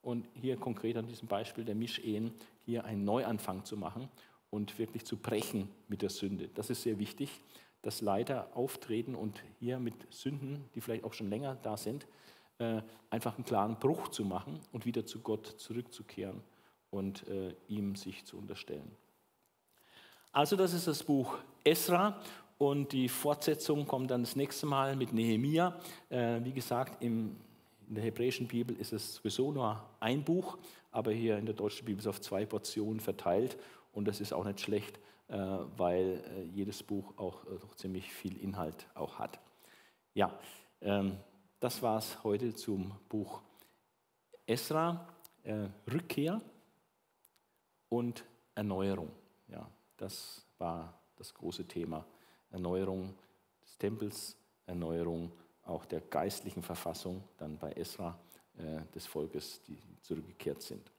und 0.00 0.26
hier 0.32 0.56
konkret 0.56 0.96
an 0.96 1.06
diesem 1.06 1.28
Beispiel 1.28 1.66
der 1.66 1.74
Mischehen 1.74 2.32
hier 2.64 2.86
einen 2.86 3.04
Neuanfang 3.04 3.66
zu 3.66 3.76
machen 3.76 4.08
und 4.50 4.78
wirklich 4.78 5.04
zu 5.04 5.16
brechen 5.16 5.68
mit 5.88 6.02
der 6.02 6.10
Sünde. 6.10 6.48
Das 6.54 6.70
ist 6.70 6.82
sehr 6.82 6.98
wichtig, 6.98 7.40
dass 7.82 8.00
Leiter 8.00 8.48
auftreten 8.54 9.14
und 9.14 9.42
hier 9.58 9.78
mit 9.78 9.94
Sünden, 10.12 10.68
die 10.74 10.80
vielleicht 10.80 11.04
auch 11.04 11.14
schon 11.14 11.30
länger 11.30 11.56
da 11.62 11.76
sind, 11.76 12.06
äh, 12.58 12.82
einfach 13.08 13.36
einen 13.36 13.44
klaren 13.44 13.78
Bruch 13.78 14.08
zu 14.08 14.24
machen 14.24 14.60
und 14.72 14.84
wieder 14.84 15.06
zu 15.06 15.20
Gott 15.20 15.46
zurückzukehren 15.46 16.42
und 16.90 17.26
äh, 17.28 17.54
ihm 17.68 17.96
sich 17.96 18.24
zu 18.24 18.36
unterstellen. 18.36 18.90
Also 20.32 20.56
das 20.56 20.74
ist 20.74 20.86
das 20.86 21.02
Buch 21.02 21.38
Esra 21.64 22.20
und 22.58 22.92
die 22.92 23.08
Fortsetzung 23.08 23.86
kommt 23.86 24.10
dann 24.10 24.22
das 24.22 24.36
nächste 24.36 24.66
Mal 24.66 24.94
mit 24.94 25.12
Nehemia. 25.12 25.80
Äh, 26.10 26.40
wie 26.44 26.52
gesagt, 26.52 27.02
im, 27.02 27.36
in 27.88 27.94
der 27.94 28.04
hebräischen 28.04 28.46
Bibel 28.46 28.76
ist 28.76 28.92
es 28.92 29.16
sowieso 29.16 29.50
nur 29.50 29.82
ein 29.98 30.22
Buch, 30.22 30.58
aber 30.92 31.12
hier 31.12 31.38
in 31.38 31.46
der 31.46 31.54
deutschen 31.54 31.86
Bibel 31.86 32.00
ist 32.00 32.04
es 32.04 32.10
auf 32.10 32.20
zwei 32.20 32.44
Portionen 32.44 33.00
verteilt 33.00 33.56
und 33.92 34.06
das 34.06 34.20
ist 34.20 34.32
auch 34.32 34.44
nicht 34.44 34.60
schlecht, 34.60 34.98
äh, 35.30 35.36
weil 35.76 36.24
äh, 36.36 36.42
jedes 36.42 36.82
Buch 36.82 37.16
auch 37.16 37.44
äh, 37.44 37.76
ziemlich 37.76 38.12
viel 38.12 38.36
Inhalt 38.36 38.88
auch 38.94 39.20
hat. 39.20 39.38
Ja, 40.12 40.36
ähm, 40.80 41.18
das 41.60 41.82
war 41.82 41.98
es 41.98 42.24
heute 42.24 42.52
zum 42.52 42.92
Buch 43.08 43.40
Esra, 44.46 45.06
Rückkehr 45.90 46.40
und 47.88 48.24
Erneuerung. 48.54 49.10
Ja, 49.48 49.70
das 49.96 50.44
war 50.58 51.00
das 51.16 51.32
große 51.32 51.66
Thema. 51.66 52.04
Erneuerung 52.50 53.14
des 53.62 53.78
Tempels, 53.78 54.36
Erneuerung 54.66 55.32
auch 55.64 55.84
der 55.86 56.00
geistlichen 56.00 56.62
Verfassung, 56.62 57.22
dann 57.38 57.56
bei 57.56 57.72
Esra 57.72 58.18
des 58.94 59.06
Volkes, 59.06 59.62
die 59.62 59.78
zurückgekehrt 60.02 60.62
sind. 60.62 60.90